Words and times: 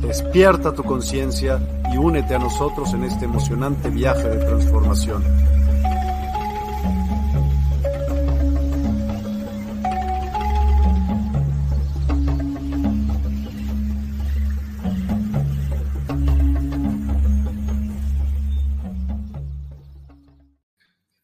Despierta 0.00 0.72
tu 0.72 0.82
conciencia 0.82 1.60
y 1.92 1.98
únete 1.98 2.34
a 2.34 2.38
nosotros 2.38 2.94
en 2.94 3.04
este 3.04 3.26
emocionante 3.26 3.90
viaje 3.90 4.28
de 4.28 4.38
transformación. 4.38 5.22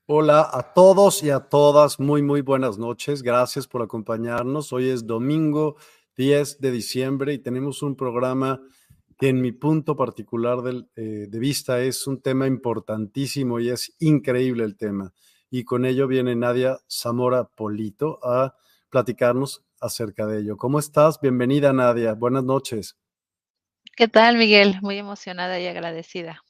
Hola 0.06 0.50
a 0.52 0.74
todos 0.74 1.22
y 1.22 1.30
a 1.30 1.40
todas, 1.40 1.98
muy, 1.98 2.20
muy 2.20 2.42
buenas 2.42 2.78
noches. 2.78 3.22
Gracias 3.22 3.66
por 3.66 3.80
acompañarnos. 3.80 4.72
Hoy 4.72 4.90
es 4.90 5.06
domingo 5.06 5.76
10 6.16 6.60
de 6.60 6.70
diciembre 6.70 7.34
y 7.34 7.38
tenemos 7.38 7.82
un 7.82 7.94
programa 7.94 8.60
que 9.16 9.28
en 9.28 9.40
mi 9.40 9.52
punto 9.52 9.96
particular 9.96 10.58
eh, 10.94 11.26
de 11.28 11.38
vista 11.38 11.80
es 11.80 12.06
un 12.06 12.20
tema 12.20 12.46
importantísimo 12.46 13.58
y 13.60 13.70
es 13.70 13.94
increíble 13.98 14.64
el 14.64 14.76
tema. 14.76 15.12
Y 15.50 15.64
con 15.64 15.84
ello 15.84 16.06
viene 16.06 16.36
Nadia 16.36 16.78
Zamora 16.88 17.44
Polito 17.44 18.18
a 18.22 18.54
platicarnos 18.90 19.64
acerca 19.80 20.26
de 20.26 20.40
ello. 20.40 20.56
¿Cómo 20.56 20.78
estás? 20.78 21.20
Bienvenida 21.20 21.72
Nadia. 21.72 22.14
Buenas 22.14 22.44
noches. 22.44 22.96
¿Qué 23.96 24.08
tal, 24.08 24.36
Miguel? 24.36 24.78
Muy 24.82 24.98
emocionada 24.98 25.58
y 25.58 25.66
agradecida. 25.66 26.42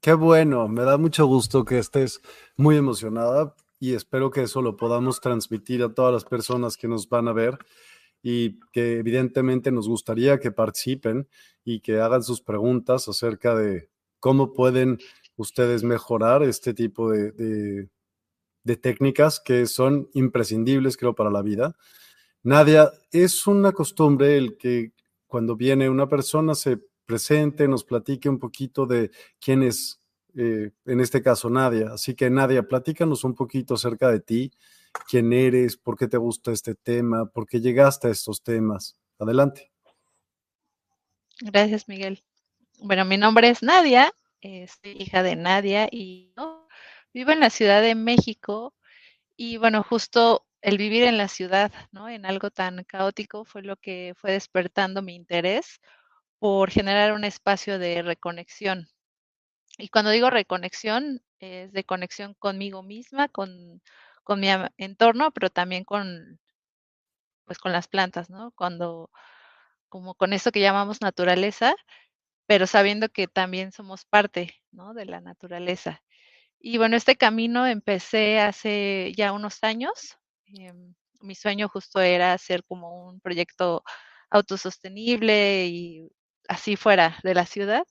Qué 0.00 0.14
bueno, 0.14 0.66
me 0.68 0.82
da 0.82 0.96
mucho 0.96 1.26
gusto 1.26 1.64
que 1.64 1.78
estés 1.78 2.22
muy 2.56 2.76
emocionada 2.76 3.54
y 3.78 3.94
espero 3.94 4.30
que 4.30 4.42
eso 4.42 4.62
lo 4.62 4.76
podamos 4.76 5.20
transmitir 5.20 5.82
a 5.82 5.92
todas 5.92 6.12
las 6.12 6.24
personas 6.24 6.76
que 6.76 6.88
nos 6.88 7.08
van 7.08 7.28
a 7.28 7.32
ver 7.32 7.58
y 8.22 8.60
que 8.72 8.98
evidentemente 8.98 9.72
nos 9.72 9.88
gustaría 9.88 10.38
que 10.38 10.52
participen 10.52 11.28
y 11.64 11.80
que 11.80 12.00
hagan 12.00 12.22
sus 12.22 12.40
preguntas 12.40 13.08
acerca 13.08 13.54
de 13.54 13.88
cómo 14.20 14.52
pueden 14.52 14.98
ustedes 15.36 15.82
mejorar 15.82 16.42
este 16.42 16.74
tipo 16.74 17.10
de, 17.10 17.88
de 18.64 18.76
técnicas 18.76 19.40
que 19.40 19.66
son 19.66 20.08
imprescindibles, 20.14 20.96
creo, 20.96 21.14
para 21.14 21.30
la 21.30 21.42
vida. 21.42 21.76
Nadia, 22.42 22.92
es 23.10 23.46
una 23.46 23.72
costumbre 23.72 24.36
el 24.36 24.56
que 24.56 24.92
cuando 25.26 25.56
viene 25.56 25.88
una 25.88 26.08
persona 26.08 26.54
se 26.54 26.78
presente, 27.06 27.68
nos 27.68 27.84
platique 27.84 28.28
un 28.28 28.38
poquito 28.38 28.86
de 28.86 29.10
quién 29.40 29.62
es, 29.62 30.00
eh, 30.34 30.70
en 30.84 31.00
este 31.00 31.22
caso, 31.22 31.50
Nadia. 31.50 31.92
Así 31.92 32.14
que, 32.14 32.30
Nadia, 32.30 32.62
platícanos 32.66 33.24
un 33.24 33.34
poquito 33.34 33.74
acerca 33.74 34.10
de 34.10 34.20
ti, 34.20 34.52
quién 35.08 35.32
eres, 35.32 35.76
por 35.76 35.96
qué 35.96 36.08
te 36.08 36.16
gusta 36.16 36.52
este 36.52 36.74
tema, 36.74 37.26
por 37.26 37.46
qué 37.46 37.60
llegaste 37.60 38.08
a 38.08 38.10
estos 38.10 38.42
temas. 38.42 38.96
Adelante. 39.18 39.72
Gracias, 41.40 41.88
Miguel. 41.88 42.22
Bueno, 42.78 43.04
mi 43.04 43.16
nombre 43.16 43.48
es 43.48 43.62
Nadia, 43.62 44.12
soy 44.42 44.92
hija 44.98 45.22
de 45.22 45.36
Nadia 45.36 45.88
y 45.90 46.34
vivo 47.12 47.30
en 47.30 47.40
la 47.40 47.50
Ciudad 47.50 47.82
de 47.82 47.94
México. 47.94 48.74
Y 49.36 49.56
bueno, 49.56 49.82
justo 49.82 50.46
el 50.60 50.78
vivir 50.78 51.04
en 51.04 51.18
la 51.18 51.28
ciudad, 51.28 51.72
¿no? 51.90 52.08
En 52.08 52.26
algo 52.26 52.50
tan 52.50 52.84
caótico 52.84 53.44
fue 53.44 53.62
lo 53.62 53.76
que 53.76 54.14
fue 54.16 54.32
despertando 54.32 55.02
mi 55.02 55.14
interés 55.14 55.80
por 56.38 56.70
generar 56.70 57.12
un 57.12 57.24
espacio 57.24 57.78
de 57.78 58.02
reconexión. 58.02 58.88
Y 59.78 59.88
cuando 59.88 60.10
digo 60.10 60.30
reconexión, 60.30 61.22
es 61.38 61.72
de 61.72 61.84
conexión 61.84 62.34
conmigo 62.34 62.82
misma, 62.82 63.28
con, 63.28 63.80
con 64.24 64.40
mi 64.40 64.48
entorno, 64.78 65.30
pero 65.32 65.50
también 65.50 65.84
con, 65.84 66.40
pues, 67.44 67.58
con 67.58 67.72
las 67.72 67.88
plantas, 67.88 68.30
¿no? 68.30 68.52
Cuando, 68.52 69.10
como 69.88 70.14
con 70.14 70.32
eso 70.32 70.52
que 70.52 70.60
llamamos 70.60 71.00
naturaleza, 71.02 71.74
pero 72.46 72.66
sabiendo 72.66 73.08
que 73.10 73.28
también 73.28 73.72
somos 73.72 74.04
parte, 74.06 74.54
¿no? 74.72 74.94
De 74.94 75.06
la 75.06 75.20
naturaleza. 75.20 76.02
Y 76.60 76.78
bueno, 76.78 76.96
este 76.96 77.16
camino 77.16 77.66
empecé 77.66 78.40
hace 78.40 79.12
ya 79.16 79.32
unos 79.32 79.62
años. 79.64 80.18
Em, 80.46 80.94
mi 81.22 81.34
sueño 81.36 81.68
justo 81.68 82.00
era 82.00 82.32
hacer 82.34 82.64
como 82.64 83.08
un 83.08 83.20
proyecto 83.20 83.84
autosostenible 84.30 85.66
y 85.66 86.10
así 86.48 86.76
fuera 86.76 87.18
de 87.24 87.34
la 87.34 87.46
ciudad 87.46 87.84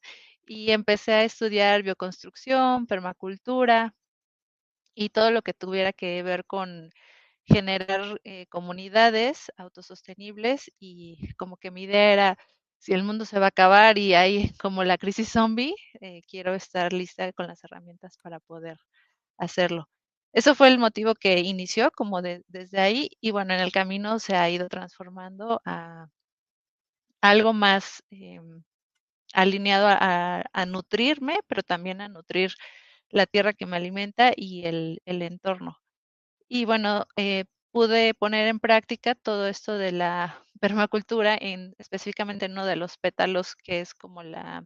y 0.47 0.71
empecé 0.71 1.13
a 1.13 1.23
estudiar 1.23 1.83
bioconstrucción, 1.83 2.87
permacultura 2.87 3.93
y 4.95 5.09
todo 5.09 5.31
lo 5.31 5.41
que 5.41 5.53
tuviera 5.53 5.93
que 5.93 6.23
ver 6.23 6.45
con 6.45 6.91
generar 7.45 8.21
eh, 8.23 8.47
comunidades 8.47 9.51
autosostenibles 9.57 10.71
y 10.79 11.33
como 11.35 11.57
que 11.57 11.71
mi 11.71 11.83
idea 11.83 12.13
era, 12.13 12.37
si 12.77 12.93
el 12.93 13.03
mundo 13.03 13.25
se 13.25 13.39
va 13.39 13.45
a 13.47 13.49
acabar 13.49 13.97
y 13.97 14.13
hay 14.15 14.53
como 14.59 14.83
la 14.83 14.97
crisis 14.97 15.29
zombie, 15.29 15.75
eh, 16.01 16.21
quiero 16.29 16.53
estar 16.55 16.93
lista 16.93 17.31
con 17.33 17.47
las 17.47 17.63
herramientas 17.63 18.17
para 18.23 18.39
poder 18.39 18.77
hacerlo. 19.37 19.89
Eso 20.33 20.55
fue 20.55 20.69
el 20.69 20.79
motivo 20.79 21.15
que 21.15 21.39
inició 21.39 21.91
como 21.91 22.21
desde 22.21 22.79
ahí 22.79 23.09
y 23.19 23.31
bueno, 23.31 23.53
en 23.53 23.59
el 23.61 23.71
camino 23.71 24.19
se 24.19 24.35
ha 24.35 24.49
ido 24.49 24.69
transformando 24.69 25.61
a 25.65 26.07
algo 27.21 27.53
más 27.53 28.03
em, 28.09 28.63
alineado 29.33 29.87
a, 29.89 30.65
nutrirme, 30.67 31.39
pero 31.47 31.63
también 31.63 32.01
a 32.01 32.09
nutrir 32.09 32.53
la 33.11 33.25
tierra 33.25 33.53
que 33.53 33.65
me 33.65 33.77
alimenta 33.77 34.31
y 34.35 34.65
el, 34.65 35.01
entorno. 35.05 35.79
Y 36.49 36.65
bueno, 36.65 37.05
eh, 37.17 37.45
pude 37.71 38.13
poner 38.13 38.47
en 38.47 38.59
práctica 38.59 39.15
todo 39.15 39.47
esto 39.47 39.77
de 39.77 39.91
la 39.91 40.45
permacultura, 40.61 41.37
en, 41.39 41.75
específicamente 41.79 42.45
en 42.45 42.53
uno 42.53 42.65
de 42.65 42.75
los 42.75 42.97
pétalos, 42.97 43.55
que 43.55 43.81
es 43.81 43.93
como 43.93 44.23
la, 44.23 44.65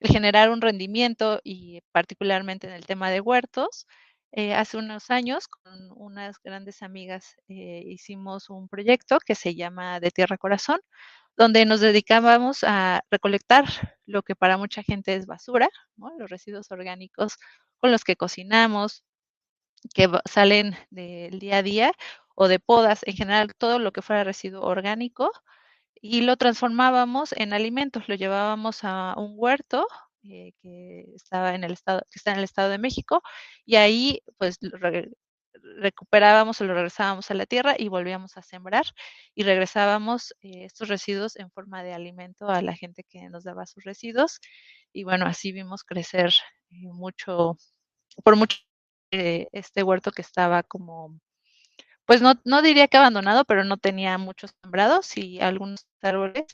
el 0.00 0.10
generar 0.10 0.50
un 0.50 0.60
rendimiento 0.60 1.40
y 1.44 1.82
particularmente 1.92 2.66
en 2.68 2.74
el 2.74 2.86
tema 2.86 3.10
de 3.10 3.20
huertos, 3.20 3.86
eh, 4.32 4.54
hace 4.54 4.76
unos 4.76 5.10
años 5.10 5.48
con 5.48 5.90
unas 5.96 6.36
grandes 6.42 6.82
amigas 6.82 7.36
eh, 7.48 7.82
hicimos 7.86 8.50
un 8.50 8.68
proyecto 8.68 9.18
que 9.24 9.34
se 9.34 9.54
llama 9.54 10.00
De 10.00 10.10
Tierra 10.10 10.36
Corazón, 10.36 10.80
donde 11.38 11.64
nos 11.64 11.80
dedicábamos 11.80 12.64
a 12.64 13.02
recolectar 13.10 13.64
lo 14.06 14.22
que 14.22 14.34
para 14.34 14.58
mucha 14.58 14.82
gente 14.82 15.14
es 15.14 15.26
basura, 15.26 15.68
los 16.18 16.28
residuos 16.28 16.70
orgánicos 16.72 17.36
con 17.78 17.92
los 17.92 18.02
que 18.02 18.16
cocinamos, 18.16 19.04
que 19.94 20.10
salen 20.28 20.76
del 20.90 21.38
día 21.38 21.58
a 21.58 21.62
día 21.62 21.92
o 22.34 22.48
de 22.48 22.58
podas, 22.58 23.00
en 23.06 23.14
general 23.14 23.54
todo 23.56 23.78
lo 23.78 23.92
que 23.92 24.02
fuera 24.02 24.24
residuo 24.24 24.62
orgánico, 24.62 25.30
y 26.00 26.22
lo 26.22 26.36
transformábamos 26.36 27.32
en 27.32 27.52
alimentos, 27.52 28.08
lo 28.08 28.16
llevábamos 28.16 28.80
a 28.82 29.14
un 29.16 29.34
huerto 29.36 29.86
eh, 30.24 30.52
que 30.60 31.04
estaba 31.14 31.54
en 31.54 31.62
el 31.62 31.72
estado, 31.72 32.00
que 32.10 32.18
está 32.18 32.32
en 32.32 32.38
el 32.38 32.44
estado 32.44 32.70
de 32.70 32.78
México, 32.78 33.22
y 33.64 33.76
ahí 33.76 34.22
pues 34.38 34.58
recuperábamos 35.78 36.60
o 36.60 36.64
lo 36.64 36.74
regresábamos 36.74 37.30
a 37.30 37.34
la 37.34 37.46
tierra 37.46 37.74
y 37.78 37.88
volvíamos 37.88 38.36
a 38.36 38.42
sembrar 38.42 38.84
y 39.34 39.42
regresábamos 39.44 40.34
eh, 40.42 40.64
estos 40.64 40.88
residuos 40.88 41.36
en 41.36 41.50
forma 41.50 41.82
de 41.82 41.94
alimento 41.94 42.48
a 42.48 42.62
la 42.62 42.74
gente 42.74 43.04
que 43.04 43.28
nos 43.30 43.44
daba 43.44 43.66
sus 43.66 43.84
residuos 43.84 44.40
y 44.92 45.04
bueno 45.04 45.26
así 45.26 45.52
vimos 45.52 45.84
crecer 45.84 46.32
eh, 46.70 46.88
mucho 46.92 47.56
por 48.24 48.36
mucho 48.36 48.58
este 49.10 49.82
huerto 49.82 50.12
que 50.12 50.22
estaba 50.22 50.62
como 50.62 51.18
pues 52.08 52.22
no, 52.22 52.40
no 52.46 52.62
diría 52.62 52.88
que 52.88 52.96
abandonado, 52.96 53.44
pero 53.44 53.64
no 53.64 53.76
tenía 53.76 54.16
muchos 54.16 54.52
sembrados 54.62 55.14
y 55.18 55.40
algunos 55.40 55.86
árboles 56.00 56.46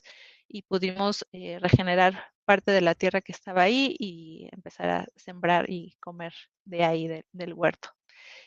y 0.49 0.63
pudimos 0.63 1.25
eh, 1.31 1.59
regenerar 1.61 2.25
parte 2.43 2.71
de 2.71 2.81
la 2.81 2.93
tierra 2.93 3.21
que 3.21 3.31
estaba 3.31 3.61
ahí 3.61 3.95
y 3.97 4.49
empezar 4.51 4.89
a 4.89 5.07
sembrar 5.15 5.69
y 5.69 5.95
comer 6.01 6.33
de 6.65 6.83
ahí, 6.83 7.23
del 7.31 7.53
huerto. 7.53 7.89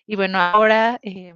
Y 0.08 0.16
bueno, 0.16 0.38
ahora 0.38 0.98
eh, 1.02 1.34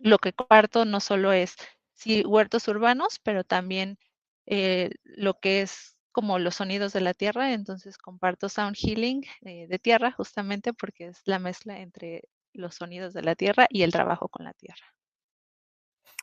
lo 0.00 0.18
que 0.18 0.32
comparto 0.32 0.84
no 0.84 0.98
solo 0.98 1.32
es 1.32 1.54
sí, 1.92 2.24
huertos 2.26 2.66
urbanos, 2.66 3.20
pero 3.22 3.44
también 3.44 3.96
eh, 4.44 4.90
lo 5.04 5.38
que 5.38 5.62
es 5.62 5.96
como 6.10 6.40
los 6.40 6.56
sonidos 6.56 6.92
de 6.92 7.00
la 7.00 7.14
tierra, 7.14 7.52
entonces 7.52 7.96
comparto 7.96 8.48
sound 8.48 8.76
healing 8.76 9.24
de 9.42 9.78
tierra 9.80 10.10
justamente 10.10 10.72
porque 10.72 11.06
es 11.06 11.22
la 11.26 11.38
mezcla 11.38 11.78
entre 11.78 12.24
los 12.52 12.74
sonidos 12.74 13.14
de 13.14 13.22
la 13.22 13.36
tierra 13.36 13.66
y 13.70 13.82
el 13.82 13.92
trabajo 13.92 14.28
con 14.28 14.44
la 14.44 14.52
tierra. 14.52 14.84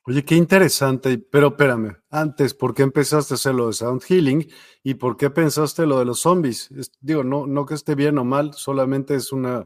Oye, 0.03 0.25
qué 0.25 0.35
interesante, 0.35 1.17
pero 1.17 1.49
espérame, 1.49 1.95
antes, 2.09 2.53
¿por 2.53 2.73
qué 2.73 2.81
empezaste 2.83 3.33
a 3.33 3.35
hacer 3.35 3.53
lo 3.53 3.67
de 3.67 3.73
Sound 3.73 4.01
Healing 4.01 4.51
y 4.83 4.95
por 4.95 5.15
qué 5.15 5.29
pensaste 5.29 5.85
lo 5.85 5.99
de 5.99 6.05
los 6.05 6.19
zombies? 6.19 6.69
digo, 6.99 7.23
no, 7.23 7.45
no 7.45 7.65
que 7.65 7.75
esté 7.75 7.95
bien 7.95 8.17
o 8.17 8.25
mal, 8.25 8.53
solamente 8.53 9.15
es 9.15 9.31
una... 9.31 9.65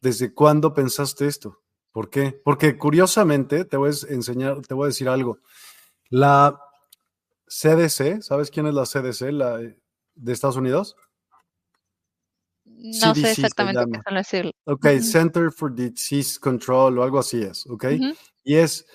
¿Desde 0.00 0.32
cuándo 0.32 0.74
pensaste 0.74 1.26
esto? 1.26 1.62
¿Por 1.92 2.10
qué? 2.10 2.38
Porque 2.44 2.76
curiosamente, 2.76 3.64
te 3.64 3.76
voy 3.76 3.90
a 3.90 4.12
enseñar, 4.12 4.60
te 4.60 4.74
voy 4.74 4.84
a 4.84 4.88
decir 4.88 5.08
algo. 5.08 5.38
La 6.10 6.60
CDC, 7.46 8.22
¿sabes 8.22 8.50
quién 8.50 8.66
es 8.66 8.74
la 8.74 8.84
CDC 8.84 9.32
la, 9.32 9.58
de 9.58 10.32
Estados 10.32 10.56
Unidos? 10.56 10.96
No 12.64 13.14
sé 13.14 13.30
exactamente 13.30 13.82
qué 13.90 14.00
son 14.06 14.14
decir. 14.16 14.52
Ok, 14.64 14.86
Center 15.00 15.50
for 15.50 15.74
Disease 15.74 16.38
Control 16.38 16.98
o 16.98 17.02
algo 17.02 17.18
así 17.18 17.42
es, 17.42 17.66
ok. 17.66 17.86
Y 18.44 18.56
es, 18.56 18.86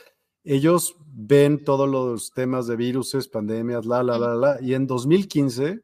ellos 0.44 0.96
ven 1.08 1.64
todos 1.64 1.90
los 1.90 2.32
temas 2.32 2.68
de 2.68 2.76
virus, 2.76 3.16
pandemias, 3.30 3.86
la, 3.86 4.04
la, 4.04 4.18
la, 4.18 4.36
la, 4.36 4.62
y 4.62 4.74
en 4.74 4.88
2015 4.88 5.82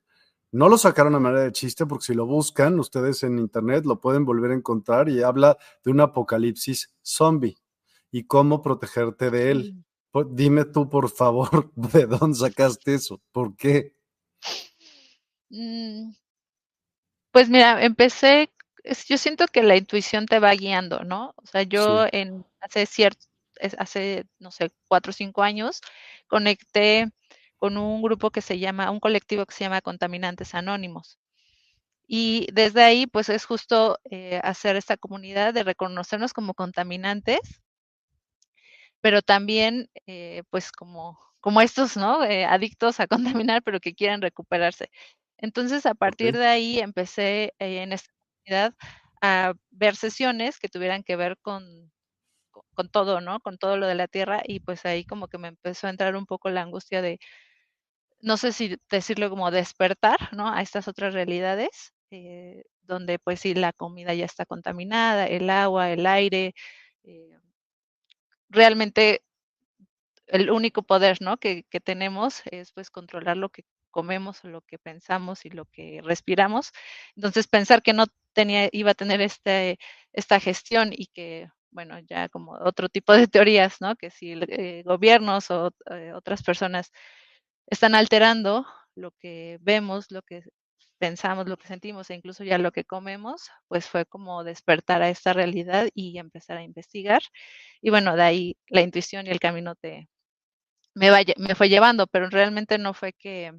no 0.57 0.69
lo 0.69 0.77
sacaron 0.79 1.13
a 1.13 1.19
manera 1.19 1.43
de 1.43 1.51
chiste 1.51 1.85
porque 1.85 2.05
si 2.05 2.13
lo 2.15 2.25
buscan 2.25 2.79
ustedes 2.79 3.21
en 3.21 3.37
internet 3.37 3.85
lo 3.85 4.01
pueden 4.01 4.25
volver 4.25 4.49
a 4.49 4.55
encontrar 4.55 5.07
y 5.07 5.21
habla 5.21 5.55
de 5.83 5.91
un 5.91 6.01
apocalipsis 6.01 6.91
zombie 7.03 7.57
y 8.11 8.23
cómo 8.23 8.63
protegerte 8.63 9.29
de 9.29 9.51
él. 9.51 9.85
Dime 10.31 10.65
tú, 10.65 10.89
por 10.89 11.11
favor, 11.11 11.71
¿de 11.75 12.07
dónde 12.07 12.39
sacaste 12.39 12.95
eso? 12.95 13.21
¿Por 13.31 13.55
qué? 13.55 13.93
Mm, 15.49 16.13
pues 17.29 17.49
mira, 17.49 17.85
empecé, 17.85 18.49
yo 19.07 19.19
siento 19.19 19.45
que 19.45 19.61
la 19.61 19.77
intuición 19.77 20.25
te 20.25 20.39
va 20.39 20.55
guiando, 20.55 21.03
¿no? 21.03 21.35
O 21.35 21.45
sea, 21.45 21.61
yo 21.61 22.07
en 22.11 22.43
hace 22.61 22.87
cierto, 22.87 23.27
hace, 23.77 24.25
no 24.39 24.49
sé, 24.49 24.71
cuatro 24.87 25.11
o 25.11 25.13
cinco 25.13 25.43
años, 25.43 25.81
conecté 26.25 27.11
con 27.57 27.77
un 27.77 28.01
grupo 28.01 28.31
que 28.31 28.41
se 28.41 28.59
llama, 28.59 28.91
un 28.91 28.99
colectivo 28.99 29.45
que 29.45 29.53
se 29.55 29.63
llama 29.65 29.81
Contaminantes 29.81 30.55
Anónimos. 30.55 31.17
Y 32.07 32.47
desde 32.53 32.83
ahí, 32.83 33.05
pues 33.05 33.29
es 33.29 33.45
justo 33.45 33.99
eh, 34.09 34.39
hacer 34.43 34.77
esta 34.77 34.95
comunidad 34.97 35.53
de 35.53 35.63
reconocernos 35.63 36.33
como 36.33 36.53
contaminantes, 36.53 37.61
pero 39.01 39.21
también, 39.21 39.89
eh, 40.07 40.43
pues 40.49 40.71
como, 40.71 41.19
como 41.41 41.61
estos, 41.61 41.97
¿no? 41.97 42.23
Eh, 42.23 42.45
adictos 42.45 42.99
a 42.99 43.07
contaminar, 43.07 43.61
pero 43.63 43.79
que 43.79 43.93
quieren 43.93 44.21
recuperarse. 44.21 44.89
Entonces, 45.37 45.85
a 45.85 45.95
partir 45.95 46.37
de 46.37 46.47
ahí 46.47 46.79
empecé 46.79 47.53
en 47.59 47.93
esta 47.93 48.09
comunidad 48.45 48.73
a 49.21 49.53
ver 49.71 49.95
sesiones 49.95 50.59
que 50.59 50.69
tuvieran 50.69 51.03
que 51.03 51.15
ver 51.15 51.37
con, 51.41 51.91
con, 52.75 52.89
todo, 52.89 53.21
¿no? 53.21 53.39
Con 53.41 53.57
todo 53.57 53.77
lo 53.77 53.87
de 53.87 53.95
la 53.95 54.07
tierra 54.07 54.41
y 54.45 54.61
pues 54.61 54.85
ahí 54.85 55.05
como 55.05 55.27
que 55.27 55.37
me 55.37 55.49
empezó 55.49 55.87
a 55.87 55.89
entrar 55.91 56.15
un 56.15 56.25
poco 56.25 56.49
la 56.49 56.61
angustia 56.61 57.01
de, 57.01 57.19
no 58.21 58.37
sé 58.37 58.51
si 58.53 58.77
decirlo 58.89 59.29
como 59.29 59.51
despertar, 59.51 60.17
¿no? 60.33 60.49
A 60.53 60.61
estas 60.61 60.87
otras 60.87 61.13
realidades, 61.13 61.93
eh, 62.11 62.63
donde 62.83 63.19
pues 63.19 63.41
sí, 63.41 63.53
la 63.55 63.73
comida 63.73 64.13
ya 64.13 64.25
está 64.25 64.45
contaminada, 64.45 65.27
el 65.27 65.49
agua, 65.49 65.91
el 65.91 66.05
aire, 66.07 66.53
eh, 67.03 67.37
realmente 68.49 69.21
el 70.27 70.51
único 70.51 70.83
poder, 70.83 71.17
¿no? 71.21 71.37
Que, 71.37 71.63
que 71.69 71.79
tenemos 71.79 72.41
es 72.51 72.71
pues 72.73 72.89
controlar 72.89 73.37
lo 73.37 73.49
que 73.49 73.63
comemos 73.91 74.43
lo 74.43 74.61
que 74.61 74.77
pensamos 74.77 75.45
y 75.45 75.49
lo 75.49 75.65
que 75.65 76.01
respiramos. 76.03 76.71
Entonces, 77.15 77.47
pensar 77.47 77.81
que 77.81 77.93
no 77.93 78.05
tenía, 78.33 78.69
iba 78.71 78.91
a 78.91 78.93
tener 78.95 79.21
este, 79.21 79.79
esta 80.13 80.39
gestión 80.39 80.91
y 80.93 81.07
que, 81.07 81.49
bueno, 81.71 81.97
ya 82.07 82.29
como 82.29 82.53
otro 82.53 82.89
tipo 82.89 83.13
de 83.13 83.27
teorías, 83.27 83.81
¿no? 83.81 83.95
Que 83.95 84.11
si 84.11 84.33
eh, 84.49 84.83
gobiernos 84.85 85.49
o 85.51 85.71
otras 86.15 86.43
personas 86.43 86.91
están 87.67 87.95
alterando 87.95 88.65
lo 88.95 89.11
que 89.11 89.59
vemos, 89.61 90.11
lo 90.11 90.21
que 90.23 90.43
pensamos, 90.97 91.47
lo 91.47 91.57
que 91.57 91.67
sentimos 91.67 92.09
e 92.09 92.15
incluso 92.15 92.43
ya 92.43 92.57
lo 92.57 92.71
que 92.71 92.85
comemos, 92.85 93.49
pues 93.67 93.87
fue 93.87 94.05
como 94.05 94.43
despertar 94.43 95.01
a 95.03 95.09
esta 95.09 95.33
realidad 95.33 95.89
y 95.93 96.17
empezar 96.17 96.57
a 96.57 96.63
investigar. 96.63 97.21
Y 97.81 97.89
bueno, 97.91 98.15
de 98.15 98.23
ahí 98.23 98.57
la 98.67 98.81
intuición 98.81 99.27
y 99.27 99.29
el 99.29 99.39
camino 99.39 99.75
te, 99.75 100.09
me, 100.95 101.11
me 101.37 101.55
fue 101.55 101.69
llevando, 101.69 102.07
pero 102.07 102.29
realmente 102.29 102.77
no 102.77 102.93
fue 102.93 103.13
que, 103.13 103.53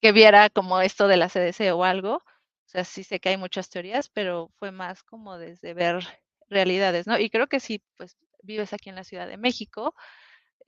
que 0.00 0.12
viera 0.12 0.50
como 0.50 0.80
esto 0.80 1.08
de 1.08 1.16
la 1.18 1.28
CDC 1.28 1.72
o 1.72 1.84
algo. 1.84 2.16
O 2.16 2.68
sea, 2.68 2.84
sí 2.84 3.04
sé 3.04 3.20
que 3.20 3.30
hay 3.30 3.36
muchas 3.36 3.68
teorías, 3.70 4.08
pero 4.08 4.50
fue 4.58 4.70
más 4.72 5.02
como 5.02 5.38
desde 5.38 5.74
ver 5.74 6.06
realidades, 6.48 7.06
¿no? 7.06 7.18
Y 7.18 7.30
creo 7.30 7.46
que 7.46 7.60
si 7.60 7.82
pues 7.96 8.16
vives 8.42 8.72
aquí 8.72 8.88
en 8.90 8.96
la 8.96 9.04
Ciudad 9.04 9.28
de 9.28 9.36
México, 9.36 9.94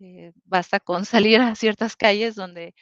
eh, 0.00 0.32
basta 0.44 0.80
con 0.80 1.04
salir 1.26 1.40
a 1.40 1.54
ciertas 1.54 1.96
calles 1.96 2.34
donde 2.34 2.74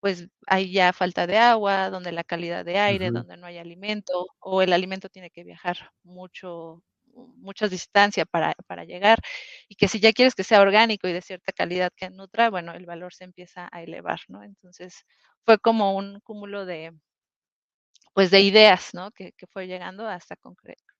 pues 0.00 0.28
hay 0.46 0.72
ya 0.72 0.92
falta 0.92 1.26
de 1.26 1.38
agua, 1.38 1.90
donde 1.90 2.12
la 2.12 2.24
calidad 2.24 2.64
de 2.64 2.78
aire, 2.78 3.10
donde 3.10 3.36
no 3.36 3.46
hay 3.46 3.58
alimento, 3.58 4.28
o 4.40 4.62
el 4.62 4.72
alimento 4.72 5.08
tiene 5.08 5.30
que 5.30 5.44
viajar 5.44 5.90
mucho, 6.04 6.82
muchas 7.36 7.70
distancias 7.70 8.26
para, 8.30 8.54
para, 8.66 8.84
llegar, 8.84 9.18
y 9.68 9.74
que 9.76 9.88
si 9.88 10.00
ya 10.00 10.12
quieres 10.12 10.34
que 10.34 10.44
sea 10.44 10.60
orgánico 10.60 11.08
y 11.08 11.12
de 11.12 11.22
cierta 11.22 11.52
calidad 11.52 11.92
que 11.96 12.10
nutra, 12.10 12.50
bueno, 12.50 12.74
el 12.74 12.86
valor 12.86 13.14
se 13.14 13.24
empieza 13.24 13.68
a 13.72 13.82
elevar, 13.82 14.20
¿no? 14.28 14.44
Entonces, 14.44 15.04
fue 15.44 15.58
como 15.58 15.96
un 15.96 16.20
cúmulo 16.20 16.64
de, 16.66 16.92
pues, 18.14 18.30
de 18.30 18.40
ideas, 18.40 18.90
¿no? 18.94 19.10
Que, 19.12 19.32
que 19.32 19.46
fue 19.46 19.66
llegando 19.66 20.06
hasta 20.08 20.36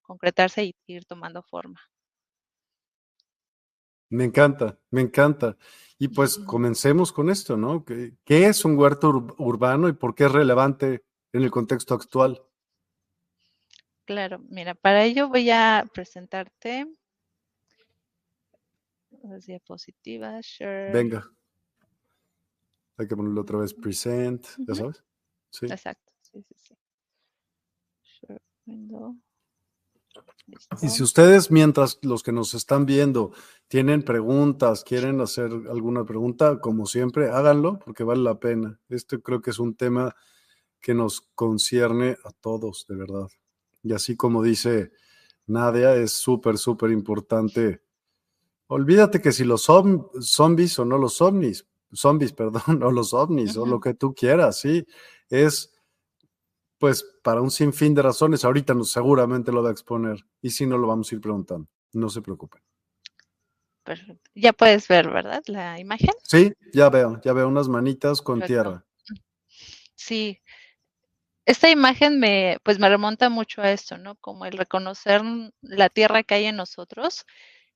concretarse 0.02 0.64
y 0.64 0.74
ir 0.86 1.04
tomando 1.06 1.42
forma. 1.42 1.80
Me 4.10 4.24
encanta, 4.24 4.78
me 4.90 5.02
encanta. 5.02 5.56
Y 5.98 6.08
pues 6.08 6.38
comencemos 6.38 7.12
con 7.12 7.28
esto, 7.28 7.56
¿no? 7.56 7.84
¿Qué, 7.84 8.16
qué 8.24 8.46
es 8.46 8.64
un 8.64 8.78
huerto 8.78 9.08
ur 9.10 9.34
urbano 9.38 9.88
y 9.88 9.92
por 9.92 10.14
qué 10.14 10.24
es 10.24 10.32
relevante 10.32 11.04
en 11.32 11.42
el 11.42 11.50
contexto 11.50 11.94
actual? 11.94 12.42
Claro, 14.04 14.38
mira, 14.48 14.74
para 14.74 15.04
ello 15.04 15.28
voy 15.28 15.50
a 15.50 15.84
presentarte 15.92 16.86
las 19.22 19.44
diapositivas. 19.44 20.46
Share. 20.46 20.92
Venga. 20.92 21.30
Hay 22.96 23.06
que 23.06 23.16
ponerlo 23.16 23.42
otra 23.42 23.58
vez 23.58 23.74
present, 23.74 24.46
¿ya 24.66 24.74
sabes? 24.74 25.04
Sí. 25.50 25.66
Exacto, 25.66 26.12
sí, 26.22 26.42
sí, 26.42 26.54
sí. 26.56 26.74
Share 28.02 28.40
window. 28.66 29.16
Y 30.82 30.88
si 30.88 31.02
ustedes, 31.02 31.50
mientras 31.50 31.98
los 32.02 32.22
que 32.22 32.32
nos 32.32 32.54
están 32.54 32.86
viendo, 32.86 33.32
tienen 33.68 34.02
preguntas, 34.02 34.82
quieren 34.84 35.20
hacer 35.20 35.50
alguna 35.70 36.04
pregunta, 36.04 36.58
como 36.60 36.86
siempre, 36.86 37.30
háganlo 37.30 37.78
porque 37.78 38.04
vale 38.04 38.22
la 38.22 38.38
pena. 38.38 38.80
Este 38.88 39.20
creo 39.20 39.42
que 39.42 39.50
es 39.50 39.58
un 39.58 39.74
tema 39.74 40.14
que 40.80 40.94
nos 40.94 41.22
concierne 41.34 42.16
a 42.24 42.30
todos, 42.40 42.86
de 42.88 42.96
verdad. 42.96 43.28
Y 43.82 43.92
así 43.92 44.16
como 44.16 44.42
dice 44.42 44.92
Nadia, 45.46 45.94
es 45.96 46.12
súper, 46.12 46.58
súper 46.58 46.90
importante. 46.90 47.82
Olvídate 48.68 49.20
que 49.20 49.32
si 49.32 49.44
los 49.44 49.62
zombies 49.62 50.78
o 50.78 50.84
no 50.84 50.98
los 50.98 51.20
ovnis, 51.20 51.66
zombies, 51.92 52.32
perdón, 52.34 52.82
o 52.82 52.90
los 52.90 53.12
ovnis, 53.12 53.56
o 53.56 53.66
lo 53.66 53.80
que 53.80 53.94
tú 53.94 54.14
quieras, 54.14 54.60
sí, 54.60 54.86
es 55.28 55.72
pues 56.78 57.04
para 57.22 57.42
un 57.42 57.50
sinfín 57.50 57.94
de 57.94 58.02
razones. 58.02 58.44
Ahorita 58.44 58.74
nos, 58.74 58.92
seguramente 58.92 59.52
lo 59.52 59.62
va 59.62 59.68
a 59.68 59.72
exponer 59.72 60.24
y 60.40 60.50
si 60.50 60.66
no 60.66 60.78
lo 60.78 60.86
vamos 60.86 61.10
a 61.10 61.14
ir 61.14 61.20
preguntando. 61.20 61.68
No 61.92 62.08
se 62.08 62.22
preocupen. 62.22 62.62
Perfecto. 63.82 64.30
Ya 64.34 64.52
puedes 64.52 64.86
ver, 64.86 65.10
¿verdad? 65.10 65.42
La 65.46 65.80
imagen. 65.80 66.10
Sí, 66.22 66.52
ya 66.72 66.90
veo, 66.90 67.20
ya 67.22 67.32
veo 67.32 67.48
unas 67.48 67.68
manitas 67.68 68.20
con 68.20 68.42
tierra. 68.42 68.84
Sí. 69.94 70.40
Esta 71.46 71.70
imagen 71.70 72.20
me, 72.20 72.58
pues 72.62 72.78
me 72.78 72.90
remonta 72.90 73.30
mucho 73.30 73.62
a 73.62 73.72
esto, 73.72 73.96
¿no? 73.96 74.16
Como 74.16 74.44
el 74.44 74.52
reconocer 74.58 75.22
la 75.62 75.88
tierra 75.88 76.22
que 76.22 76.34
hay 76.34 76.44
en 76.44 76.56
nosotros. 76.56 77.24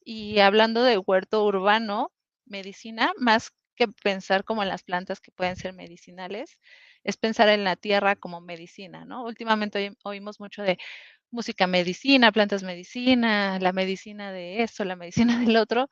Y 0.04 0.40
hablando 0.40 0.82
de 0.82 0.98
huerto 0.98 1.44
urbano, 1.44 2.12
medicina, 2.44 3.12
más 3.16 3.52
que 3.74 3.88
pensar 3.88 4.44
como 4.44 4.62
en 4.62 4.68
las 4.68 4.82
plantas 4.82 5.20
que 5.20 5.32
pueden 5.32 5.56
ser 5.56 5.72
medicinales, 5.72 6.58
es 7.04 7.16
pensar 7.16 7.48
en 7.48 7.64
la 7.64 7.76
tierra 7.76 8.16
como 8.16 8.40
medicina, 8.40 9.04
¿no? 9.04 9.24
Últimamente 9.24 9.96
oímos 10.04 10.40
mucho 10.40 10.62
de 10.62 10.78
música 11.30 11.66
medicina, 11.66 12.32
plantas 12.32 12.62
medicina, 12.62 13.58
la 13.60 13.72
medicina 13.72 14.32
de 14.32 14.62
esto, 14.62 14.84
la 14.84 14.96
medicina 14.96 15.38
del 15.40 15.56
otro, 15.56 15.88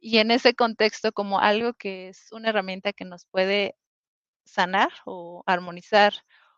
y 0.00 0.18
en 0.18 0.30
ese 0.30 0.54
contexto 0.54 1.12
como 1.12 1.40
algo 1.40 1.74
que 1.74 2.08
es 2.08 2.28
una 2.32 2.50
herramienta 2.50 2.92
que 2.92 3.04
nos 3.04 3.26
puede 3.26 3.76
sanar 4.44 4.90
o 5.06 5.42
armonizar, 5.46 6.14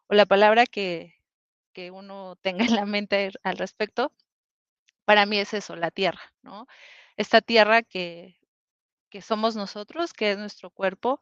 o 0.08 0.14
la 0.14 0.26
palabra 0.26 0.66
que, 0.66 1.14
que 1.72 1.90
uno 1.90 2.36
tenga 2.42 2.64
en 2.64 2.76
la 2.76 2.86
mente 2.86 3.32
al 3.42 3.58
respecto, 3.58 4.12
para 5.04 5.26
mí 5.26 5.38
es 5.38 5.54
eso, 5.54 5.76
la 5.76 5.90
tierra, 5.90 6.20
¿no? 6.42 6.66
Esta 7.16 7.40
tierra 7.40 7.82
que, 7.82 8.36
que 9.10 9.22
somos 9.22 9.56
nosotros, 9.56 10.12
que 10.12 10.32
es 10.32 10.38
nuestro 10.38 10.70
cuerpo, 10.70 11.20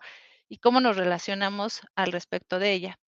y 0.48 0.58
cómo 0.58 0.80
nos 0.80 0.96
relacionamos 0.96 1.80
al 1.94 2.12
respecto 2.12 2.58
de 2.58 2.72
ella. 2.72 2.98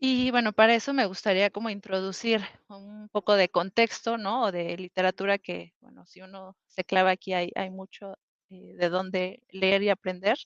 Y 0.00 0.30
bueno, 0.30 0.52
para 0.52 0.74
eso 0.74 0.94
me 0.94 1.06
gustaría 1.06 1.50
como 1.50 1.70
introducir 1.70 2.40
un 2.68 3.08
poco 3.08 3.34
de 3.34 3.48
contexto, 3.48 4.16
¿no? 4.16 4.44
O 4.44 4.52
de 4.52 4.76
literatura 4.76 5.38
que, 5.38 5.74
bueno, 5.80 6.06
si 6.06 6.20
uno 6.20 6.56
se 6.68 6.84
clava 6.84 7.10
aquí 7.10 7.32
hay, 7.32 7.50
hay 7.56 7.70
mucho 7.70 8.14
eh, 8.50 8.74
de 8.76 8.88
dónde 8.90 9.42
leer 9.50 9.82
y 9.82 9.90
aprender, 9.90 10.38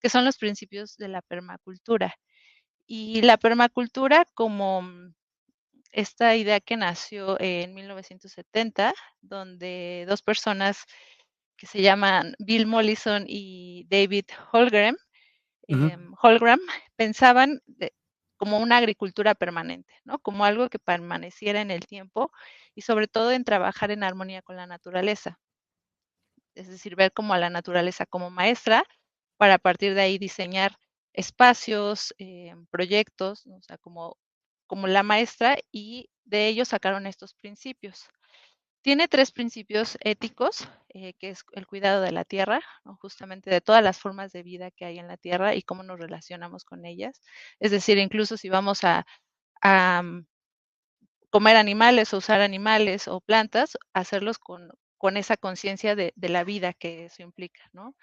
que 0.00 0.08
son 0.10 0.24
los 0.24 0.38
principios 0.38 0.96
de 0.96 1.08
la 1.08 1.22
permacultura. 1.22 2.16
Y 2.86 3.22
la 3.22 3.36
permacultura 3.38 4.26
como 4.34 4.82
mm, 4.82 5.14
esta 5.92 6.36
idea 6.36 6.60
que 6.60 6.76
nació 6.76 7.40
en 7.40 7.74
1970, 7.74 8.94
donde 9.20 10.06
dos 10.08 10.22
personas 10.22 10.84
que 11.56 11.66
se 11.66 11.82
llaman 11.82 12.34
Bill 12.38 12.66
Mollison 12.66 13.24
y 13.28 13.86
David 13.88 14.26
Em, 15.72 16.12
Holgram 16.20 16.58
pensaban 16.96 17.60
como 18.36 18.58
una 18.58 18.78
agricultura 18.78 19.34
permanente, 19.36 19.94
¿no? 20.04 20.18
Como 20.18 20.44
algo 20.44 20.68
que 20.68 20.78
permaneciera 20.80 21.60
en 21.60 21.70
el 21.70 21.86
tiempo 21.86 22.32
y 22.74 22.82
sobre 22.82 23.06
todo 23.08 23.30
en 23.32 23.44
trabajar 23.44 23.90
en 23.92 24.02
armonía 24.04 24.42
con 24.42 24.56
la 24.56 24.66
naturaleza. 24.66 25.38
Es 26.54 26.68
decir, 26.68 26.96
ver 26.96 27.12
como 27.12 27.34
a 27.34 27.38
la 27.38 27.50
naturaleza 27.50 28.06
como 28.06 28.30
maestra 28.30 28.84
para 29.36 29.54
a 29.54 29.58
partir 29.58 29.94
de 29.94 30.02
ahí 30.02 30.18
diseñar 30.18 30.76
espacios, 31.12 32.14
em, 32.18 32.66
proyectos, 32.66 33.46
o 33.46 33.62
sea, 33.62 33.78
como, 33.78 34.16
como 34.66 34.86
la 34.86 35.02
maestra 35.02 35.56
y 35.72 36.10
de 36.24 36.48
ellos 36.48 36.68
sacaron 36.68 37.06
estos 37.06 37.34
principios. 37.34 38.08
Tiene 38.82 39.08
tres 39.08 39.30
principios 39.30 39.98
éticos, 40.00 40.66
eh, 40.94 41.12
que 41.18 41.30
es 41.30 41.44
el 41.52 41.66
cuidado 41.66 42.00
de 42.00 42.12
la 42.12 42.24
tierra, 42.24 42.60
justamente 43.00 43.50
de 43.50 43.60
todas 43.60 43.84
las 43.84 43.98
formas 43.98 44.32
de 44.32 44.42
vida 44.42 44.70
que 44.70 44.86
hay 44.86 44.98
en 44.98 45.06
la 45.06 45.18
tierra 45.18 45.54
y 45.54 45.62
cómo 45.62 45.82
nos 45.82 46.00
relacionamos 46.00 46.64
con 46.64 46.86
ellas. 46.86 47.20
Es 47.58 47.72
decir, 47.72 47.98
incluso 47.98 48.38
si 48.38 48.48
vamos 48.48 48.80
a, 48.84 49.04
mm, 49.62 50.24
comer 51.30 51.56
animales 51.56 52.12
o 52.14 52.18
usar 52.18 52.40
animales 52.40 53.08
o 53.08 53.20
plantas, 53.20 53.78
hacerlos 53.92 54.38
con, 54.38 54.70
esa 55.16 55.36
conciencia 55.36 55.94
de, 55.96 56.12
la 56.16 56.44
vida 56.44 56.72
que 56.72 57.06
eso 57.06 57.22
implica, 57.22 57.62
¿no? 57.72 57.94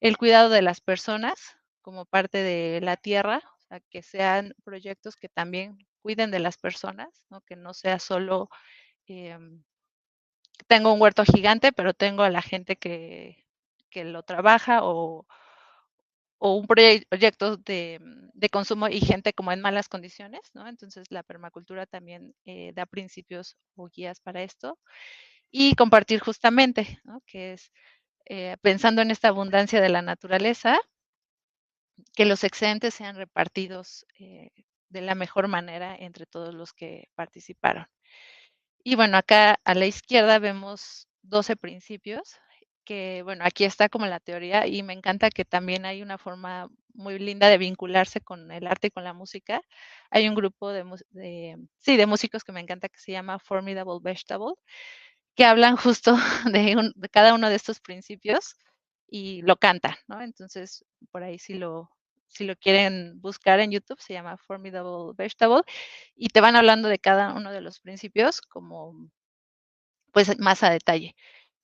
El 0.00 0.16
cuidado 0.18 0.50
de 0.50 0.62
las 0.62 0.80
personas 0.80 1.56
como 1.82 2.06
parte 2.06 2.38
de 2.42 2.80
la 2.82 2.96
tierra, 2.96 3.42
o 3.58 3.60
sea, 3.68 3.80
que 3.90 4.02
sean 4.02 4.54
proyectos 4.64 5.16
que 5.16 5.28
también 5.28 5.78
cuiden 6.02 6.30
de 6.30 6.40
las 6.40 6.58
personas, 6.58 7.08
que 7.46 7.56
no 7.56 7.74
sea 7.74 7.98
solo 7.98 8.48
em, 9.06 9.62
tengo 10.66 10.92
un 10.92 11.00
huerto 11.00 11.24
gigante, 11.24 11.72
pero 11.72 11.94
tengo 11.94 12.22
a 12.22 12.30
la 12.30 12.42
gente 12.42 12.76
que, 12.76 13.44
lo 13.94 14.22
trabaja 14.22 14.80
o, 14.82 15.26
un 16.38 16.66
proyecto 16.66 17.56
de, 17.56 18.00
consumo 18.52 18.88
y 18.88 19.00
gente 19.00 19.32
como 19.32 19.52
en 19.52 19.62
malas 19.62 19.88
condiciones, 19.88 20.42
¿no? 20.54 20.68
Entonces 20.68 21.10
la 21.10 21.22
permacultura 21.22 21.86
también 21.86 22.34
eh, 22.44 22.72
da 22.74 22.84
principios 22.86 23.56
o 23.74 23.88
guías 23.88 24.20
para 24.20 24.42
esto. 24.42 24.78
Y 25.50 25.74
compartir 25.76 26.20
justamente, 26.20 27.00
¿no? 27.04 27.22
Que 27.26 27.54
es 27.54 27.72
eh, 28.26 28.56
pensando 28.60 29.02
en 29.02 29.10
esta 29.10 29.28
abundancia 29.28 29.80
de 29.80 29.88
la 29.88 30.02
naturaleza, 30.02 30.78
que 32.14 32.24
los 32.26 32.44
excedentes 32.44 32.94
sean 32.94 33.16
repartidos 33.16 34.06
eh, 34.18 34.50
de 34.88 35.00
la 35.00 35.14
mejor 35.14 35.48
manera 35.48 35.96
entre 35.96 36.26
todos 36.26 36.54
los 36.54 36.72
que 36.72 37.08
participaron. 37.14 37.86
Y 38.88 38.94
bueno, 38.94 39.16
acá 39.16 39.58
a 39.64 39.74
la 39.74 39.86
izquierda 39.86 40.38
vemos 40.38 41.08
12 41.22 41.56
principios, 41.56 42.36
que 42.84 43.22
bueno, 43.24 43.42
aquí 43.44 43.64
está 43.64 43.88
como 43.88 44.06
la 44.06 44.20
teoría 44.20 44.64
y 44.68 44.84
me 44.84 44.92
encanta 44.92 45.28
que 45.30 45.44
también 45.44 45.84
hay 45.84 46.02
una 46.02 46.18
forma 46.18 46.68
muy 46.94 47.18
linda 47.18 47.48
de 47.48 47.58
vincularse 47.58 48.20
con 48.20 48.52
el 48.52 48.64
arte 48.68 48.86
y 48.86 48.90
con 48.92 49.02
la 49.02 49.12
música. 49.12 49.60
Hay 50.10 50.28
un 50.28 50.36
grupo 50.36 50.70
de, 50.70 50.84
sí, 51.80 51.96
de 51.96 52.06
músicos 52.06 52.44
que 52.44 52.52
me 52.52 52.60
encanta 52.60 52.88
que 52.88 53.00
se 53.00 53.10
llama 53.10 53.40
Formidable 53.40 53.98
Vegetable, 54.00 54.54
que 55.36 55.44
hablan 55.46 55.76
justo 55.76 56.16
de, 56.52 56.92
de 56.94 57.08
cada 57.10 57.34
uno 57.34 57.50
de 57.50 57.56
estos 57.56 57.80
principios 57.80 58.56
y 59.08 59.42
lo 59.42 59.56
cantan, 59.56 59.96
¿no? 60.08 60.22
Entonces, 60.22 60.84
por 61.12 61.24
ahí 61.24 61.38
sí 61.40 61.54
lo, 61.54 61.90
si 62.28 62.44
lo 62.44 62.56
quieren 62.56 63.20
buscar 63.20 63.60
en 63.60 63.70
YouTube, 63.72 64.00
se 64.00 64.12
llama 64.14 64.36
Formidable 64.36 65.14
Vegetable, 65.16 65.62
y 66.14 66.28
te 66.28 66.40
van 66.40 66.56
hablando 66.56 66.88
de 66.88 66.98
cada 66.98 67.34
uno 67.34 67.52
de 67.52 67.60
los 67.60 67.80
principios 67.80 68.40
como 68.40 69.10
pues 70.12 70.38
más 70.38 70.62
a 70.62 70.70
detalle. 70.70 71.14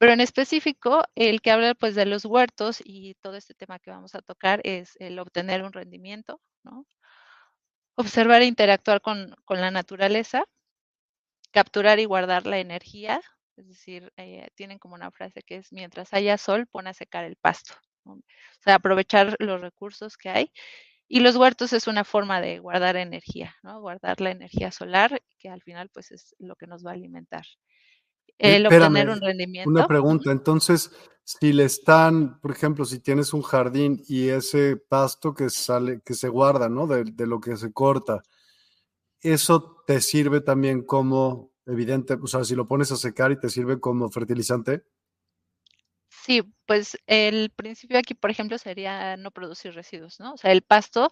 Pero 0.03 0.13
en 0.13 0.21
específico, 0.21 1.05
el 1.15 1.41
que 1.41 1.53
habla 1.53 1.75
pues 1.75 1.95
de 1.95 2.07
los 2.07 2.25
huertos 2.25 2.83
y 2.85 3.15
todo 3.23 3.37
este 3.37 3.55
tema 3.55 3.79
que 3.79 3.91
vamos 3.91 4.15
a 4.15 4.21
tocar 4.21 4.61
es 4.65 4.97
el 4.99 5.19
obtener 5.19 5.63
un 5.63 5.73
rendimiento. 5.73 6.41
Observar 7.95 8.43
e 8.43 8.47
interactuar 8.47 9.01
con, 9.01 9.37
la 9.49 9.71
naturaleza, 9.71 10.45
capturar 11.53 12.01
y 12.01 12.05
guardar 12.05 12.47
la 12.47 12.59
energía, 12.59 13.21
es 13.57 13.69
decir, 13.69 14.13
eh, 14.17 14.49
tienen 14.55 14.79
como 14.79 14.97
una 14.97 15.11
frase 15.13 15.43
que 15.43 15.57
es 15.57 15.73
mientras 15.73 16.13
haya 16.13 16.37
sol, 16.37 16.67
pon 16.67 16.89
a 16.89 16.95
secar 16.95 17.25
el 17.25 17.37
pasto. 17.37 17.75
O 18.05 18.19
sea, 18.61 18.77
aprovechar 18.77 19.37
los 19.39 19.61
recursos 19.61 20.17
que 20.17 20.29
hay. 20.29 20.53
Y 21.09 21.21
los 21.21 21.37
huertos 21.37 21.73
es 21.73 21.89
una 21.89 22.05
forma 22.05 22.41
de 22.41 22.59
guardar 22.59 22.97
energía, 22.97 23.55
¿no? 23.63 23.81
Guardar 23.81 24.21
la 24.21 24.31
energía 24.31 24.71
solar, 24.73 25.23
que 25.39 25.49
al 25.49 25.61
final 25.61 25.91
pues 25.93 26.11
es 26.11 26.35
lo 26.39 26.57
que 26.57 26.67
nos 26.67 26.85
va 26.87 26.91
a 26.91 26.95
alimentar. 26.95 27.45
El 28.39 28.67
obtener 28.67 29.11
un 29.11 29.21
rendimiento. 29.21 29.69
Una 29.69 29.87
pregunta, 29.87 30.33
entonces, 30.33 30.91
si 31.23 31.53
le 31.53 31.65
están, 31.65 32.41
por 32.41 32.51
ejemplo, 32.51 32.85
si 32.85 32.99
tienes 32.99 33.33
un 33.35 33.43
jardín 33.43 34.03
y 34.09 34.29
ese 34.29 34.77
pasto 34.77 35.35
que 35.35 35.51
sale, 35.51 36.01
que 36.05 36.15
se 36.15 36.29
guarda, 36.29 36.69
¿no? 36.69 36.87
De, 36.87 37.05
de 37.05 37.27
lo 37.27 37.41
que 37.41 37.57
se 37.57 37.73
corta, 37.73 38.23
¿eso 39.21 39.83
te 39.87 40.01
sirve 40.01 40.41
también 40.41 40.83
como 40.83 41.53
evidente, 41.67 42.19
o 42.21 42.27
sea, 42.27 42.43
si 42.45 42.55
lo 42.55 42.67
pones 42.67 42.91
a 42.91 42.97
secar 42.97 43.33
y 43.33 43.39
te 43.39 43.51
sirve 43.51 43.79
como 43.79 44.09
fertilizante? 44.11 44.85
Sí, 46.23 46.43
pues 46.67 46.97
el 47.07 47.51
principio 47.51 47.99
aquí, 47.99 48.15
por 48.15 48.31
ejemplo, 48.31 48.57
sería 48.57 49.17
no 49.17 49.33
producir 49.33 49.75
residuos, 49.75 50.21
¿no? 50.21 50.35
O 50.35 50.37
sea, 50.37 50.53
el 50.53 50.63
pasto 50.63 51.11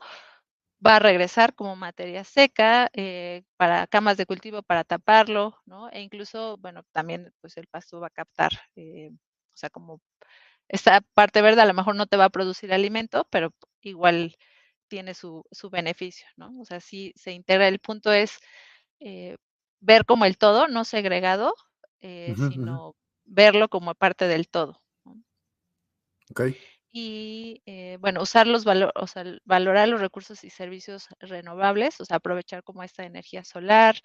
va 0.86 0.96
a 0.96 0.98
regresar 1.00 1.54
como 1.54 1.76
materia 1.76 2.24
seca 2.24 2.90
eh, 2.94 3.42
para 3.56 3.86
camas 3.88 4.16
de 4.16 4.26
cultivo 4.26 4.62
para 4.62 4.84
taparlo, 4.84 5.58
¿no? 5.66 5.90
E 5.90 6.00
incluso, 6.02 6.58
bueno, 6.58 6.84
también 6.92 7.32
pues 7.40 7.56
el 7.58 7.66
pasto 7.68 8.00
va 8.00 8.08
a 8.08 8.10
captar, 8.10 8.52
eh, 8.76 9.10
o 9.12 9.56
sea, 9.56 9.70
como 9.70 10.00
esta 10.68 11.00
parte 11.14 11.42
verde 11.42 11.62
a 11.62 11.66
lo 11.66 11.74
mejor 11.74 11.96
no 11.96 12.06
te 12.06 12.16
va 12.16 12.26
a 12.26 12.30
producir 12.30 12.72
alimento, 12.72 13.26
pero 13.30 13.52
igual 13.82 14.36
tiene 14.88 15.14
su, 15.14 15.44
su 15.52 15.70
beneficio, 15.70 16.26
¿no? 16.36 16.52
O 16.60 16.64
sea, 16.66 16.80
sí 16.80 17.12
se 17.16 17.32
integra. 17.32 17.68
El 17.68 17.80
punto 17.80 18.12
es 18.12 18.38
eh, 19.00 19.36
ver 19.80 20.06
como 20.06 20.24
el 20.26 20.38
todo, 20.38 20.68
no 20.68 20.84
segregado, 20.84 21.54
sino 22.36 22.94
verlo 23.24 23.68
como 23.68 23.94
parte 23.94 24.26
del 24.28 24.48
todo. 24.48 24.79
Y 26.92 27.62
eh, 27.66 27.98
bueno, 28.00 28.22
usar 28.22 28.46
los 28.46 28.64
valor, 28.64 28.92
o 28.96 29.06
sea, 29.06 29.24
valorar 29.44 29.88
los 29.88 30.00
recursos 30.00 30.42
y 30.42 30.50
servicios 30.50 31.06
renovables, 31.20 32.00
o 32.00 32.04
sea, 32.04 32.16
aprovechar 32.16 32.64
como 32.64 32.82
esta 32.82 33.04
energía 33.04 33.44
solar, 33.44 33.96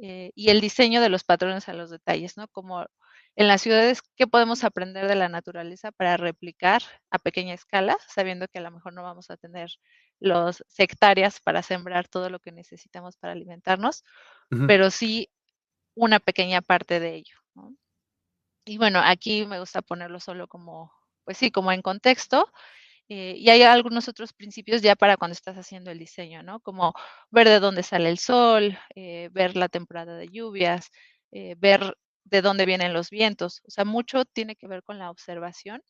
eh, 0.00 0.30
y 0.34 0.50
el 0.50 0.60
diseño 0.60 1.00
de 1.00 1.08
los 1.08 1.24
patrones 1.24 1.68
a 1.68 1.72
los 1.72 1.90
detalles, 1.90 2.36
¿no? 2.36 2.46
Como 2.48 2.86
en 3.34 3.48
las 3.48 3.62
ciudades, 3.62 4.02
¿qué 4.16 4.26
podemos 4.26 4.62
aprender 4.64 5.08
de 5.08 5.16
la 5.16 5.28
naturaleza 5.28 5.90
para 5.92 6.16
replicar 6.16 6.82
a 7.10 7.18
pequeña 7.18 7.54
escala, 7.54 7.96
sabiendo 8.08 8.46
que 8.48 8.58
a 8.58 8.62
lo 8.62 8.70
mejor 8.70 8.94
no 8.94 9.02
vamos 9.02 9.30
a 9.30 9.36
tener 9.36 9.70
los 10.20 10.64
hectáreas 10.76 11.40
para 11.40 11.62
sembrar 11.62 12.08
todo 12.08 12.30
lo 12.30 12.40
que 12.40 12.52
necesitamos 12.52 13.16
para 13.16 13.32
alimentarnos, 13.32 14.04
pero 14.66 14.90
sí 14.90 15.30
una 15.94 16.20
pequeña 16.20 16.62
parte 16.62 17.00
de 17.00 17.14
ello. 17.14 17.36
¿no? 17.54 17.74
Y 18.64 18.78
bueno, 18.78 19.00
aquí 19.02 19.46
me 19.46 19.60
gusta 19.60 19.82
ponerlo 19.82 20.20
solo 20.20 20.48
como, 20.48 20.92
pues 21.28 21.36
sí, 21.36 21.50
como 21.50 21.72
en 21.72 21.82
contexto. 21.82 22.50
Eh, 23.10 23.34
y 23.36 23.50
hay 23.50 23.62
algunos 23.62 24.08
otros 24.08 24.32
principios 24.32 24.80
ya 24.80 24.96
para 24.96 25.18
cuando 25.18 25.34
estás 25.34 25.56
haciendo 25.58 25.90
el 25.90 25.98
diseño, 25.98 26.42
¿no? 26.42 26.60
Como 26.60 26.94
ver 27.30 27.46
de 27.48 27.60
dónde 27.60 27.82
sale 27.82 28.08
el 28.08 28.18
sol, 28.18 28.78
eh, 28.94 29.28
ver 29.32 29.54
la 29.54 29.68
temporada 29.68 30.16
de 30.16 30.28
lluvias, 30.28 30.90
eh, 31.32 31.54
ver 31.58 31.98
de 32.24 32.40
dónde 32.40 32.64
vienen 32.64 32.94
los 32.94 33.10
vientos. 33.10 33.60
O 33.68 33.70
sea, 33.70 33.84
mucho 33.84 34.24
tiene 34.24 34.56
que 34.56 34.68
ver 34.68 34.82
con 34.82 34.98
la 34.98 35.10
observación. 35.10 35.82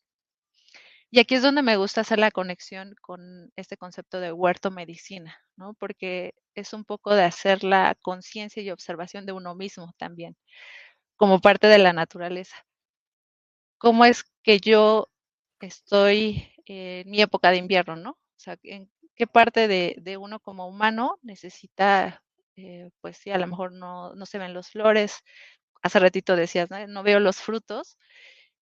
Y 1.09 1.19
aquí 1.19 1.35
es 1.35 1.41
donde 1.41 1.61
me 1.61 1.77
gusta 1.77 2.01
hacer 2.01 2.19
la 2.19 2.31
conexión 2.31 2.95
con 3.01 3.49
este 3.55 3.77
concepto 3.77 4.19
de 4.19 4.33
huerto 4.33 4.71
medicina, 4.71 5.37
¿no? 5.55 5.73
Porque 5.75 6.33
es 6.53 6.73
un 6.73 6.83
poco 6.83 7.15
de 7.15 7.23
hacer 7.23 7.63
la 7.63 7.95
conciencia 8.01 8.61
y 8.61 8.71
observación 8.71 9.25
de 9.25 9.31
uno 9.31 9.55
mismo 9.55 9.93
también, 9.97 10.35
como 11.17 11.39
parte 11.41 11.67
de 11.67 11.79
la 11.79 11.93
naturaleza. 11.93 12.57
¿Cómo 13.79 14.03
es 14.05 14.25
que 14.43 14.59
yo 14.59 15.08
estoy 15.67 16.51
en 16.65 17.09
mi 17.09 17.21
época 17.21 17.51
de 17.51 17.57
invierno, 17.57 17.95
¿no? 17.95 18.11
O 18.11 18.39
sea, 18.39 18.57
en 18.63 18.89
qué 19.15 19.27
parte 19.27 19.67
de, 19.67 20.17
uno 20.17 20.39
como 20.39 20.67
humano 20.67 21.19
necesita, 21.21 22.23
eh, 22.55 22.89
pues 23.01 23.17
sí, 23.17 23.31
a 23.31 23.37
lo 23.37 23.47
mejor 23.47 23.73
no, 23.73 24.15
no 24.15 24.25
se 24.25 24.37
ven 24.37 24.53
las 24.53 24.69
flores, 24.69 25.23
hace 25.81 25.99
ratito 25.99 26.35
decías, 26.35 26.69
¿no? 26.69 26.87
no 26.87 27.03
veo 27.03 27.19
los 27.19 27.37
frutos, 27.37 27.97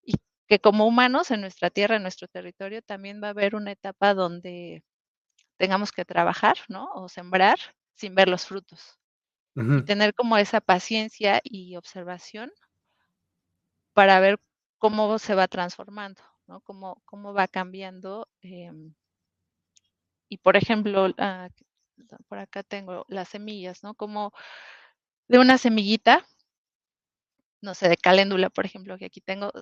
y 0.03 0.15
que 0.47 0.59
como 0.61 0.87
humanos 0.87 1.31
en 1.31 1.41
nuestra 1.43 1.71
tierra, 1.71 1.97
en 1.97 2.03
nuestro 2.03 2.29
territorio, 2.29 2.83
también 2.83 3.23
va 3.23 3.29
a 3.29 3.31
haber 3.31 3.55
una 3.55 3.73
etapa 3.73 4.15
donde 4.15 4.83
tengamos 5.57 5.93
que 5.93 6.05
trabajar, 6.05 6.57
¿no? 6.69 6.89
O 6.95 7.09
sembrar 7.09 7.59
sin 7.95 8.15
ver 8.15 8.29
los 8.29 8.47
frutos. 8.47 8.99
Y 9.59 9.83
tener 9.85 10.13
como 10.13 10.37
esa 10.37 10.61
paciencia 10.61 11.41
y 11.43 11.77
observación 11.77 12.53
para 13.95 14.21
ver 14.21 14.39
cómo 14.77 15.19
se 15.19 15.35
va 15.35 15.49
transformando, 15.49 16.23
¿no? 16.47 16.61
Cómo, 16.61 17.03
cómo 17.05 17.33
va 17.35 17.49
cambiando. 17.49 18.29
Em, 18.43 18.95
y 20.29 20.39
por 20.39 20.57
ejemplo, 20.57 21.09
ah, 21.19 21.49
por 22.29 22.39
acá 22.39 22.63
tengo 22.63 23.05
las 23.09 23.29
semillas, 23.29 23.83
¿no? 23.83 23.95
Como 23.95 24.33
de 25.29 25.39
una 25.39 25.59
semillita 25.59 26.25
no 27.67 27.75
sé, 27.75 27.89
de 27.89 27.97
caléndula, 27.97 28.51
por 28.51 28.65
ejemplo, 28.67 28.97
que 28.99 29.07
aquí 29.07 29.21
tengo, 29.21 29.53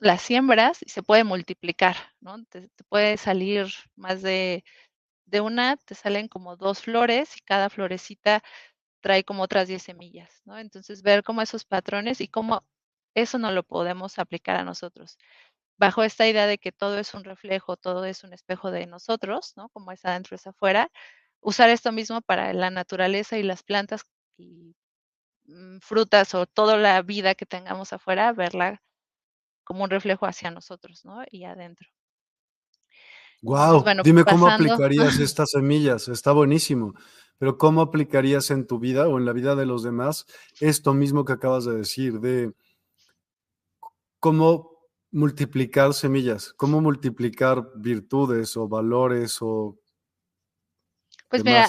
las 0.00 0.22
siembras 0.22 0.78
y 0.82 0.88
se 0.90 1.02
puede 1.02 1.24
multiplicar, 1.24 1.96
¿no? 2.20 2.44
Te, 2.46 2.68
puede 2.88 3.16
salir 3.16 3.68
más 3.94 4.22
de, 4.22 4.64
de 5.26 5.40
una, 5.40 5.76
te 5.76 5.94
salen 5.94 6.28
como 6.28 6.56
dos 6.56 6.82
flores 6.82 7.36
y 7.36 7.40
cada 7.42 7.70
florecita 7.70 8.42
trae 9.00 9.24
como 9.24 9.42
otras 9.44 9.68
10 9.68 9.82
semillas, 9.82 10.42
¿no? 10.44 10.58
Entonces, 10.58 11.02
ver 11.02 11.22
cómo 11.22 11.42
esos 11.42 11.64
patrones 11.64 12.20
y 12.20 12.28
cómo 12.28 12.64
eso 13.14 13.38
no 13.38 13.52
lo 13.52 13.62
podemos 13.62 14.18
aplicar 14.18 14.56
a 14.56 14.64
nosotros. 14.64 15.18
Bajo 15.78 16.02
esta 16.02 16.26
idea 16.26 16.46
de 16.46 16.58
que 16.58 16.72
todo 16.72 16.98
es 16.98 17.14
un 17.14 17.24
reflejo, 17.24 17.76
todo 17.76 18.04
es 18.04 18.24
un 18.24 18.32
espejo 18.32 18.70
de 18.70 18.86
nosotros, 18.86 19.52
¿no? 19.56 19.68
Como 19.70 19.92
es 19.92 20.04
adentro, 20.04 20.36
es 20.36 20.46
afuera, 20.46 20.90
usar 21.40 21.70
esto 21.70 21.92
mismo 21.92 22.22
para 22.22 22.52
la 22.52 22.70
naturaleza 22.70 23.38
y 23.38 23.42
las 23.42 23.62
plantas 23.62 24.02
y 24.38 24.74
Mm, 25.48 25.78
frutas 25.78 26.34
o 26.34 26.46
toda 26.46 26.76
la 26.76 27.00
vida 27.02 27.34
que 27.34 27.46
tengamos 27.46 27.92
afuera, 27.92 28.32
verla 28.32 28.82
como 29.64 29.84
un 29.84 29.90
reflejo 29.90 30.26
hacia 30.26 30.50
nosotros, 30.50 31.04
¿no? 31.04 31.22
Y 31.30 31.44
adentro. 31.44 31.88
Wow, 33.42 33.84
dime 34.02 34.24
cómo 34.24 34.48
aplicarías 34.48 35.18
estas 35.20 35.50
semillas, 35.50 36.08
está 36.08 36.32
buenísimo, 36.32 36.94
pero 37.38 37.58
¿cómo 37.58 37.80
aplicarías 37.80 38.50
en 38.50 38.66
tu 38.66 38.80
vida 38.80 39.08
o 39.08 39.18
en 39.18 39.24
la 39.24 39.32
vida 39.32 39.54
de 39.54 39.66
los 39.66 39.82
demás 39.82 40.26
esto 40.58 40.94
mismo 40.94 41.24
que 41.24 41.34
acabas 41.34 41.64
de 41.64 41.76
decir, 41.76 42.18
de 42.18 42.52
cómo 44.18 44.75
multiplicar 45.16 45.94
semillas, 45.94 46.52
cómo 46.52 46.80
multiplicar 46.80 47.64
virtudes 47.74 48.56
o 48.56 48.68
valores 48.68 49.38
o 49.40 49.78
pues 51.28 51.42
mira, 51.42 51.68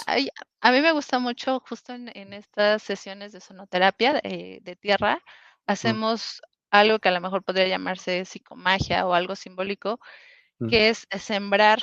a 0.61 0.71
mí 0.71 0.81
me 0.81 0.91
gusta 0.91 1.17
mucho 1.17 1.59
justo 1.67 1.93
en, 1.93 2.33
estas 2.33 2.83
sesiones 2.83 3.31
de 3.31 3.41
sonoterapia 3.41 4.19
eh, 4.23 4.59
de, 4.61 4.75
tierra, 4.75 5.15
mm. 5.15 5.19
hacemos 5.65 6.41
algo 6.69 6.99
que 6.99 7.09
a 7.09 7.11
lo 7.11 7.21
mejor 7.21 7.43
podría 7.43 7.67
llamarse 7.67 8.25
psicomagia 8.25 9.07
o 9.07 9.13
algo 9.13 9.35
simbólico, 9.35 9.99
mm. 10.59 10.67
que 10.67 10.89
es 10.89 11.07
sembrar 11.19 11.81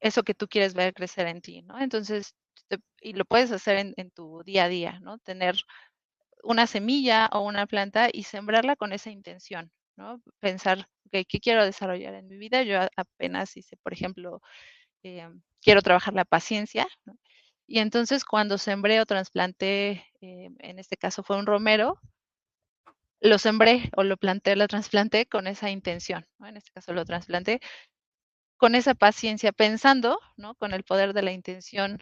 eso 0.00 0.24
que 0.24 0.34
tú 0.34 0.48
quieres 0.48 0.74
ver 0.74 0.94
crecer 0.94 1.26
en 1.28 1.40
ti, 1.40 1.62
¿no? 1.62 1.78
Entonces, 1.78 2.34
y 3.00 3.12
lo 3.12 3.24
puedes 3.24 3.52
hacer 3.52 3.94
en, 3.96 4.10
tu 4.10 4.42
día 4.44 4.64
a 4.64 4.68
día, 4.68 4.98
¿no? 5.00 5.18
Tener 5.18 5.56
una 6.42 6.66
semilla 6.66 7.28
o 7.32 7.40
una 7.40 7.66
planta 7.66 8.08
y 8.12 8.24
sembrarla 8.24 8.76
con 8.76 8.92
esa 8.92 9.10
intención, 9.10 9.70
¿no? 9.96 10.22
Pensar, 10.40 10.88
¿qué 11.10 11.24
quiero 11.24 11.64
desarrollar 11.64 12.14
en 12.14 12.28
mi 12.28 12.36
vida? 12.36 12.62
Yo 12.62 12.80
apenas 12.96 13.56
hice, 13.56 13.76
por 13.78 13.92
ejemplo, 13.92 14.40
eh, 15.02 15.28
quiero 15.62 15.82
trabajar 15.82 16.14
la 16.14 16.24
paciencia. 16.24 16.86
Y 17.66 17.80
entonces 17.80 18.24
cuando 18.24 18.58
sembré 18.58 19.00
o 19.00 19.06
trasplanté, 19.06 20.04
eh, 20.20 20.50
en 20.58 20.78
este 20.78 20.96
caso 20.96 21.22
fue 21.22 21.36
un 21.38 21.46
romero, 21.46 22.00
lo 23.20 23.38
sembré 23.38 23.90
o 23.96 24.04
lo 24.04 24.16
planté, 24.16 24.56
lo 24.56 24.68
trasplanté 24.68 25.26
con 25.26 25.46
esa 25.46 25.70
intención. 25.70 26.26
En 26.40 26.56
este 26.56 26.70
caso 26.72 26.92
lo 26.92 27.04
trasplanté 27.04 27.60
con 28.56 28.74
esa 28.74 28.94
paciencia, 28.94 29.52
pensando 29.52 30.18
¿no? 30.36 30.54
con 30.54 30.72
el 30.72 30.84
poder 30.84 31.12
de 31.12 31.22
la 31.22 31.32
intención 31.32 32.00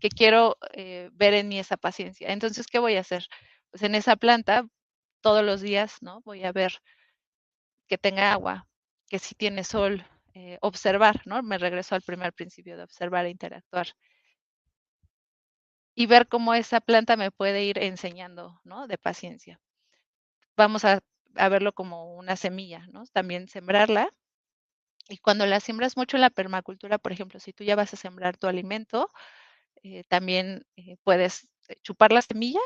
que 0.00 0.08
quiero 0.08 0.56
eh, 0.72 1.10
ver 1.12 1.34
en 1.34 1.48
mí 1.48 1.58
esa 1.58 1.76
paciencia. 1.76 2.32
Entonces, 2.32 2.66
¿qué 2.66 2.78
voy 2.80 2.96
a 2.96 3.00
hacer? 3.00 3.26
Pues 3.70 3.82
en 3.84 3.94
esa 3.94 4.16
planta, 4.16 4.64
todos 5.22 5.44
los 5.44 5.60
días, 5.62 6.02
¿no? 6.02 6.20
Voy 6.22 6.44
a 6.44 6.52
ver 6.52 6.82
que 7.88 7.98
tenga 7.98 8.32
agua, 8.32 8.68
que 9.08 9.18
si 9.18 9.34
tiene 9.34 9.64
sol, 9.64 10.04
eh, 10.34 10.58
observar, 10.62 11.22
¿no? 11.26 11.42
Me 11.42 11.58
regreso 11.58 11.94
al 11.94 12.02
primer 12.02 12.32
principio 12.32 12.76
de 12.76 12.84
observar 12.84 13.26
e 13.26 13.30
interactuar. 13.30 13.88
Y 15.94 16.06
ver 16.06 16.26
cómo 16.26 16.54
esa 16.54 16.80
planta 16.80 17.16
me 17.16 17.30
puede 17.30 17.64
ir 17.64 17.78
enseñando, 17.78 18.60
¿no? 18.64 18.86
De 18.86 18.96
paciencia. 18.96 19.60
Vamos 20.56 20.84
a, 20.84 21.00
verlo 21.34 21.72
como 21.72 22.14
una 22.16 22.36
semilla, 22.36 22.86
¿no? 22.92 23.04
También 23.12 23.48
sembrarla. 23.48 24.10
Y 25.08 25.18
cuando 25.18 25.46
la 25.46 25.60
siembras 25.60 25.96
mucho 25.96 26.16
en 26.16 26.22
la 26.22 26.30
permacultura, 26.30 26.98
por 26.98 27.12
ejemplo, 27.12 27.40
si 27.40 27.52
tú 27.52 27.64
ya 27.64 27.76
vas 27.76 27.92
a 27.92 27.96
sembrar 27.96 28.38
tu 28.38 28.46
alimento, 28.46 29.10
eh, 29.82 30.04
también 30.08 30.64
eh, 30.76 30.96
puedes 31.04 31.48
chupar 31.82 32.12
la 32.12 32.22
semilla 32.22 32.60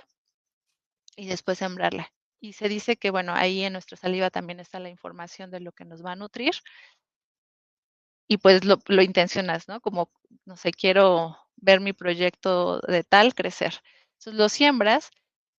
y 1.16 1.26
después 1.26 1.58
sembrarla. 1.58 2.12
Y 2.46 2.52
se 2.52 2.68
dice 2.68 2.96
que, 2.96 3.10
bueno, 3.10 3.32
ahí 3.34 3.64
en 3.64 3.72
nuestra 3.72 3.96
saliva 3.96 4.30
también 4.30 4.60
está 4.60 4.78
la 4.78 4.88
información 4.88 5.50
de 5.50 5.58
lo 5.58 5.72
que 5.72 5.84
nos 5.84 6.04
va 6.04 6.12
a 6.12 6.16
nutrir 6.16 6.54
y 8.28 8.38
pues 8.38 8.64
lo, 8.64 8.78
intencionas, 9.02 9.68
¿no? 9.68 9.80
Como, 9.80 10.10
no 10.44 10.56
sé, 10.56 10.72
quiero 10.72 11.36
ver 11.56 11.80
mi 11.80 11.92
proyecto 11.92 12.80
de 12.80 13.02
tal 13.04 13.34
crecer. 13.34 13.74
Entonces 14.18 14.34
lo 14.34 14.48
siembras 14.48 15.10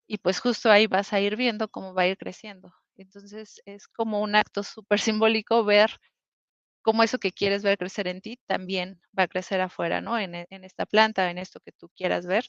y 0.08 0.18
pues 0.20 0.40
justo 0.40 0.72
ahí 0.72 0.88
vas 0.88 1.14
a 1.14 1.20
ir 1.20 1.36
viendo 1.36 1.70
cómo 1.70 1.94
va 1.94 2.04
a 2.04 2.08
ir 2.08 2.18
creciendo. 2.18 2.74
Entonces 2.96 3.62
es 3.66 3.88
como 3.88 4.22
un 4.22 4.36
acto 4.36 4.64
súper 4.64 5.00
simbólico 5.02 5.64
ver 5.66 6.00
cómo 6.84 7.04
eso 7.04 7.20
que 7.20 7.34
quieres 7.34 7.64
ver 7.64 7.78
crecer 7.78 8.08
en 8.08 8.22
ti 8.22 8.40
también 8.48 9.02
va 9.18 9.24
a 9.24 9.28
crecer 9.28 9.62
afuera, 9.62 10.02
¿no? 10.02 10.18
En, 10.18 10.36
en 10.36 10.64
esta 10.64 10.86
planta, 10.86 11.30
en 11.32 11.38
esto 11.38 11.60
que 11.60 11.74
tú 11.74 11.90
quieras 11.96 12.26
ver 12.26 12.46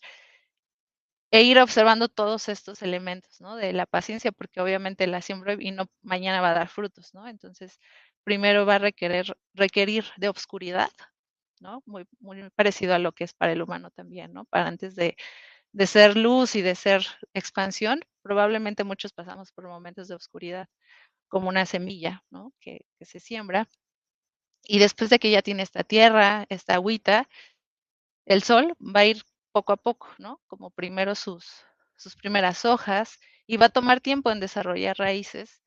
e 1.30 1.42
ir 1.42 1.58
observando 1.58 2.08
todos 2.08 2.48
estos 2.48 2.82
elementos, 2.82 3.40
¿no? 3.40 3.56
De 3.56 3.72
la 3.72 3.86
paciencia, 3.86 4.32
porque 4.32 4.60
obviamente 4.60 5.06
la 5.06 5.22
siembro 5.22 5.54
y 5.60 5.70
no 5.72 5.86
mañana 6.02 6.40
va 6.40 6.50
a 6.50 6.54
dar 6.54 6.68
frutos, 6.68 7.12
¿no? 7.14 7.28
Entonces, 7.28 7.78
primero 8.24 8.64
va 8.66 8.76
a 8.76 8.78
requerir, 8.78 9.36
requerir 9.54 10.06
de 10.16 10.28
obscuridad, 10.28 10.90
¿no? 11.60 11.82
Muy, 11.86 12.06
muy 12.20 12.48
parecido 12.50 12.94
a 12.94 12.98
lo 12.98 13.12
que 13.12 13.24
es 13.24 13.34
para 13.34 13.52
el 13.52 13.62
humano 13.62 13.90
también, 13.90 14.32
¿no? 14.32 14.44
Para 14.46 14.66
antes 14.68 14.94
de, 14.96 15.16
de 15.72 15.86
ser 15.86 16.16
luz 16.16 16.56
y 16.56 16.62
de 16.62 16.74
ser 16.76 17.06
expansión, 17.34 18.00
probablemente 18.22 18.84
muchos 18.84 19.12
pasamos 19.12 19.52
por 19.52 19.68
momentos 19.68 20.08
de 20.08 20.16
oscuridad, 20.16 20.68
como 21.28 21.48
una 21.50 21.66
semilla, 21.66 22.24
¿no? 22.30 22.52
Que, 22.60 22.82
que 22.98 23.06
se 23.06 23.20
siembra. 23.20 23.68
Y 24.64 24.78
después 24.78 25.10
de 25.10 25.18
que 25.18 25.30
ya 25.32 25.42
tiene 25.42 25.62
esta 25.64 25.82
tierra, 25.84 26.46
esta 26.48 26.74
agüita, 26.74 27.28
el 28.26 28.42
sol 28.44 28.74
va 28.80 29.00
a 29.00 29.06
ir 29.06 29.24
poco 29.58 29.72
a 29.72 29.76
poco, 29.76 30.08
¿no? 30.18 30.40
Como 30.46 30.70
primero 30.70 31.16
sus, 31.16 31.44
sus 31.96 32.14
primeras 32.14 32.64
hojas 32.64 33.18
y 33.44 33.56
va 33.56 33.66
a 33.66 33.70
tomar 33.70 34.00
tiempo 34.00 34.30
en 34.30 34.38
desarrollar 34.38 34.96
raíces 34.96 35.64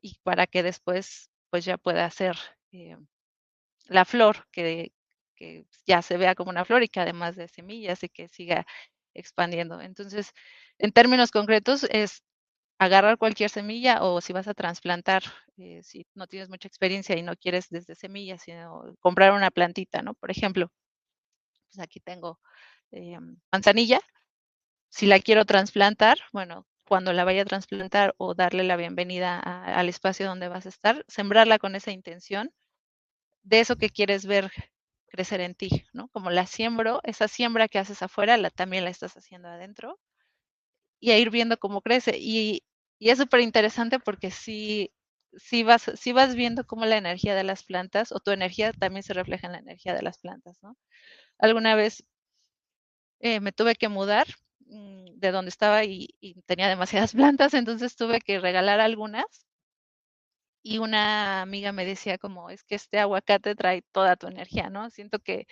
y 0.00 0.16
para 0.22 0.46
que 0.46 0.62
después 0.62 1.28
pues 1.50 1.64
ya 1.64 1.76
pueda 1.76 2.04
hacer 2.04 2.36
eh, 2.70 2.96
la 3.86 4.04
flor 4.04 4.46
que, 4.52 4.92
que, 5.34 5.66
ya 5.88 6.02
se 6.02 6.18
vea 6.18 6.36
como 6.36 6.50
una 6.50 6.64
flor 6.64 6.84
y 6.84 6.88
que 6.88 7.00
además 7.00 7.34
de 7.34 7.48
semillas 7.48 8.04
y 8.04 8.08
que 8.08 8.28
siga 8.28 8.64
expandiendo. 9.12 9.80
Entonces, 9.80 10.32
en 10.78 10.92
términos 10.92 11.32
concretos, 11.32 11.82
es 11.90 12.22
agarrar 12.78 13.18
cualquier 13.18 13.50
semilla 13.50 14.04
o 14.04 14.20
si 14.20 14.32
vas 14.32 14.46
a 14.46 14.54
trasplantar, 14.54 15.24
eh, 15.56 15.80
si 15.82 16.06
no 16.14 16.28
tienes 16.28 16.48
mucha 16.48 16.68
experiencia 16.68 17.16
y 17.18 17.22
no 17.22 17.34
quieres 17.36 17.68
desde 17.70 17.96
semillas, 17.96 18.42
sino 18.42 18.94
comprar 19.00 19.32
una 19.32 19.50
plantita, 19.50 20.00
¿no? 20.02 20.14
Por 20.14 20.30
ejemplo, 20.30 20.70
pues 21.72 21.80
aquí 21.80 22.00
tengo 22.00 22.38
eh, 22.92 23.18
manzanilla. 23.52 24.00
Si 24.90 25.06
la 25.06 25.20
quiero 25.20 25.44
trasplantar, 25.46 26.18
bueno, 26.32 26.66
cuando 26.86 27.12
la 27.12 27.24
vaya 27.24 27.42
a 27.42 27.46
trasplantar 27.46 28.14
o 28.18 28.34
darle 28.34 28.64
la 28.64 28.76
bienvenida 28.76 29.38
al 29.40 29.88
espacio 29.88 30.26
donde 30.26 30.48
vas 30.48 30.66
a 30.66 30.70
estar, 30.70 31.04
sembrarla 31.08 31.58
con 31.58 31.74
esa 31.76 31.92
intención 31.92 32.52
de 33.44 33.60
eso 33.60 33.76
que 33.76 33.90
quieres 33.90 34.26
ver 34.26 34.50
crecer 35.08 35.40
en 35.40 35.54
ti, 35.54 35.84
¿no? 35.92 36.08
Como 36.08 36.30
la 36.30 36.46
siembro, 36.46 37.00
esa 37.04 37.28
siembra 37.28 37.68
que 37.68 37.78
haces 37.78 38.02
afuera, 38.02 38.36
la, 38.38 38.50
también 38.50 38.84
la 38.84 38.90
estás 38.90 39.16
haciendo 39.16 39.48
adentro 39.48 39.98
y 41.00 41.10
a 41.10 41.18
ir 41.18 41.30
viendo 41.30 41.58
cómo 41.58 41.80
crece. 41.82 42.16
Y, 42.18 42.62
y 42.98 43.10
es 43.10 43.18
súper 43.18 43.40
interesante 43.40 43.98
porque 43.98 44.30
si, 44.30 44.92
si, 45.36 45.62
vas, 45.62 45.90
si 45.96 46.12
vas 46.12 46.34
viendo 46.34 46.64
cómo 46.66 46.84
la 46.86 46.96
energía 46.96 47.34
de 47.34 47.44
las 47.44 47.64
plantas 47.64 48.12
o 48.12 48.20
tu 48.20 48.30
energía 48.30 48.72
también 48.72 49.02
se 49.02 49.14
refleja 49.14 49.46
en 49.46 49.52
la 49.54 49.58
energía 49.58 49.94
de 49.94 50.02
las 50.02 50.18
plantas, 50.18 50.58
¿no? 50.62 50.76
Alguna 51.38 51.74
vez 51.76 52.04
eh, 53.22 53.40
me 53.40 53.52
tuve 53.52 53.76
que 53.76 53.88
mudar 53.88 54.26
mm, 54.66 55.18
de 55.18 55.30
donde 55.30 55.48
estaba 55.48 55.84
y, 55.84 56.08
tenía 56.46 56.68
demasiadas 56.68 57.12
plantas, 57.38 57.54
entonces 57.54 57.96
tuve 57.96 58.20
que 58.20 58.40
regalar 58.40 58.80
algunas 58.80 59.46
y 60.64 60.78
una 60.78 61.42
amiga 61.42 61.72
me 61.72 61.84
decía 61.84 62.18
como, 62.18 62.50
es 62.50 62.62
que 62.64 62.74
este 62.76 62.98
aguacate 62.98 63.54
trae 63.56 63.82
toda 63.92 64.16
tu 64.16 64.28
energía, 64.28 64.70
¿no? 64.70 64.90
Siento 64.90 65.18
que 65.18 65.46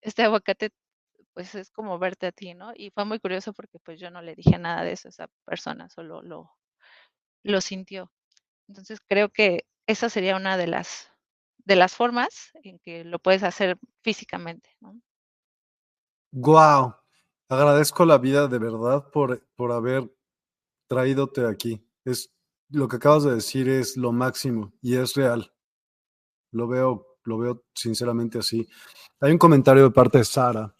este 0.00 0.22
aguacate 0.22 0.70
pues 1.34 1.54
es 1.54 1.70
como 1.70 1.98
verte 1.98 2.28
a 2.28 2.32
ti, 2.32 2.54
¿no? 2.54 2.72
Y 2.74 2.90
fue 2.90 3.04
muy 3.04 3.20
curioso 3.20 3.52
porque 3.52 3.78
pues 3.80 4.00
yo 4.00 4.10
no 4.10 4.22
le 4.22 4.34
dije 4.34 4.58
nada 4.58 4.84
de 4.84 4.92
eso 4.92 5.08
a 5.08 5.10
esa 5.10 5.28
persona, 5.44 5.88
solo 5.90 6.22
lo, 6.22 6.50
lo 7.44 7.60
sintió. 7.60 8.10
Entonces 8.68 9.00
creo 9.06 9.28
que 9.28 9.66
esa 9.86 10.08
sería 10.08 10.36
una 10.36 10.56
de 10.56 10.66
las, 10.66 11.10
de 11.58 11.76
las 11.76 11.94
formas 11.94 12.52
en 12.54 12.78
que 12.80 13.04
lo 13.04 13.18
puedes 13.18 13.42
hacer 13.42 13.78
físicamente, 14.02 14.70
¿no? 14.80 15.00
Wow, 16.32 16.94
agradezco 17.48 18.04
la 18.04 18.18
vida 18.18 18.48
de 18.48 18.58
verdad 18.58 19.10
por, 19.10 19.46
por 19.56 19.72
haber 19.72 20.10
traídote 20.88 21.46
aquí. 21.46 21.84
Es 22.04 22.32
lo 22.70 22.88
que 22.88 22.96
acabas 22.96 23.24
de 23.24 23.34
decir 23.34 23.68
es 23.68 23.96
lo 23.96 24.12
máximo 24.12 24.72
y 24.80 24.96
es 24.96 25.14
real. 25.14 25.52
Lo 26.52 26.68
veo, 26.68 27.18
lo 27.24 27.38
veo 27.38 27.64
sinceramente 27.74 28.38
así. 28.38 28.66
Hay 29.20 29.32
un 29.32 29.38
comentario 29.38 29.84
de 29.84 29.90
parte 29.90 30.18
de 30.18 30.24
Sara. 30.24 30.74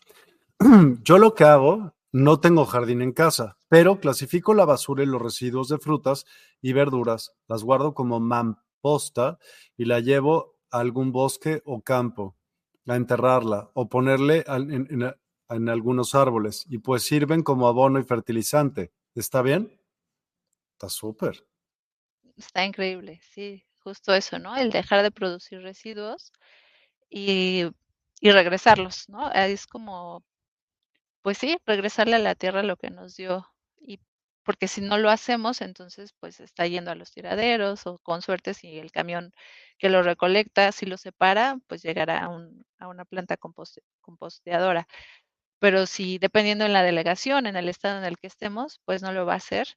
Yo 1.03 1.19
lo 1.19 1.35
que 1.35 1.45
hago, 1.45 1.95
no 2.13 2.41
tengo 2.41 2.65
jardín 2.65 3.03
en 3.03 3.13
casa, 3.13 3.59
pero 3.69 4.01
clasifico 4.01 4.55
la 4.55 4.65
basura 4.65 5.03
y 5.03 5.07
los 5.07 5.21
residuos 5.21 5.69
de 5.69 5.79
frutas 5.79 6.25
y 6.63 6.73
verduras, 6.73 7.33
las 7.47 7.63
guardo 7.63 7.95
como 7.95 8.21
mamposta 8.21 9.39
y 9.77 9.85
la 9.85 10.01
llevo 10.01 10.57
a 10.71 10.81
algún 10.81 11.13
bosque 11.13 11.63
o 11.65 11.83
campo 11.83 12.37
a 12.87 12.97
enterrarla 12.97 13.71
o 13.75 13.89
ponerle 13.89 14.45
en, 14.47 14.71
en, 14.73 15.15
en 15.49 15.69
algunos 15.69 16.15
árboles 16.15 16.65
y 16.69 16.79
pues 16.79 17.05
sirven 17.05 17.43
como 17.43 17.69
abono 17.69 17.99
y 18.01 18.05
fertilizante. 18.05 18.93
¿Está 19.15 19.43
bien? 19.43 19.81
Está 20.75 20.89
súper 20.89 21.47
está 22.37 22.65
increíble, 22.65 23.21
sí, 23.33 23.65
justo 23.79 24.15
eso, 24.15 24.39
¿no? 24.39 24.57
El 24.57 24.71
dejar 24.71 25.03
de 25.03 25.11
producir 25.11 25.61
residuos 25.63 26.33
y, 27.11 27.65
y 28.21 28.31
regresarlos, 28.33 29.09
¿no? 29.09 29.33
Es 29.33 29.67
como, 29.67 30.25
pues 31.23 31.39
sí, 31.39 31.59
regresarle 31.67 32.17
a 32.17 32.21
la 32.21 32.35
tierra 32.35 32.63
lo 32.63 32.77
que 32.77 32.91
nos 32.91 33.17
dio. 33.17 33.47
Y 33.81 34.01
porque 34.45 34.69
si 34.69 34.81
no 34.81 34.99
lo 34.99 35.11
hacemos, 35.11 35.61
entonces 35.63 36.15
pues 36.21 36.41
está 36.41 36.67
yendo 36.67 36.91
a 36.91 36.95
los 36.97 37.13
tiraderos 37.13 37.87
o 37.87 37.99
con 38.01 38.23
suerte 38.23 38.55
si 38.55 38.79
el 38.79 38.93
camión 38.93 39.33
que 39.79 39.91
lo 39.91 40.03
recolecta, 40.03 40.73
si 40.73 40.87
lo 40.87 40.97
separa, 40.99 41.59
pues 41.69 41.83
llegará 41.83 42.25
a, 42.25 42.29
un, 42.29 42.65
a 42.79 42.89
una 42.89 43.05
planta 43.05 43.37
composte, 43.37 43.83
composteadora. 44.01 44.87
Pero 45.59 45.87
si 45.87 46.19
dependiendo 46.19 46.65
en 46.67 46.73
la 46.73 46.83
delegación, 46.83 47.47
en 47.47 47.57
el 47.57 47.69
estado 47.69 47.99
en 47.99 48.05
el 48.05 48.19
que 48.19 48.27
estemos, 48.29 48.81
pues 48.85 49.03
no 49.03 49.13
lo 49.13 49.27
va 49.27 49.35
a 49.35 49.37
hacer. 49.37 49.69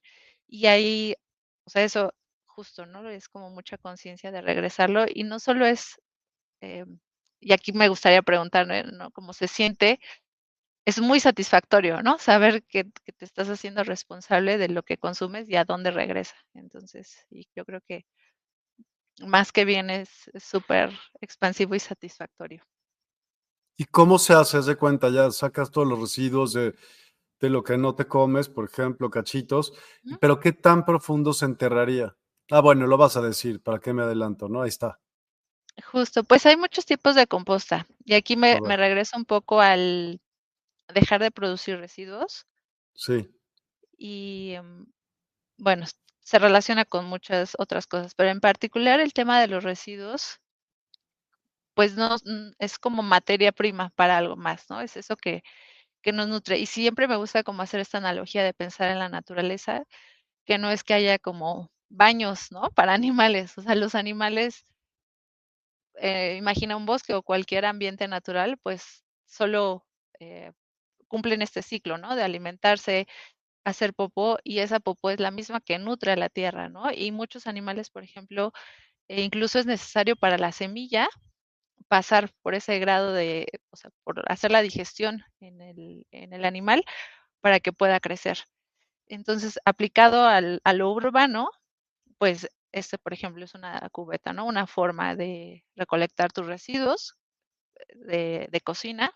Y 0.48 0.66
ahí, 0.66 1.14
o 1.64 1.70
sea, 1.70 1.84
eso 1.84 2.12
justo, 2.46 2.86
¿no? 2.86 3.08
Es 3.08 3.28
como 3.28 3.50
mucha 3.50 3.78
conciencia 3.78 4.32
de 4.32 4.42
regresarlo 4.42 5.06
y 5.08 5.24
no 5.24 5.38
solo 5.40 5.66
es, 5.66 6.00
eh, 6.62 6.84
y 7.40 7.52
aquí 7.54 7.72
me 7.72 7.88
gustaría 7.88 8.22
preguntar, 8.22 8.66
¿no? 8.92 9.10
¿Cómo 9.12 9.32
se 9.34 9.48
siente? 9.48 10.00
Es 10.86 11.00
muy 11.00 11.20
satisfactorio, 11.20 12.02
¿no? 12.02 12.18
Saber 12.18 12.64
que, 12.64 12.84
que, 13.04 13.12
te 13.12 13.24
estás 13.24 13.48
haciendo 13.48 13.84
responsable 13.84 14.58
de 14.58 14.68
lo 14.68 14.82
que 14.82 14.98
consumes 14.98 15.48
y 15.48 15.56
a 15.56 15.64
dónde 15.64 15.90
regresa. 15.92 16.36
Entonces, 16.54 17.26
y 17.30 17.48
yo 17.56 17.64
creo 17.64 17.80
que 17.82 18.04
más 19.20 19.52
que 19.52 19.64
bien 19.64 19.90
es 19.90 20.30
súper 20.38 20.90
expansivo 21.20 21.74
y 21.74 21.80
satisfactorio. 21.80 22.64
¿Y 23.80 23.86
cómo 23.86 24.18
se 24.18 24.34
hace? 24.34 24.58
¿Haz 24.58 24.66
de 24.66 24.76
cuenta? 24.76 25.08
Ya 25.08 25.30
sacas 25.30 25.70
todos 25.70 25.88
los 25.88 25.98
residuos 25.98 26.52
de, 26.52 26.74
de 27.40 27.48
lo 27.48 27.64
que 27.64 27.78
no 27.78 27.94
te 27.94 28.06
comes, 28.06 28.50
por 28.50 28.66
ejemplo, 28.66 29.08
cachitos, 29.08 29.72
¿Mm? 30.02 30.16
pero 30.20 30.38
¿qué 30.38 30.52
tan 30.52 30.84
profundo 30.84 31.32
se 31.32 31.46
enterraría? 31.46 32.14
Ah, 32.50 32.60
bueno, 32.60 32.86
lo 32.86 32.98
vas 32.98 33.16
a 33.16 33.22
decir, 33.22 33.62
¿para 33.62 33.78
qué 33.78 33.94
me 33.94 34.02
adelanto? 34.02 34.50
¿No? 34.50 34.60
Ahí 34.60 34.68
está. 34.68 35.00
Justo, 35.82 36.24
pues 36.24 36.44
hay 36.44 36.58
muchos 36.58 36.84
tipos 36.84 37.14
de 37.14 37.26
composta. 37.26 37.86
Y 38.04 38.12
aquí 38.12 38.36
me, 38.36 38.60
me 38.60 38.76
regreso 38.76 39.16
un 39.16 39.24
poco 39.24 39.62
al 39.62 40.20
dejar 40.92 41.22
de 41.22 41.30
producir 41.30 41.78
residuos. 41.78 42.44
Sí. 42.92 43.30
Y 43.96 44.56
mm, 44.62 44.84
bueno, 45.56 45.86
se 46.20 46.38
relaciona 46.38 46.84
con 46.84 47.06
muchas 47.06 47.56
otras 47.58 47.86
cosas, 47.86 48.14
pero 48.14 48.28
en 48.28 48.40
particular 48.40 49.00
el 49.00 49.14
tema 49.14 49.40
de 49.40 49.48
los 49.48 49.64
residuos, 49.64 50.38
pues 51.80 51.96
no 51.96 52.18
es 52.58 52.78
como 52.78 53.02
materia 53.02 53.52
prima 53.52 53.88
para 53.96 54.18
algo 54.18 54.36
más, 54.36 54.68
¿no? 54.68 54.82
Es 54.82 54.98
eso 54.98 55.16
que, 55.16 55.42
que 56.02 56.12
nos 56.12 56.28
nutre. 56.28 56.58
Y 56.58 56.66
siempre 56.66 57.08
me 57.08 57.16
gusta 57.16 57.42
como 57.42 57.62
hacer 57.62 57.80
esta 57.80 57.96
analogía 57.98 58.44
de 58.44 58.52
pensar 58.52 58.90
en 58.90 58.98
la 58.98 59.08
naturaleza, 59.08 59.84
que 60.46 60.58
no 60.58 60.70
es 60.70 60.84
que 60.84 60.92
haya 60.94 61.18
como 61.18 61.70
baños, 61.88 62.52
¿no? 62.52 62.62
Para 62.76 62.92
animales. 62.94 63.56
O 63.58 63.62
sea, 63.62 63.76
los 63.76 63.94
animales, 63.94 64.66
eh, 65.94 66.36
imagina 66.38 66.76
un 66.76 66.86
bosque 66.86 67.14
o 67.14 67.22
cualquier 67.22 67.64
ambiente 67.64 68.08
natural, 68.08 68.58
pues 68.62 69.04
solo 69.26 69.86
eh, 70.20 70.52
cumplen 71.08 71.42
este 71.42 71.62
ciclo, 71.62 71.98
¿no? 71.98 72.16
De 72.16 72.22
alimentarse, 72.24 73.08
hacer 73.64 73.94
popó 73.94 74.38
y 74.44 74.60
esa 74.60 74.80
popó 74.80 75.10
es 75.10 75.20
la 75.20 75.32
misma 75.32 75.60
que 75.62 75.78
nutre 75.78 76.12
a 76.12 76.16
la 76.16 76.28
tierra, 76.30 76.68
¿no? 76.68 76.92
Y 76.92 77.12
muchos 77.12 77.46
animales, 77.48 77.90
por 77.90 78.04
ejemplo, 78.04 78.52
e 79.08 79.22
incluso 79.22 79.58
es 79.60 79.66
necesario 79.66 80.16
para 80.16 80.38
la 80.38 80.52
semilla 80.52 81.08
pasar 81.88 82.30
por 82.42 82.54
ese 82.54 82.78
grado 82.78 83.12
de, 83.12 83.46
o 83.70 83.76
sea, 83.76 83.90
por 84.04 84.24
hacer 84.30 84.50
la 84.50 84.62
digestión 84.62 85.22
en 85.40 85.60
el, 85.60 86.06
en 86.10 86.32
el 86.32 86.44
animal 86.44 86.84
para 87.40 87.60
que 87.60 87.72
pueda 87.72 88.00
crecer. 88.00 88.38
Entonces, 89.06 89.58
aplicado 89.64 90.24
al, 90.24 90.60
a 90.64 90.72
lo 90.72 90.92
urbano, 90.92 91.50
pues 92.18 92.48
este, 92.72 92.98
por 92.98 93.12
ejemplo, 93.12 93.44
es 93.44 93.54
una 93.54 93.88
cubeta, 93.90 94.32
¿no? 94.32 94.46
Una 94.46 94.66
forma 94.66 95.16
de 95.16 95.64
recolectar 95.74 96.32
tus 96.32 96.46
residuos 96.46 97.16
eh, 97.76 97.96
de, 97.96 98.48
de 98.50 98.60
cocina. 98.60 99.12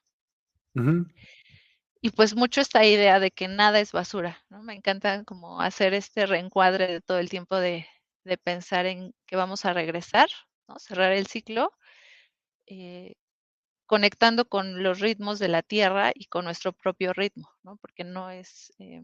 Y 2.01 2.11
pues 2.11 2.35
mucho 2.35 2.61
esta 2.61 2.85
idea 2.85 3.21
de 3.21 3.31
que 3.31 3.49
nada 3.49 3.79
es 3.81 3.93
basura, 3.93 4.43
¿no? 4.51 4.63
Me 4.63 4.75
encanta 4.75 5.23
como 5.25 5.61
hacer 5.61 5.95
este 5.95 6.27
reencuadre 6.27 6.89
de 6.89 7.01
todo 7.01 7.19
el 7.19 7.31
tiempo 7.31 7.57
de, 7.57 7.87
de 8.25 8.37
pensar 8.37 8.87
en 8.87 9.15
que 9.27 9.37
vamos 9.37 9.65
a 9.65 9.73
regresar, 9.73 10.29
¿no? 10.69 10.79
Cerrar 10.79 11.13
el 11.13 11.27
ciclo, 11.27 11.73
eh, 12.67 13.15
conectando 13.87 14.47
con 14.49 14.83
los 14.83 15.01
ritmos 15.01 15.39
de 15.39 15.49
la 15.49 15.63
tierra 15.63 16.13
y 16.15 16.27
con 16.27 16.45
nuestro 16.47 16.73
propio 16.73 17.13
ritmo, 17.13 17.51
¿no? 17.65 17.77
Porque 17.79 18.05
no 18.05 18.31
es, 18.31 18.73
eh, 18.79 19.03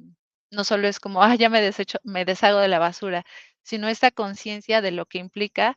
no 0.50 0.64
solo 0.64 0.88
es 0.88 1.00
como, 1.00 1.22
ah, 1.22 1.34
ya 1.36 1.48
me 1.50 1.62
desecho, 1.62 1.98
me 2.04 2.24
deshago 2.24 2.58
de 2.60 2.68
la 2.68 2.78
basura, 2.78 3.24
sino 3.62 3.88
esta 3.88 4.10
conciencia 4.10 4.80
de 4.82 4.92
lo 4.92 5.06
que 5.06 5.18
implica 5.18 5.76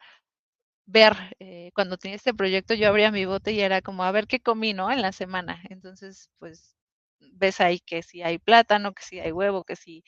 ver, 0.86 1.14
eh, 1.40 1.72
cuando 1.76 1.98
tenía 1.98 2.16
este 2.18 2.34
proyecto 2.34 2.74
yo 2.74 2.88
abría 2.90 3.12
mi 3.12 3.26
bote 3.26 3.52
y 3.54 3.62
era 3.62 3.82
como, 3.82 4.04
a 4.04 4.12
ver 4.12 4.28
qué 4.28 4.40
comí, 4.42 4.74
¿no? 4.74 4.92
En 4.92 5.02
la 5.02 5.12
semana. 5.12 5.62
Entonces, 5.70 6.30
pues 6.40 6.76
ves 7.20 7.62
ahí 7.62 7.80
que 7.80 8.04
si 8.04 8.22
hay 8.24 8.38
plátano, 8.40 8.94
que 8.94 9.04
si 9.04 9.20
hay 9.20 9.32
huevo, 9.32 9.64
que 9.64 9.76
si 9.76 10.04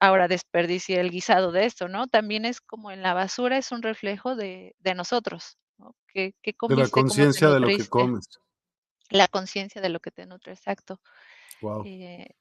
ahora 0.00 0.28
desperdicié 0.28 1.00
el 1.00 1.10
guisado 1.10 1.52
de 1.52 1.66
esto, 1.66 1.88
¿no? 1.88 2.08
También 2.08 2.44
es 2.46 2.60
como 2.60 2.90
en 2.92 3.02
la 3.02 3.14
basura 3.14 3.58
es 3.58 3.72
un 3.72 3.82
reflejo 3.82 4.36
de, 4.36 4.74
de 4.80 4.94
nosotros, 4.94 5.58
¿no? 5.78 5.94
¿Qué, 6.06 6.34
qué 6.42 6.54
De 6.68 6.76
la 6.76 6.88
conciencia 6.88 7.50
de 7.50 7.60
lo 7.60 7.68
que 7.68 7.88
comes. 7.88 8.40
La 9.10 9.28
conciencia 9.28 9.80
de 9.80 9.88
lo 9.88 10.00
que 10.00 10.10
te 10.10 10.26
nutre, 10.26 10.52
exacto. 10.52 11.00
Wow. 11.60 11.82
Eh, 11.86 12.34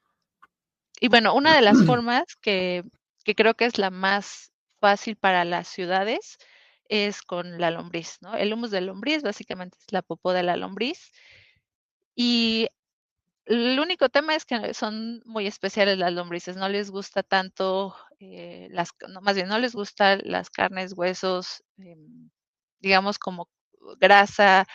y 0.99 1.07
bueno, 1.07 1.33
una 1.33 1.55
de 1.55 1.61
las 1.61 1.77
formas 1.85 2.23
que, 2.41 2.83
que 3.23 3.35
creo 3.35 3.53
que 3.53 3.65
es 3.65 3.77
la 3.77 3.89
más 3.89 4.51
fácil 4.79 5.15
para 5.15 5.45
las 5.45 5.67
ciudades 5.67 6.37
es 6.89 7.21
con 7.21 7.59
la 7.59 7.71
lombriz, 7.71 8.17
¿no? 8.21 8.35
El 8.35 8.53
humus 8.53 8.71
de 8.71 8.81
lombriz 8.81 9.21
básicamente 9.21 9.77
es 9.79 9.91
la 9.91 10.01
popó 10.01 10.33
de 10.33 10.43
la 10.43 10.55
lombriz. 10.55 11.11
Y 12.15 12.69
el 13.45 13.79
único 13.79 14.09
tema 14.09 14.35
es 14.35 14.45
que 14.45 14.73
son 14.73 15.21
muy 15.25 15.47
especiales 15.47 15.97
las 15.97 16.11
lombrices, 16.11 16.57
no 16.57 16.67
les 16.67 16.91
gusta 16.91 17.23
tanto 17.23 17.95
eh, 18.19 18.67
las, 18.71 18.89
no, 19.07 19.21
más 19.21 19.35
bien 19.35 19.47
no 19.47 19.59
les 19.59 19.73
gustan 19.73 20.21
las 20.25 20.49
carnes, 20.49 20.93
huesos, 20.95 21.63
em, 21.77 22.29
digamos 22.79 23.19
como 23.19 23.49
grasa 23.99 24.65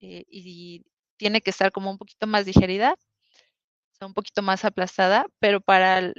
eh, 0.00 0.24
y 0.28 0.84
tiene 1.16 1.40
que 1.40 1.50
estar 1.50 1.72
como 1.72 1.90
un 1.90 1.98
poquito 1.98 2.26
más 2.26 2.44
digerida, 2.44 2.96
un 4.00 4.14
poquito 4.14 4.42
más 4.42 4.64
aplastada, 4.64 5.26
pero 5.38 5.60
para, 5.60 6.12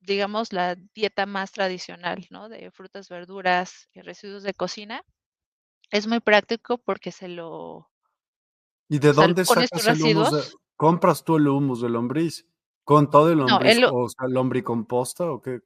digamos, 0.00 0.52
la 0.52 0.76
dieta 0.94 1.26
más 1.26 1.52
tradicional, 1.52 2.26
¿no? 2.30 2.48
De 2.48 2.70
frutas, 2.70 3.08
verduras 3.08 3.88
y 3.92 4.00
residuos 4.00 4.42
de 4.42 4.54
cocina, 4.54 5.02
es 5.90 6.06
muy 6.06 6.20
práctico 6.20 6.78
porque 6.78 7.10
se 7.12 7.28
lo... 7.28 7.90
¿Y 8.88 8.98
de 8.98 9.12
dónde 9.12 9.44
sacas 9.44 9.86
el 9.86 10.02
humus? 10.02 10.56
¿Compras 10.76 11.24
tú 11.24 11.36
el 11.36 11.48
humus 11.48 11.80
de 11.80 11.88
lombriz? 11.88 12.46
¿Con 12.84 13.10
todo 13.10 13.30
el 13.30 13.38
lombriz 13.38 13.78
o 13.90 14.08
sea, 14.08 14.28
lombricomposta 14.28 15.30
o 15.30 15.40
qué? 15.40 15.60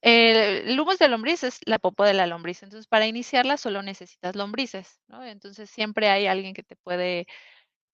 El, 0.00 0.76
de 0.98 1.08
lombriz 1.08 1.42
es 1.44 1.60
la 1.66 1.78
popo 1.78 2.04
de 2.04 2.14
la 2.14 2.26
lombriz. 2.26 2.62
Entonces, 2.62 2.86
para 2.86 3.06
iniciarla 3.06 3.56
solo 3.56 3.82
necesitas 3.82 4.36
lombrices, 4.36 5.00
¿no? 5.08 5.24
Entonces, 5.24 5.70
siempre 5.70 6.08
hay 6.10 6.26
alguien 6.26 6.54
que 6.54 6.62
te 6.62 6.76
puede 6.76 7.26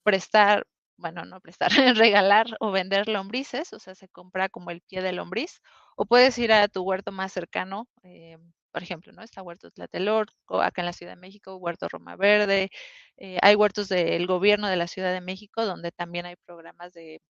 prestar, 0.04 0.66
bueno, 0.98 1.24
no 1.24 1.40
prestar, 1.40 1.70
regalar 1.96 2.46
o 2.60 2.72
vender 2.72 3.08
lombrices, 3.08 3.72
o 3.72 3.78
sea, 3.80 3.94
se 3.94 4.08
compra 4.08 4.48
como 4.48 4.70
el 4.70 4.82
pie 4.82 5.02
de 5.02 5.12
lombriz, 5.12 5.60
o 5.96 6.06
puedes 6.06 6.38
ir 6.38 6.52
a 6.52 6.68
tu 6.68 6.82
huerto 6.82 7.12
más 7.12 7.32
cercano, 7.32 7.88
eh, 8.04 8.38
por 8.72 8.82
ejemplo, 8.82 9.12
¿no? 9.12 9.22
Está 9.22 9.42
Huerto 9.42 9.70
Tlatelolco, 9.70 10.60
acá 10.62 10.82
en 10.82 10.86
la 10.86 10.92
Ciudad 10.92 11.12
de 11.12 11.20
México, 11.20 11.56
Huerto 11.56 11.88
Roma 11.88 12.16
Verde, 12.16 12.70
eh, 13.16 13.38
hay 13.42 13.54
huertos 13.56 13.88
del 13.88 14.26
gobierno 14.26 14.68
de 14.68 14.76
la 14.76 14.88
Ciudad 14.88 15.12
de 15.12 15.20
México 15.20 15.64
donde 15.64 15.92
también 15.92 16.26
hay 16.26 16.36
programas 16.44 16.92
de, 16.92 17.20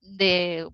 de 0.00 0.68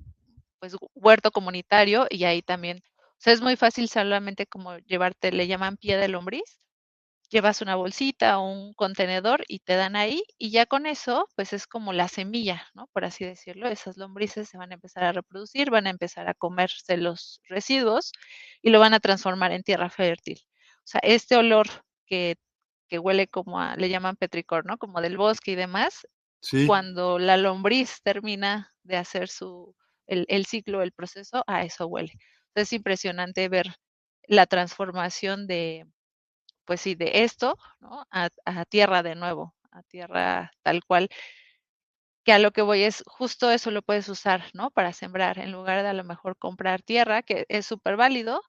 pues 0.61 0.77
huerto 0.94 1.31
comunitario 1.33 2.07
y 2.11 2.25
ahí 2.25 2.42
también, 2.42 2.83
o 2.99 3.16
sea, 3.18 3.33
es 3.33 3.40
muy 3.40 3.57
fácil 3.57 3.88
solamente 3.88 4.46
como 4.46 4.79
llevarte, 4.79 5.33
le 5.33 5.46
llaman 5.49 5.77
pie 5.77 5.96
de 5.96 6.09
lombriz, 6.09 6.61
llevas 7.31 7.62
una 7.62 7.77
bolsita 7.77 8.38
o 8.38 8.51
un 8.51 8.75
contenedor 8.75 9.44
y 9.49 9.61
te 9.61 9.77
dan 9.77 9.96
ahí 9.96 10.23
y 10.38 10.51
ya 10.51 10.66
con 10.66 10.87
eso, 10.87 11.29
pues 11.37 11.53
es 11.53 11.66
como 11.66 11.92
la 11.92 12.09
semilla, 12.09 12.66
¿no? 12.75 12.88
Por 12.92 13.05
así 13.05 13.25
decirlo, 13.25 13.68
esas 13.68 13.96
lombrices 13.96 14.49
se 14.49 14.59
van 14.59 14.73
a 14.73 14.75
empezar 14.75 15.05
a 15.05 15.12
reproducir, 15.12 15.70
van 15.70 15.87
a 15.87 15.90
empezar 15.90 16.29
a 16.29 16.35
comerse 16.35 16.96
los 16.96 17.40
residuos 17.49 18.12
y 18.62 18.70
lo 18.70 18.81
van 18.81 18.94
a 18.94 19.01
transformar 19.01 19.53
en 19.53 19.62
tierra 19.62 19.90
fértil. 19.90 20.40
O 20.79 20.87
sea, 20.87 21.01
este 21.05 21.37
olor 21.37 21.68
que, 22.07 22.37
que 22.88 22.99
huele 22.99 23.29
como 23.29 23.61
a, 23.61 23.77
le 23.77 23.88
llaman 23.88 24.16
petricor, 24.16 24.66
¿no? 24.66 24.77
Como 24.79 25.01
del 25.01 25.16
bosque 25.16 25.53
y 25.53 25.57
demás, 25.57 26.07
cuando 26.66 27.18
la 27.18 27.37
lombriz 27.37 28.01
termina 28.03 28.75
de 28.83 28.96
hacer 28.96 29.29
su, 29.29 29.75
el, 30.11 30.46
ciclo, 30.46 30.83
el 30.83 30.92
proceso, 30.92 31.44
a 31.46 31.62
eso 31.64 31.87
huele. 31.87 32.12
es 32.55 32.73
impresionante 32.73 33.49
ver 33.49 33.75
la 34.29 34.46
transformación 34.46 35.46
de, 35.46 35.87
pues 36.64 36.81
sí, 36.83 36.94
de 36.94 37.25
esto, 37.25 37.57
¿no? 37.81 38.05
A, 38.11 38.31
tierra 38.66 39.03
de 39.03 39.14
nuevo, 39.16 39.55
a 39.73 39.83
tierra 39.85 40.53
tal 40.62 40.85
cual, 40.85 41.09
que 42.25 42.33
a 42.33 42.38
lo 42.38 42.53
que 42.53 42.62
voy 42.62 42.83
es 42.83 43.03
justo 43.07 43.51
eso 43.51 43.70
lo 43.70 43.83
puedes 43.83 44.09
usar, 44.09 44.44
¿no? 44.55 44.70
Para 44.70 44.92
sembrar, 44.92 45.38
en 45.38 45.53
lugar 45.53 45.83
de 45.83 45.88
a 45.88 45.92
lo 45.94 46.05
mejor 46.05 46.37
comprar 46.37 46.83
tierra, 46.83 47.23
que 47.23 47.46
es 47.49 47.66
súper 47.66 47.96
válido, 47.96 48.42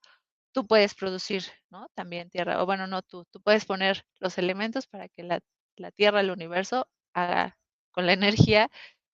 tú 0.54 0.67
puedes 0.67 0.95
producir, 0.95 1.43
¿no? 1.69 1.88
También 1.95 2.30
tierra, 2.30 2.62
o 2.62 2.65
bueno, 2.65 2.88
no 2.88 3.02
tú, 3.02 3.26
tú 3.32 3.41
puedes 3.41 3.65
poner 3.65 4.04
los 4.19 4.38
elementos 4.38 4.88
para 4.88 5.10
que 5.10 5.24
la, 5.24 5.39
la 5.78 5.91
tierra, 5.91 6.21
el 6.21 6.32
universo, 6.32 6.88
haga 7.13 7.58
con 7.91 8.06
la 8.06 8.13
energía 8.13 8.69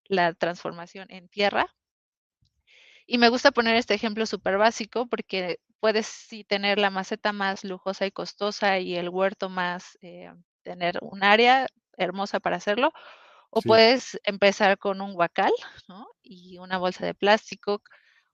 la 0.06 0.34
transformación 0.34 1.08
en 1.12 1.30
tierra. 1.30 1.74
Y 3.08 3.18
me 3.18 3.30
gusta 3.30 3.52
poner 3.52 3.78
este 3.78 3.94
ejemplo 3.94 4.26
súper 4.26 4.58
básico 4.58 5.08
porque 5.08 5.60
puedes 5.80 6.08
sí 6.08 6.44
tener 6.44 6.78
la 6.78 6.90
maceta 6.90 7.32
más 7.32 7.64
lujosa 7.64 8.06
y 8.06 8.12
costosa 8.12 8.80
y 8.80 8.98
el 8.98 9.08
huerto 9.08 9.50
más, 9.50 9.98
eh, 10.02 10.30
tener 10.64 11.00
un 11.02 11.24
área 11.24 11.68
hermosa 11.98 12.42
para 12.42 12.58
hacerlo, 12.58 12.92
o 13.50 13.62
puedes 13.62 14.20
empezar 14.24 14.78
con 14.78 15.00
un 15.00 15.14
guacal, 15.14 15.54
¿no? 15.88 16.06
Y 16.22 16.58
una 16.58 16.78
bolsa 16.78 17.06
de 17.06 17.14
plástico, 17.14 17.82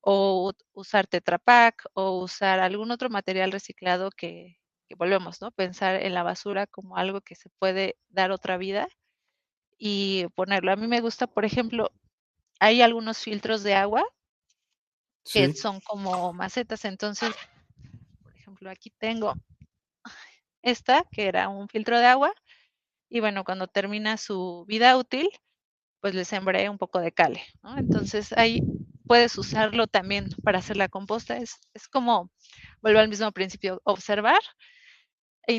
o 0.02 0.54
usar 0.74 1.06
Tetra 1.06 1.38
Pak, 1.38 1.84
o 1.94 2.20
usar 2.20 2.60
algún 2.60 2.90
otro 2.90 3.10
material 3.12 3.52
reciclado 3.52 4.10
que, 4.10 4.58
que 4.90 4.96
volvemos, 4.96 5.40
¿no? 5.40 5.52
Pensar 5.52 6.02
en 6.02 6.16
la 6.16 6.24
basura 6.24 6.66
como 6.66 6.98
algo 6.98 7.22
que 7.22 7.36
se 7.36 7.50
puede 7.60 7.96
dar 8.10 8.32
otra 8.32 8.58
vida 8.58 8.88
y 9.78 10.26
ponerlo. 10.36 10.72
A 10.72 10.76
mí 10.76 10.88
me 10.88 11.02
gusta, 11.02 11.28
por 11.28 11.46
ejemplo, 11.46 11.92
hay 12.60 12.82
algunos 12.82 13.20
filtros 13.20 13.64
de 13.64 13.76
agua 13.76 14.04
que 15.32 15.54
son 15.54 15.80
como 15.82 16.34
macetas. 16.34 16.86
Entonces, 16.86 17.34
por 18.22 18.36
ejemplo, 18.36 18.70
aquí 18.70 18.92
tengo 18.98 19.34
esta, 20.62 21.04
que 21.12 21.28
era 21.28 21.50
un 21.50 21.68
filtro 21.68 22.00
de 22.00 22.06
agua, 22.06 22.34
y 23.10 23.20
bueno, 23.20 23.44
cuando 23.44 23.68
termina 23.68 24.18
su 24.18 24.66
vida 24.68 24.98
útil, 24.98 25.30
pues 26.00 26.16
le 26.16 26.26
sembré 26.26 26.68
un 26.70 26.78
poco 26.78 27.00
de 27.00 27.12
cale, 27.12 27.44
¿no? 27.62 27.78
Entonces 27.78 28.34
ahí 28.34 28.62
puedes 29.06 29.38
usarlo 29.38 29.88
también 29.88 30.30
para 30.44 30.60
hacer 30.60 30.78
la 30.78 30.90
composta. 30.90 31.38
Es, 31.38 31.60
es 31.74 31.88
como, 31.88 32.32
vuelvo 32.82 33.00
al 33.00 33.10
mismo 33.10 33.32
principio, 33.32 33.82
observar 33.84 34.40
e 35.46 35.54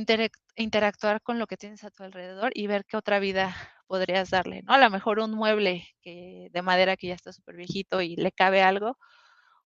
interactuar 0.56 1.22
con 1.22 1.38
lo 1.38 1.46
que 1.46 1.56
tienes 1.56 1.84
a 1.84 1.90
tu 1.90 2.02
alrededor 2.02 2.50
y 2.54 2.66
ver 2.66 2.84
qué 2.86 2.96
otra 2.96 3.18
vida 3.18 3.54
podrías 3.86 4.30
darle, 4.30 4.62
¿no? 4.62 4.72
A 4.74 4.78
lo 4.78 4.90
mejor 4.90 5.18
un 5.18 5.32
mueble 5.32 5.86
que, 6.00 6.48
de 6.50 6.62
madera 6.62 6.96
que 6.96 7.08
ya 7.08 7.14
está 7.14 7.32
súper 7.32 7.56
viejito 7.56 8.00
y 8.00 8.16
le 8.16 8.32
cabe 8.32 8.62
algo, 8.62 8.98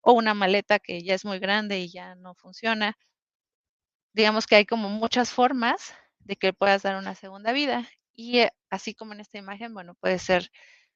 o 0.01 0.13
una 0.13 0.33
maleta 0.33 0.79
que 0.79 1.01
ya 1.03 1.13
es 1.13 1.25
muy 1.25 1.39
grande 1.39 1.79
y 1.79 1.89
ya 1.89 2.15
no 2.15 2.35
funciona. 2.35 2.97
Digamos 4.13 4.47
que 4.47 4.55
hay 4.55 4.65
como 4.65 4.89
muchas 4.89 5.31
formas 5.31 5.93
de 6.19 6.35
que 6.35 6.53
puedas 6.53 6.83
dar 6.83 6.97
una 6.97 7.15
segunda 7.15 7.51
vida. 7.51 7.87
Y 8.13 8.39
eh, 8.39 8.51
así 8.69 8.93
como 8.93 9.13
en 9.13 9.21
esta 9.21 9.37
imagen, 9.37 9.73
bueno, 9.73 9.95
puede 9.95 10.19
ser 10.19 10.51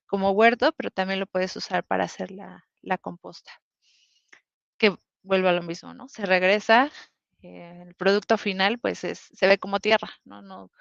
como 0.06 0.32
huerto, 0.32 0.74
pero 0.78 0.92
también 0.92 1.20
lo 1.20 1.28
puedes 1.28 1.56
usar 1.56 1.84
para 1.84 2.06
hacer 2.06 2.32
la, 2.32 2.63
composta. 3.02 3.52
Que 4.78 4.96
vuelve 5.24 5.50
a 5.50 5.54
lo 5.54 5.63
mismo, 5.63 5.94
¿no? 5.94 6.08
Se 6.10 6.26
regresa, 6.26 6.92
eh, 7.42 7.84
el 7.88 7.96
producto 7.96 8.38
final 8.38 8.80
pues 8.80 9.00
se 9.00 9.48
ve 9.48 9.58
como 9.58 9.80
tierra, 9.80 10.10
¿no? 10.26 10.42
No, 10.42 10.72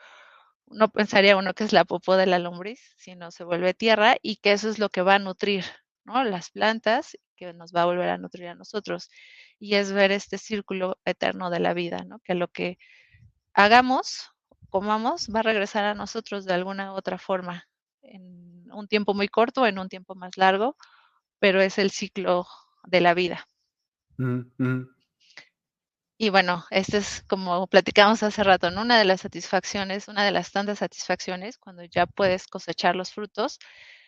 no 0.67 0.89
pensaría 0.91 1.37
uno 1.37 1.55
que 1.55 1.65
es 1.65 1.73
la 1.73 1.85
popó 1.85 2.17
de 2.17 2.27
la 2.27 2.39
lombriz, 2.39 2.95
sino 2.97 3.31
se 3.31 3.45
vuelve 3.45 3.75
tierra 3.75 4.17
y 4.23 4.37
que 4.37 4.53
eso 4.53 4.69
es 4.69 4.79
lo 4.79 4.89
que 4.89 5.03
va 5.03 5.17
a 5.17 5.19
nutrir, 5.19 5.65
¿no? 6.05 6.25
Las 6.25 6.51
plantas 6.51 7.17
que 7.47 7.55
nos 7.55 7.73
va 7.73 7.83
a 7.83 7.87
volver 7.87 8.09
a 8.09 8.19
nutrir 8.19 8.49
a 8.49 8.55
nosotros. 8.55 9.11
Y 9.59 9.75
es 9.75 9.93
ver 9.93 10.13
este 10.13 10.39
círculo 10.39 10.99
eterno 11.05 11.51
de 11.51 11.61
la 11.61 11.75
vida, 11.75 12.05
¿no? 12.05 12.21
Que 12.21 12.35
lo 12.35 12.49
que 12.49 12.79
hagamos, 13.55 14.31
comamos, 14.71 15.29
va 15.35 15.41
a 15.41 15.45
regresar 15.45 15.85
a 15.85 15.95
nosotros 15.95 16.45
de 16.45 16.55
alguna 16.55 16.93
u 16.93 16.97
otra 16.97 17.19
forma, 17.19 17.69
en 18.03 18.71
un 18.73 18.89
tiempo 18.89 19.15
muy 19.15 19.29
corto, 19.29 19.67
en 19.67 19.79
un 19.79 19.89
tiempo 19.89 20.15
más 20.15 20.37
largo, 20.37 20.77
pero 21.39 21.61
es 21.61 21.79
el 21.79 21.91
ciclo 21.91 22.47
de 22.87 23.01
la 23.01 23.15
vida. 23.15 23.47
Mm, 24.17 24.43
mm. 24.59 24.89
Y 26.19 26.31
bueno, 26.31 26.65
este 26.71 26.99
es 26.99 27.25
como 27.29 27.67
platicamos 27.67 28.23
hace 28.23 28.45
rato, 28.45 28.71
¿no? 28.71 28.83
Una 28.83 28.97
de 28.97 29.05
las 29.05 29.23
satisfacciones, 29.23 30.07
una 30.07 30.25
de 30.25 30.31
las 30.31 30.53
tantas 30.53 30.79
satisfacciones 30.79 31.59
cuando 31.59 31.83
ya 31.85 32.07
puedes 32.07 32.47
cosechar 32.47 32.95
los 32.95 33.13
frutos. 33.13 33.59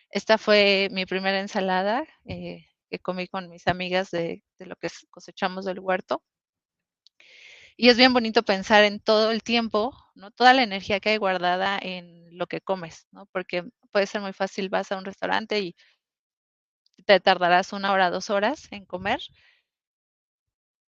Esta 0.09 0.37
fue 0.37 0.87
mi 0.91 1.05
primera 1.05 1.41
ensalada. 1.41 2.05
Eh, 2.25 2.67
que 2.95 2.99
comí 3.03 3.27
con 3.27 3.49
mis 3.49 3.67
amigas 3.67 4.09
de, 4.11 4.43
lo 4.59 4.75
que 4.77 4.89
cosechamos 5.09 5.65
del 5.65 5.79
huerto. 5.79 6.23
Y 7.77 7.89
es 7.89 7.97
bien 7.97 8.13
bonito 8.13 8.43
pensar 8.43 8.85
en 8.85 9.01
todo 9.01 9.31
el 9.31 9.43
tiempo, 9.43 9.93
¿no? 10.15 10.31
Toda 10.31 10.53
la 10.53 10.63
energía 10.63 11.01
que 11.01 11.09
hay 11.09 11.17
guardada 11.17 11.77
en 11.81 12.37
lo 12.37 12.47
que 12.47 12.61
comes, 12.61 13.07
¿no? 13.11 13.25
Porque 13.33 13.65
puede 13.91 14.07
ser 14.07 14.21
muy 14.21 14.31
fácil, 14.31 14.69
vas 14.69 14.91
a 14.91 14.97
un 14.97 15.03
restaurante 15.05 15.59
y 15.59 15.75
te 17.05 17.19
tardarás 17.19 17.73
una 17.73 17.91
hora, 17.91 18.09
dos 18.09 18.29
horas 18.29 18.67
en 18.71 18.85
comer. 18.85 19.19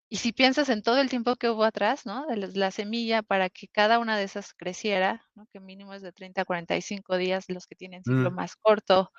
Y 0.09 0.17
si 0.17 0.33
piensas 0.33 0.67
en 0.69 0.83
todo 0.83 0.99
el 0.99 1.09
tiempo 1.09 1.37
que 1.37 1.49
hubo 1.49 1.63
atrás, 1.63 2.05
¿no? 2.05 2.27
De 2.27 2.35
la 2.35 2.71
semilla 2.71 3.23
para 3.23 3.49
que 3.49 3.69
cada 3.69 3.97
una 3.97 4.17
de 4.17 4.23
esas 4.23 4.53
creciera, 4.53 5.25
¿no? 5.35 5.47
Que 5.53 5.61
mínimo 5.61 5.93
es 5.93 6.01
de 6.01 6.11
30 6.11 6.41
a 6.41 6.45
45 6.45 7.17
días, 7.17 7.45
los 7.47 7.65
que 7.65 7.75
tienen 7.75 8.03
ciclo 8.03 8.29
mm. 8.29 8.35
más 8.35 8.55
corto, 8.57 9.11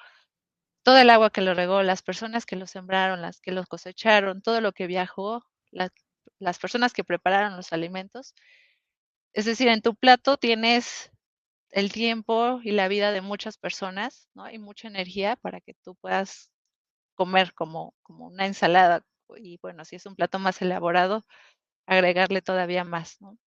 todo 0.84 0.98
el 0.98 1.10
agua 1.10 1.30
que 1.30 1.42
lo 1.42 1.54
regó, 1.54 1.82
las 1.82 2.02
personas 2.02 2.46
que 2.46 2.56
lo 2.56 2.68
sembraron, 2.68 3.22
las 3.22 3.40
que 3.40 3.52
lo 3.52 3.64
cosecharon, 3.66 4.42
todo 4.42 4.60
lo 4.62 4.72
que 4.72 4.86
viajó, 4.88 5.44
las 6.38 6.58
personas 6.60 6.92
que 6.92 7.04
prepararon 7.04 7.56
los 7.56 7.72
alimentos. 7.72 8.34
Es 9.34 9.44
decir, 9.44 9.68
en 9.68 9.82
tu 9.82 9.94
plato 9.96 10.36
tienes 10.38 11.10
el 11.70 11.92
tiempo 11.92 12.60
y 12.62 12.72
la 12.72 12.88
vida 12.88 13.12
de 13.12 13.20
muchas 13.22 13.58
personas, 13.58 14.28
¿no? 14.34 14.50
Y 14.50 14.58
mucha 14.58 14.88
energía 14.88 15.36
para 15.36 15.60
que 15.60 15.74
tú 15.84 15.96
puedas 15.96 16.50
comer 17.16 17.54
como, 17.54 17.94
como 18.02 18.26
una 18.28 18.46
ensalada. 18.46 19.02
Y 19.36 19.58
bueno, 19.62 19.84
si 19.84 19.96
es 19.96 20.06
un 20.06 20.16
plato 20.16 20.38
más 20.40 20.62
elaborado, 20.62 21.24
agregarle 21.86 22.42
todavía 22.42 22.84
más, 22.84 23.20
¿no? 23.22 23.38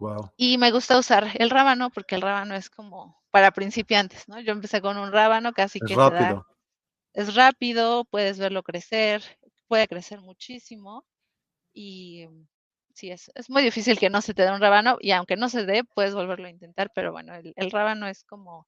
Wow. 0.00 0.32
Y 0.36 0.56
me 0.56 0.72
gusta 0.72 0.98
usar 0.98 1.28
el 1.34 1.50
rábano 1.50 1.90
porque 1.90 2.14
el 2.14 2.22
rábano 2.22 2.54
es 2.54 2.70
como 2.70 3.22
para 3.30 3.50
principiantes, 3.50 4.28
¿no? 4.28 4.40
Yo 4.40 4.52
empecé 4.52 4.80
con 4.80 4.96
un 4.96 5.12
rábano 5.12 5.52
casi 5.52 5.78
que 5.78 5.94
rápido. 5.94 6.46
es 7.12 7.34
rápido, 7.34 8.06
puedes 8.06 8.38
verlo 8.38 8.62
crecer, 8.62 9.22
puede 9.68 9.86
crecer 9.88 10.20
muchísimo 10.22 11.04
y 11.74 12.26
sí, 12.94 13.10
es, 13.10 13.30
es, 13.34 13.50
muy 13.50 13.62
difícil 13.62 13.98
que 13.98 14.08
no 14.08 14.22
se 14.22 14.32
te 14.32 14.42
dé 14.42 14.50
un 14.50 14.60
rábano 14.60 14.96
y 15.00 15.12
aunque 15.12 15.36
no 15.36 15.50
se 15.50 15.66
dé, 15.66 15.84
puedes 15.84 16.14
volverlo 16.14 16.46
a 16.46 16.50
intentar, 16.50 16.90
pero 16.94 17.12
bueno, 17.12 17.34
el, 17.34 17.52
el 17.54 17.70
rábano 17.70 18.08
es 18.08 18.24
como 18.24 18.66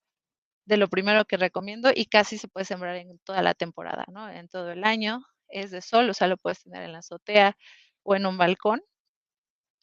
de 0.66 0.77
lo 0.77 0.88
primero 0.88 1.25
que 1.25 1.38
recomiendo 1.38 1.90
y 1.95 2.07
casi 2.07 2.37
se 2.37 2.49
puede 2.49 2.66
sembrar 2.66 2.97
en 2.97 3.18
toda 3.21 3.42
la 3.42 3.55
temporada, 3.55 4.05
¿no? 4.12 4.29
En 4.31 4.49
todo 4.49 4.71
el 4.71 4.85
año, 4.85 5.25
es 5.49 5.71
de 5.71 5.81
sol, 5.81 6.11
o 6.11 6.14
sea, 6.14 6.29
lo 6.29 6.37
puedes 6.37 6.62
tener 6.62 6.83
en 6.83 6.92
la 6.92 6.99
azotea 6.99 7.57
o 8.03 8.14
en 8.14 8.27
un 8.27 8.37
balcón 8.38 8.83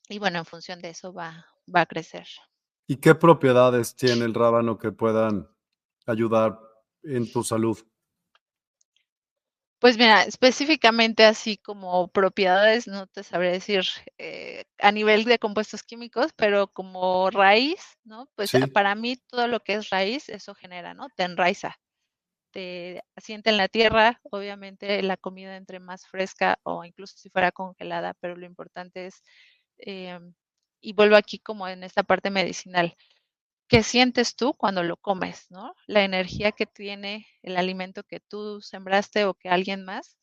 y 0.09 0.19
bueno, 0.19 0.39
en 0.39 0.45
función 0.45 0.81
de 0.81 0.89
eso 0.89 1.13
va, 1.13 1.45
va 1.73 1.81
a 1.81 1.85
crecer. 1.85 2.27
¿Y 2.87 2.97
qué 2.97 3.15
propiedades 3.15 3.95
tiene 3.95 4.25
el 4.25 4.33
rábano 4.33 4.77
que 4.77 4.91
puedan 4.91 5.47
ayudar 6.05 6.59
en 7.03 7.31
tu 7.31 7.43
salud? 7.43 7.77
Pues 9.79 9.97
mira, 9.97 10.23
específicamente 10.23 11.23
así 11.23 11.57
como 11.57 12.09
propiedades, 12.09 12.85
no 12.85 13.07
te 13.07 13.23
sabré 13.23 13.51
decir 13.51 13.85
eh, 14.17 14.65
a 14.77 14.91
nivel 14.91 15.23
de 15.23 15.39
compuestos 15.39 15.83
químicos, 15.83 16.33
pero 16.35 16.67
como 16.67 17.29
raíz, 17.29 17.79
¿no? 18.03 18.27
Pues 18.35 18.51
para 18.73 18.93
mí 18.95 19.15
todo 19.27 19.47
lo 19.47 19.61
que 19.61 19.75
es 19.75 19.89
raíz, 19.89 20.27
eso 20.27 20.53
genera, 20.53 20.93
¿no? 20.93 21.07
Te 21.15 21.23
enraiza, 21.23 21.79
te 22.51 23.01
asienta 23.15 23.51
en 23.51 23.57
la 23.57 23.69
tierra, 23.69 24.19
obviamente 24.23 25.01
la 25.01 25.15
comida 25.15 25.55
entre 25.55 25.79
más 25.79 26.05
fresca 26.07 26.59
o 26.63 26.83
incluso 26.83 27.17
si 27.17 27.29
fuera 27.29 27.53
congelada, 27.53 28.15
pero 28.19 28.35
lo 28.35 28.45
importante 28.45 29.05
es, 29.05 29.23
em, 29.79 30.33
y 30.81 30.93
vuelvo 30.93 31.15
aquí 31.15 31.39
como 31.39 31.67
en 31.67 31.83
esta 31.83 32.03
parte 32.03 32.29
medicinal, 32.31 32.95
¿qué 33.67 33.83
sientes 33.83 34.35
tú 34.35 34.53
cuando 34.55 34.83
lo 34.83 34.97
comes, 34.97 35.47
no? 35.51 35.75
La 35.87 36.03
energía 36.03 36.51
que 36.51 36.65
tiene 36.65 37.27
el 37.43 37.57
alimento 37.57 38.03
que 38.03 38.19
tú 38.19 38.61
sembraste 38.61 39.25
o 39.25 39.35
que 39.35 39.49
alguien 39.49 39.85
más. 39.85 40.17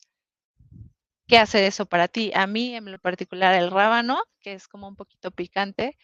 ¿Qué 1.27 1.37
hace 1.37 1.67
eso 1.67 1.85
para 1.85 2.07
ti? 2.07 2.31
A 2.35 2.47
mí, 2.47 2.75
en 2.75 2.91
lo 2.91 2.99
particular, 2.99 3.53
el 3.55 3.71
rábano, 3.71 4.21
que 4.39 4.53
es 4.53 4.67
como 4.67 4.87
un 4.87 4.95
poquito 4.95 5.31
picante, 5.31 5.97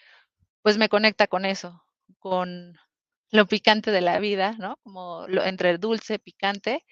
pues 0.61 0.77
me 0.77 0.89
conecta 0.89 1.27
con 1.27 1.45
eso, 1.45 1.83
con 2.19 2.77
lo 3.31 3.47
picante 3.47 3.91
de 3.91 4.01
la 4.01 4.19
vida, 4.19 4.53
¿no? 4.59 4.77
Como 4.83 5.25
lo, 5.27 5.43
entre 5.43 5.77
dulce, 5.77 6.19
picante. 6.19 6.85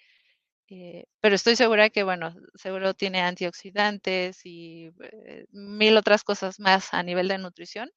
Eh, 0.73 1.05
pero 1.19 1.35
estoy 1.35 1.57
segura 1.57 1.89
que, 1.89 2.03
bueno, 2.03 2.33
seguro 2.55 2.93
tiene 2.93 3.19
antioxidantes 3.19 4.45
y 4.45 4.89
eh, 5.01 5.45
mil 5.51 5.97
otras 5.97 6.23
cosas 6.23 6.61
más 6.61 6.93
a 6.93 7.03
nivel 7.03 7.27
de 7.27 7.37
nutrición 7.39 7.91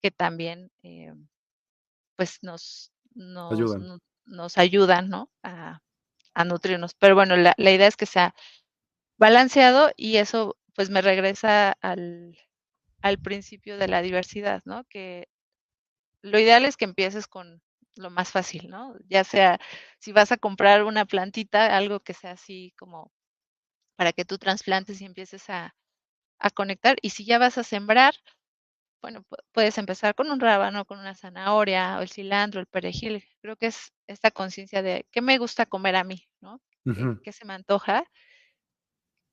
que 0.00 0.12
también 0.12 0.70
eh, 0.84 1.12
pues 2.14 2.38
nos, 2.42 2.92
nos 3.16 3.52
ayudan, 3.52 4.00
nos, 4.24 4.56
ayudan 4.56 5.08
¿no? 5.08 5.32
A, 5.42 5.80
a, 6.34 6.44
nutrirnos. 6.44 6.94
Pero 6.94 7.16
bueno, 7.16 7.36
la, 7.36 7.54
la, 7.56 7.72
idea 7.72 7.88
es 7.88 7.96
que 7.96 8.06
sea 8.06 8.36
balanceado 9.18 9.90
y 9.96 10.18
eso 10.18 10.56
pues 10.76 10.90
me 10.90 11.02
regresa 11.02 11.72
al, 11.80 12.38
al 13.02 13.18
principio 13.18 13.78
de 13.78 13.88
la 13.88 14.00
diversidad, 14.00 14.62
¿no? 14.64 14.84
Que 14.84 15.26
lo 16.22 16.38
ideal 16.38 16.66
es 16.66 16.76
que 16.76 16.84
empieces 16.84 17.26
con 17.26 17.60
lo 17.96 18.10
más 18.10 18.30
fácil, 18.30 18.68
¿no? 18.68 18.94
Ya 19.08 19.24
sea 19.24 19.58
si 19.98 20.12
vas 20.12 20.32
a 20.32 20.36
comprar 20.36 20.84
una 20.84 21.04
plantita, 21.04 21.76
algo 21.76 22.00
que 22.00 22.14
sea 22.14 22.32
así 22.32 22.74
como 22.78 23.12
para 23.96 24.12
que 24.12 24.24
tú 24.24 24.38
trasplantes 24.38 25.00
y 25.00 25.04
empieces 25.06 25.48
a, 25.50 25.74
a 26.38 26.50
conectar. 26.50 26.96
Y 27.02 27.10
si 27.10 27.24
ya 27.24 27.38
vas 27.38 27.58
a 27.58 27.64
sembrar, 27.64 28.14
bueno, 29.02 29.24
puedes 29.52 29.78
empezar 29.78 30.14
con 30.14 30.30
un 30.30 30.40
rábano, 30.40 30.84
con 30.84 30.98
una 30.98 31.14
zanahoria, 31.14 31.98
o 31.98 32.02
el 32.02 32.08
cilantro, 32.08 32.60
el 32.60 32.66
perejil. 32.66 33.24
Creo 33.40 33.56
que 33.56 33.66
es 33.66 33.92
esta 34.06 34.30
conciencia 34.30 34.82
de 34.82 35.06
qué 35.10 35.22
me 35.22 35.38
gusta 35.38 35.66
comer 35.66 35.96
a 35.96 36.04
mí, 36.04 36.26
¿no? 36.40 36.60
¿Qué, 37.22 37.32
se 37.32 37.44
me 37.44 37.54
antoja? 37.54 38.04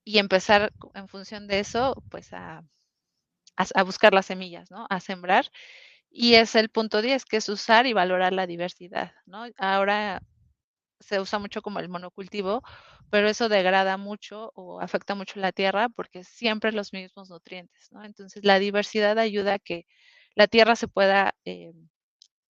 Y 0.03 0.17
empezar 0.17 0.73
en 0.95 1.07
función 1.07 1.47
de 1.47 1.59
eso, 1.59 2.03
pues 2.09 2.33
a, 2.33 2.63
a, 3.55 3.83
buscar 3.83 4.13
las 4.13 4.25
semillas, 4.25 4.71
¿no? 4.71 4.87
A 4.89 4.99
sembrar. 4.99 5.49
Y 6.15 6.35
es 6.35 6.53
el 6.53 6.69
punto 6.69 7.01
10, 7.01 7.25
que 7.25 7.37
es 7.37 7.49
usar 7.49 7.87
y 7.87 7.93
valorar 7.93 8.33
la 8.33 8.45
diversidad, 8.45 9.13
¿no? 9.25 9.45
Ahora 9.57 10.21
se 10.99 11.19
usa 11.19 11.39
mucho 11.39 11.61
como 11.63 11.79
el 11.79 11.89
monocultivo, 11.89 12.63
pero 13.09 13.27
eso 13.29 13.49
degrada 13.49 13.97
mucho 13.97 14.51
o 14.55 14.79
afecta 14.79 15.15
mucho 15.15 15.39
la 15.39 15.51
tierra 15.51 15.89
porque 15.89 16.23
siempre 16.23 16.71
los 16.71 16.93
mismos 16.93 17.29
nutrientes, 17.31 17.91
¿no? 17.91 18.03
Entonces 18.05 18.45
la 18.45 18.59
diversidad 18.59 19.17
ayuda 19.19 19.55
a 19.55 19.59
que 19.59 19.85
la 20.35 20.47
tierra 20.47 20.75
se 20.75 20.87
pueda 20.87 21.35
eh, 21.45 21.73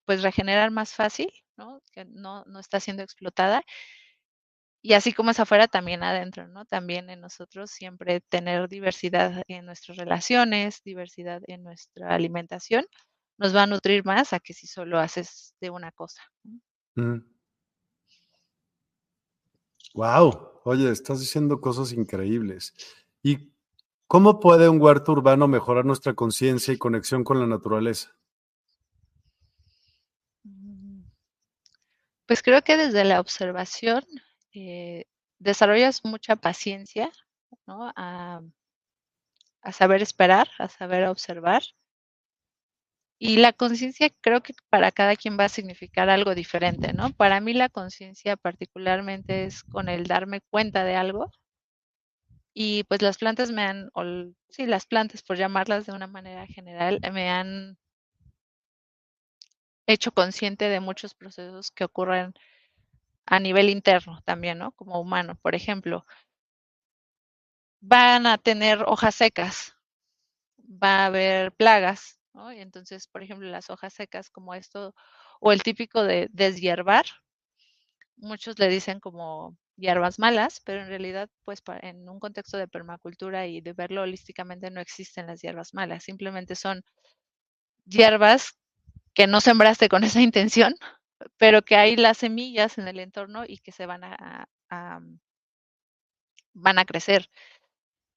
pues 0.06 0.24
regenerar 0.24 0.72
más 0.72 0.94
fácil, 0.94 1.32
¿no? 1.58 1.82
Que 1.94 2.06
no, 2.06 2.44
no 2.46 2.60
está 2.60 2.82
siendo 2.82 3.04
explotada. 3.04 3.64
Y 4.82 4.94
así 4.94 5.14
como 5.14 5.32
es 5.32 5.40
afuera, 5.40 5.68
también 5.68 6.04
adentro, 6.04 6.48
¿no? 6.50 6.66
También 6.66 7.10
en 7.10 7.22
nosotros 7.22 7.72
siempre 7.72 8.20
tener 8.20 8.68
diversidad 8.68 9.44
en 9.48 9.66
nuestras 9.66 9.98
relaciones, 9.98 10.82
diversidad 10.84 11.42
en 11.48 11.64
nuestra 11.64 12.14
alimentación, 12.14 12.86
nos 13.38 13.56
va 13.56 13.64
a 13.64 13.68
nutrir 13.68 14.06
más 14.06 14.34
a 14.34 14.40
que 14.40 14.54
si 14.54 14.68
solo 14.68 15.00
haces 15.00 15.56
de 15.60 15.70
una 15.70 15.92
cosa. 15.92 16.22
Wow, 19.94 20.62
oye, 20.64 20.90
estás 20.90 21.20
diciendo 21.20 21.60
cosas 21.62 21.92
increíbles. 21.92 22.74
¿Y 23.22 23.54
cómo 24.08 24.40
puede 24.40 24.70
un 24.70 24.82
huerto 24.82 25.12
urbano 25.12 25.48
mejorar 25.48 25.86
nuestra 25.86 26.14
conciencia 26.14 26.74
y 26.74 26.78
conexión 26.78 27.24
con 27.24 27.40
la 27.40 27.48
naturaleza? 27.48 28.16
Mm, 30.44 31.04
pues 32.26 32.42
creo 32.42 32.62
que 32.64 32.78
desde 32.78 33.04
la 33.04 33.20
observación 33.20 34.04
eh, 34.54 35.06
desarrollas 35.40 36.04
mucha 36.06 36.36
paciencia, 36.36 37.12
¿no? 37.66 37.92
A, 37.96 38.42
a 39.62 39.72
saber 39.72 40.02
esperar, 40.02 40.50
a 40.60 40.68
saber 40.70 41.08
observar 41.08 41.64
y 43.26 43.38
la 43.38 43.54
conciencia 43.54 44.10
creo 44.20 44.44
que 44.44 44.54
para 44.70 44.92
cada 44.92 45.16
quien 45.16 45.40
va 45.40 45.46
a 45.46 45.50
significar 45.50 46.10
algo 46.10 46.36
diferente, 46.36 46.92
¿no? 46.92 47.14
Para 47.14 47.40
mí 47.40 47.54
la 47.54 47.70
conciencia 47.70 48.36
particularmente 48.36 49.46
es 49.46 49.64
con 49.64 49.88
el 49.88 50.08
darme 50.08 50.42
cuenta 50.42 50.84
de 50.84 50.98
algo. 50.98 51.32
Y 52.54 52.84
pues 52.84 53.02
las 53.02 53.18
plantas 53.18 53.50
me 53.52 53.62
han, 53.64 53.92
sí, 54.50 54.66
las 54.66 54.86
plantas, 54.86 55.24
por 55.24 55.38
llamarlas 55.38 55.86
de 55.86 55.94
una 55.94 56.08
manera 56.08 56.46
general, 56.48 57.00
me 57.14 57.30
han 57.30 57.78
hecho 59.88 60.12
consciente 60.12 60.68
de 60.68 60.82
muchos 60.82 61.14
procesos 61.14 61.72
que 61.72 61.86
ocurren 61.86 62.34
a 63.26 63.40
nivel 63.40 63.70
interno 63.70 64.22
también, 64.26 64.60
¿no? 64.60 64.74
Como 64.74 65.00
humano, 65.00 65.36
por 65.42 65.56
ejemplo. 65.56 66.06
Van 67.82 68.26
a 68.26 68.38
tener 68.40 68.84
hojas 68.88 69.14
secas, 69.14 69.76
va 70.58 71.04
a 71.04 71.06
haber 71.06 71.52
plagas, 71.54 72.20
entonces, 72.56 73.08
por 73.08 73.24
ejemplo, 73.24 73.48
las 73.50 73.70
hojas 73.70 73.94
secas 73.94 74.30
como 74.30 74.54
esto, 74.54 74.94
o 75.40 75.52
el 75.52 75.64
típico 75.64 76.04
de 76.04 76.30
deshiervar, 76.32 77.06
muchos 78.18 78.58
le 78.60 78.70
dicen 78.70 79.00
como 79.00 79.58
hierbas 79.76 80.20
malas, 80.20 80.62
pero 80.66 80.82
en 80.82 80.88
realidad, 80.88 81.30
pues 81.44 81.62
en 81.82 82.10
un 82.10 82.20
contexto 82.20 82.58
de 82.58 82.68
permacultura 82.68 83.48
y 83.48 83.62
de 83.62 83.74
verlo 83.74 84.02
holísticamente, 84.04 84.72
no 84.72 84.82
existen 84.82 85.28
las 85.28 85.42
hierbas 85.42 85.74
malas, 85.74 86.04
simplemente 86.04 86.56
son 86.56 86.84
hierbas 87.86 88.58
que 89.14 89.28
no 89.28 89.42
sembraste 89.42 89.90
con 89.90 90.04
esa 90.20 90.22
intención, 90.22 90.76
pero 91.38 91.62
que 91.64 91.76
hay 91.76 91.96
las 91.96 92.18
semillas 92.20 92.78
en 92.78 92.88
el 92.88 93.00
entorno 93.00 93.44
y 93.48 93.60
que 93.60 93.72
se 93.72 93.86
van 93.86 94.04
a, 94.04 94.48
a 94.70 95.00
van 96.54 96.80
a 96.80 96.86
crecer. 96.86 97.30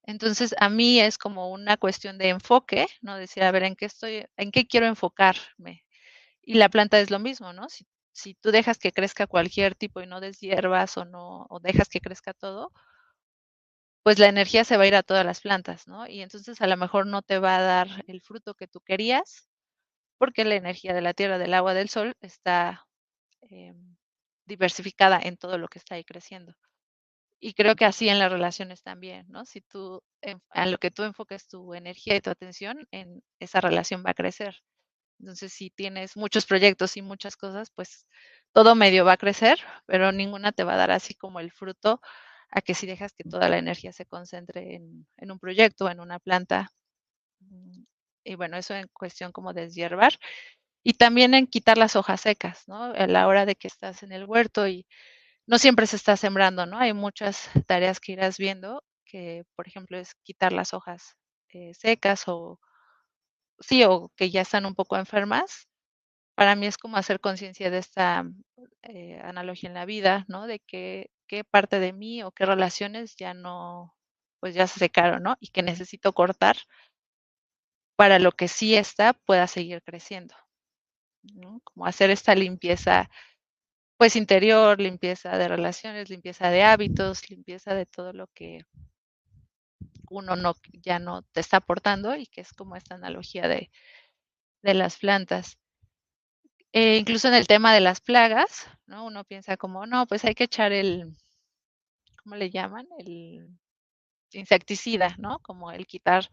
Entonces, 0.07 0.55
a 0.59 0.69
mí 0.69 0.99
es 1.01 1.17
como 1.19 1.51
una 1.51 1.77
cuestión 1.77 2.17
de 2.17 2.29
enfoque, 2.29 2.87
¿no? 3.01 3.17
Decir, 3.17 3.43
a 3.43 3.51
ver, 3.51 3.63
¿en 3.63 3.75
qué 3.75 3.85
estoy, 3.85 4.25
en 4.37 4.51
qué 4.51 4.67
quiero 4.67 4.87
enfocarme? 4.87 5.83
Y 6.43 6.55
la 6.55 6.69
planta 6.69 6.99
es 6.99 7.11
lo 7.11 7.19
mismo, 7.19 7.53
¿no? 7.53 7.69
Si, 7.69 7.85
si 8.13 8.35
tú 8.35 8.51
dejas 8.51 8.79
que 8.79 8.93
crezca 8.93 9.27
cualquier 9.27 9.75
tipo 9.75 10.01
y 10.01 10.07
no 10.07 10.21
des 10.21 10.39
hierbas 10.39 10.97
o 10.97 11.05
no, 11.05 11.47
o 11.49 11.59
dejas 11.61 11.89
que 11.89 12.01
crezca 12.01 12.33
todo, 12.33 12.71
pues 14.03 14.19
la 14.19 14.27
energía 14.27 14.63
se 14.63 14.77
va 14.77 14.83
a 14.83 14.87
ir 14.87 14.95
a 14.95 15.03
todas 15.03 15.25
las 15.25 15.41
plantas, 15.41 15.87
¿no? 15.87 16.07
Y 16.07 16.21
entonces 16.21 16.61
a 16.61 16.67
lo 16.67 16.77
mejor 16.77 17.05
no 17.07 17.21
te 17.21 17.39
va 17.39 17.57
a 17.57 17.61
dar 17.61 17.87
el 18.07 18.21
fruto 18.21 18.55
que 18.55 18.67
tú 18.67 18.79
querías, 18.81 19.47
porque 20.17 20.45
la 20.45 20.55
energía 20.55 20.93
de 20.93 21.01
la 21.01 21.13
tierra, 21.13 21.37
del 21.39 21.53
agua, 21.55 21.73
del 21.75 21.89
sol 21.89 22.15
está 22.21 22.87
eh, 23.49 23.73
diversificada 24.45 25.19
en 25.21 25.37
todo 25.37 25.57
lo 25.57 25.67
que 25.69 25.79
está 25.79 25.95
ahí 25.95 26.05
creciendo. 26.05 26.55
Y 27.39 27.53
creo 27.53 27.75
que 27.75 27.85
así 27.85 28.09
en 28.09 28.19
las 28.19 28.31
relaciones 28.31 28.81
también, 28.83 29.25
¿no? 29.29 29.45
Si 29.45 29.61
tú, 29.61 30.03
a 30.49 30.65
lo 30.65 30.77
que 30.79 30.91
tú 30.91 31.03
enfoques 31.03 31.47
tu 31.47 31.73
energía 31.75 32.15
y 32.15 32.21
tu 32.21 32.29
atención, 32.31 32.87
en 32.91 33.23
esa 33.39 33.61
relación 33.61 34.03
va 34.05 34.11
a 34.11 34.15
crecer. 34.15 34.55
Entonces, 35.19 35.53
si 35.53 35.69
tienes 35.71 36.17
muchos 36.17 36.45
proyectos 36.45 36.97
y 36.97 37.01
muchas 37.01 37.37
cosas, 37.37 37.71
pues 37.71 38.07
todo 38.53 38.75
medio 38.75 39.05
va 39.05 39.13
a 39.13 39.17
crecer, 39.17 39.59
pero 39.87 40.11
ninguna 40.11 40.51
te 40.51 40.63
va 40.63 40.73
a 40.75 40.77
dar 40.77 40.91
así 40.91 41.15
como 41.15 41.39
el 41.39 41.51
fruto 41.51 42.01
a 42.51 42.61
que 42.61 42.73
si 42.75 42.87
dejas 42.87 43.13
que 43.13 43.23
toda 43.23 43.49
la 43.49 43.57
energía 43.57 43.93
se 43.93 44.05
concentre 44.05 44.75
en, 44.75 45.07
en 45.17 45.31
un 45.31 45.39
proyecto, 45.39 45.89
en 45.89 45.99
una 45.99 46.19
planta. 46.19 46.71
Mm, 47.41 47.83
y 48.25 48.35
bueno, 48.35 48.57
eso 48.57 48.75
en 48.75 48.87
cuestión 48.93 49.31
como 49.31 49.53
de 49.53 49.63
deshiervar. 49.67 50.13
Y 50.83 50.93
también 50.95 51.33
en 51.35 51.47
quitar 51.47 51.77
las 51.77 51.95
hojas 51.95 52.21
secas, 52.21 52.63
¿no? 52.67 52.85
A 52.85 53.07
la 53.07 53.27
hora 53.27 53.45
de 53.45 53.55
que 53.55 53.67
estás 53.67 54.03
en 54.03 54.11
el 54.13 54.25
huerto 54.25 54.67
y 54.67 54.85
no 55.47 55.57
siempre 55.57 55.87
se 55.87 55.95
está 55.95 56.17
sembrando, 56.17 56.65
¿no? 56.65 56.77
Hay 56.77 56.93
muchas 56.93 57.49
tareas 57.67 57.99
que 57.99 58.13
irás 58.13 58.37
viendo, 58.37 58.83
que 59.05 59.45
por 59.55 59.67
ejemplo 59.67 59.97
es 59.97 60.13
quitar 60.23 60.53
las 60.53 60.73
hojas 60.73 61.15
eh, 61.49 61.73
secas 61.73 62.23
o 62.27 62.59
sí, 63.59 63.83
o 63.83 64.11
que 64.15 64.29
ya 64.29 64.41
están 64.41 64.65
un 64.65 64.75
poco 64.75 64.97
enfermas. 64.97 65.67
Para 66.35 66.55
mí 66.55 66.67
es 66.67 66.77
como 66.77 66.97
hacer 66.97 67.19
conciencia 67.21 67.71
de 67.71 67.79
esta 67.79 68.25
eh, 68.83 69.19
analogía 69.23 69.69
en 69.69 69.75
la 69.75 69.85
vida, 69.85 70.25
¿no? 70.27 70.47
De 70.47 70.59
que 70.59 71.11
qué 71.27 71.43
parte 71.43 71.79
de 71.79 71.93
mí 71.93 72.23
o 72.23 72.31
qué 72.31 72.45
relaciones 72.45 73.15
ya 73.17 73.33
no, 73.33 73.95
pues 74.39 74.55
ya 74.55 74.67
se 74.67 74.79
secaron, 74.79 75.23
¿no? 75.23 75.37
Y 75.39 75.49
que 75.49 75.63
necesito 75.63 76.13
cortar 76.13 76.57
para 77.97 78.19
lo 78.19 78.31
que 78.31 78.47
sí 78.47 78.75
está 78.75 79.13
pueda 79.13 79.47
seguir 79.47 79.81
creciendo. 79.83 80.35
Como 81.63 81.85
hacer 81.85 82.09
esta 82.09 82.35
limpieza 82.35 83.09
pues 83.97 84.15
interior, 84.15 84.79
limpieza 84.79 85.37
de 85.37 85.47
relaciones, 85.47 86.09
limpieza 86.09 86.49
de 86.49 86.63
hábitos, 86.63 87.29
limpieza 87.29 87.73
de 87.73 87.85
todo 87.85 88.13
lo 88.13 88.27
que 88.27 88.61
uno 90.09 90.35
no, 90.35 90.55
ya 90.71 90.99
no 90.99 91.23
te 91.23 91.41
está 91.41 91.57
aportando 91.57 92.15
y 92.15 92.27
que 92.27 92.41
es 92.41 92.53
como 92.53 92.75
esta 92.75 92.95
analogía 92.95 93.47
de, 93.47 93.71
de 94.61 94.73
las 94.73 94.97
plantas. 94.97 95.57
Eh, 96.73 96.97
incluso 96.97 97.27
en 97.27 97.33
el 97.33 97.47
tema 97.47 97.73
de 97.73 97.81
las 97.81 98.01
plagas, 98.01 98.67
¿no? 98.85 99.05
Uno 99.05 99.23
piensa 99.23 99.57
como, 99.57 99.85
no, 99.85 100.05
pues 100.05 100.25
hay 100.25 100.35
que 100.35 100.43
echar 100.45 100.71
el, 100.71 101.17
¿cómo 102.23 102.35
le 102.35 102.49
llaman? 102.49 102.87
El 102.99 103.49
insecticida, 104.31 105.15
¿no? 105.17 105.39
Como 105.39 105.71
el 105.71 105.87
quitar 105.87 106.29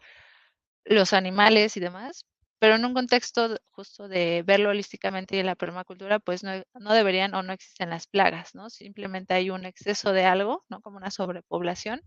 los 0.85 1.12
animales 1.12 1.77
y 1.77 1.81
demás, 1.81 2.27
pero 2.65 2.77
en 2.77 2.85
un 2.87 2.95
contexto 2.95 3.59
justo 3.73 4.09
de 4.09 4.43
verlo 4.43 4.71
holísticamente 4.71 5.37
y 5.37 5.41
en 5.41 5.45
la 5.45 5.55
permacultura, 5.55 6.19
pues 6.19 6.43
no, 6.43 6.53
no, 6.73 6.95
deberían 6.95 7.35
o 7.35 7.43
no 7.43 7.53
existen 7.53 7.91
las 7.91 8.07
plagas, 8.07 8.55
¿no? 8.55 8.71
Simplemente 8.71 9.35
hay 9.35 9.51
un 9.51 9.67
exceso 9.67 10.15
de 10.15 10.25
algo, 10.25 10.65
¿no? 10.71 10.81
Como 10.81 10.97
una 10.97 11.11
sobrepoblación, 11.11 12.01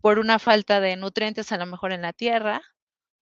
por 0.00 0.20
una 0.20 0.38
falta 0.38 0.80
de 0.80 0.94
nutrientes 0.94 1.50
a 1.50 1.58
lo 1.58 1.66
mejor 1.66 1.90
en 1.90 2.02
la 2.02 2.12
tierra, 2.12 2.62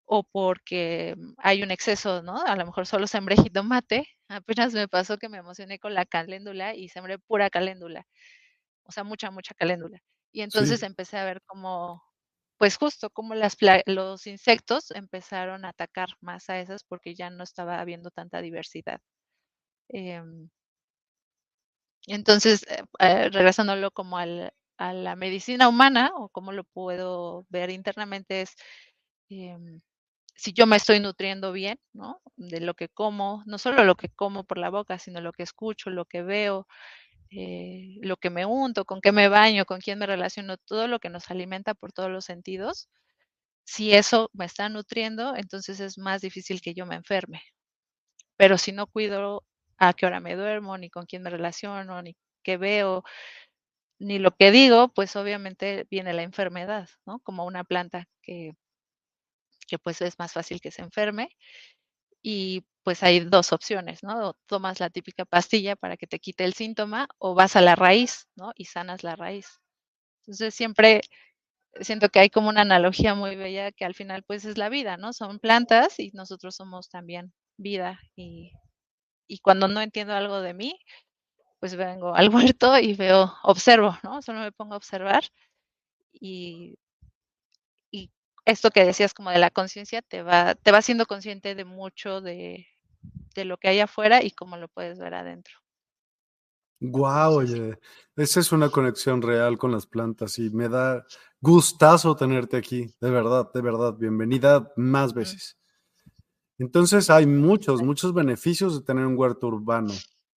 o 0.04 0.22
porque 0.22 1.16
hay 1.38 1.62
un 1.62 1.70
exceso, 1.70 2.22
¿no? 2.22 2.42
A 2.44 2.56
lo 2.56 2.66
mejor 2.66 2.86
solo 2.86 3.06
sembré 3.06 3.36
jitomate, 3.36 4.06
apenas 4.28 4.74
me 4.74 4.86
pasó 4.86 5.16
que 5.16 5.30
me 5.30 5.38
emocioné 5.38 5.78
con 5.78 5.94
la 5.94 6.04
caléndula 6.04 6.74
y 6.74 6.90
sembré 6.90 7.18
pura 7.18 7.48
caléndula, 7.48 8.06
o 8.82 8.92
sea, 8.92 9.02
mucha, 9.02 9.30
mucha 9.30 9.54
caléndula. 9.54 9.98
Y 10.30 10.42
entonces 10.42 10.80
sí. 10.80 10.84
empecé 10.84 11.16
a 11.16 11.24
ver 11.24 11.40
como 11.46 12.02
pues 12.58 12.76
justo 12.76 13.10
como 13.10 13.34
las 13.34 13.56
los 13.86 14.26
insectos 14.26 14.90
empezaron 14.92 15.64
a 15.64 15.70
atacar 15.70 16.08
más 16.20 16.50
a 16.50 16.60
esas 16.60 16.84
porque 16.84 17.14
ya 17.14 17.30
no 17.30 17.44
estaba 17.44 17.80
habiendo 17.80 18.10
tanta 18.10 18.40
diversidad. 18.42 19.00
Eh, 19.90 20.22
entonces, 22.06 22.64
eh, 22.68 22.82
eh, 23.00 23.28
regresándolo 23.30 23.90
como 23.90 24.18
al, 24.18 24.52
a 24.78 24.92
la 24.92 25.16
medicina 25.16 25.68
humana 25.68 26.10
o 26.16 26.28
como 26.30 26.52
lo 26.52 26.64
puedo 26.64 27.44
ver 27.50 27.70
internamente 27.70 28.42
es 28.42 28.54
em, 29.30 29.80
si 30.36 30.52
yo 30.54 30.66
me 30.66 30.76
estoy 30.76 31.00
nutriendo 31.00 31.52
bien, 31.52 31.78
¿no? 31.94 32.20
De 32.36 32.60
lo 32.60 32.74
que 32.74 32.88
como, 32.90 33.42
no 33.46 33.58
solo 33.58 33.84
lo 33.84 33.96
que 33.96 34.10
como 34.10 34.44
por 34.44 34.58
la 34.58 34.70
boca, 34.70 34.98
sino 34.98 35.20
lo 35.22 35.32
que 35.32 35.44
escucho, 35.44 35.90
lo 35.90 36.06
que 36.06 36.22
veo, 36.22 36.66
eh, 37.30 37.98
lo 38.02 38.16
que 38.16 38.30
me 38.30 38.46
unto, 38.46 38.84
con 38.84 39.00
qué 39.00 39.12
me 39.12 39.28
baño, 39.28 39.64
con 39.66 39.80
quién 39.80 39.98
me 39.98 40.06
relaciono, 40.06 40.56
todo 40.58 40.88
lo 40.88 40.98
que 41.00 41.10
nos 41.10 41.30
alimenta 41.30 41.74
por 41.74 41.92
todos 41.92 42.10
los 42.10 42.24
sentidos, 42.24 42.88
si 43.64 43.94
eso 43.94 44.30
me 44.32 44.46
está 44.46 44.68
nutriendo, 44.70 45.36
entonces 45.36 45.80
es 45.80 45.98
más 45.98 46.22
difícil 46.22 46.60
que 46.62 46.74
yo 46.74 46.86
me 46.86 46.96
enferme. 46.96 47.42
Pero 48.36 48.58
si 48.58 48.72
no 48.72 48.86
cuido 48.86 49.44
a 49.78 49.92
qué 49.94 50.06
hora 50.06 50.20
me 50.20 50.36
duermo, 50.36 50.78
ni 50.78 50.90
con 50.90 51.06
quién 51.06 51.22
me 51.22 51.30
relaciono, 51.30 52.02
ni 52.02 52.16
qué 52.42 52.56
veo, 52.56 53.04
ni 53.98 54.18
lo 54.18 54.32
que 54.36 54.50
digo, 54.50 54.88
pues 54.94 55.16
obviamente 55.16 55.86
viene 55.90 56.14
la 56.14 56.22
enfermedad, 56.22 56.88
¿no? 57.06 57.20
Como 57.20 57.44
una 57.44 57.64
planta 57.64 58.06
que, 58.22 58.52
que 59.68 59.78
pues 59.78 60.00
es 60.02 60.18
más 60.18 60.32
fácil 60.32 60.60
que 60.60 60.70
se 60.70 60.82
enferme 60.82 61.30
y 62.22 62.64
pues 62.84 63.02
hay 63.02 63.20
dos 63.20 63.52
opciones, 63.52 64.02
¿no? 64.02 64.30
O 64.30 64.34
tomas 64.46 64.80
la 64.80 64.90
típica 64.90 65.24
pastilla 65.26 65.76
para 65.76 65.96
que 65.96 66.06
te 66.06 66.18
quite 66.20 66.44
el 66.44 66.54
síntoma 66.54 67.08
o 67.18 67.34
vas 67.34 67.56
a 67.56 67.60
la 67.60 67.76
raíz, 67.76 68.28
¿no? 68.36 68.52
Y 68.56 68.66
sanas 68.66 69.04
la 69.04 69.16
raíz. 69.16 69.46
Entonces 70.22 70.54
siempre 70.54 71.02
siento 71.80 72.08
que 72.10 72.20
hay 72.20 72.30
como 72.30 72.48
una 72.48 72.62
analogía 72.62 73.14
muy 73.14 73.36
bella 73.36 73.72
que 73.72 73.84
al 73.84 73.94
final 73.94 74.24
pues 74.24 74.44
es 74.44 74.58
la 74.58 74.68
vida, 74.68 74.96
¿no? 74.96 75.12
Son 75.12 75.38
plantas 75.38 75.98
y 76.00 76.10
nosotros 76.12 76.56
somos 76.56 76.88
también 76.90 77.32
vida 77.58 78.00
y, 78.16 78.52
y 79.28 79.38
cuando 79.40 79.68
no 79.68 79.80
entiendo 79.82 80.14
algo 80.14 80.40
de 80.42 80.54
mí, 80.54 80.78
pues 81.60 81.76
vengo 81.76 82.14
al 82.14 82.30
huerto 82.56 82.78
y 82.78 82.94
veo, 82.94 83.34
observo, 83.44 83.96
¿no? 84.04 84.22
Solo 84.22 84.40
me 84.40 84.52
pongo 84.52 84.74
a 84.74 84.78
observar 84.78 85.24
y, 86.12 86.78
y 86.86 86.87
esto 88.48 88.70
que 88.70 88.84
decías 88.84 89.12
como 89.12 89.30
de 89.30 89.38
la 89.38 89.50
conciencia 89.50 90.00
te 90.00 90.22
va, 90.22 90.54
te 90.54 90.72
va 90.72 90.80
siendo 90.80 91.04
consciente 91.04 91.54
de 91.54 91.66
mucho 91.66 92.22
de, 92.22 92.66
de, 93.34 93.44
lo 93.44 93.58
que 93.58 93.68
hay 93.68 93.80
afuera 93.80 94.24
y 94.24 94.30
cómo 94.30 94.56
lo 94.56 94.68
puedes 94.68 94.98
ver 94.98 95.12
adentro. 95.12 95.54
Wow, 96.80 97.34
oye, 97.34 97.78
esa 98.16 98.40
es 98.40 98.50
una 98.50 98.70
conexión 98.70 99.20
real 99.20 99.58
con 99.58 99.70
las 99.70 99.86
plantas 99.86 100.38
y 100.38 100.48
me 100.48 100.70
da 100.70 101.04
gustazo 101.42 102.16
tenerte 102.16 102.56
aquí, 102.56 102.94
de 103.00 103.10
verdad, 103.10 103.50
de 103.52 103.60
verdad, 103.60 103.94
bienvenida 103.94 104.72
más 104.76 105.12
veces. 105.12 105.58
Entonces 106.56 107.10
hay 107.10 107.26
muchos, 107.26 107.82
muchos 107.82 108.14
beneficios 108.14 108.78
de 108.78 108.84
tener 108.84 109.04
un 109.04 109.18
huerto 109.18 109.48
urbano. 109.48 109.92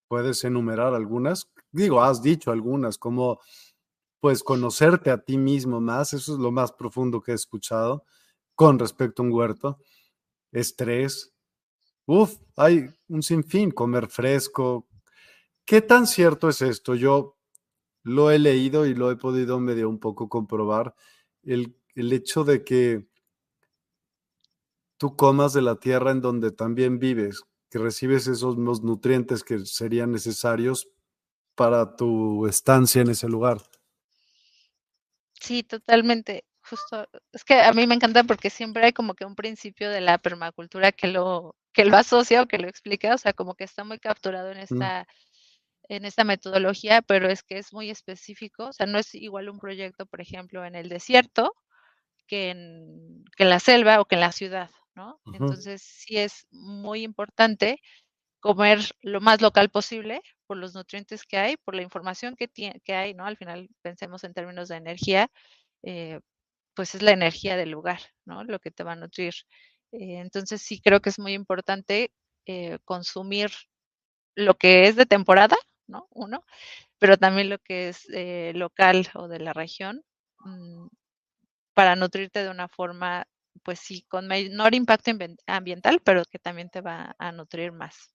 Puedes 0.10 0.44
enumerar 0.44 0.94
algunas, 0.94 1.50
digo, 1.72 2.04
has 2.04 2.22
dicho 2.22 2.52
algunas, 2.52 2.98
como 2.98 3.40
pues 4.22 4.44
conocerte 4.44 5.10
a 5.10 5.18
ti 5.18 5.38
mismo 5.38 5.82
más, 5.82 6.14
eso 6.14 6.34
es 6.34 6.40
lo 6.40 6.52
más 6.52 6.72
profundo 6.72 7.22
que 7.22 7.32
he 7.32 7.36
escuchado 7.36 8.06
con 8.56 8.78
respecto 8.80 9.24
a 9.24 9.26
un 9.26 9.34
huerto. 9.34 9.80
Estrés. 10.52 11.34
Uf, 12.06 12.36
hay 12.56 12.86
un 13.08 13.24
sinfín, 13.24 13.72
comer 13.72 14.08
fresco. 14.08 14.88
¿Qué 15.66 15.82
tan 15.82 16.06
cierto 16.06 16.50
es 16.50 16.62
esto? 16.62 16.94
Yo 16.94 17.38
lo 18.04 18.30
he 18.30 18.38
leído 18.38 18.86
y 18.86 18.94
lo 18.94 19.10
he 19.10 19.16
podido 19.16 19.60
medio 19.60 19.90
un 19.90 20.00
poco 20.00 20.30
comprobar. 20.30 20.94
El, 21.42 21.76
el 21.96 22.14
hecho 22.14 22.44
de 22.44 22.64
que 22.64 23.08
tú 24.98 25.16
comas 25.16 25.54
de 25.54 25.64
la 25.64 25.78
tierra 25.78 26.12
en 26.12 26.22
donde 26.22 26.52
también 26.52 27.00
vives, 27.00 27.44
que 27.72 27.80
recibes 27.80 28.28
esos 28.28 28.56
nutrientes 28.58 29.44
que 29.44 29.66
serían 29.66 30.12
necesarios 30.12 30.90
para 31.56 31.96
tu 31.96 32.46
estancia 32.46 33.02
en 33.02 33.10
ese 33.10 33.28
lugar. 33.28 33.62
Sí, 35.42 35.64
totalmente. 35.64 36.46
Justo, 36.64 37.08
es 37.34 37.44
que 37.44 37.56
a 37.62 37.74
mí 37.74 37.88
me 37.88 37.96
encanta 37.96 38.24
porque 38.24 38.50
siempre 38.52 38.86
hay 38.86 38.94
como 38.94 39.16
que 39.16 39.26
un 39.26 39.36
principio 39.36 39.90
de 39.90 40.00
la 40.02 40.20
permacultura 40.20 40.92
que 40.92 41.08
lo, 41.08 41.56
que 41.74 41.86
lo 41.86 41.98
asocia 41.98 42.44
o 42.44 42.46
que 42.48 42.60
lo 42.60 42.68
explica, 42.68 43.16
o 43.16 43.18
sea, 43.18 43.34
como 43.34 43.56
que 43.56 43.64
está 43.64 43.84
muy 43.84 43.98
capturado 44.00 44.52
en 44.52 44.60
esta, 44.60 45.02
mm. 45.90 45.94
en 45.94 46.06
esta 46.06 46.24
metodología, 46.24 47.02
pero 47.02 47.30
es 47.30 47.44
que 47.44 47.58
es 47.60 47.74
muy 47.74 47.90
específico, 47.90 48.68
o 48.68 48.74
sea, 48.74 48.86
no 48.88 49.00
es 49.00 49.16
igual 49.16 49.50
un 49.50 49.60
proyecto, 49.60 50.06
por 50.06 50.22
ejemplo, 50.22 50.66
en 50.66 50.76
el 50.76 50.90
desierto 50.90 51.54
que 52.28 52.52
en, 52.52 53.26
que 53.38 53.44
en 53.44 53.50
la 53.50 53.60
selva 53.60 54.02
o 54.02 54.06
que 54.06 54.16
en 54.16 54.22
la 54.22 54.32
ciudad, 54.32 54.70
¿no? 54.96 55.20
Uh 55.26 55.32
-huh. 55.32 55.38
Entonces, 55.38 55.82
sí 55.84 56.18
es 56.18 56.48
muy 56.52 57.04
importante 57.04 57.80
comer 58.42 58.82
lo 59.02 59.22
más 59.22 59.42
local 59.42 59.70
posible 59.72 60.22
por 60.48 60.58
los 60.58 60.76
nutrientes 60.76 61.24
que 61.26 61.38
hay, 61.38 61.58
por 61.58 61.76
la 61.76 61.84
información 61.84 62.36
que, 62.36 62.48
tiene, 62.50 62.82
que 62.82 62.96
hay, 62.96 63.14
¿no? 63.14 63.26
Al 63.26 63.38
final 63.38 63.70
pensemos 63.84 64.24
en 64.26 64.34
términos 64.34 64.70
de 64.70 64.78
energía, 64.78 65.30
eh, 65.84 66.20
pues 66.76 66.96
es 66.96 67.02
la 67.04 67.12
energía 67.12 67.58
del 67.58 67.72
lugar, 67.72 68.02
¿no? 68.26 68.44
Lo 68.44 68.60
que 68.60 68.72
te 68.72 68.84
va 68.84 68.94
a 68.94 68.96
nutrir. 68.98 69.34
Eh, 69.94 70.20
entonces 70.20 70.62
sí 70.62 70.82
creo 70.82 71.02
que 71.02 71.10
es 71.10 71.20
muy 71.20 71.34
importante 71.34 72.12
eh, 72.48 72.80
consumir 72.86 73.52
lo 74.36 74.56
que 74.56 74.88
es 74.88 74.96
de 74.96 75.06
temporada, 75.06 75.56
¿no? 75.88 76.08
Uno, 76.12 76.44
pero 77.00 77.18
también 77.18 77.50
lo 77.50 77.60
que 77.60 77.90
es 77.90 78.08
local 78.56 79.10
o 79.16 79.28
de 79.28 79.40
la 79.40 79.54
región, 79.54 80.04
mmm, 80.40 80.88
para 81.74 81.96
nutrirte 81.96 82.44
de 82.44 82.50
una 82.52 82.68
forma, 82.70 83.26
pues 83.64 83.80
sí, 83.80 84.04
con 84.10 84.28
menor 84.28 84.76
impacto 84.76 85.12
ambiental, 85.48 86.02
pero 86.04 86.24
que 86.26 86.40
también 86.40 86.70
te 86.70 86.82
va 86.82 87.16
a 87.20 87.32
nutrir 87.32 87.72
más. 87.74 88.14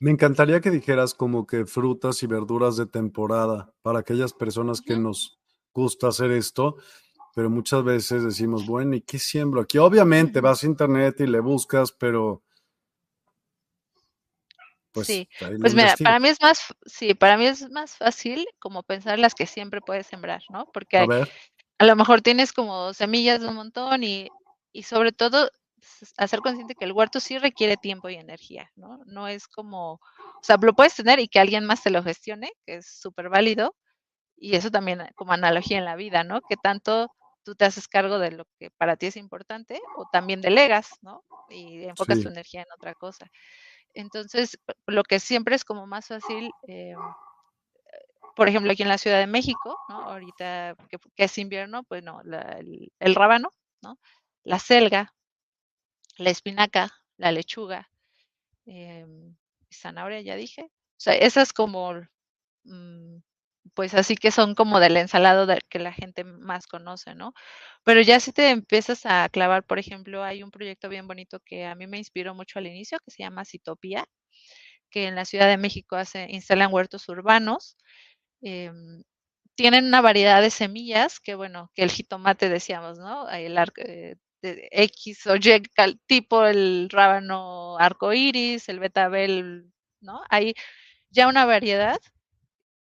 Me 0.00 0.10
encantaría 0.10 0.62
que 0.62 0.70
dijeras 0.70 1.12
como 1.12 1.46
que 1.46 1.66
frutas 1.66 2.22
y 2.22 2.26
verduras 2.26 2.76
de 2.76 2.86
temporada 2.86 3.70
para 3.82 3.98
aquellas 3.98 4.32
personas 4.32 4.80
que 4.80 4.96
nos 4.96 5.38
gusta 5.74 6.08
hacer 6.08 6.30
esto, 6.30 6.76
pero 7.34 7.50
muchas 7.50 7.84
veces 7.84 8.24
decimos, 8.24 8.66
bueno, 8.66 8.96
¿y 8.96 9.02
qué 9.02 9.18
siembro 9.18 9.60
aquí? 9.60 9.76
Obviamente 9.76 10.40
vas 10.40 10.64
a 10.64 10.66
internet 10.66 11.20
y 11.20 11.26
le 11.26 11.40
buscas, 11.40 11.92
pero 11.92 12.42
pues, 14.92 15.06
sí, 15.06 15.28
pues 15.60 15.74
mira, 15.74 15.94
para 16.02 16.18
mí 16.18 16.28
es 16.28 16.40
más, 16.40 16.74
sí, 16.86 17.12
para 17.12 17.36
mí 17.36 17.44
es 17.44 17.70
más 17.70 17.94
fácil 17.96 18.46
como 18.58 18.82
pensar 18.82 19.18
las 19.18 19.34
que 19.34 19.44
siempre 19.44 19.82
puedes 19.82 20.06
sembrar, 20.06 20.42
¿no? 20.48 20.64
Porque 20.72 20.96
a, 20.96 21.06
a 21.78 21.84
lo 21.84 21.94
mejor 21.94 22.22
tienes 22.22 22.54
como 22.54 22.94
semillas 22.94 23.42
de 23.42 23.48
un 23.48 23.54
montón 23.54 24.02
y, 24.02 24.28
y 24.72 24.82
sobre 24.82 25.12
todo 25.12 25.50
hacer 26.16 26.40
consciente 26.40 26.74
que 26.74 26.84
el 26.84 26.92
huerto 26.92 27.20
sí 27.20 27.38
requiere 27.38 27.76
tiempo 27.76 28.08
y 28.08 28.16
energía, 28.16 28.70
¿no? 28.76 29.00
No 29.06 29.28
es 29.28 29.48
como, 29.48 29.94
o 29.94 30.42
sea, 30.42 30.56
lo 30.60 30.74
puedes 30.74 30.94
tener 30.94 31.20
y 31.20 31.28
que 31.28 31.40
alguien 31.40 31.64
más 31.64 31.82
te 31.82 31.90
lo 31.90 32.02
gestione, 32.02 32.52
que 32.66 32.76
es 32.76 33.00
súper 33.00 33.28
válido, 33.28 33.74
y 34.36 34.56
eso 34.56 34.70
también 34.70 35.06
como 35.16 35.32
analogía 35.32 35.78
en 35.78 35.84
la 35.84 35.96
vida, 35.96 36.24
¿no? 36.24 36.40
Que 36.40 36.56
tanto 36.56 37.08
tú 37.44 37.54
te 37.54 37.64
haces 37.64 37.88
cargo 37.88 38.18
de 38.18 38.32
lo 38.32 38.44
que 38.58 38.70
para 38.70 38.96
ti 38.96 39.06
es 39.06 39.16
importante 39.16 39.80
o 39.96 40.08
también 40.10 40.40
delegas, 40.40 40.90
¿no? 41.02 41.24
Y 41.48 41.84
enfocas 41.84 42.20
tu 42.20 42.28
energía 42.28 42.62
en 42.62 42.72
otra 42.74 42.94
cosa. 42.94 43.30
Entonces, 43.94 44.58
lo 44.86 45.02
que 45.02 45.20
siempre 45.20 45.56
es 45.56 45.64
como 45.64 45.86
más 45.86 46.06
fácil, 46.06 46.50
eh, 46.68 46.94
por 48.36 48.48
ejemplo, 48.48 48.72
aquí 48.72 48.82
en 48.82 48.88
la 48.88 48.98
Ciudad 48.98 49.18
de 49.18 49.26
México, 49.26 49.76
¿no? 49.88 50.02
Ahorita 50.02 50.76
que, 50.88 51.24
es 51.24 51.38
invierno, 51.38 51.82
pues 51.84 52.02
no, 52.02 52.20
el, 52.22 52.92
el, 52.98 53.14
rábano, 53.14 53.50
¿no? 53.82 53.98
La 54.44 54.58
selga, 54.58 55.12
la 56.20 56.30
espinaca, 56.30 56.90
la 57.18 57.32
lechuga, 57.32 57.90
eh, 58.66 59.06
zanahoria, 59.72 60.20
ya 60.22 60.36
dije. 60.36 60.62
O 60.64 61.00
sea, 61.02 61.14
esas 61.14 61.52
como, 61.52 61.94
mm, 62.64 63.18
pues 63.74 63.94
así 63.94 64.16
que 64.16 64.30
son 64.32 64.54
como 64.54 64.80
del 64.80 64.96
ensalado 64.98 65.46
que 65.70 65.78
la 65.78 65.92
gente 65.92 66.24
más 66.24 66.66
conoce, 66.66 67.14
¿no? 67.14 67.32
Pero 67.84 68.02
ya 68.02 68.20
si 68.20 68.32
te 68.32 68.50
empiezas 68.50 69.06
a 69.06 69.28
clavar, 69.30 69.64
por 69.64 69.78
ejemplo, 69.78 70.22
hay 70.24 70.42
un 70.42 70.50
proyecto 70.50 70.88
bien 70.90 71.06
bonito 71.08 71.40
que 71.44 71.66
a 71.66 71.74
mí 71.74 71.86
me 71.86 71.98
inspiró 71.98 72.34
mucho 72.34 72.58
al 72.58 72.66
inicio, 72.66 72.98
que 73.04 73.10
se 73.12 73.22
llama 73.22 73.44
Citopía, 73.46 74.06
que 74.90 75.06
en 75.08 75.16
la 75.16 75.24
Ciudad 75.26 75.48
de 75.48 75.58
México 75.58 75.96
hace, 75.96 76.26
instalan 76.30 76.72
huertos 76.72 77.08
urbanos. 77.08 77.76
Em, 78.42 79.02
tienen 79.56 79.86
una 79.86 80.00
variedad 80.02 80.42
de 80.42 80.50
semillas 80.50 81.20
que, 81.20 81.34
bueno, 81.36 81.70
que 81.74 81.82
el 81.84 81.90
jitomate 81.92 82.48
decíamos, 82.50 82.98
¿no? 82.98 83.28
El 83.30 83.58
eh, 83.78 84.16
X 84.42 85.26
o 85.26 85.36
Y 85.36 85.62
tipo, 86.06 86.46
el 86.46 86.88
rábano 86.90 87.78
arcoíris, 87.78 88.68
el 88.68 88.80
betabel, 88.80 89.72
¿no? 90.00 90.22
Hay 90.30 90.54
ya 91.10 91.28
una 91.28 91.44
variedad 91.46 91.98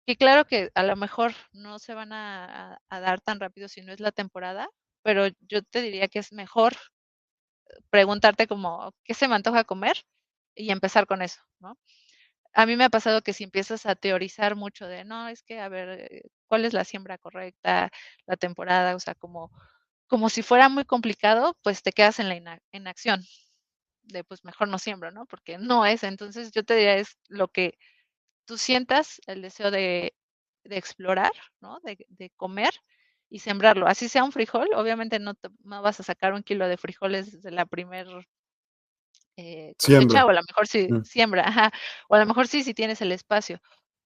que 0.06 0.18
claro 0.18 0.46
que 0.46 0.72
a 0.76 0.84
lo 0.84 0.96
mejor 0.96 1.34
no 1.54 1.80
se 1.80 1.94
van 1.94 2.14
a, 2.14 2.80
dar 2.90 3.22
tan 3.22 3.40
rápido 3.40 3.68
si 3.68 3.82
no 3.82 3.94
es 3.94 4.00
la 4.00 4.12
temporada, 4.12 4.70
pero 5.04 5.28
yo 5.42 5.62
te 5.64 5.82
diría 5.82 6.08
que 6.08 6.20
es 6.20 6.34
mejor 6.34 6.76
preguntarte 7.90 8.48
como, 8.48 8.94
¿qué 9.04 9.14
se 9.14 9.28
me 9.28 9.36
antoja 9.36 9.64
comer? 9.64 10.04
Y 10.56 10.72
empezar 10.72 11.06
con 11.08 11.22
eso, 11.22 11.42
¿no? 11.60 11.78
A 12.54 12.66
mí 12.66 12.76
me 12.76 12.86
ha 12.86 12.90
pasado 12.90 13.22
que 13.22 13.34
si 13.34 13.44
empiezas 13.46 13.86
a 13.86 13.96
teorizar 13.96 14.56
mucho 14.56 14.88
de, 14.88 15.06
no, 15.06 15.30
es 15.30 15.44
que, 15.44 15.60
a 15.60 15.70
ver, 15.70 15.90
eh, 16.12 16.24
¿cuál 16.48 16.66
es 16.66 16.74
la 16.74 16.86
siembra 16.86 17.18
correcta, 17.18 17.92
la 18.26 18.38
temporada? 18.38 18.96
O 18.96 19.00
sea, 19.00 19.16
como 19.16 19.52
como 20.10 20.30
si 20.30 20.42
fuera 20.42 20.68
muy 20.70 20.84
complicado, 20.86 21.56
pues 21.64 21.84
te 21.84 21.92
quedas 21.94 22.20
en 22.20 22.30
la 22.30 22.60
inacción 22.74 23.24
de 24.02 24.24
pues 24.24 24.44
mejor 24.44 24.68
no 24.68 24.80
siembro, 24.80 25.12
¿no? 25.12 25.26
Porque 25.28 25.58
no 25.58 25.86
es. 25.86 26.04
Entonces 26.04 26.52
yo 26.52 26.64
te 26.64 26.76
diría 26.76 26.96
es 26.96 27.18
lo 27.30 27.48
que 27.48 27.78
tú 28.46 28.58
sientas 28.58 29.22
el 29.28 29.44
deseo 29.44 29.72
de, 29.72 30.14
explorar, 30.66 31.32
¿no? 31.62 31.80
De, 31.84 32.32
comer 32.36 32.72
y 33.30 33.40
sembrarlo. 33.40 33.88
Así 33.88 34.10
sea 34.10 34.24
un 34.24 34.32
frijol, 34.32 34.70
obviamente 34.76 35.20
no, 35.20 35.36
vas 35.64 36.00
a 36.00 36.04
sacar 36.04 36.34
un 36.34 36.44
kilo 36.44 36.68
de 36.68 36.78
frijoles 36.78 37.42
de 37.42 37.52
la 37.52 37.68
primer 37.68 38.08
eh, 39.38 39.74
cosecha, 39.78 40.26
o 40.26 40.30
a 40.30 40.34
lo 40.34 40.42
mejor 40.42 40.68
sí 40.68 40.88
mm. 40.92 41.04
siembra, 41.04 41.48
ajá, 41.48 41.72
o 42.10 42.16
a 42.16 42.20
lo 42.20 42.26
mejor 42.26 42.48
sí 42.48 42.64
si 42.64 42.74
tienes 42.74 43.02
el 43.02 43.12
espacio, 43.12 43.62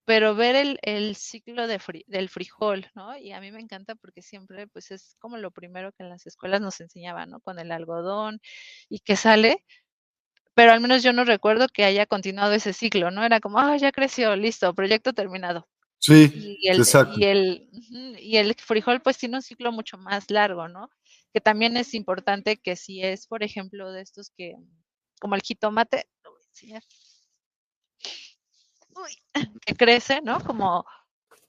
pero 0.06 0.36
ver 0.36 0.56
el, 0.56 0.80
el 0.82 1.16
ciclo 1.16 1.68
de 1.68 1.80
del 2.08 2.30
frijol, 2.30 2.86
¿no? 2.95 3.18
Y 3.18 3.32
a 3.32 3.39
mí 3.39 3.51
me 3.51 3.62
encanta 3.62 3.95
porque 3.95 4.22
siempre, 4.22 4.68
pues 4.68 4.91
es 4.91 5.16
como 5.20 5.38
lo 5.38 5.51
primero 5.51 5.91
que 5.93 6.04
en 6.04 6.10
las 6.10 6.26
escuelas 6.26 6.62
nos 6.62 6.82
enseñaban, 6.82 7.30
¿no? 7.30 7.39
Con 7.39 7.60
el 7.60 7.72
algodón 7.72 8.41
y 8.89 8.99
que 8.99 9.16
sale, 9.16 9.64
pero 10.54 10.72
al 10.72 10.82
menos 10.82 11.04
yo 11.04 11.14
no 11.14 11.24
recuerdo 11.24 11.68
que 11.68 11.86
haya 11.86 12.06
continuado 12.06 12.54
ese 12.54 12.74
ciclo, 12.74 13.12
¿no? 13.12 13.24
Era 13.24 13.39
como, 13.39 13.60
ah, 13.60 13.78
ya 13.78 13.91
creció, 13.91 14.36
listo, 14.36 14.74
proyecto 14.74 15.14
terminado. 15.14 15.68
Sí, 15.99 16.60
y 16.62 16.68
el, 16.68 16.80
exacto. 16.80 17.16
Y 17.18 17.24
el, 17.24 17.70
y 18.20 18.36
el 18.38 18.54
frijol 18.56 19.01
pues 19.01 19.18
tiene 19.18 19.38
un 19.38 19.41
ciclo 19.41 19.72
mucho 19.72 19.97
más 19.97 20.30
largo, 20.30 20.68
¿no? 20.68 20.89
Que 21.34 21.39
también 21.39 21.78
es 21.78 21.93
importante 21.93 22.58
que 22.58 22.76
si 22.76 23.01
es, 23.01 23.26
por 23.26 23.41
ejemplo, 23.41 23.91
de 23.91 24.01
estos 24.01 24.32
que, 24.36 24.56
como 25.22 25.36
el 25.36 25.41
jitomate, 25.41 26.08
lo 26.24 26.32
voy 26.32 26.41
a 26.43 26.49
enseñar 26.49 26.84
que 29.66 29.76
crece, 29.76 30.22
¿no? 30.22 30.39
Como 30.44 30.86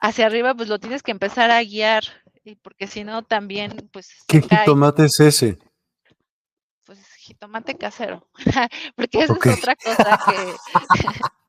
hacia 0.01 0.27
arriba, 0.27 0.55
pues 0.55 0.69
lo 0.69 0.79
tienes 0.79 1.03
que 1.03 1.11
empezar 1.13 1.51
a 1.51 1.63
guiar, 1.63 2.05
y 2.45 2.57
porque 2.57 2.87
si 2.87 3.05
no 3.05 3.23
también, 3.23 3.89
pues... 3.93 4.11
¿Qué 4.29 4.43
jitomate 4.43 5.07
es 5.07 5.19
ese? 5.21 5.59
Pues 6.85 6.99
jitomate 7.15 7.77
casero, 7.77 8.29
porque 8.97 9.23
esa 9.23 9.33
es 9.33 9.59
otra 9.59 9.77
cosa 9.77 10.21
que, 10.27 10.55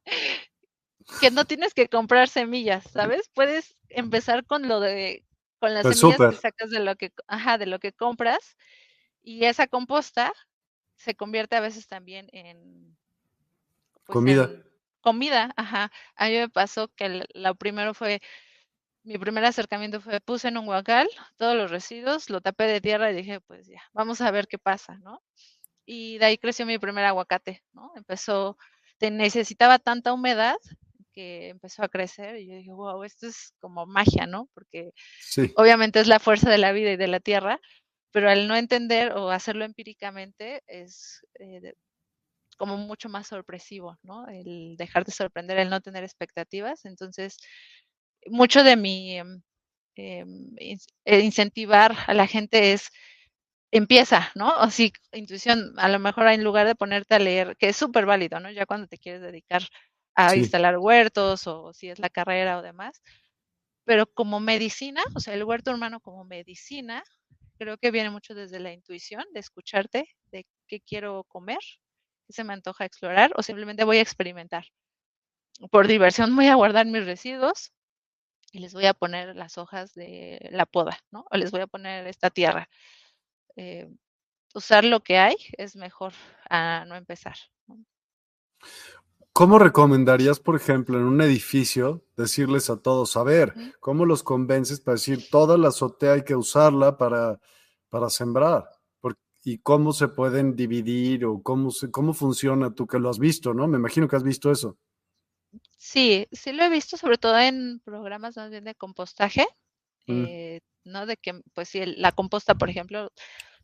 que 1.20 1.32
no 1.32 1.46
tienes 1.46 1.74
que 1.74 1.90
comprar 1.90 2.30
semillas, 2.30 2.86
¿sabes? 2.92 3.30
Puedes 3.34 3.76
empezar 3.90 4.46
con 4.46 4.68
lo 4.70 4.80
de, 4.80 5.26
con 5.60 5.74
las 5.74 5.98
semillas 5.98 6.36
que 6.36 6.42
sacas 6.42 6.70
de 6.70 6.80
lo 6.80 6.96
que, 6.96 7.12
ajá, 7.28 7.58
de 7.58 7.66
lo 7.66 7.80
que 7.80 7.92
compras, 7.92 8.56
y 9.22 9.44
esa 9.46 9.68
composta 9.68 10.32
se 10.96 11.16
convierte 11.16 11.58
a 11.58 11.62
veces 11.62 11.88
también 11.88 12.30
en... 12.32 12.96
Pues, 14.06 14.14
Comida 14.14 14.50
comida, 15.06 15.54
ajá. 15.56 15.92
A 16.16 16.28
mí 16.30 16.34
me 16.34 16.50
pasó 16.50 16.88
que 16.90 17.24
lo 17.36 17.56
primero 17.56 17.94
fue, 17.94 18.22
mi 19.04 19.20
primer 19.20 19.46
acercamiento 19.46 20.02
fue, 20.02 20.20
puse 20.20 20.48
en 20.48 20.58
un 20.58 20.66
guacal 20.66 21.08
todos 21.38 21.56
los 21.56 21.70
residuos, 21.70 22.32
lo 22.32 22.42
tapé 22.42 22.64
de 22.66 22.82
tierra 22.82 23.12
y 23.12 23.16
dije, 23.16 23.40
pues 23.42 23.68
ya, 23.68 23.84
vamos 23.94 24.20
a 24.22 24.32
ver 24.32 24.48
qué 24.48 24.58
pasa, 24.58 24.98
¿no? 25.04 25.22
Y 25.86 26.18
de 26.18 26.26
ahí 26.26 26.38
creció 26.40 26.66
mi 26.66 26.80
primer 26.80 27.06
aguacate, 27.06 27.62
¿no? 27.72 27.92
Empezó, 27.96 28.58
te 28.98 29.12
necesitaba 29.12 29.78
tanta 29.78 30.12
humedad 30.12 30.58
que 31.14 31.50
empezó 31.50 31.84
a 31.84 31.90
crecer 31.90 32.38
y 32.38 32.48
yo 32.48 32.56
dije, 32.56 32.72
wow, 32.72 33.04
esto 33.04 33.28
es 33.28 33.54
como 33.60 33.86
magia, 33.86 34.26
¿no? 34.26 34.50
Porque 34.56 34.92
obviamente 35.56 36.00
es 36.00 36.08
la 36.08 36.20
fuerza 36.20 36.50
de 36.50 36.58
la 36.58 36.72
vida 36.72 36.92
y 36.92 36.98
de 36.98 37.08
la 37.08 37.20
tierra, 37.20 37.60
pero 38.12 38.30
al 38.30 38.48
no 38.48 38.56
entender 38.56 39.14
o 39.14 39.30
hacerlo 39.30 39.66
empíricamente 39.66 40.64
es 40.66 41.22
eh, 41.40 41.76
como 42.58 42.78
mucho 42.78 43.10
más 43.10 43.28
sorpresivo, 43.28 43.98
¿no? 44.04 44.28
El 44.28 44.76
dejar 44.78 45.06
de 45.06 45.12
sorprender, 45.12 45.58
el 45.60 45.70
no 45.70 45.82
tener 45.82 46.04
expectativas. 46.04 46.86
Entonces, 46.86 47.38
mucho 48.28 48.64
de 48.64 48.76
mi 48.76 49.18
em, 49.18 49.42
em, 49.96 50.56
eh, 51.06 51.20
incentivar 51.22 51.96
a 52.08 52.14
la 52.14 52.28
gente 52.28 52.74
es 52.74 52.90
empieza, 53.72 54.32
¿no? 54.36 54.58
O 54.62 54.70
si 54.70 54.94
intuición, 55.14 55.74
a 55.78 55.90
lo 55.90 56.00
mejor 56.00 56.28
en 56.28 56.44
lugar 56.44 56.68
de 56.68 56.76
ponerte 56.76 57.16
a 57.16 57.20
leer, 57.20 57.58
que 57.58 57.70
es 57.70 57.78
súper 57.78 58.06
válido, 58.06 58.40
¿no? 58.40 58.52
Ya 58.52 58.66
cuando 58.66 58.88
te 58.88 58.98
quieres 58.98 59.22
dedicar 59.22 59.64
a 60.16 60.36
instalar 60.36 60.78
huertos 60.78 61.46
o 61.48 61.74
si 61.74 61.90
es 61.90 62.00
la 62.00 62.10
carrera 62.10 62.58
o 62.58 62.62
demás, 62.62 63.02
pero 63.86 64.08
como 64.08 64.40
medicina, 64.40 65.04
o 65.16 65.20
sea, 65.20 65.34
el 65.34 65.44
huerto 65.44 65.74
humano 65.74 66.00
como 66.00 66.26
medicina, 66.26 67.04
creo 67.58 67.78
que 67.78 67.92
viene 67.92 68.10
mucho 68.10 68.34
desde 68.34 68.60
la 68.60 68.74
intuición, 68.74 69.24
de 69.34 69.40
escucharte, 69.42 70.08
de 70.32 70.46
qué 70.68 70.80
quiero 70.82 71.26
comer, 71.26 71.60
se 72.30 72.44
me 72.44 72.54
antoja 72.54 72.86
explorar 72.86 73.32
o 73.36 73.44
simplemente 73.44 73.84
voy 73.84 73.98
a 73.98 74.02
experimentar. 74.02 74.66
Por 75.72 75.88
diversión 75.88 76.36
voy 76.36 76.48
a 76.48 76.56
guardar 76.56 76.86
mis 76.86 77.06
residuos 77.06 77.72
y 78.52 78.60
les 78.60 78.74
voy 78.74 78.86
a 78.86 78.94
poner 78.94 79.36
las 79.36 79.58
hojas 79.58 79.94
de 79.94 80.50
la 80.52 80.66
poda, 80.66 81.00
¿no? 81.12 81.26
O 81.32 81.38
les 81.38 81.52
voy 81.52 81.62
a 81.62 81.68
poner 81.68 82.08
esta 82.08 82.30
tierra. 82.30 82.70
Eh, 83.56 83.90
usar 84.54 84.84
lo 84.84 85.02
que 85.02 85.18
hay 85.18 85.36
es 85.58 85.76
mejor 85.76 86.14
a 86.50 86.86
no 86.88 86.96
empezar. 86.96 87.36
¿Cómo 89.34 89.60
recomendarías, 89.60 90.40
por 90.40 90.56
ejemplo, 90.56 90.98
en 90.98 91.04
un 91.04 91.22
edificio, 91.22 92.06
decirles 92.16 92.70
a 92.70 92.78
todos, 92.78 93.18
a 93.18 93.24
ver, 93.24 93.54
¿cómo 93.82 94.06
los 94.06 94.24
convences 94.24 94.80
para 94.80 94.96
decir 94.96 95.30
toda 95.30 95.58
la 95.58 95.68
azotea 95.68 96.14
hay 96.14 96.24
que 96.24 96.38
usarla 96.38 96.98
para, 96.98 97.42
para 97.90 98.10
sembrar? 98.10 98.70
Y 99.48 99.60
cómo 99.60 99.94
se 99.94 100.08
pueden 100.08 100.56
dividir 100.56 101.24
o 101.24 101.42
cómo, 101.44 101.70
cómo 101.92 102.14
funciona, 102.16 102.74
tú 102.74 102.88
que 102.88 102.98
lo 102.98 103.12
has 103.12 103.20
visto, 103.20 103.54
¿no? 103.54 103.68
Me 103.68 103.78
imagino 103.78 104.08
que 104.08 104.16
has 104.16 104.24
visto 104.24 104.52
eso. 104.52 104.80
Sí, 105.78 106.28
sí 106.32 106.52
lo 106.52 106.64
he 106.64 106.70
visto, 106.70 106.98
sobre 106.98 107.20
todo 107.20 107.38
en 107.38 107.80
programas 107.86 108.36
más 108.38 108.50
bien 108.50 108.64
de 108.64 108.74
compostaje, 108.74 109.46
mm. 110.08 110.26
eh, 110.28 110.62
¿no? 110.84 111.06
De 111.06 111.16
que, 111.18 111.40
pues 111.54 111.70
si 111.70 111.86
la 111.86 112.12
composta, 112.12 112.56
por 112.56 112.72
ejemplo, 112.72 113.12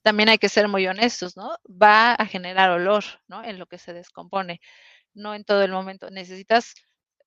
también 0.03 0.29
hay 0.29 0.37
que 0.37 0.49
ser 0.49 0.67
muy 0.67 0.85
honestos, 0.85 1.35
¿no? 1.35 1.49
Va 1.65 2.13
a 2.13 2.27
generar 2.27 2.69
olor, 2.69 3.03
¿no? 3.27 3.43
En 3.43 3.57
lo 3.57 3.65
que 3.65 3.79
se 3.79 3.91
descompone, 3.91 4.61
no 5.15 5.33
en 5.33 5.43
todo 5.43 5.63
el 5.63 5.71
momento. 5.71 6.11
Necesitas 6.11 6.75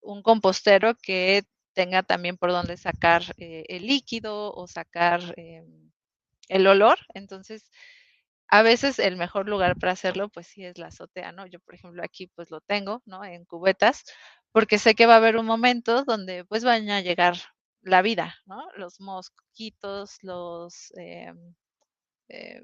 un 0.01 0.23
compostero 0.23 0.95
que 1.03 1.43
tenga 1.73 2.05
también 2.05 2.37
por 2.37 2.53
dónde 2.53 2.77
sacar 2.77 3.25
eh, 3.37 3.65
el 3.67 3.89
líquido 3.89 4.55
o 4.55 4.69
sacar 4.69 5.35
em, 5.37 5.91
el 6.49 6.69
olor. 6.69 6.99
Entonces, 7.15 7.69
a 8.49 8.63
veces 8.63 8.99
el 8.99 9.17
mejor 9.17 9.49
lugar 9.49 9.77
para 9.79 9.93
hacerlo, 9.93 10.29
pues 10.29 10.47
sí 10.49 10.65
es 10.65 10.79
la 10.79 10.89
azotea, 10.89 11.33
¿no? 11.33 11.47
Yo, 11.47 11.61
por 11.61 11.75
ejemplo, 11.75 12.03
aquí 12.05 12.29
pues 12.29 12.51
lo 12.51 12.61
tengo, 12.61 13.03
¿no? 13.07 13.25
En 13.25 13.45
cubetas, 13.45 14.05
porque 14.53 14.79
sé 14.79 14.95
que 14.95 15.07
va 15.07 15.15
a 15.15 15.17
haber 15.19 15.37
un 15.37 15.47
momento 15.47 16.05
donde 16.05 16.45
pues 16.45 16.65
van 16.65 16.89
a 16.91 17.01
llegar 17.01 17.37
la 17.83 18.03
vida, 18.03 18.37
¿no? 18.47 18.63
Los 18.77 19.01
mosquitos, 19.01 20.19
los, 20.23 20.93
em, 20.97 21.55
eh, 22.29 22.63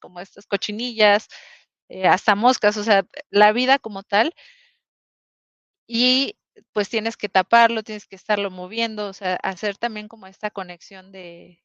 como 0.00 0.20
estas 0.20 0.46
cochinillas, 0.46 1.28
eh, 1.88 2.06
hasta 2.08 2.34
moscas, 2.36 2.76
o 2.78 2.84
sea, 2.84 3.06
la 3.30 3.52
vida 3.52 3.78
como 3.78 4.02
tal. 4.04 4.34
Y 5.88 6.36
pues 6.72 6.88
tienes 6.88 7.16
que 7.16 7.28
taparlo, 7.28 7.82
tienes 7.82 8.06
que 8.06 8.16
estarlo 8.16 8.50
moviendo, 8.50 9.08
o 9.08 9.12
sea, 9.12 9.36
hacer 9.42 9.76
también 9.76 10.08
como 10.08 10.26
esta 10.26 10.50
conexión 10.50 11.10
de, 11.12 11.60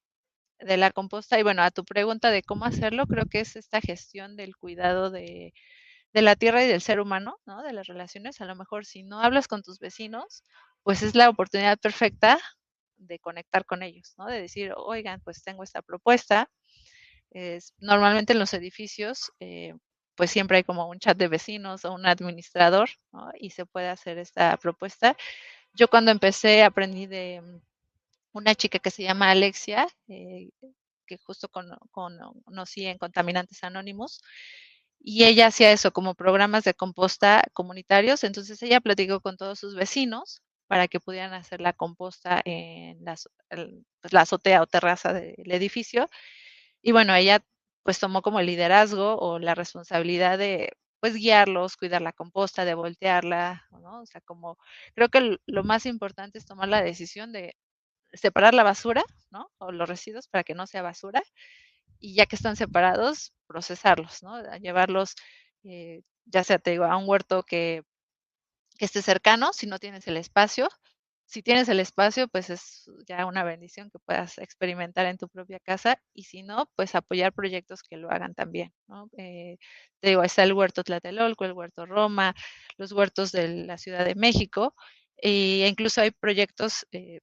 de 0.60 0.78
la 0.78 0.91
composta. 0.91 1.39
Y 1.39 1.43
bueno, 1.43 1.64
a 1.64 1.72
tu 1.72 1.86
pregunta 1.86 2.32
de 2.32 2.43
cómo 2.43 2.66
hacerlo, 2.66 3.06
creo 3.08 3.26
que 3.26 3.41
es 3.41 3.56
esta 3.56 3.82
gestión 3.82 4.36
del 4.36 4.56
cuidado 4.56 5.12
de, 5.12 5.53
de 6.14 6.22
la 6.22 6.36
tierra 6.38 6.64
y 6.64 6.68
del 6.68 6.82
ser 6.82 6.99
humano, 7.01 7.38
¿no? 7.45 7.62
De 7.64 7.74
las 7.74 7.88
relaciones. 7.88 8.39
A 8.41 8.45
lo 8.45 8.56
mejor 8.56 8.86
si 8.86 9.03
no 9.03 9.22
hablas 9.22 9.47
con 9.47 9.64
tus 9.64 9.80
vecinos, 9.80 10.43
pues 10.84 11.03
es 11.03 11.16
la 11.16 11.30
oportunidad 11.30 11.78
perfecta 11.80 12.39
de 12.97 13.20
conectar 13.20 13.66
con 13.66 13.84
ellos, 13.84 14.14
¿no? 14.18 14.26
De 14.28 14.41
decir, 14.41 14.74
oigan, 14.78 15.22
pues 15.22 15.43
tengo 15.43 15.64
esta 15.64 15.82
propuesta. 15.82 16.49
Es, 17.32 17.74
normalmente 17.80 18.34
en 18.34 18.39
los 18.39 18.53
edificios, 18.53 19.32
eh, 19.41 19.74
pues 20.16 20.32
siempre 20.32 20.58
hay 20.58 20.64
como 20.64 20.88
un 20.89 20.99
chat 20.99 21.18
de 21.18 21.28
vecinos 21.28 21.84
o 21.86 21.93
un 21.93 22.06
administrador, 22.06 22.89
¿no? 23.12 23.30
Y 23.39 23.49
se 23.51 23.66
puede 23.66 23.89
hacer 23.89 24.18
esta 24.18 24.56
propuesta. 24.58 25.18
Yo 25.74 25.89
cuando 25.89 26.12
empecé 26.12 26.64
aprendí 26.64 27.08
de 27.08 27.41
una 28.39 28.55
chica 28.55 28.79
que 28.79 28.91
se 28.91 29.03
llama 29.03 29.31
Alexia, 29.31 29.88
eh, 30.07 30.49
que 31.07 31.17
justo 31.19 31.49
con, 31.49 31.69
con, 31.91 32.17
conocí 32.43 32.86
en 32.86 32.97
Contaminantes 32.97 33.63
Anónimos, 33.63 34.21
y 34.99 35.25
ella 35.25 35.47
hacía 35.47 35.71
eso 35.71 35.91
como 35.91 36.15
programas 36.15 36.63
de 36.63 36.73
composta 36.73 37.43
comunitarios. 37.53 38.23
Entonces 38.23 38.61
ella 38.63 38.81
platicó 38.81 39.21
con 39.21 39.38
todos 39.38 39.59
sus 39.59 39.75
vecinos 39.75 40.41
para 40.67 40.88
que 40.88 40.99
pudieran 40.99 41.33
hacer 41.33 41.61
la 41.61 41.73
composta 41.73 42.41
en 42.45 43.03
pues, 43.05 44.13
la 44.13 44.21
azotea 44.21 44.61
o 44.63 44.67
terraza 44.67 45.13
del 45.13 45.51
edificio. 45.51 46.09
Y 46.81 46.91
bueno, 46.91 47.13
ella 47.15 47.43
pues 47.83 47.99
tomó 47.99 48.21
como 48.23 48.39
el 48.39 48.47
liderazgo 48.47 49.17
o 49.19 49.39
la 49.39 49.55
responsabilidad 49.55 50.39
de 50.39 50.71
pues 50.99 51.15
guiarlos, 51.15 51.77
cuidar 51.77 52.01
la 52.01 52.13
composta, 52.13 52.65
de 52.65 52.73
voltearla, 52.73 53.67
¿no? 53.81 54.01
O 54.01 54.05
sea, 54.07 54.21
como 54.21 54.57
creo 54.95 55.09
que 55.09 55.38
lo 55.45 55.63
más 55.63 55.86
importante 55.86 56.39
es 56.39 56.45
tomar 56.45 56.67
la 56.69 56.81
decisión 56.81 57.31
de 57.31 57.55
separar 58.16 58.53
la 58.53 58.63
basura, 58.63 59.03
¿no? 59.32 59.51
O 59.57 59.72
los 59.72 59.88
residuos 59.88 60.28
para 60.28 60.43
que 60.43 60.55
no 60.55 60.68
sea 60.68 60.82
basura 60.82 61.24
y 61.99 62.16
ya 62.16 62.26
que 62.26 62.36
están 62.36 62.55
separados, 62.55 63.34
procesarlos, 63.47 64.24
¿no? 64.24 64.41
Llevarlos, 64.59 65.16
eh, 65.63 66.01
ya 66.26 66.43
sea, 66.43 66.59
te 66.59 66.72
digo, 66.72 66.86
a 66.86 66.97
un 66.97 67.07
huerto 67.07 67.43
que, 67.43 67.84
esté 68.80 69.01
cercano, 69.01 69.53
si 69.53 69.68
no 69.68 69.80
tienes 69.80 70.07
el 70.07 70.18
espacio. 70.18 70.68
Si 71.28 71.41
tienes 71.41 71.70
el 71.70 71.80
espacio, 71.80 72.28
pues 72.28 72.49
es 72.49 72.86
ya 73.07 73.26
una 73.26 73.43
bendición 73.43 73.89
que 73.89 73.99
puedas 73.99 74.38
experimentar 74.38 75.07
en 75.07 75.18
tu 75.18 75.28
propia 75.30 75.59
casa 75.59 75.99
y 76.13 76.24
si 76.24 76.43
no, 76.43 76.70
pues 76.76 76.93
apoyar 76.93 77.34
proyectos 77.34 77.82
que 77.84 77.97
lo 77.97 78.11
hagan 78.11 78.36
también, 78.36 78.74
¿no? 78.88 79.09
Eh, 79.18 79.57
te 80.01 80.09
digo, 80.09 80.24
está 80.24 80.43
el 80.43 80.53
huerto 80.53 80.84
Tlatelolco, 80.84 81.45
el 81.45 81.53
huerto 81.53 81.86
Roma, 81.86 82.36
los 82.78 82.91
huertos 82.91 83.32
de 83.32 83.47
la 83.66 83.78
Ciudad 83.78 84.05
de 84.05 84.16
México 84.16 84.76
e 85.18 85.68
incluso 85.68 86.01
hay 86.01 86.11
proyectos 86.11 86.86
eh, 86.91 87.20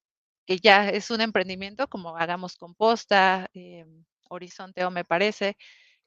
que 0.47 0.59
ya 0.59 0.89
es 0.89 1.11
un 1.11 1.21
emprendimiento 1.21 1.89
como 1.89 2.17
hagamos 2.17 2.57
composta, 2.57 3.49
eh, 3.55 3.85
Horizonte 4.29 4.85
o 4.85 4.91
me 4.91 5.05
parece, 5.05 5.57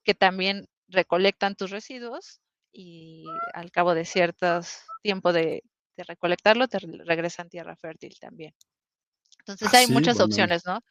que 0.04 0.14
también 0.14 0.68
recolectan 0.88 1.56
tus 1.56 1.72
residuos 1.72 2.42
y 2.72 3.26
al 3.54 3.72
cabo 3.72 3.94
de 3.94 4.06
cierto 4.06 4.62
tiempo 5.02 5.32
de, 5.34 5.64
recolectarlo 5.98 6.68
te 6.68 6.80
regresan 6.80 7.48
tierra 7.48 7.78
fértil 7.78 8.14
también. 8.20 8.54
Entonces 9.40 9.74
hay 9.74 9.88
muchas 9.88 10.20
opciones, 10.20 10.66
¿no? 10.66 10.82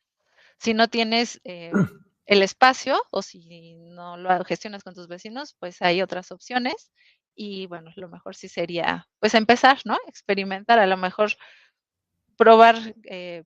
Si 0.59 0.73
no 0.73 0.89
tienes 0.89 1.41
eh, 1.45 1.73
el 2.27 2.43
espacio 2.43 2.99
o 3.11 3.21
si 3.21 3.75
no 3.75 4.17
lo 4.17 4.45
gestionas 4.45 4.83
con 4.83 4.95
tus 4.95 5.07
vecinos, 5.07 5.57
pues 5.59 5.83
hay 5.83 6.01
otras 6.01 6.33
opciones 6.33 6.91
y 7.35 7.67
bueno, 7.67 7.91
lo 7.97 8.09
mejor 8.09 8.35
sí 8.35 8.49
sería 8.49 9.07
pues 9.19 9.35
empezar, 9.35 9.79
¿no? 9.85 9.99
Experimentar, 10.07 10.79
a 10.79 10.87
lo 10.87 10.97
mejor 10.97 11.33
probar 12.37 12.77
eh, 13.05 13.45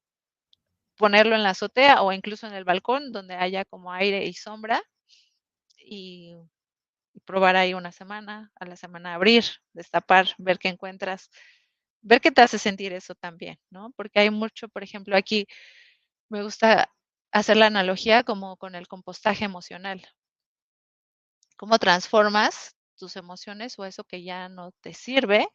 ponerlo 0.97 1.34
en 1.34 1.43
la 1.43 1.51
azotea 1.51 2.03
o 2.03 2.12
incluso 2.12 2.47
en 2.47 2.55
el 2.55 2.64
balcón 2.64 3.12
donde 3.12 3.34
haya 3.34 3.64
como 3.64 3.93
aire 3.93 4.26
y 4.26 4.34
sombra 4.34 4.82
y, 5.78 6.36
probar 7.24 7.57
ahí 7.57 7.74
una 7.74 7.93
semana, 7.93 8.53
a 8.57 8.64
la 8.64 8.76
semana 8.76 9.14
abrir, 9.14 9.45
destapar, 9.72 10.28
ver 10.39 10.59
qué 10.59 10.68
encuentras, 10.68 11.30
ver 12.01 12.20
qué 12.20 12.30
te 12.30 12.43
hace 12.43 12.59
sentir 12.59 12.93
eso 12.93 13.14
también, 13.14 13.59
¿no? 13.70 13.93
Porque 13.97 14.20
hay 14.20 14.30
mucho, 14.30 14.68
por 14.68 14.82
ejemplo, 14.82 15.16
aquí 15.16 15.47
me 16.28 16.43
gusta 16.43 16.91
hacer 17.32 17.57
la 17.57 17.66
analogía 17.66 18.22
como 18.24 18.57
con 18.57 18.74
el 18.74 18.89
compostaje 18.89 19.45
emocional. 19.45 20.07
¿Cómo 21.57 21.78
transformas 21.78 22.76
tus 22.97 23.16
emociones 23.16 23.78
o 23.78 23.84
eso 23.84 24.05
que 24.05 24.22
ya 24.22 24.49
no 24.49 24.72
te 24.80 24.95
sirve 24.95 25.49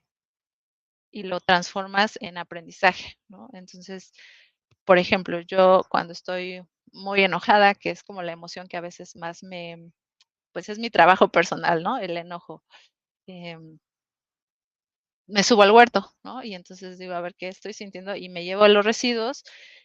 y 1.13 1.23
lo 1.23 1.39
transformas 1.41 2.17
en 2.21 2.37
aprendizaje, 2.39 3.17
¿no? 3.29 3.49
Entonces, 3.53 4.13
por 4.85 4.97
ejemplo, 4.99 5.41
yo 5.41 5.83
cuando 5.89 6.13
estoy 6.13 6.63
muy 6.93 7.23
enojada, 7.23 7.75
que 7.75 7.91
es 7.91 8.03
como 8.03 8.23
la 8.23 8.33
emoción 8.33 8.67
que 8.67 8.77
a 8.77 8.81
veces 8.81 9.15
más 9.15 9.43
me, 9.43 9.91
pues 10.53 10.69
es 10.69 10.79
mi 10.79 10.89
trabajo 10.91 11.29
personal, 11.29 11.83
¿no? 11.83 11.99
El 11.99 12.17
enojo. 12.17 12.63
Em, 13.27 13.79
me 15.27 15.43
subo 15.43 15.63
al 15.63 15.71
huerto, 15.71 16.11
¿no? 16.23 16.43
Y 16.43 16.53
entonces 16.55 16.97
digo, 16.97 17.13
a 17.13 17.21
ver 17.21 17.35
qué 17.35 17.47
estoy 17.47 17.73
sintiendo 17.73 18.15
y 18.15 18.29
me 18.29 18.43
llevo 18.45 18.67
los 18.67 18.85
residuos 18.85 19.43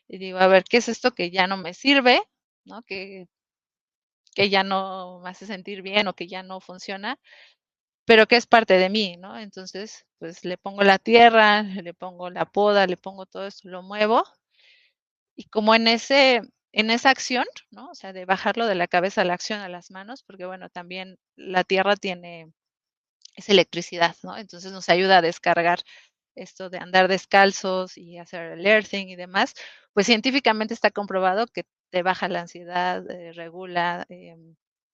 y 0.09 0.19
digo, 0.19 0.39
a 0.39 0.49
ver, 0.49 0.65
¿qué 0.65 0.79
es 0.79 0.89
esto 0.89 1.13
que 1.13 1.31
ya 1.31 1.47
no 1.47 1.57
me 1.57 1.75
sirve, 1.75 2.21
¿no? 2.65 2.83
Que, 2.83 3.27
que 4.35 4.51
ya 4.51 4.63
no 4.63 5.21
me 5.21 5.31
hace 5.31 5.47
sentir 5.47 5.83
bien 5.83 6.09
o 6.09 6.15
que 6.15 6.27
ya 6.29 6.43
no 6.43 6.61
funciona, 6.61 7.19
pero 8.09 8.27
que 8.27 8.37
es 8.37 8.47
parte 8.47 8.79
de 8.79 8.89
mí, 8.89 9.19
¿no? 9.19 9.39
Entonces, 9.39 10.07
pues 10.19 10.43
le 10.45 10.57
pongo 10.57 10.83
la 10.83 10.99
tierra, 10.99 11.63
le 11.63 11.93
pongo 11.95 12.31
la 12.31 12.47
poda, 12.47 12.87
le 12.87 12.97
pongo 12.97 13.27
todo 13.27 13.47
esto, 13.47 13.69
lo 13.69 13.83
muevo 13.83 14.25
y 15.37 15.45
como 15.45 15.75
en 15.75 15.89
ese 15.89 16.43
en 16.73 16.91
esa 16.91 17.11
acción, 17.11 17.47
¿no? 17.71 17.91
O 17.91 17.95
sea, 17.95 18.13
de 18.13 18.25
bajarlo 18.25 18.67
de 18.67 18.75
la 18.75 18.89
cabeza 18.89 19.23
a 19.23 19.25
la 19.25 19.35
acción 19.35 19.61
a 19.61 19.69
las 19.69 19.91
manos, 19.91 20.23
porque 20.23 20.47
bueno, 20.47 20.69
también 20.71 21.19
la 21.37 21.65
tierra 21.65 21.97
tiene 21.97 22.53
es 23.37 23.49
electricidad, 23.51 24.17
¿no? 24.23 24.37
Entonces 24.39 24.73
nos 24.73 24.89
ayuda 24.89 25.19
a 25.19 25.23
descargar 25.23 25.81
esto 26.37 26.71
de 26.71 26.79
andar 26.79 27.09
descalzos 27.09 27.99
y 27.99 28.19
hacer 28.19 28.53
el 28.53 28.67
earthing 28.67 29.09
y 29.09 29.17
demás, 29.17 29.55
pues 29.95 30.07
científicamente 30.07 30.75
está 30.75 30.91
comprobado 30.91 31.47
que 31.49 31.65
te 31.91 32.03
baja 32.03 32.29
la 32.29 32.43
ansiedad, 32.43 33.11
eh, 33.11 33.33
regula 33.35 34.07
eh, 34.11 34.37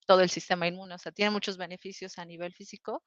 todo 0.07 0.21
el 0.21 0.31
sistema 0.31 0.67
inmune, 0.67 0.95
o 0.95 0.99
sea, 0.99 1.13
tiene 1.13 1.31
muchos 1.31 1.57
beneficios 1.57 2.19
a 2.19 2.25
nivel 2.25 2.55
físico. 2.55 3.03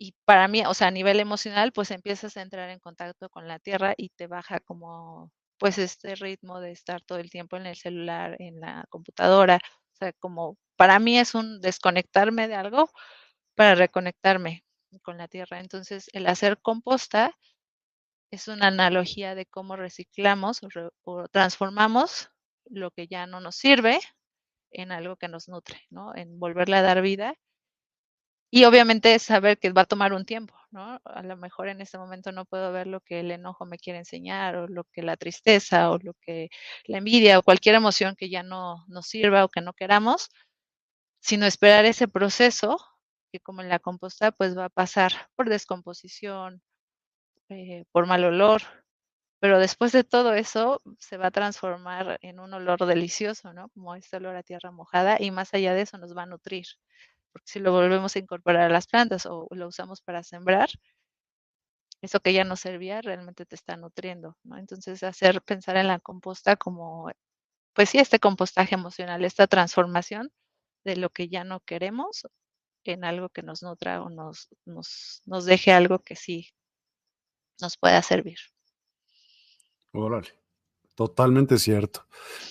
Y 0.00 0.14
para 0.24 0.46
mí, 0.48 0.62
o 0.66 0.74
sea, 0.74 0.88
a 0.88 0.90
nivel 0.92 1.20
emocional, 1.20 1.72
pues 1.72 1.90
empiezas 1.90 2.36
a 2.36 2.42
entrar 2.42 2.70
en 2.70 2.78
contacto 2.78 3.28
con 3.30 3.48
la 3.48 3.58
tierra 3.58 3.94
y 3.96 4.10
te 4.10 4.28
baja 4.28 4.60
como 4.60 5.32
pues 5.58 5.78
este 5.78 6.14
ritmo 6.14 6.60
de 6.60 6.72
estar 6.72 7.02
todo 7.02 7.18
el 7.18 7.30
tiempo 7.30 7.56
en 7.56 7.66
el 7.66 7.76
celular, 7.76 8.36
en 8.38 8.60
la 8.60 8.84
computadora. 8.90 9.56
O 9.56 9.96
sea, 9.96 10.12
como 10.14 10.56
para 10.76 10.98
mí 11.00 11.18
es 11.18 11.34
un 11.34 11.60
desconectarme 11.60 12.48
de 12.48 12.54
algo 12.54 12.90
para 13.56 13.74
reconectarme 13.74 14.64
con 15.02 15.18
la 15.18 15.28
tierra. 15.28 15.60
Entonces, 15.60 16.08
el 16.12 16.26
hacer 16.28 16.58
composta 16.62 17.36
es 18.30 18.48
una 18.48 18.68
analogía 18.68 19.34
de 19.34 19.46
cómo 19.46 19.76
reciclamos 19.76 20.60
o, 21.04 21.28
transformamos 21.28 22.30
lo 22.66 22.90
que 22.90 23.08
ya 23.08 23.26
no 23.26 23.40
nos 23.40 23.56
sirve 23.56 24.00
en 24.70 24.92
algo 24.92 25.16
que 25.16 25.28
nos 25.28 25.48
nutre, 25.48 25.80
¿no? 25.90 26.14
En 26.16 26.38
volverle 26.38 26.76
a 26.76 26.82
dar 26.82 27.02
vida 27.02 27.34
y 28.50 28.64
obviamente 28.64 29.18
saber 29.18 29.58
que 29.58 29.70
va 29.72 29.82
a 29.82 29.86
tomar 29.86 30.12
un 30.14 30.24
tiempo, 30.24 30.54
¿no? 30.70 31.00
A 31.04 31.22
lo 31.22 31.36
mejor 31.36 31.68
en 31.68 31.80
este 31.82 31.98
momento 31.98 32.32
no 32.32 32.46
puedo 32.46 32.72
ver 32.72 32.86
lo 32.86 33.00
que 33.00 33.20
el 33.20 33.30
enojo 33.30 33.66
me 33.66 33.78
quiere 33.78 33.98
enseñar 33.98 34.56
o 34.56 34.66
lo 34.68 34.84
que 34.84 35.02
la 35.02 35.16
tristeza 35.16 35.90
o 35.90 35.98
lo 35.98 36.14
que 36.14 36.48
la 36.86 36.98
envidia 36.98 37.38
o 37.38 37.42
cualquier 37.42 37.74
emoción 37.74 38.16
que 38.16 38.30
ya 38.30 38.42
no 38.42 38.84
nos 38.88 39.06
sirva 39.06 39.44
o 39.44 39.48
que 39.48 39.60
no 39.60 39.74
queramos, 39.74 40.30
sino 41.20 41.46
esperar 41.46 41.84
ese 41.84 42.08
proceso 42.08 42.78
que 43.32 43.40
como 43.40 43.62
en 43.62 43.68
la 43.68 43.78
composta 43.78 44.32
pues 44.32 44.56
va 44.56 44.66
a 44.66 44.70
pasar 44.70 45.12
por 45.36 45.48
descomposición, 45.50 46.62
eh, 47.50 47.84
por 47.92 48.06
mal 48.06 48.24
olor, 48.24 48.62
pero 49.40 49.58
después 49.58 49.92
de 49.92 50.04
todo 50.04 50.34
eso 50.34 50.82
se 50.98 51.16
va 51.16 51.28
a 51.28 51.30
transformar 51.30 52.18
en 52.22 52.40
un 52.40 52.54
olor 52.54 52.84
delicioso, 52.86 53.52
¿no? 53.52 53.68
Como 53.70 53.94
este 53.94 54.16
olor 54.16 54.36
a 54.36 54.42
tierra 54.42 54.70
mojada 54.70 55.16
y 55.20 55.30
más 55.30 55.54
allá 55.54 55.74
de 55.74 55.82
eso 55.82 55.98
nos 55.98 56.16
va 56.16 56.22
a 56.24 56.26
nutrir 56.26 56.66
porque 57.32 57.46
si 57.46 57.60
lo 57.60 57.72
volvemos 57.72 58.14
a 58.16 58.18
incorporar 58.18 58.62
a 58.64 58.68
las 58.68 58.86
plantas 58.86 59.26
o 59.26 59.48
lo 59.50 59.68
usamos 59.68 60.00
para 60.00 60.22
sembrar, 60.22 60.68
eso 62.00 62.20
que 62.20 62.32
ya 62.32 62.44
no 62.44 62.56
servía 62.56 63.00
realmente 63.02 63.44
te 63.46 63.56
está 63.56 63.76
nutriendo, 63.76 64.36
¿no? 64.44 64.58
Entonces, 64.58 65.02
hacer 65.02 65.42
pensar 65.42 65.76
en 65.76 65.88
la 65.88 65.98
composta 65.98 66.56
como, 66.56 67.10
pues 67.74 67.90
sí, 67.90 67.98
este 67.98 68.20
compostaje 68.20 68.74
emocional, 68.74 69.24
esta 69.24 69.46
transformación 69.46 70.30
de 70.84 70.96
lo 70.96 71.10
que 71.10 71.28
ya 71.28 71.44
no 71.44 71.60
queremos 71.60 72.26
en 72.84 73.04
algo 73.04 73.28
que 73.30 73.42
nos 73.42 73.62
nutra 73.62 74.02
o 74.02 74.10
nos, 74.10 74.48
nos, 74.64 75.22
nos 75.26 75.44
deje 75.44 75.72
algo 75.72 76.00
que 76.00 76.16
sí 76.16 76.50
nos 77.60 77.76
pueda 77.76 78.02
servir. 78.02 78.38
Órale. 79.92 80.28
Totalmente 80.94 81.58
cierto. 81.58 82.06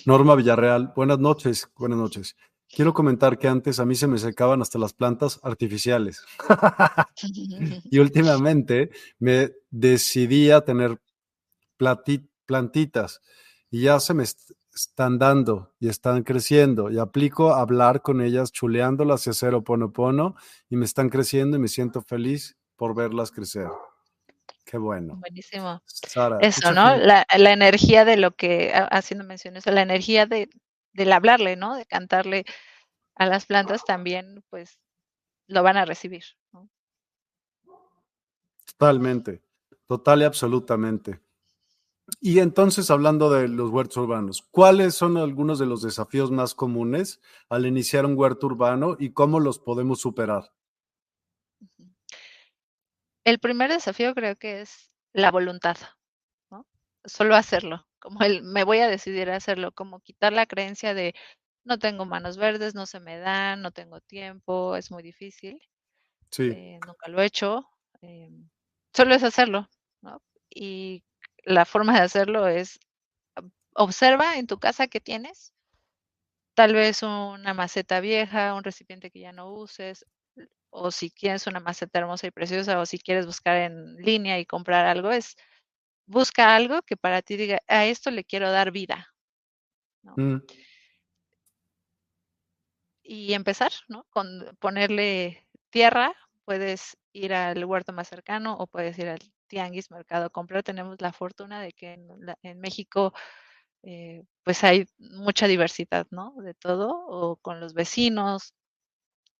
Norma 0.06 0.36
Villarreal, 0.36 0.94
buenas 0.96 1.20
noches, 1.20 1.70
buenas 1.76 1.98
noches. 1.98 2.38
Quiero 2.70 2.94
comentar 2.94 3.38
que 3.38 3.48
antes 3.48 3.80
a 3.80 3.86
mí 3.86 3.96
se 3.96 4.08
me 4.08 4.18
secaban 4.18 4.62
hasta 4.62 4.80
las 4.80 4.94
plantas 4.94 5.40
artificiales. 5.44 6.24
y 7.92 8.00
últimamente 8.00 8.90
me 9.20 9.52
decidí 9.70 10.52
a 10.52 10.62
tener 10.62 11.00
plantitas 12.46 13.22
y 13.70 13.82
ya 13.82 14.00
se 14.00 14.14
me 14.14 14.24
están 14.74 15.18
dando 15.18 15.74
y 15.80 15.90
están 15.90 16.24
creciendo 16.24 16.90
y 16.90 17.00
aplico 17.00 17.54
hablar 17.54 18.02
con 18.02 18.22
ellas, 18.22 18.52
chuleándolas 18.52 19.28
y 19.28 19.32
hacer 19.32 19.56
oponopono 19.56 20.36
y 20.70 20.78
me 20.78 20.86
están 20.86 21.10
creciendo 21.10 21.58
y 21.58 21.60
me 21.60 21.68
siento 21.68 22.02
feliz 22.02 22.58
por 22.76 22.96
verlas 22.96 23.32
crecer. 23.32 23.68
Qué 24.68 24.78
bueno. 24.78 25.16
Buenísimo. 25.16 25.82
eso, 26.42 26.74
¿no? 26.74 26.98
La, 26.98 27.26
energía 27.30 28.04
de 28.04 28.18
lo 28.18 28.36
que, 28.36 28.74
haciendo 28.92 29.24
mención 29.24 29.56
eso, 29.56 29.72
la 29.72 29.82
energía 29.82 30.26
de, 30.26 30.50
del 30.92 31.14
hablarle, 31.14 31.56
¿no? 31.56 31.74
De 31.74 31.86
cantarle 31.86 32.44
a 33.16 33.26
las 33.28 33.46
plantas 33.46 33.86
también, 33.86 34.44
pues 34.50 34.78
lo 35.48 35.64
van 35.64 35.78
a 35.78 35.86
recibir. 35.86 36.26
Totalmente, 38.66 39.42
total 39.88 40.22
y 40.22 40.26
absolutamente. 40.26 41.22
Y 42.20 42.40
entonces, 42.40 42.92
hablando 42.92 43.30
de 43.32 43.48
los 43.48 43.70
huertos 43.70 43.96
urbanos, 43.96 44.46
¿cuáles 44.52 44.96
son 44.96 45.16
algunos 45.16 45.60
de 45.60 45.66
los 45.66 45.82
desafíos 45.82 46.30
más 46.30 46.54
comunes 46.54 47.22
al 47.48 47.66
iniciar 47.66 48.06
un 48.06 48.18
huerto 48.18 48.48
urbano 48.48 48.98
y 49.00 49.12
cómo 49.12 49.40
los 49.40 49.60
podemos 49.60 50.02
superar? 50.02 50.52
El 53.28 53.40
primer 53.40 53.70
desafío 53.70 54.16
creo 54.16 54.38
que 54.38 54.62
es 54.62 54.90
la 55.12 55.32
voluntad, 55.32 55.76
¿no? 56.50 56.66
Solo 57.04 57.36
hacerlo, 57.36 57.86
como 58.00 58.22
el 58.22 58.42
me 58.42 58.64
voy 58.64 58.80
a 58.80 58.88
decidir 58.88 59.30
a 59.30 59.36
hacerlo, 59.36 59.74
como 59.74 60.00
quitar 60.00 60.32
la 60.32 60.46
creencia 60.46 60.94
de 60.94 61.14
no 61.66 61.78
tengo 61.78 62.06
manos 62.06 62.38
verdes, 62.38 62.74
no 62.74 62.86
se 62.86 63.02
me 63.02 63.18
dan, 63.18 63.62
no 63.62 63.72
tengo 63.72 64.00
tiempo, 64.00 64.78
es 64.78 64.92
muy 64.92 65.04
difícil. 65.04 65.62
Sí. 66.32 66.44
Eh, 66.44 66.80
nunca 66.88 67.10
lo 67.10 67.22
he 67.22 67.26
hecho. 67.26 67.68
Em, 68.00 68.48
solo 68.94 69.14
es 69.14 69.24
hacerlo, 69.24 69.68
¿no? 70.02 70.22
Y 70.50 71.04
la 71.44 71.66
forma 71.66 71.96
de 71.96 72.06
hacerlo 72.06 72.48
es 72.48 72.80
observa 73.74 74.38
en 74.38 74.48
tu 74.48 74.58
casa 74.58 74.88
qué 74.88 75.02
tienes. 75.02 75.52
Tal 76.54 76.74
vez 76.74 77.04
una 77.04 77.54
maceta 77.54 78.00
vieja, 78.00 78.54
un 78.54 78.64
recipiente 78.64 79.12
que 79.12 79.20
ya 79.20 79.34
no 79.34 79.52
uses, 79.52 80.06
o 80.70 80.92
si 80.92 81.12
quieres 81.12 81.48
una 81.48 81.60
maceta 81.60 82.00
hermosa 82.00 82.28
y 82.28 82.32
preciosa, 82.32 82.80
o 82.80 82.86
si 82.86 83.00
quieres 83.00 83.26
buscar 83.26 83.58
en 83.58 83.96
línea 83.98 84.40
y 84.40 84.46
comprar 84.46 84.86
algo, 84.86 85.12
es 85.12 85.36
busca 86.08 86.56
algo 86.56 86.82
que 86.82 86.98
para 86.98 87.22
ti 87.22 87.38
diga, 87.38 87.60
a 87.68 87.86
esto 87.86 88.10
le 88.12 88.24
quiero 88.24 88.52
dar 88.52 88.72
vida. 88.72 89.14
Mm. 90.16 90.38
Y 93.04 93.34
empezar, 93.34 93.72
¿no? 93.88 94.06
Con 94.10 94.56
ponerle 94.60 95.48
tierra, 95.70 96.14
puedes 96.46 96.98
ir 97.14 97.34
al 97.34 97.64
huerto 97.66 97.94
más 97.94 98.08
cercano 98.08 98.56
o 98.58 98.68
puedes 98.68 98.98
ir 99.00 99.10
al 99.10 99.20
tianguis, 99.48 99.92
mercado 99.92 100.30
comprar. 100.30 100.64
Tenemos 100.64 101.02
la 101.02 101.14
fortuna 101.14 101.62
de 101.62 101.74
que 101.74 101.94
en, 101.94 102.60
México 102.60 103.14
eh, 103.84 104.24
pues 104.44 104.64
hay 104.64 104.88
mucha 104.98 105.48
diversidad, 105.48 106.08
¿no? 106.12 106.34
De 106.42 106.54
todo, 106.54 106.90
o 107.08 107.38
con 107.38 107.60
los 107.60 107.74
vecinos, 107.74 108.54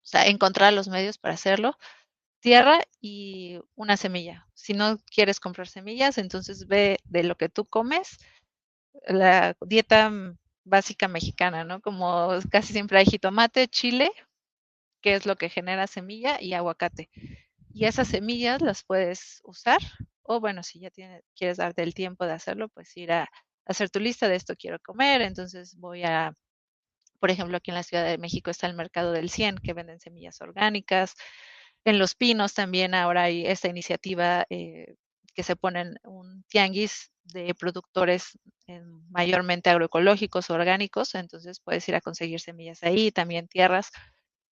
o 0.08 0.10
sea, 0.10 0.26
encontrar 0.28 0.72
los 0.72 0.88
medios 0.88 1.18
para 1.18 1.34
hacerlo. 1.34 1.78
Tierra 2.40 2.80
y 3.02 3.60
una 3.76 3.98
semilla. 3.98 4.48
Si 4.54 4.74
no 4.74 5.00
quieres 5.14 5.42
comprar 5.42 5.68
semillas, 5.68 6.18
entonces 6.18 6.66
ve 6.66 7.00
de 7.04 7.24
lo 7.24 7.36
que 7.36 7.50
tú 7.50 7.66
comes, 7.66 8.18
la 9.06 9.58
dieta 9.60 10.10
básica 10.64 11.10
mexicana, 11.10 11.66
¿no? 11.66 11.82
Como 11.82 12.30
casi 12.50 12.72
siempre 12.72 13.00
hay 13.00 13.06
jitomate, 13.06 13.68
chile, 13.68 14.10
que 15.02 15.16
es 15.16 15.26
lo 15.26 15.36
que 15.36 15.50
genera 15.50 15.88
semilla, 15.88 16.42
y 16.42 16.54
aguacate. 16.54 17.10
Y 17.74 17.84
esas 17.84 18.08
semillas 18.08 18.62
las 18.62 18.84
puedes 18.84 19.42
usar, 19.44 19.80
o 20.24 20.40
bueno, 20.40 20.64
si 20.64 20.80
ya 20.80 20.90
quieres 21.36 21.58
darte 21.58 21.84
el 21.84 21.94
tiempo 21.94 22.26
de 22.26 22.32
hacerlo, 22.32 22.70
pues 22.70 22.96
ir 22.96 23.12
a 23.12 23.30
hacer 23.66 23.90
tu 23.90 24.00
lista 24.00 24.30
de 24.30 24.38
esto 24.38 24.56
quiero 24.56 24.80
comer, 24.80 25.22
entonces 25.22 25.76
voy 25.78 26.04
a 26.04 26.34
por 27.20 27.32
ejemplo, 27.32 27.58
aquí 27.58 27.72
en 27.72 27.76
la 27.76 27.84
Ciudad 27.84 28.06
de 28.06 28.18
México 28.18 28.52
está 28.52 28.68
el 28.68 28.76
mercado 28.76 29.12
del 29.12 29.30
100 29.30 29.58
que 29.58 29.74
venden 29.74 30.00
semillas 30.00 30.42
orgánicas. 30.42 31.16
En 31.86 32.00
Los 32.00 32.16
Pinos 32.16 32.54
también 32.54 32.94
ahora 32.94 33.24
hay 33.24 33.46
esta 33.46 33.68
iniciativa 33.68 34.46
eh, 34.50 34.96
que 35.34 35.44
se 35.44 35.56
ponen 35.56 35.96
un 36.04 36.44
tianguis 36.50 37.12
de 37.24 37.54
productores 37.56 38.38
mayormente 39.10 39.70
agroecológicos, 39.70 40.50
orgánicos, 40.50 41.16
entonces 41.16 41.60
puedes 41.60 41.88
ir 41.88 41.96
a 41.96 42.02
conseguir 42.02 42.40
semillas 42.40 42.84
ahí, 42.84 43.12
también 43.12 43.48
tierras, 43.48 43.92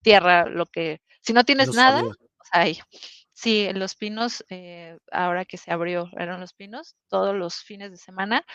tierra, 0.02 0.46
lo 0.46 0.66
que, 0.66 1.02
si 1.22 1.34
no 1.34 1.44
tienes 1.44 1.74
nada, 1.74 2.04
hay. 2.52 2.80
Sí, 3.34 3.66
en 3.66 3.80
Los 3.80 3.96
Pinos, 3.96 4.46
eh, 4.50 4.98
ahora 5.12 5.44
que 5.44 5.58
se 5.58 5.72
abrió, 5.72 6.10
eran 6.18 6.40
Los 6.40 6.54
Pinos, 6.54 6.96
todos 7.10 7.36
los 7.36 7.56
fines 7.56 7.92
de 7.92 7.98
semana 7.98 8.46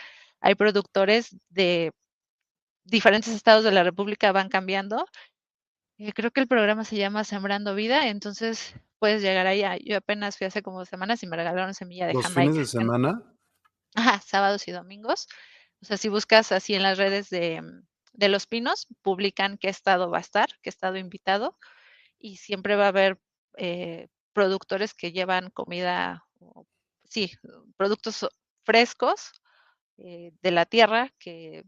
hay 0.40 0.54
productores 0.54 1.36
de 1.50 1.92
diferentes 2.84 3.34
estados 3.34 3.64
de 3.64 3.72
la 3.72 3.84
República 3.84 4.32
van 4.32 4.48
cambiando. 4.48 5.06
Eh, 5.98 6.12
creo 6.12 6.30
que 6.30 6.40
el 6.40 6.48
programa 6.48 6.84
se 6.84 6.96
llama 6.96 7.24
Sembrando 7.24 7.74
Vida, 7.74 8.08
entonces 8.08 8.74
puedes 8.98 9.22
llegar 9.22 9.46
ahí. 9.46 9.62
Yo 9.84 9.98
apenas 9.98 10.36
fui 10.38 10.46
hace 10.46 10.62
como 10.62 10.84
semanas 10.84 11.22
y 11.22 11.26
me 11.26 11.36
regalaron 11.36 11.74
semilla 11.74 12.06
de 12.06 12.14
¿Los 12.14 12.28
fines 12.28 12.56
de 12.56 12.66
semana? 12.66 13.22
Ajá, 13.94 14.20
sábados 14.20 14.66
y 14.68 14.72
domingos. 14.72 15.26
O 15.82 15.86
sea, 15.86 15.96
si 15.96 16.08
buscas 16.08 16.52
así 16.52 16.74
en 16.74 16.82
las 16.82 16.98
redes 16.98 17.30
de, 17.30 17.62
de 18.12 18.28
Los 18.28 18.46
Pinos, 18.46 18.86
publican 19.02 19.58
qué 19.58 19.68
estado 19.68 20.10
va 20.10 20.18
a 20.18 20.22
estar, 20.22 20.48
qué 20.62 20.68
estado 20.68 20.96
invitado, 20.96 21.56
y 22.18 22.36
siempre 22.36 22.76
va 22.76 22.84
a 22.86 22.88
haber 22.88 23.18
eh, 23.56 24.08
productores 24.32 24.94
que 24.94 25.12
llevan 25.12 25.50
comida, 25.50 26.24
sí, 27.04 27.32
productos 27.76 28.26
frescos 28.64 29.32
eh, 29.98 30.32
de 30.42 30.50
la 30.50 30.66
tierra 30.66 31.12
que 31.18 31.64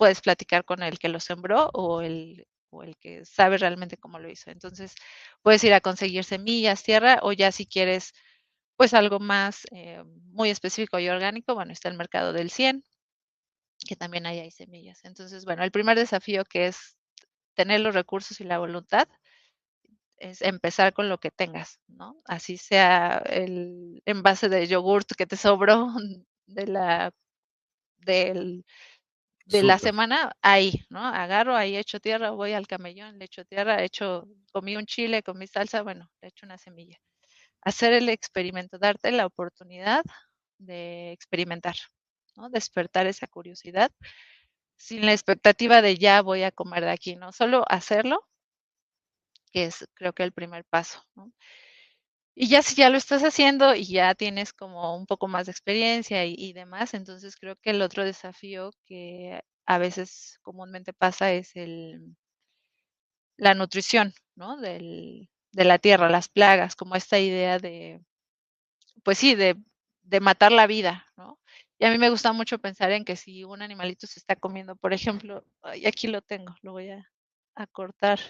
puedes 0.00 0.22
platicar 0.22 0.64
con 0.64 0.82
el 0.82 0.98
que 0.98 1.10
lo 1.10 1.20
sembró 1.20 1.68
o 1.74 2.00
el, 2.00 2.46
o 2.70 2.82
el 2.82 2.96
que 2.96 3.26
sabe 3.26 3.58
realmente 3.58 3.98
cómo 3.98 4.18
lo 4.18 4.30
hizo. 4.30 4.50
Entonces, 4.50 4.94
puedes 5.42 5.62
ir 5.62 5.74
a 5.74 5.82
conseguir 5.82 6.24
semillas, 6.24 6.82
tierra, 6.82 7.18
o 7.20 7.32
ya 7.32 7.52
si 7.52 7.66
quieres, 7.66 8.14
pues 8.76 8.94
algo 8.94 9.20
más 9.20 9.66
eh, 9.72 10.02
muy 10.32 10.48
específico 10.48 10.98
y 10.98 11.10
orgánico, 11.10 11.54
bueno, 11.54 11.72
está 11.72 11.90
el 11.90 11.98
mercado 11.98 12.32
del 12.32 12.50
100, 12.50 12.82
que 13.86 13.94
también 13.94 14.24
ahí 14.24 14.38
hay 14.38 14.50
semillas. 14.50 15.04
Entonces, 15.04 15.44
bueno, 15.44 15.64
el 15.64 15.70
primer 15.70 15.98
desafío 15.98 16.46
que 16.46 16.68
es 16.68 16.96
tener 17.54 17.80
los 17.80 17.94
recursos 17.94 18.40
y 18.40 18.44
la 18.44 18.58
voluntad 18.58 19.06
es 20.16 20.40
empezar 20.40 20.94
con 20.94 21.10
lo 21.10 21.18
que 21.18 21.30
tengas, 21.30 21.78
¿no? 21.88 22.22
Así 22.24 22.56
sea 22.56 23.18
el 23.26 24.00
envase 24.06 24.48
de 24.48 24.66
yogurt 24.66 25.10
que 25.14 25.26
te 25.26 25.36
sobró 25.36 25.88
de 26.46 26.66
la 26.66 27.12
del 27.98 28.64
de 29.50 29.62
la 29.62 29.78
semana 29.78 30.32
ahí, 30.42 30.84
¿no? 30.90 31.00
Agarro, 31.04 31.56
ahí 31.56 31.76
echo 31.76 32.00
tierra, 32.00 32.30
voy 32.30 32.52
al 32.52 32.66
camellón, 32.66 33.18
le 33.18 33.24
echo 33.26 33.44
tierra, 33.44 33.82
hecho, 33.82 34.26
comí 34.52 34.76
un 34.76 34.86
chile, 34.86 35.22
comí 35.22 35.46
salsa, 35.46 35.82
bueno, 35.82 36.08
le 36.22 36.28
echo 36.28 36.46
una 36.46 36.58
semilla. 36.58 36.98
Hacer 37.62 37.92
el 37.92 38.08
experimento, 38.08 38.78
darte 38.78 39.12
la 39.12 39.26
oportunidad 39.26 40.02
de 40.58 41.12
experimentar, 41.12 41.76
¿no? 42.36 42.50
Despertar 42.50 43.06
esa 43.06 43.26
curiosidad 43.26 43.90
sin 44.76 45.06
la 45.06 45.12
expectativa 45.12 45.82
de 45.82 45.96
ya 45.96 46.22
voy 46.22 46.42
a 46.42 46.52
comer 46.52 46.84
de 46.84 46.90
aquí, 46.92 47.16
¿no? 47.16 47.32
Solo 47.32 47.64
hacerlo, 47.68 48.26
que 49.52 49.64
es 49.66 49.86
creo 49.94 50.12
que 50.12 50.22
el 50.22 50.32
primer 50.32 50.64
paso, 50.64 51.02
¿no? 51.14 51.32
Y 52.34 52.48
ya 52.48 52.62
si 52.62 52.74
ya 52.74 52.90
lo 52.90 52.96
estás 52.96 53.22
haciendo 53.22 53.74
y 53.74 53.84
ya 53.86 54.14
tienes 54.14 54.52
como 54.52 54.96
un 54.96 55.06
poco 55.06 55.28
más 55.28 55.46
de 55.46 55.52
experiencia 55.52 56.24
y, 56.24 56.52
demás, 56.52 56.94
entonces 56.94 57.36
creo 57.36 57.56
que 57.56 57.70
el 57.70 57.82
otro 57.82 58.04
desafío 58.04 58.70
que 58.86 59.42
a 59.66 59.78
veces 59.78 60.38
comúnmente 60.42 60.92
pasa 60.92 61.32
es 61.32 61.54
el, 61.56 62.16
la 63.36 63.54
nutrición, 63.54 64.14
¿no? 64.36 64.56
Del, 64.58 65.28
de 65.52 65.64
la 65.64 65.78
tierra, 65.78 66.08
las 66.08 66.28
plagas, 66.28 66.76
como 66.76 66.94
esta 66.96 67.18
idea 67.18 67.58
de, 67.58 68.00
pues 69.04 69.18
sí, 69.18 69.34
de, 69.34 69.56
de 70.02 70.20
matar 70.20 70.52
la 70.52 70.66
vida, 70.66 71.06
¿no? 71.16 71.38
Y 71.78 71.86
a 71.86 71.90
mí 71.90 71.98
me 71.98 72.10
gusta 72.10 72.32
mucho 72.32 72.58
pensar 72.58 72.92
en 72.92 73.04
que 73.04 73.16
si 73.16 73.44
un 73.44 73.62
animalito 73.62 74.06
se 74.06 74.20
está 74.20 74.36
comiendo, 74.36 74.76
por 74.76 74.92
ejemplo, 74.92 75.44
y 75.74 75.86
aquí 75.86 76.08
lo 76.08 76.22
tengo, 76.22 76.54
lo 76.62 76.72
voy 76.72 76.90
a, 76.90 77.10
a 77.54 77.66
cortar 77.66 78.20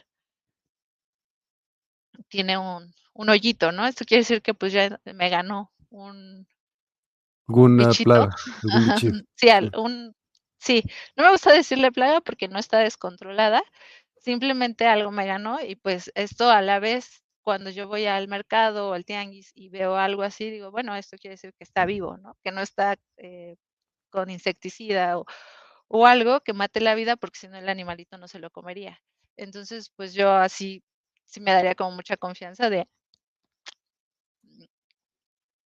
tiene 2.29 2.59
un, 2.59 2.93
un 3.12 3.29
hoyito, 3.29 3.73
¿no? 3.73 3.87
Esto 3.87 4.05
quiere 4.05 4.23
decir 4.23 4.43
que 4.43 4.55
pues 4.55 4.73
ya 4.73 5.01
me 5.05 5.29
ganó 5.29 5.73
un 5.91 6.47
alguna 7.49 7.91
plaga, 7.91 8.37
sí, 9.35 9.49
un, 9.77 10.14
sí, 10.59 10.83
no 11.16 11.25
me 11.25 11.33
gusta 11.33 11.53
decirle 11.53 11.91
plaga 11.91 12.21
porque 12.21 12.49
no 12.49 12.59
está 12.59 12.79
descontrolada, 12.79 13.62
simplemente 14.18 14.87
algo 14.87 15.11
me 15.11 15.27
ganó 15.27 15.61
y 15.61 15.75
pues 15.75 16.12
esto 16.14 16.51
a 16.51 16.62
la 16.62 16.79
vez 16.79 17.23
cuando 17.43 17.71
yo 17.71 17.89
voy 17.89 18.07
al 18.07 18.29
mercado 18.29 18.91
o 18.91 18.93
al 18.93 19.05
tianguis 19.05 19.51
y 19.55 19.68
veo 19.71 19.97
algo 19.97 20.23
así, 20.23 20.51
digo, 20.51 20.71
bueno, 20.71 20.95
esto 20.95 21.16
quiere 21.16 21.35
decir 21.35 21.53
que 21.55 21.64
está 21.64 21.85
vivo, 21.87 22.16
¿no? 22.18 22.37
Que 22.45 22.53
no 22.53 22.61
está 22.61 22.97
eh, 23.16 23.57
con 24.11 24.31
insecticida 24.31 25.18
o, 25.18 25.25
o 25.89 26.07
algo 26.07 26.41
que 26.41 26.53
mate 26.53 26.81
la 26.81 26.95
vida 26.95 27.16
porque 27.16 27.39
si 27.39 27.49
no 27.49 27.59
el 27.59 27.68
animalito 27.68 28.18
no 28.18 28.29
se 28.29 28.39
lo 28.39 28.51
comería. 28.51 29.01
Entonces, 29.37 29.91
pues 29.97 30.12
yo 30.12 30.31
así 30.31 30.85
sí 31.31 31.41
me 31.41 31.53
daría 31.53 31.74
como 31.74 31.93
mucha 31.93 32.16
confianza 32.16 32.68
de 32.68 32.87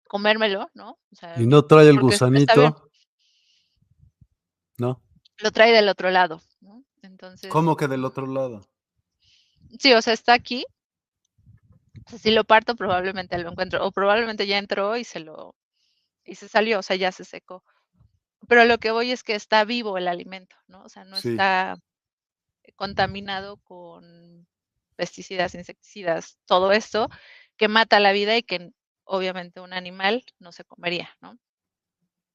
comérmelo, 0.07 0.69
¿no? 0.73 0.99
O 1.09 1.15
sea, 1.15 1.39
y 1.39 1.45
no 1.45 1.63
trae 1.65 1.87
el 1.87 1.99
gusanito. 1.99 2.89
¿No? 4.77 5.01
Lo 5.37 5.51
trae 5.51 5.71
del 5.71 5.87
otro 5.87 6.09
lado, 6.09 6.41
¿no? 6.59 6.83
Entonces. 7.01 7.49
¿Cómo 7.49 7.77
que 7.77 7.87
del 7.87 8.03
otro 8.03 8.25
lado? 8.27 8.67
Sí, 9.79 9.93
o 9.93 10.01
sea, 10.01 10.13
está 10.13 10.33
aquí. 10.33 10.65
si 12.07 12.31
lo 12.31 12.43
parto, 12.43 12.75
probablemente 12.75 13.37
lo 13.37 13.51
encuentro. 13.51 13.85
O 13.85 13.91
probablemente 13.91 14.47
ya 14.47 14.57
entró 14.57 14.97
y 14.97 15.05
se 15.05 15.21
lo. 15.21 15.55
y 16.25 16.35
se 16.35 16.49
salió, 16.49 16.79
o 16.79 16.83
sea, 16.83 16.97
ya 16.97 17.13
se 17.13 17.23
secó. 17.23 17.63
Pero 18.49 18.65
lo 18.65 18.79
que 18.79 18.91
voy 18.91 19.11
es 19.11 19.23
que 19.23 19.35
está 19.35 19.63
vivo 19.63 19.97
el 19.97 20.07
alimento, 20.09 20.55
¿no? 20.67 20.83
O 20.83 20.89
sea, 20.89 21.05
no 21.05 21.15
está 21.15 21.77
contaminado 22.75 23.57
con 23.57 24.47
pesticidas, 25.01 25.55
insecticidas, 25.55 26.37
todo 26.45 26.71
esto 26.71 27.09
que 27.57 27.67
mata 27.67 27.99
la 27.99 28.11
vida 28.11 28.37
y 28.37 28.43
que 28.43 28.69
obviamente 29.03 29.59
un 29.59 29.73
animal 29.73 30.23
no 30.37 30.51
se 30.51 30.63
comería, 30.63 31.09
¿no? 31.21 31.39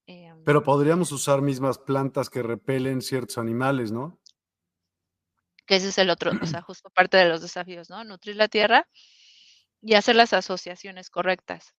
Em, 0.05 0.43
Pero 0.43 0.63
podríamos 0.63 1.13
usar 1.13 1.41
mismas 1.41 1.77
plantas 1.77 2.29
que 2.29 2.43
repelen 2.43 3.01
ciertos 3.01 3.37
animales, 3.37 3.93
¿no? 3.93 4.19
Que 5.65 5.77
ese 5.77 5.87
es 5.87 5.97
el 5.97 6.09
otro, 6.09 6.31
o 6.41 6.45
sea, 6.45 6.61
justo 6.67 6.89
parte 6.89 7.15
de 7.15 7.29
los 7.29 7.41
desafíos, 7.41 7.89
¿no? 7.89 8.03
Nutrir 8.03 8.35
la 8.35 8.49
tierra 8.49 8.85
y 9.81 9.93
hacer 9.93 10.17
las 10.17 10.33
asociaciones 10.33 11.09
correctas. 11.09 11.73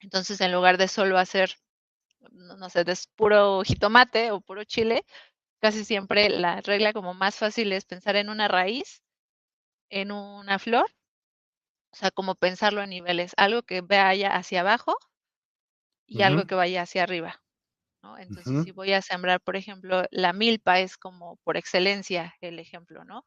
Entonces, 0.00 0.38
en 0.42 0.52
lugar 0.52 0.76
de 0.76 0.88
solo 0.88 1.16
hacer, 1.16 1.54
no, 2.30 2.68
sé, 2.68 2.84
de 2.84 2.94
puro 3.16 3.62
jitomate 3.62 4.32
o 4.32 4.42
puro 4.42 4.64
chile, 4.64 5.06
casi 5.62 5.86
siempre 5.86 6.28
la 6.28 6.60
regla 6.60 6.92
como 6.92 7.14
más 7.14 7.36
fácil 7.36 7.72
es 7.72 7.86
pensar 7.86 8.16
en 8.16 8.28
una 8.28 8.48
raíz, 8.48 9.02
en 9.90 10.12
una 10.12 10.58
flor, 10.58 10.86
o 11.92 11.96
sea, 11.96 12.10
como 12.10 12.34
pensarlo 12.34 12.80
a 12.80 12.86
niveles, 12.86 13.32
algo 13.36 13.62
que 13.62 13.80
vaya 13.80 14.34
hacia 14.34 14.60
abajo 14.60 14.96
y 16.06 16.22
algo 16.22 16.46
que 16.46 16.54
vaya 16.54 16.82
hacia 16.82 17.02
arriba. 17.02 17.40
Entonces, 18.18 18.64
si 18.64 18.72
voy 18.72 18.92
a 18.92 19.02
sembrar, 19.02 19.40
por 19.40 19.56
ejemplo, 19.56 20.04
la 20.10 20.32
milpa 20.32 20.80
es 20.80 20.96
como 20.96 21.36
por 21.44 21.56
excelencia 21.56 22.34
el 22.40 22.58
ejemplo, 22.58 23.04
¿no? 23.04 23.24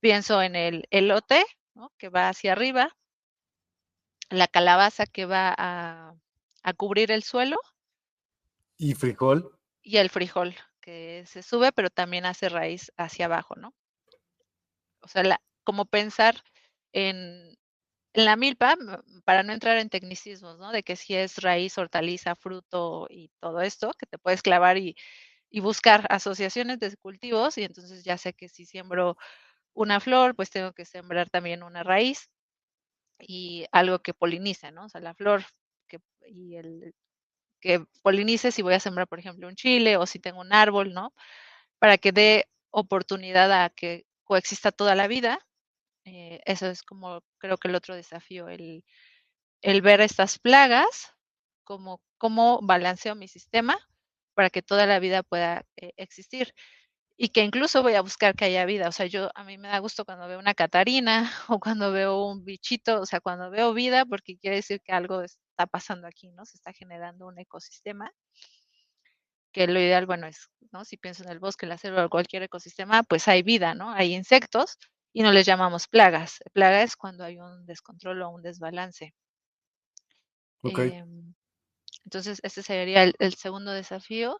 Pienso 0.00 0.42
en 0.42 0.56
el 0.56 0.86
elote, 0.90 1.44
¿no? 1.74 1.92
Que 1.98 2.08
va 2.08 2.28
hacia 2.28 2.52
arriba, 2.52 2.96
la 4.30 4.46
calabaza 4.46 5.06
que 5.06 5.26
va 5.26 5.54
a, 5.56 6.14
cubrir 6.76 7.10
el 7.10 7.22
suelo. 7.22 7.56
¿Y 8.76 8.94
frijol? 8.94 9.58
Y 9.82 9.96
el 9.96 10.10
frijol, 10.10 10.54
que 10.80 11.24
se 11.26 11.42
sube, 11.42 11.72
pero 11.72 11.88
también 11.88 12.26
hace 12.26 12.48
raíz 12.48 12.92
hacia 12.98 13.24
abajo, 13.24 13.56
¿no? 13.56 13.74
O 15.00 15.08
sea, 15.08 15.40
como 15.68 15.84
pensar 15.84 16.42
en, 16.94 17.54
la 18.14 18.36
milpa, 18.36 18.74
para 19.24 19.42
no 19.42 19.52
entrar 19.52 19.76
en 19.76 19.90
tecnicismos, 19.90 20.58
¿no? 20.58 20.72
De 20.72 20.82
que 20.82 20.96
si 20.96 21.14
es 21.14 21.42
raíz, 21.42 21.76
hortaliza, 21.76 22.34
fruto 22.36 23.06
y 23.10 23.30
todo 23.38 23.60
esto, 23.60 23.92
que 23.98 24.06
te 24.06 24.16
puedes 24.16 24.40
clavar 24.40 24.78
y, 24.78 24.96
buscar 25.60 26.06
asociaciones 26.08 26.78
de 26.78 26.96
cultivos 26.96 27.58
y 27.58 27.64
entonces 27.64 28.02
ya 28.02 28.16
sé 28.16 28.32
que 28.32 28.48
si 28.48 28.64
siembro 28.64 29.18
una 29.74 30.00
flor, 30.00 30.34
pues 30.34 30.48
tengo 30.50 30.72
que 30.72 30.86
sembrar 30.86 31.28
también 31.28 31.62
una 31.62 31.82
raíz 31.82 32.30
y 33.20 33.66
algo 33.70 33.98
que 34.00 34.14
polinice, 34.14 34.72
¿no? 34.72 34.86
O 34.86 34.88
sea, 34.88 35.02
la 35.02 35.14
flor 35.14 35.44
que, 35.86 36.00
y 36.26 36.56
el 36.56 36.94
que 37.60 37.84
polinice 38.02 38.52
si 38.52 38.62
voy 38.62 38.74
a 38.74 38.80
sembrar, 38.80 39.08
por 39.08 39.18
ejemplo, 39.18 39.48
un 39.48 39.56
chile 39.56 39.98
o 39.98 40.06
si 40.06 40.18
tengo 40.18 40.40
un 40.40 40.54
árbol, 40.54 40.94
¿no? 40.94 41.12
Para 41.78 41.98
que 41.98 42.12
dé 42.12 42.46
oportunidad 42.70 43.52
a 43.52 43.70
que 43.70 44.06
coexista 44.24 44.72
toda 44.72 44.94
la 44.94 45.08
vida 45.08 45.47
eh, 46.08 46.40
eso 46.46 46.66
es 46.68 46.82
como 46.82 47.22
creo 47.38 47.58
que 47.58 47.68
el 47.68 47.74
otro 47.74 47.94
desafío, 47.94 48.48
el, 48.48 48.82
ver 49.82 50.00
estas 50.00 50.38
plagas, 50.38 51.12
como 51.64 52.00
cómo 52.18 52.60
balanceo 52.62 53.14
mi 53.14 53.28
sistema 53.28 53.78
para 54.34 54.50
que 54.50 54.62
toda 54.62 54.86
la 54.86 55.00
vida 55.00 55.22
pueda 55.22 55.64
eh, 55.76 55.92
existir 55.96 56.54
y 57.18 57.30
que 57.30 57.42
incluso 57.42 57.82
voy 57.82 57.94
a 57.94 58.02
buscar 58.02 58.34
que 58.36 58.46
haya 58.46 58.64
vida. 58.64 58.88
O 58.88 58.92
sea, 58.92 59.06
yo 59.06 59.30
a 59.34 59.44
mí 59.44 59.58
me 59.58 59.68
da 59.68 59.78
gusto 59.80 60.04
cuando 60.04 60.28
veo 60.28 60.38
una 60.38 60.54
catarina 60.54 61.30
o 61.48 61.60
cuando 61.60 61.92
veo 61.92 62.24
un 62.26 62.44
bichito, 62.44 63.00
o 63.02 63.06
sea, 63.06 63.20
cuando 63.20 63.50
veo 63.50 63.74
vida, 63.74 64.06
porque 64.06 64.38
quiere 64.38 64.56
decir 64.56 64.80
que 64.82 64.92
algo 64.92 65.22
está 65.22 65.66
pasando 65.66 66.06
aquí, 66.06 66.30
¿no? 66.30 66.46
Se 66.46 66.56
está 66.56 66.72
generando 66.72 67.26
un 67.26 67.38
ecosistema. 67.38 68.12
Que 69.52 69.66
lo 69.66 69.80
ideal, 69.80 70.06
bueno, 70.06 70.26
es, 70.26 70.48
¿no? 70.72 70.84
Si 70.84 70.96
pienso 70.96 71.24
en 71.24 71.30
el 71.30 71.40
bosque, 71.40 71.66
la 71.66 71.78
selva 71.78 72.04
o 72.06 72.10
cualquier 72.10 72.44
ecosistema, 72.44 73.02
pues 73.02 73.26
hay 73.28 73.42
vida, 73.42 73.74
¿no? 73.74 73.90
Hay 73.92 74.14
insectos, 74.14 74.78
y 75.12 75.22
no 75.22 75.32
les 75.32 75.46
llamamos 75.46 75.88
plagas. 75.88 76.40
Plaga 76.52 76.82
es 76.82 76.96
cuando 76.96 77.24
hay 77.24 77.38
un 77.38 77.66
descontrol 77.66 78.22
o 78.22 78.30
un 78.30 78.42
desbalance. 78.42 79.14
Em, 80.62 81.34
entonces, 82.04 82.40
este 82.42 82.62
sería 82.62 83.02
el, 83.04 83.34
segundo 83.34 83.72
desafío. 83.72 84.38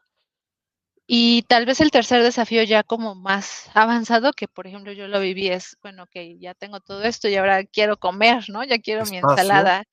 Y 1.06 1.42
tal 1.48 1.64
vez 1.64 1.80
el 1.80 1.90
tercer 1.90 2.22
desafío 2.22 2.62
ya 2.64 2.82
como 2.82 3.14
más 3.14 3.70
avanzado, 3.74 4.32
que 4.32 4.46
por 4.46 4.66
ejemplo 4.66 4.92
yo 4.92 5.08
lo 5.08 5.20
viví, 5.20 5.48
es, 5.48 5.78
bueno, 5.80 6.06
que 6.06 6.38
ya 6.38 6.52
tengo 6.52 6.80
todo 6.80 7.02
esto 7.02 7.28
y 7.28 7.36
ahora 7.36 7.64
quiero 7.64 7.96
comer, 7.96 8.44
¿no? 8.48 8.62
Ya 8.62 8.78
quiero 8.78 9.06
mi 9.06 9.16
ensalada. 9.16 9.84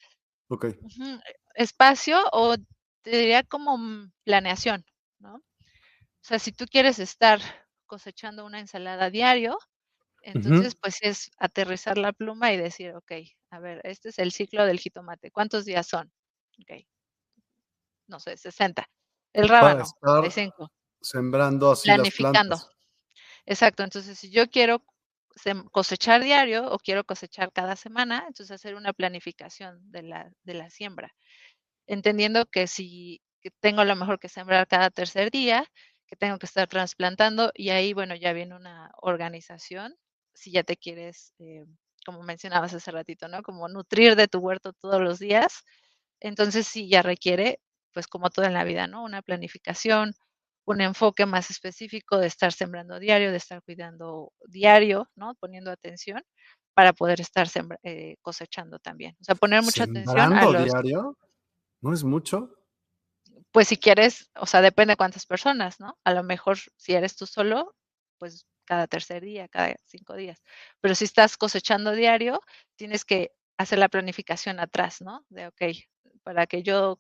Ok. 0.50 0.68
Espacio 1.56 2.20
o 2.34 2.58
te 3.02 3.12
diría 3.12 3.44
como 3.44 3.78
planeación, 4.26 4.84
¿no? 5.20 5.36
O 5.36 6.28
sea, 6.28 6.38
si 6.40 6.52
tú 6.52 6.66
quieres 6.66 7.00
estar 7.00 7.40
cosechando 7.86 8.46
una 8.46 8.60
ensalada 8.60 9.10
diario, 9.10 9.58
entonces, 10.26 10.74
pues 10.76 10.98
es 11.02 11.30
aterrizar 11.38 12.00
la 12.00 12.12
pluma 12.12 12.52
y 12.52 12.58
decir, 12.58 12.96
ok, 12.96 13.12
a 13.52 13.60
ver, 13.60 13.80
este 13.84 14.10
es 14.10 14.18
el 14.18 14.32
ciclo 14.32 14.66
del 14.66 14.80
jitomate. 14.80 15.30
¿Cuántos 15.30 15.66
días 15.66 15.86
son? 15.86 16.12
Ok. 16.60 16.82
No 18.08 18.20
sé, 18.20 18.36
60. 18.36 18.88
El 19.34 19.48
rábano, 19.48 19.86
35. 20.02 20.72
Sembrando 21.00 21.72
así 21.72 21.88
Planificando. 21.88 22.56
Las 22.56 22.70
Exacto. 23.46 23.84
Entonces, 23.84 24.18
si 24.18 24.32
yo 24.32 24.50
quiero 24.50 24.84
cosechar 25.72 26.24
diario 26.24 26.72
o 26.72 26.80
quiero 26.80 27.04
cosechar 27.04 27.52
cada 27.52 27.76
semana, 27.76 28.26
entonces 28.28 28.50
hacer 28.52 28.74
una 28.74 28.94
planificación 28.94 29.80
de 29.92 30.02
la, 30.02 30.32
de 30.44 30.54
la 30.56 30.72
siembra. 30.72 31.14
Entendiendo 31.86 32.48
que 32.48 32.66
si 32.66 33.22
tengo 33.60 33.84
lo 33.84 33.96
mejor 33.96 34.18
que 34.20 34.30
sembrar 34.30 34.66
cada 34.68 34.90
tercer 34.90 35.30
día, 35.30 35.70
que 36.08 36.16
tengo 36.16 36.40
que 36.40 36.48
estar 36.48 36.68
trasplantando 36.68 37.52
y 37.54 37.70
ahí, 37.70 37.94
bueno, 37.94 38.16
ya 38.16 38.34
viene 38.34 38.56
una 38.56 38.92
organización 39.02 39.96
si 40.36 40.52
ya 40.52 40.64
te 40.64 40.78
quieres, 40.78 41.34
eh, 41.40 41.66
como 42.06 42.22
mencionabas 42.22 42.74
hace 42.74 42.92
ratito, 42.92 43.28
¿no? 43.28 43.42
Como 43.42 43.68
nutrir 43.68 44.16
de 44.16 44.28
tu 44.28 44.40
huerto 44.40 44.74
todos 44.74 45.02
los 45.02 45.20
días. 45.20 45.64
Entonces 46.20 46.68
sí 46.68 46.88
ya 46.88 47.02
requiere, 47.02 47.60
pues 47.94 48.08
como 48.08 48.30
todo 48.30 48.46
en 48.46 48.54
la 48.54 48.64
vida, 48.64 48.88
¿no? 48.88 49.04
Una 49.04 49.22
planificación, 49.22 50.14
un 50.66 50.82
enfoque 50.82 51.26
más 51.26 51.50
específico 51.50 52.18
de 52.18 52.28
estar 52.28 52.52
sembrando 52.52 53.00
diario, 53.00 53.32
de 53.32 53.38
estar 53.38 53.62
cuidando 53.64 54.34
diario, 54.48 55.10
¿no? 55.16 55.36
Poniendo 55.36 55.72
atención 55.72 56.24
para 56.74 56.94
poder 56.94 57.22
estar 57.22 57.48
eh, 57.84 58.18
cosechando 58.22 58.80
también. 58.80 59.16
O 59.22 59.24
sea, 59.24 59.36
poner 59.36 59.64
mucha 59.64 59.84
atención 59.84 60.34
a 60.34 60.46
los... 60.46 60.66
diario? 60.66 61.18
¿No 61.82 61.94
es 61.94 62.04
mucho? 62.04 62.52
Pues 63.52 63.70
si 63.70 63.78
quieres, 63.78 64.30
o 64.36 64.46
sea, 64.46 64.62
depende 64.62 64.94
de 64.94 64.98
cuántas 64.98 65.26
personas, 65.26 65.80
¿no? 65.80 65.98
A 66.04 66.14
lo 66.14 66.24
mejor 66.24 66.58
si 66.76 66.94
eres 66.94 67.16
tú 67.16 67.26
solo, 67.26 67.76
pues 68.18 68.46
cada 68.66 68.88
tercer 68.88 69.24
día, 69.24 69.48
cada 69.48 69.76
cinco 69.86 70.16
días. 70.16 70.42
Pero 70.82 70.96
si 70.96 71.06
estás 71.06 71.38
cosechando 71.38 71.92
diario, 71.94 72.42
tienes 72.76 73.06
que 73.06 73.32
hacer 73.58 73.80
la 73.80 73.90
planificación 73.90 74.60
atrás, 74.60 75.02
¿no? 75.02 75.26
De, 75.30 75.48
ok, 75.48 75.62
para 76.24 76.48
que 76.48 76.64
yo 76.64 77.00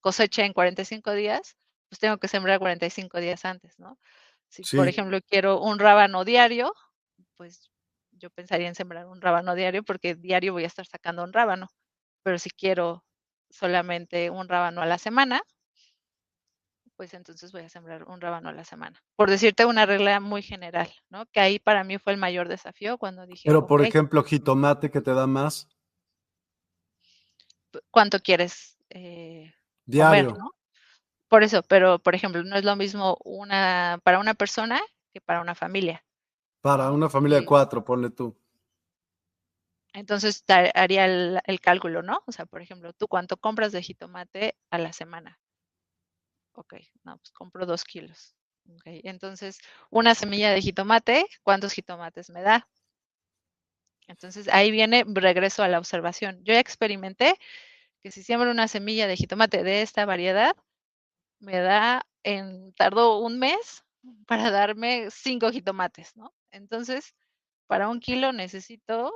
coseche 0.00 0.44
en 0.44 0.52
45 0.52 1.12
días, 1.12 1.56
pues 1.88 1.98
tengo 1.98 2.18
que 2.18 2.28
sembrar 2.28 2.58
45 2.58 3.20
días 3.20 3.44
antes, 3.44 3.78
¿no? 3.78 3.98
Si, 4.48 4.62
por 4.76 4.88
ejemplo, 4.88 5.18
quiero 5.22 5.60
un 5.60 5.78
rábano 5.78 6.24
diario, 6.24 6.74
pues 7.36 7.70
yo 8.10 8.28
pensaría 8.30 8.68
en 8.68 8.74
sembrar 8.74 9.06
un 9.06 9.20
rábano 9.20 9.54
diario 9.54 9.82
porque 9.82 10.14
diario 10.14 10.52
voy 10.52 10.64
a 10.64 10.66
estar 10.66 10.86
sacando 10.86 11.24
un 11.24 11.32
rábano. 11.32 11.68
Pero 12.22 12.38
si 12.38 12.50
quiero 12.50 13.04
solamente 13.50 14.30
un 14.30 14.48
rábano 14.48 14.82
a 14.82 14.86
la 14.86 14.98
semana, 14.98 15.42
pues 16.96 17.14
entonces 17.14 17.52
voy 17.52 17.62
a 17.62 17.68
sembrar 17.68 18.04
un 18.04 18.20
rábano 18.20 18.48
a 18.48 18.52
la 18.52 18.64
semana. 18.64 19.02
Por 19.16 19.30
decirte 19.30 19.64
una 19.64 19.86
regla 19.86 20.20
muy 20.20 20.42
general, 20.42 20.88
¿no? 21.10 21.26
Que 21.26 21.40
ahí 21.40 21.58
para 21.58 21.84
mí 21.84 21.98
fue 21.98 22.12
el 22.12 22.18
mayor 22.18 22.48
desafío 22.48 22.98
cuando 22.98 23.26
dije. 23.26 23.42
Pero, 23.46 23.66
por 23.66 23.84
ejemplo, 23.84 24.22
jitomate 24.22 24.90
que 24.90 25.00
te 25.00 25.12
da 25.12 25.26
más. 25.26 25.68
¿Cuánto 27.90 28.20
quieres? 28.20 28.76
Eh, 28.90 29.52
Diario. 29.84 30.36
Por 31.28 31.42
eso, 31.42 31.62
pero 31.62 31.98
por 31.98 32.14
ejemplo, 32.14 32.44
no 32.44 32.56
es 32.56 32.64
lo 32.64 32.76
mismo 32.76 33.16
una 33.24 33.98
para 34.04 34.18
una 34.18 34.34
persona 34.34 34.80
que 35.12 35.20
para 35.20 35.40
una 35.40 35.54
familia. 35.54 36.04
Para 36.60 36.90
una 36.92 37.08
familia 37.08 37.40
de 37.40 37.46
cuatro, 37.46 37.84
ponle 37.84 38.10
tú. 38.10 38.36
Entonces 39.94 40.44
haría 40.74 41.04
el, 41.04 41.60
cálculo, 41.60 42.02
¿no? 42.02 42.22
O 42.26 42.32
sea, 42.32 42.46
por 42.46 42.62
ejemplo, 42.62 42.92
tú 42.92 43.08
cuánto 43.08 43.36
compras 43.36 43.72
de 43.72 43.82
jitomate 43.82 44.56
a 44.70 44.78
la 44.78 44.92
semana 44.92 45.38
Ok, 46.54 46.74
no, 47.04 47.16
pues 47.18 47.30
compro 47.32 47.66
dos 47.66 47.84
kilos. 47.84 48.34
Okay, 48.78 49.00
entonces, 49.04 49.58
una 49.90 50.14
semilla 50.14 50.50
de 50.52 50.60
jitomate, 50.60 51.26
¿cuántos 51.42 51.72
jitomates 51.72 52.30
me 52.30 52.42
da? 52.42 52.68
Entonces, 54.06 54.48
ahí 54.48 54.70
viene, 54.70 55.04
regreso 55.06 55.62
a 55.62 55.68
la 55.68 55.78
observación. 55.78 56.40
Yo 56.44 56.54
experimenté 56.54 57.36
que 58.02 58.10
si 58.10 58.22
siembro 58.22 58.50
una 58.50 58.68
semilla 58.68 59.06
de 59.06 59.16
jitomate 59.16 59.62
de 59.62 59.82
esta 59.82 60.04
variedad, 60.06 60.56
me 61.40 61.58
da, 61.58 62.06
en, 62.22 62.72
tardó 62.74 63.18
un 63.18 63.38
mes 63.38 63.84
para 64.26 64.50
darme 64.50 65.10
cinco 65.10 65.50
jitomates, 65.50 66.16
¿no? 66.16 66.32
Entonces, 66.50 67.14
para 67.66 67.88
un 67.88 68.00
kilo 68.00 68.32
necesito 68.32 69.12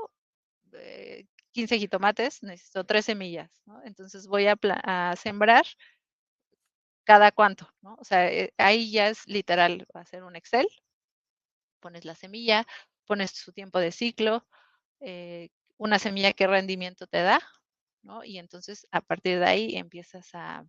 15 1.53 1.75
eh, 1.75 1.79
jitomates, 1.79 2.43
necesito 2.43 2.85
tres 2.85 3.05
semillas. 3.05 3.51
Entonces 3.85 4.27
voy 4.27 4.47
a 4.47 5.15
sembrar 5.17 5.65
cada 7.07 7.33
cuánto, 7.33 7.71
¿no? 7.83 7.97
O 8.01 8.05
sea, 8.05 8.31
eh, 8.31 8.53
ahí 8.59 8.91
ya 8.93 9.09
es 9.09 9.27
literal, 9.29 9.87
ser 10.11 10.25
un 10.25 10.37
Excel, 10.37 10.69
pones 11.81 12.05
la 12.05 12.15
semilla, 12.15 12.67
pones 13.07 13.31
su 13.31 13.53
tiempo 13.53 13.79
de 13.79 13.93
ciclo, 13.93 14.47
eh, 15.01 15.51
una 15.79 15.99
semilla 15.99 16.33
qué 16.33 16.47
rendimiento 16.47 17.07
te 17.07 17.23
da, 17.23 17.41
¿no? 18.03 18.25
Y 18.25 18.39
entonces 18.39 18.87
a 18.93 19.01
partir 19.01 19.39
de 19.41 19.47
ahí 19.47 19.77
empiezas 19.77 20.31
a, 20.35 20.65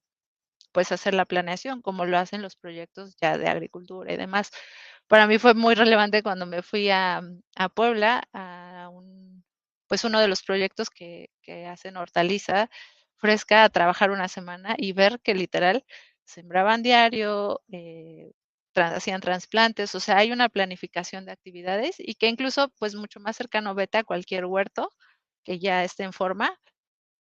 pues, 0.74 0.92
hacer 0.92 1.14
la 1.16 1.26
planeación, 1.26 1.82
como 1.82 2.06
lo 2.06 2.18
hacen 2.20 2.42
los 2.44 2.56
proyectos 2.58 3.16
ya 3.22 3.38
de 3.38 3.48
agricultura 3.50 4.14
y 4.14 4.18
demás. 4.18 4.52
Para 5.08 5.28
mí 5.28 5.40
fue 5.40 5.54
muy 5.56 5.76
relevante 5.76 6.24
cuando 6.24 6.46
me 6.46 6.62
fui 6.64 6.90
a, 6.92 7.22
a 7.58 7.70
Puebla, 7.70 8.24
a 8.34 8.90
un, 8.92 9.46
pues 9.88 10.04
uno 10.06 10.20
de 10.22 10.28
los 10.30 10.44
proyectos 10.44 10.90
que, 10.90 11.30
que 11.42 11.68
hacen 11.68 11.98
hortaliza 11.98 12.70
fresca, 13.18 13.64
a 13.64 13.70
trabajar 13.70 14.12
una 14.12 14.28
semana 14.28 14.76
y 14.78 14.94
ver 14.94 15.20
que 15.22 15.34
literal 15.36 15.86
sembraban 16.28 16.84
diario, 16.84 17.62
eh, 17.72 18.32
hacían 18.76 19.22
trasplantes, 19.22 19.96
o 19.96 20.00
sea, 20.00 20.18
hay 20.18 20.32
una 20.32 20.50
planificación 20.50 21.26
de 21.26 21.32
actividades 21.32 21.96
y 22.00 22.16
que 22.16 22.28
incluso 22.28 22.70
pues 22.78 22.96
mucho 22.96 23.20
más 23.20 23.36
cercano 23.38 23.74
vete 23.74 23.98
a 23.98 24.04
cualquier 24.04 24.46
huerto 24.46 24.94
que 25.44 25.60
ya 25.60 25.84
esté 25.84 26.04
en 26.04 26.14
forma 26.14 26.56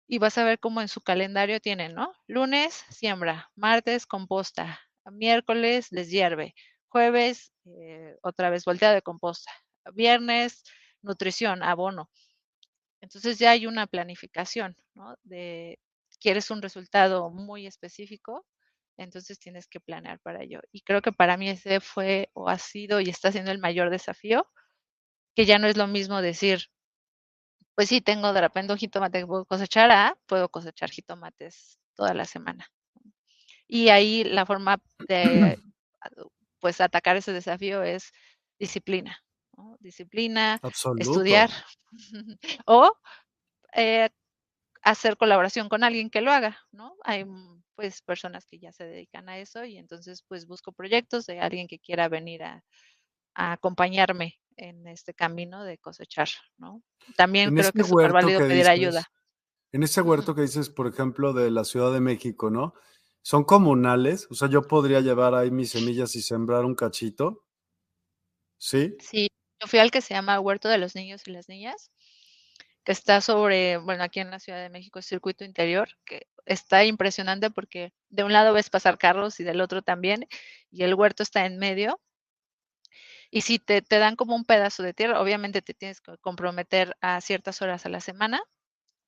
y 0.08 0.20
vas 0.20 0.38
a 0.38 0.44
ver 0.44 0.60
cómo 0.60 0.82
en 0.82 0.88
su 0.90 1.02
calendario 1.02 1.60
tienen, 1.60 1.96
¿no? 1.96 2.14
Lunes, 2.28 2.86
siembra, 2.90 3.52
martes, 3.56 4.06
composta, 4.06 4.80
miércoles, 5.12 5.88
les 5.92 6.10
hierve, 6.12 6.54
jueves, 6.90 7.54
eh, 7.66 8.16
otra 8.22 8.50
vez 8.50 8.66
volteado 8.66 8.96
de 8.96 9.02
composta, 9.02 9.52
viernes, 9.94 10.64
nutrición, 11.02 11.64
abono. 11.64 12.10
Entonces 13.02 13.40
ya 13.40 13.52
hay 13.52 13.68
una 13.68 13.88
planificación, 13.88 14.76
¿no? 14.96 15.16
De, 15.24 15.80
quieres 16.20 16.52
un 16.52 16.62
resultado 16.62 17.30
muy 17.30 17.68
específico, 17.68 18.46
entonces 18.98 19.40
tienes 19.40 19.68
que 19.68 19.80
planear 19.80 20.20
para 20.20 20.44
ello. 20.44 20.60
Y 20.72 20.82
creo 20.82 21.02
que 21.02 21.12
para 21.12 21.38
mí 21.38 21.50
ese 21.50 21.80
fue 21.80 22.30
o 22.34 22.50
ha 22.50 22.58
sido 22.58 23.00
y 23.00 23.10
está 23.10 23.32
siendo 23.32 23.52
el 23.52 23.60
mayor 23.60 23.90
desafío, 23.90 24.48
que 25.36 25.46
ya 25.46 25.60
no 25.60 25.68
es 25.68 25.78
lo 25.78 25.88
mismo 25.88 26.22
decir, 26.22 26.70
pues 27.76 27.90
sí, 27.90 28.02
tengo 28.02 28.34
de 28.34 28.42
repente 28.42 28.74
un 28.74 28.80
jitomate 28.80 29.20
que 29.20 29.28
puedo 29.28 29.46
cosechar, 29.46 29.92
ah, 29.92 30.18
puedo 30.26 30.50
cosechar 30.50 30.90
jitomates 30.90 31.80
toda 31.96 32.14
la 32.14 32.26
semana. 32.26 32.68
Y 33.68 33.90
ahí 33.90 34.24
la 34.24 34.46
forma 34.46 34.82
de 35.08 35.60
pues 36.60 36.82
atacar 36.82 37.18
ese 37.18 37.34
desafío 37.34 37.84
es 37.84 38.12
disciplina. 38.60 39.20
Disciplina, 39.80 40.60
estudiar 40.98 41.50
o 42.66 42.92
eh, 43.74 44.10
hacer 44.84 45.18
colaboración 45.18 45.68
con 45.68 45.84
alguien 45.84 46.10
que 46.10 46.22
lo 46.22 46.32
haga, 46.32 46.60
¿no? 46.72 46.96
Hay 47.04 47.26
pues 47.78 48.02
personas 48.02 48.48
que 48.48 48.58
ya 48.58 48.72
se 48.74 48.86
dedican 48.86 49.30
a 49.30 49.38
eso 49.38 49.64
y 49.64 49.78
entonces 49.78 50.24
pues 50.28 50.48
busco 50.48 50.72
proyectos 50.72 51.28
de 51.28 51.40
alguien 51.40 51.68
que 51.68 51.78
quiera 51.78 52.10
venir 52.10 52.44
a, 52.44 52.64
acompañarme 53.36 54.40
en 54.56 54.88
este 54.88 55.14
camino 55.14 55.64
de 55.64 55.78
cosechar, 55.78 56.28
¿no? 56.58 56.82
También 57.16 57.56
creo 57.56 57.72
que 57.72 57.82
es 57.82 57.88
súper 57.88 58.12
válido 58.12 58.40
pedir 58.40 58.68
ayuda. 58.68 59.06
En 59.72 59.84
ese 59.84 60.02
huerto 60.02 60.34
que 60.34 60.42
dices, 60.42 60.72
por 60.72 60.88
ejemplo, 60.88 61.34
de 61.34 61.52
la 61.52 61.64
Ciudad 61.64 61.94
de 61.94 62.00
México, 62.00 62.50
¿no? 62.50 62.74
¿Son 63.22 63.44
comunales? 63.44 64.28
O 64.32 64.34
sea, 64.34 64.50
yo 64.50 64.64
podría 64.64 65.02
llevar 65.02 65.36
ahí 65.36 65.52
mis 65.52 65.70
semillas 65.70 66.16
y 66.16 66.24
sembrar 66.24 66.66
un 66.66 66.74
cachito. 66.74 67.46
¿Sí? 68.58 68.96
Sí, 69.00 69.28
yo 69.62 69.68
fui 69.68 69.78
al 69.78 69.92
que 69.92 70.02
se 70.02 70.16
llama 70.16 70.40
Huerto 70.40 70.68
de 70.68 70.80
los 70.80 70.96
Niños 70.96 71.22
y 71.28 71.32
las 71.32 71.48
Niñas 71.48 71.92
que 72.88 72.94
está 72.94 73.20
sobre, 73.20 73.76
bueno, 73.76 74.02
aquí 74.02 74.22
en 74.22 74.32
la 74.32 74.40
Ciudad 74.40 74.62
de 74.62 74.70
México, 74.70 75.02
circuito 75.02 75.44
interior, 75.44 75.90
que 76.06 76.26
está 76.46 76.86
impresionante 76.86 77.52
porque 77.52 77.92
de 78.08 78.24
un 78.24 78.32
lado 78.32 78.54
ves 78.54 78.70
pasar 78.70 78.98
carros 78.98 79.42
y 79.42 79.44
del 79.44 79.60
otro 79.60 79.82
también, 79.82 80.26
y 80.72 80.84
el 80.84 80.94
huerto 80.94 81.22
está 81.22 81.46
en 81.46 81.58
medio. 81.58 82.00
Y 83.30 83.42
si 83.42 83.60
te, 83.60 83.82
dan 83.82 84.16
como 84.16 84.38
un 84.38 84.46
pedazo 84.46 84.84
de 84.84 84.94
tierra, 84.94 85.20
obviamente 85.20 85.62
te 85.62 85.74
tienes 85.74 86.00
que 86.00 86.18
comprometer 86.20 86.96
a 87.02 87.20
ciertas 87.20 87.62
horas 87.62 87.86
a 87.86 87.90
la 87.90 88.00
semana 88.00 88.42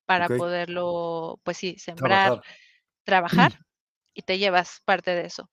para 0.04 0.28
poderlo, 0.28 1.40
pues 1.42 1.56
sí, 1.56 1.78
sembrar, 1.78 2.42
trabajar, 3.04 3.52
y 4.12 4.20
te 4.20 4.36
llevas 4.36 4.82
parte 4.84 5.12
de 5.12 5.24
eso. 5.24 5.48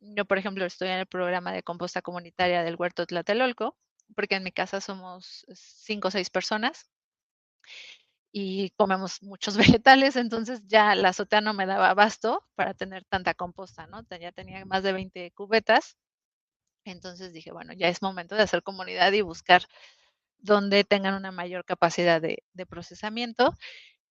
Yo, 0.00 0.24
por 0.24 0.38
ejemplo, 0.38 0.64
estoy 0.64 0.88
en 0.88 0.98
el 0.98 1.06
programa 1.06 1.52
de 1.52 1.62
composta 1.62 2.02
comunitaria 2.02 2.64
del 2.64 2.74
Huerto 2.74 3.06
Tlatelolco, 3.06 3.76
porque 4.16 4.34
en 4.34 4.42
mi 4.42 4.50
casa 4.50 4.80
somos 4.80 5.46
cinco 5.54 6.08
o 6.08 6.10
seis 6.10 6.28
personas 6.28 6.90
y 8.32 8.70
comemos 8.70 9.22
muchos 9.22 9.56
vegetales, 9.82 10.16
entonces 10.16 10.62
ya 10.66 10.94
la 10.94 11.10
azotea 11.10 11.40
no 11.40 11.54
me 11.54 11.66
daba 11.66 11.90
abasto 11.90 12.44
para 12.54 12.74
tener 12.74 13.04
tanta 13.06 13.34
composta, 13.34 13.86
¿no? 13.86 14.04
Ya 14.20 14.32
tenía 14.32 14.64
más 14.66 14.82
de 14.82 14.92
20 14.92 15.30
cubetas, 15.32 15.96
entonces 16.84 17.32
dije, 17.32 17.52
bueno, 17.52 17.72
ya 17.74 17.88
es 17.88 18.02
momento 18.02 18.34
de 18.34 18.42
hacer 18.42 18.62
comunidad 18.62 19.12
y 19.12 19.22
buscar 19.22 19.62
donde 20.38 20.84
tengan 20.84 21.14
una 21.14 21.32
mayor 21.32 21.64
capacidad 21.64 22.20
de, 22.20 22.42
procesamiento. 22.68 23.54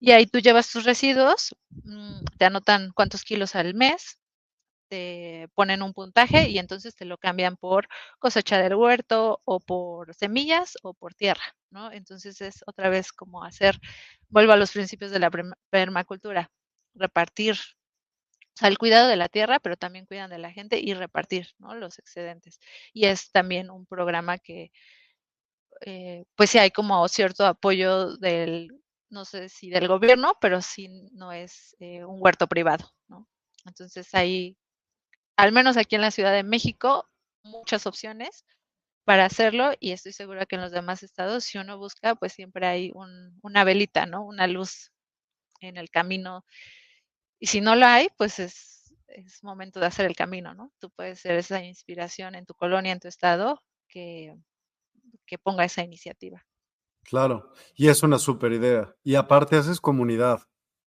Y 0.00 0.12
ahí 0.12 0.26
tú 0.26 0.40
llevas 0.40 0.70
tus 0.70 0.84
residuos, 0.84 1.56
mm, 1.70 2.24
te 2.38 2.44
anotan 2.44 2.92
cuántos 2.94 3.24
kilos 3.24 3.54
al 3.56 3.74
mes, 3.74 4.18
te 4.88 5.48
ponen 5.54 5.82
un 5.82 5.92
puntaje 5.94 6.48
y 6.50 6.58
entonces 6.58 6.94
te 6.96 7.04
lo 7.04 7.18
cambian 7.18 7.56
por 7.56 7.88
cosecha 8.18 8.58
del 8.58 8.74
huerto 8.76 9.40
o 9.44 9.60
por 9.60 10.14
semillas 10.14 10.76
o 10.82 10.94
por 10.94 11.14
tierra, 11.14 11.42
¿no? 11.70 11.92
Entonces 11.92 12.40
es 12.40 12.62
otra 12.66 12.88
vez 12.88 13.12
como 13.12 13.44
hacer, 13.44 13.78
vuelvo 14.28 14.52
a 14.52 14.56
los 14.56 14.72
principios 14.72 15.10
de 15.10 15.18
la 15.18 15.30
permacultura, 15.70 16.50
repartir, 16.94 17.56
o 18.62 18.66
el 18.66 18.78
cuidado 18.78 19.08
de 19.08 19.16
la 19.16 19.28
tierra, 19.28 19.60
pero 19.60 19.76
también 19.76 20.06
cuidan 20.06 20.30
de 20.30 20.38
la 20.38 20.52
gente 20.52 20.80
y 20.80 20.94
repartir, 20.94 21.48
¿no? 21.58 21.74
Los 21.74 21.98
excedentes. 21.98 22.58
Y 22.92 23.06
es 23.06 23.30
también 23.30 23.70
un 23.70 23.86
programa 23.86 24.38
que, 24.38 24.72
eh, 25.82 26.24
pues 26.34 26.50
sí 26.50 26.58
hay 26.58 26.70
como 26.70 27.06
cierto 27.08 27.46
apoyo 27.46 28.16
del, 28.16 28.68
no 29.10 29.24
sé 29.24 29.48
si 29.48 29.70
del 29.70 29.88
gobierno, 29.88 30.34
pero 30.40 30.60
sí 30.60 30.88
no 31.12 31.32
es 31.32 31.76
eh, 31.78 32.04
un 32.04 32.16
huerto 32.20 32.48
privado, 32.48 32.92
¿no? 33.08 33.28
Entonces 33.64 34.14
ahí 34.14 34.56
al 35.38 35.52
menos 35.52 35.76
aquí 35.76 35.94
en 35.94 36.00
la 36.02 36.10
Ciudad 36.10 36.32
de 36.32 36.42
México, 36.42 37.08
muchas 37.44 37.86
opciones 37.86 38.44
para 39.08 39.24
hacerlo 39.24 39.70
y 39.80 39.92
estoy 39.92 40.12
segura 40.12 40.44
que 40.44 40.56
en 40.56 40.60
los 40.60 40.70
demás 40.70 41.02
estados, 41.02 41.44
si 41.44 41.56
uno 41.56 41.78
busca, 41.78 42.14
pues 42.16 42.34
siempre 42.34 42.66
hay 42.66 42.92
una 43.40 43.64
velita, 43.64 44.04
¿no? 44.04 44.22
Una 44.22 44.46
luz 44.46 44.92
en 45.60 45.78
el 45.78 45.88
camino. 45.88 46.44
Y 47.38 47.46
si 47.46 47.62
no 47.62 47.74
lo 47.74 47.86
hay, 47.86 48.08
pues 48.18 48.38
es, 48.38 48.92
es 49.06 49.42
momento 49.42 49.80
de 49.80 49.86
hacer 49.86 50.04
el 50.04 50.14
camino, 50.14 50.52
¿no? 50.52 50.74
Tú 50.78 50.90
puedes 50.90 51.20
ser 51.20 51.36
esa 51.36 51.64
inspiración 51.64 52.34
en 52.34 52.44
tu 52.44 52.52
colonia, 52.52 52.92
en 52.92 53.00
tu 53.00 53.08
estado, 53.08 53.62
que, 53.88 54.36
que 55.24 55.38
ponga 55.38 55.64
esa 55.64 55.82
iniciativa. 55.82 56.44
Claro, 57.02 57.54
y 57.76 57.88
es 57.88 58.02
una 58.02 58.18
super 58.18 58.52
idea. 58.52 58.94
Y 59.02 59.14
aparte 59.14 59.56
haces 59.56 59.80
comunidad. 59.80 60.42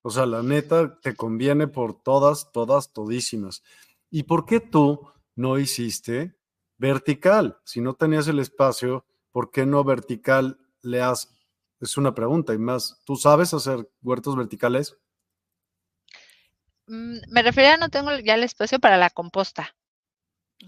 O 0.01 0.09
sea, 0.09 0.26
la 0.26 0.41
neta 0.41 0.99
te 1.01 1.15
conviene 1.15 1.68
por 1.68 2.01
todas, 2.01 2.51
todas, 2.51 2.91
todísimas. 2.93 3.61
¿Y 4.09 4.24
por 4.24 4.47
qué 4.47 4.59
tú 4.59 5.07
no 5.36 5.59
hiciste 5.59 6.36
vertical? 6.78 7.59
Si 7.63 7.82
no 7.82 7.93
tenías 7.93 8.28
el 8.28 8.39
espacio, 8.39 9.05
¿por 9.32 9.51
qué 9.51 9.65
no 9.65 9.84
vertical 9.84 10.59
le 10.82 11.01
has? 11.01 11.34
Es 11.80 11.97
una 11.97 12.15
pregunta 12.15 12.53
y 12.53 12.57
más, 12.57 13.01
¿tú 13.05 13.15
sabes 13.15 13.53
hacer 13.53 13.89
huertos 14.01 14.36
verticales? 14.36 14.97
Mm, 16.88 17.17
me 17.30 17.41
refería, 17.43 17.78
no 17.78 17.89
tengo 17.89 18.17
ya 18.19 18.36
el 18.36 18.43
espacio 18.43 18.80
para 18.80 18.97
la 18.97 19.09
composta. 19.09 19.75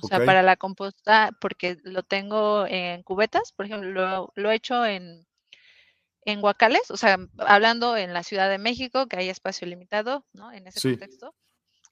O 0.03 0.07
sea, 0.07 0.23
para 0.23 0.43
la 0.43 0.55
composta, 0.55 1.31
porque 1.41 1.77
lo 1.83 2.03
tengo 2.03 2.67
en 2.67 3.01
cubetas, 3.01 3.53
por 3.53 3.65
ejemplo, 3.65 4.31
lo, 4.35 4.51
he 4.51 4.55
hecho 4.55 4.85
en, 4.85 5.25
en 6.25 6.41
guacales, 6.41 6.91
o 6.91 6.97
sea, 6.97 7.17
hablando 7.39 7.97
en 7.97 8.13
la 8.13 8.21
Ciudad 8.21 8.51
de 8.51 8.59
México, 8.59 9.07
que 9.07 9.17
hay 9.17 9.29
espacio 9.29 9.67
limitado, 9.67 10.27
¿no? 10.31 10.51
En 10.51 10.67
ese 10.67 10.91
contexto. 10.91 11.33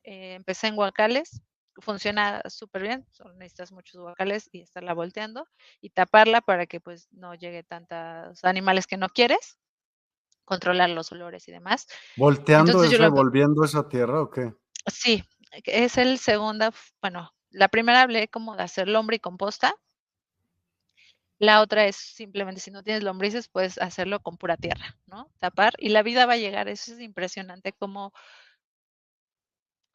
Eh, 0.03 0.36
empecé 0.36 0.68
en 0.68 0.76
guacales, 0.76 1.41
funciona 1.80 2.41
súper 2.49 2.82
bien, 2.84 3.07
necesitas 3.36 3.71
muchos 3.71 4.01
guacales 4.01 4.49
y 4.51 4.61
estarla 4.61 4.93
volteando 4.93 5.47
y 5.82 5.89
taparla 5.91 6.41
para 6.41 6.65
que 6.65 6.80
pues 6.80 7.07
no 7.11 7.36
llegue 7.36 7.63
tantos 7.63 8.43
animales 8.43 8.88
que 8.88 8.97
no 8.97 9.09
quieres, 9.09 9.57
controlar 10.45 10.89
los 10.89 11.11
olores 11.11 11.47
y 11.47 11.51
demás. 11.51 11.88
¿Volteando 12.15 12.84
es 12.84 12.97
revolviendo 12.97 13.63
esa 13.63 13.88
tierra 13.88 14.21
o 14.21 14.30
qué? 14.30 14.53
Sí, 14.88 15.23
es 15.65 15.97
el 15.97 16.17
segunda, 16.19 16.71
bueno, 17.01 17.34
la 17.49 17.67
primera 17.67 18.01
hablé 18.01 18.28
como 18.28 18.55
de 18.55 18.63
hacer 18.63 18.88
lombre 18.88 19.17
y 19.17 19.19
composta. 19.19 19.75
La 21.39 21.61
otra 21.61 21.86
es 21.86 21.95
simplemente 21.95 22.61
si 22.61 22.71
no 22.71 22.82
tienes 22.82 23.03
lombrices, 23.03 23.47
puedes 23.47 23.78
hacerlo 23.78 24.21
con 24.21 24.38
pura 24.38 24.57
tierra, 24.57 24.97
¿no? 25.05 25.32
Tapar 25.38 25.73
y 25.78 25.89
la 25.89 26.01
vida 26.01 26.25
va 26.25 26.34
a 26.34 26.38
llegar. 26.38 26.67
Eso 26.67 26.93
es 26.93 26.99
impresionante 26.99 27.73
como 27.73 28.11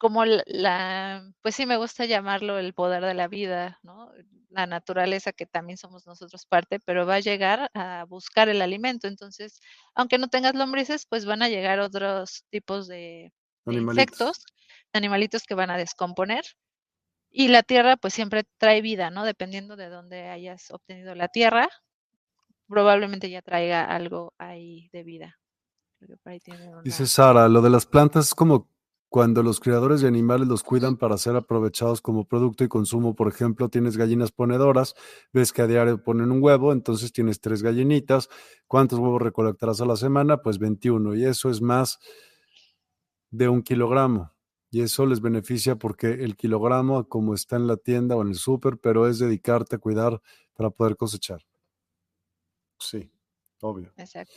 como 0.03 0.25
la, 0.25 1.31
pues 1.41 1.55
sí 1.55 1.65
me 1.65 1.77
gusta 1.77 2.03
llamarlo 2.03 2.59
el 2.59 2.73
poder 2.73 3.05
de 3.05 3.13
la 3.13 3.29
vida, 3.29 3.79
¿no? 3.83 4.11
La 4.49 4.67
naturaleza 4.67 5.31
que 5.31 5.45
también 5.45 5.77
somos 5.77 6.05
nosotros 6.05 6.45
parte, 6.45 6.81
pero 6.81 7.05
va 7.05 7.15
a 7.15 7.19
llegar 7.21 7.71
a 7.73 8.03
buscar 8.03 8.49
el 8.49 8.61
alimento. 8.61 9.07
Entonces, 9.07 9.61
aunque 9.95 10.17
no 10.17 10.27
tengas 10.27 10.55
lombrices, 10.55 11.05
pues 11.05 11.23
van 11.25 11.41
a 11.41 11.47
llegar 11.47 11.79
otros 11.79 12.43
tipos 12.49 12.89
de, 12.89 13.31
insectos, 13.65 14.43
animalitos 14.91 15.43
que 15.43 15.55
van 15.55 15.71
a 15.71 15.77
descomponer. 15.77 16.43
Y 17.31 17.47
la 17.47 17.63
tierra, 17.63 17.95
pues 17.95 18.13
siempre 18.13 18.43
trae 18.57 18.81
vida, 18.81 19.09
¿no? 19.09 19.23
Dependiendo 19.23 19.77
de 19.77 19.87
dónde 19.87 20.27
hayas 20.27 20.69
obtenido 20.71 21.15
la 21.15 21.29
tierra, 21.29 21.69
probablemente 22.67 23.29
ya 23.29 23.41
traiga 23.41 23.85
algo 23.85 24.33
ahí 24.37 24.89
de 24.91 25.03
vida. 25.03 25.39
Dice 26.83 27.07
Sara, 27.07 27.47
lo 27.47 27.61
de 27.61 27.69
las 27.69 27.85
plantas 27.85 28.27
es 28.27 28.35
como 28.35 28.67
cuando 29.13 29.43
los 29.43 29.59
criadores 29.59 30.01
de 30.01 30.07
animales 30.07 30.47
los 30.47 30.63
cuidan 30.63 30.97
para 30.97 31.19
ser 31.19 31.35
aprovechados 31.35 32.01
como 32.01 32.25
producto 32.25 32.63
y 32.63 32.67
consumo, 32.67 33.15
por 33.15 33.27
ejemplo, 33.27 33.69
tienes 33.69 33.95
gallinas 33.95 34.31
ponedoras, 34.31 34.95
ves 35.31 35.53
que 35.53 35.61
a 35.61 35.67
diario 35.67 36.03
ponen 36.03 36.31
un 36.31 36.41
huevo, 36.41 36.73
entonces 36.73 37.13
tienes 37.13 37.39
tres 37.39 37.61
gallinitas, 37.61 38.27
¿cuántos 38.65 38.97
huevos 38.97 39.21
recolectarás 39.21 39.81
a 39.81 39.85
la 39.85 39.97
semana? 39.97 40.41
Pues 40.41 40.57
21, 40.57 41.13
y 41.13 41.25
eso 41.25 41.51
es 41.51 41.61
más 41.61 41.99
de 43.29 43.49
un 43.49 43.61
kilogramo. 43.61 44.33
Y 44.71 44.81
eso 44.81 45.05
les 45.05 45.21
beneficia 45.21 45.75
porque 45.75 46.07
el 46.07 46.35
kilogramo, 46.35 47.07
como 47.07 47.35
está 47.35 47.57
en 47.57 47.67
la 47.67 47.77
tienda 47.77 48.15
o 48.15 48.23
en 48.23 48.29
el 48.29 48.35
súper, 48.35 48.79
pero 48.79 49.07
es 49.07 49.19
dedicarte 49.19 49.75
a 49.75 49.79
cuidar 49.79 50.23
para 50.55 50.71
poder 50.71 50.97
cosechar. 50.97 51.45
Sí, 52.79 53.11
obvio. 53.61 53.93
Exacto. 53.95 54.33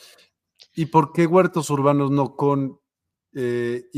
¿Y 0.74 0.84
por 0.84 1.14
qué 1.14 1.24
huertos 1.24 1.70
urbanos 1.70 2.10
no 2.10 2.36
con 2.36 2.78
eh, 3.32 3.88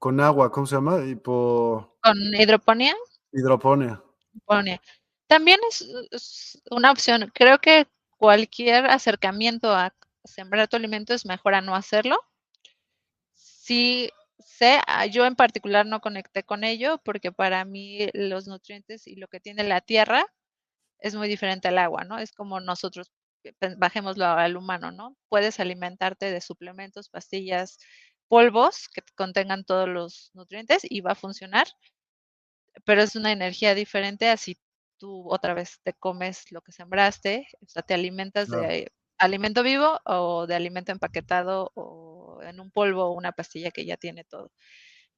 con 0.00 0.18
agua, 0.18 0.50
¿cómo 0.50 0.66
se 0.66 0.74
llama? 0.74 0.96
¿Con 1.22 2.16
hidroponía? 2.32 2.96
Hidroponía. 3.30 4.02
También 5.28 5.60
es, 5.68 6.60
una 6.70 6.90
opción. 6.90 7.30
Creo 7.34 7.58
que 7.58 7.86
cualquier 8.16 8.86
acercamiento 8.86 9.70
a 9.70 9.94
sembrar 10.24 10.68
tu 10.68 10.76
alimento 10.76 11.14
es 11.14 11.26
mejor 11.26 11.54
a 11.54 11.60
no 11.60 11.76
hacerlo. 11.76 12.18
Sí 13.34 14.10
sé, 14.38 14.80
ah, 14.86 15.04
yo 15.04 15.26
en 15.26 15.36
particular 15.36 15.84
no 15.84 16.00
conecté 16.00 16.44
con 16.44 16.64
ello 16.64 16.98
porque 17.04 17.30
para 17.30 17.64
mí 17.66 18.08
los 18.14 18.48
nutrientes 18.48 19.06
y 19.06 19.16
lo 19.16 19.28
que 19.28 19.38
tiene 19.38 19.64
la 19.64 19.82
tierra 19.82 20.24
es 20.98 21.14
muy 21.14 21.28
diferente 21.28 21.68
al 21.68 21.78
agua, 21.78 22.04
¿no? 22.04 22.18
Es 22.18 22.32
como 22.32 22.58
nosotros, 22.60 23.12
eh, 23.44 23.52
bajémoslo 23.76 24.26
al 24.26 24.56
humano, 24.56 24.92
¿no? 24.92 25.16
Puedes 25.28 25.60
alimentarte 25.60 26.30
de 26.30 26.40
suplementos, 26.40 27.10
pastillas, 27.10 27.78
polvos 28.30 28.88
que 28.88 29.02
contengan 29.16 29.64
todos 29.64 29.88
los 29.88 30.30
nutrientes 30.34 30.82
y 30.88 31.00
va 31.00 31.12
a 31.12 31.16
funcionar, 31.16 31.66
pero 32.84 33.02
es 33.02 33.16
una 33.16 33.32
energía 33.32 33.74
diferente 33.74 34.28
así 34.28 34.56
tú 34.98 35.24
otra 35.28 35.52
vez 35.52 35.80
te 35.82 35.94
comes 35.94 36.52
lo 36.52 36.60
que 36.60 36.70
sembraste, 36.70 37.48
o 37.60 37.66
sea, 37.66 37.82
te 37.82 37.94
alimentas 37.94 38.48
de 38.48 38.92
alimento 39.18 39.64
vivo 39.64 39.98
o 40.04 40.46
de 40.46 40.54
alimento 40.54 40.92
empaquetado 40.92 41.72
o 41.74 42.40
en 42.42 42.60
un 42.60 42.70
polvo 42.70 43.06
o 43.06 43.12
una 43.12 43.32
pastilla 43.32 43.72
que 43.72 43.84
ya 43.84 43.96
tiene 43.96 44.22
todo. 44.22 44.52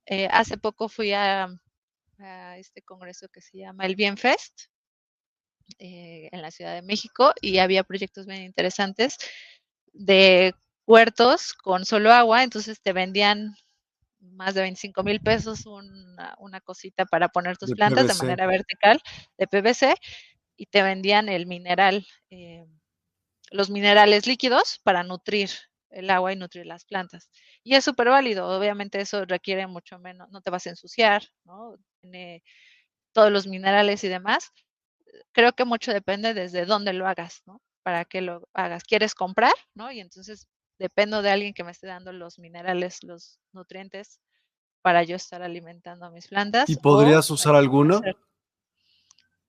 Eh, 0.06 0.28
hace 0.30 0.56
poco 0.56 0.88
fui 0.88 1.12
a, 1.12 1.48
este 2.56 2.82
congreso 2.82 3.28
que 3.28 3.40
se 3.40 3.58
llama 3.58 3.84
el 3.84 3.96
Bienfest 3.96 4.66
eh, 5.78 6.28
en 6.30 6.40
la 6.40 6.52
Ciudad 6.52 6.74
de 6.74 6.82
México 6.82 7.32
y 7.40 7.58
había 7.58 7.82
proyectos 7.82 8.26
bien 8.26 8.42
interesantes 8.42 9.16
de 9.92 10.54
huertos 10.86 11.52
con 11.54 11.84
solo 11.84 12.12
agua, 12.12 12.42
entonces 12.42 12.80
te 12.80 12.92
vendían 12.92 13.54
más 14.20 14.54
de 14.54 14.62
25 14.62 15.02
mil 15.02 15.20
pesos 15.20 15.66
una, 15.66 16.34
una, 16.38 16.60
cosita 16.60 17.04
para 17.04 17.28
poner 17.28 17.58
tus 17.58 17.72
plantas 17.72 18.06
de 18.06 18.14
manera 18.14 18.46
vertical 18.46 19.00
de 19.36 19.46
PVC 19.46 19.94
y 20.56 20.66
te 20.66 20.82
vendían 20.82 21.28
el 21.28 21.46
mineral, 21.46 22.06
eh, 22.30 22.64
los 23.50 23.70
minerales 23.70 24.26
líquidos 24.26 24.80
para 24.84 25.02
nutrir 25.02 25.50
el 25.90 26.08
agua 26.08 26.32
y 26.32 26.36
nutrir 26.36 26.66
las 26.66 26.84
plantas. 26.84 27.30
Y 27.62 27.74
es 27.74 27.84
súper 27.84 28.08
válido, 28.08 28.48
obviamente 28.48 29.00
eso 29.00 29.24
requiere 29.24 29.66
mucho 29.66 29.98
menos, 29.98 30.30
no 30.30 30.40
te 30.40 30.50
vas 30.50 30.66
a 30.66 30.70
ensuciar, 30.70 31.22
¿no? 31.44 31.76
Tiene 32.00 32.42
todos 33.12 33.30
los 33.30 33.46
minerales 33.46 34.02
y 34.04 34.08
demás. 34.08 34.50
Creo 35.32 35.52
que 35.52 35.64
mucho 35.64 35.92
depende 35.92 36.34
desde 36.34 36.64
dónde 36.64 36.92
lo 36.92 37.06
hagas, 37.06 37.42
¿no? 37.46 37.60
Para 37.82 38.04
qué 38.04 38.20
lo 38.20 38.48
hagas. 38.54 38.84
¿Quieres 38.84 39.14
comprar? 39.14 39.52
¿no? 39.74 39.90
Y 39.92 40.00
entonces 40.00 40.46
dependo 40.82 41.22
de 41.22 41.30
alguien 41.30 41.54
que 41.54 41.62
me 41.62 41.70
esté 41.70 41.86
dando 41.86 42.12
los 42.12 42.40
minerales, 42.40 43.04
los 43.04 43.38
nutrientes 43.52 44.20
para 44.82 45.04
yo 45.04 45.14
estar 45.14 45.40
alimentando 45.40 46.06
a 46.06 46.10
mis 46.10 46.26
plantas. 46.26 46.68
¿Y 46.68 46.74
podrías 46.74 47.30
usar 47.30 47.54
alguno? 47.54 48.00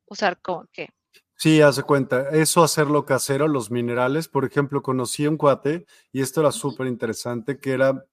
¿Usar 0.05 0.39
como 0.39 0.67
qué? 0.71 0.89
Sí, 1.36 1.59
hace 1.59 1.81
cuenta. 1.81 2.29
Eso 2.29 2.63
hacerlo 2.63 3.03
casero, 3.03 3.47
los 3.47 3.71
minerales. 3.71 4.27
Por 4.27 4.45
ejemplo, 4.45 4.84
conocí 4.84 5.25
un 5.25 5.38
cuate 5.38 5.88
y 6.11 6.21
esto 6.21 6.41
era 6.41 6.51
súper 6.51 6.86
interesante, 6.86 7.59
que 7.59 7.71
era 7.71 8.05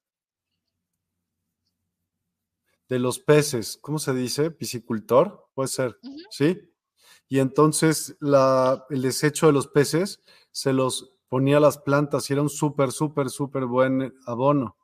de 2.89 2.97
los 2.97 3.19
peces. 3.19 3.77
¿Cómo 3.81 3.99
se 3.99 4.15
dice? 4.15 4.49
Piscicultor, 4.49 5.47
puede 5.53 5.67
ser. 5.67 5.99
¿Sí? 6.31 6.59
Y 7.29 7.37
entonces 7.37 8.17
la, 8.19 8.83
el 8.89 9.03
desecho 9.03 9.45
de 9.45 9.53
los 9.53 9.67
peces 9.67 10.23
se 10.49 10.73
los 10.73 11.13
ponía 11.31 11.61
las 11.61 11.77
plantas 11.77 12.29
y 12.29 12.33
era 12.33 12.41
un 12.41 12.49
súper, 12.49 12.91
súper, 12.91 13.29
súper 13.29 13.63
buen 13.63 14.13
abono. 14.27 14.75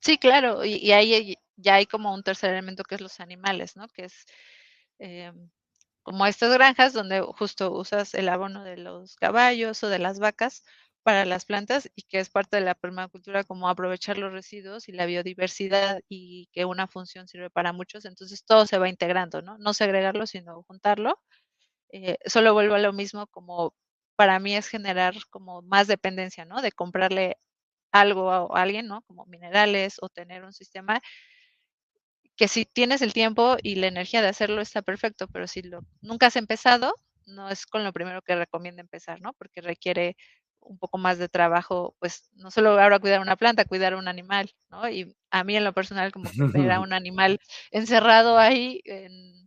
Sí, 0.00 0.16
claro, 0.16 0.64
y, 0.64 0.90
ahí 0.90 1.36
ya 1.56 1.74
hay 1.74 1.84
como 1.84 2.14
un 2.14 2.22
tercer 2.22 2.50
elemento 2.50 2.82
que 2.82 2.94
es 2.94 3.02
los 3.02 3.20
animales, 3.20 3.76
¿no? 3.76 3.88
Que 3.88 4.06
es 4.06 4.24
em, 4.98 5.50
como 6.02 6.24
estas 6.26 6.54
granjas 6.54 6.94
donde 6.94 7.20
justo 7.20 7.72
usas 7.72 8.14
el 8.14 8.26
abono 8.30 8.64
de 8.64 8.78
los 8.78 9.16
caballos 9.16 9.84
o 9.84 9.90
de 9.90 9.98
las 9.98 10.18
vacas 10.18 10.64
para 11.02 11.26
las 11.26 11.44
plantas 11.44 11.90
y 11.94 12.04
que 12.04 12.18
es 12.18 12.30
parte 12.30 12.56
de 12.56 12.62
la 12.62 12.74
permacultura 12.74 13.44
como 13.44 13.68
aprovechar 13.68 14.16
los 14.16 14.32
residuos 14.32 14.88
y 14.88 14.92
la 14.92 15.04
biodiversidad 15.04 16.00
y 16.08 16.48
que 16.52 16.64
una 16.64 16.88
función 16.88 17.28
sirve 17.28 17.50
para 17.50 17.74
muchos, 17.74 18.06
entonces 18.06 18.44
todo 18.46 18.66
se 18.66 18.78
va 18.78 18.88
integrando, 18.88 19.42
¿no? 19.42 19.58
No 19.58 19.74
segregarlo, 19.74 20.26
sino 20.26 20.62
juntarlo. 20.62 21.20
Eh, 21.90 22.18
solo 22.26 22.54
vuelvo 22.54 22.74
a 22.76 22.78
lo 22.78 22.92
mismo 22.94 23.26
como 23.26 23.74
para 24.16 24.38
mí 24.38 24.54
es 24.54 24.68
generar 24.68 25.14
como 25.30 25.62
más 25.62 25.86
dependencia, 25.86 26.44
¿no? 26.44 26.62
De 26.62 26.72
comprarle 26.72 27.38
algo 27.92 28.30
a, 28.30 28.62
alguien, 28.62 28.88
¿no? 28.88 29.02
Como 29.02 29.26
minerales 29.26 29.96
o 30.00 30.08
tener 30.08 30.44
un 30.44 30.52
sistema 30.52 31.00
que 32.36 32.48
si 32.48 32.64
tienes 32.64 33.02
el 33.02 33.12
tiempo 33.12 33.56
y 33.62 33.76
la 33.76 33.88
energía 33.88 34.22
de 34.22 34.28
hacerlo 34.28 34.62
está 34.62 34.82
perfecto, 34.82 35.28
pero 35.28 35.46
si 35.46 35.62
lo 35.62 35.80
nunca 36.00 36.26
has 36.26 36.36
empezado, 36.36 36.94
no 37.26 37.48
es 37.48 37.66
con 37.66 37.84
lo 37.84 37.92
primero 37.92 38.22
que 38.22 38.34
recomiendo 38.34 38.80
empezar, 38.80 39.20
¿no? 39.20 39.32
Porque 39.34 39.60
requiere 39.60 40.16
un 40.60 40.78
poco 40.78 40.98
más 40.98 41.18
de 41.18 41.28
trabajo, 41.28 41.94
pues 41.98 42.30
no 42.34 42.50
solo 42.50 42.80
ahora 42.80 43.00
cuidar 43.00 43.20
una 43.20 43.36
planta, 43.36 43.64
cuidar 43.64 43.94
un 43.94 44.08
animal, 44.08 44.50
¿no? 44.70 44.88
Y 44.88 45.14
a 45.30 45.44
mí 45.44 45.56
en 45.56 45.64
lo 45.64 45.72
personal 45.72 46.12
como 46.12 46.30
que 46.30 46.58
ver 46.58 46.70
a 46.70 46.80
un 46.80 46.92
animal 46.92 47.38
encerrado 47.70 48.38
ahí 48.38 48.80
en, 48.84 49.41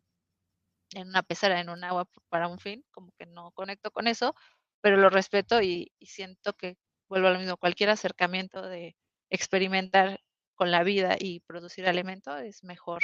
en 0.95 1.09
una 1.09 1.23
pecera, 1.23 1.59
en 1.59 1.69
un 1.69 1.83
agua 1.83 2.07
para 2.29 2.47
un 2.47 2.57
fin, 2.57 2.83
como 2.91 3.11
que 3.19 3.25
no 3.25 3.51
conecto 3.51 3.91
con 3.91 4.07
eso, 4.07 4.35
pero 4.81 4.97
lo 4.97 5.09
respeto 5.09 5.61
y, 5.61 5.91
siento 6.01 6.53
que 6.53 6.77
vuelvo 7.09 7.27
a 7.27 7.31
lo 7.31 7.39
mismo, 7.39 7.57
cualquier 7.57 7.89
acercamiento 7.89 8.61
de 8.61 8.95
experimentar 9.29 10.21
con 10.55 10.71
la 10.71 10.83
vida 10.83 11.15
y 11.19 11.41
producir 11.41 11.87
alimento 11.87 12.37
es 12.37 12.63
mejor 12.63 13.03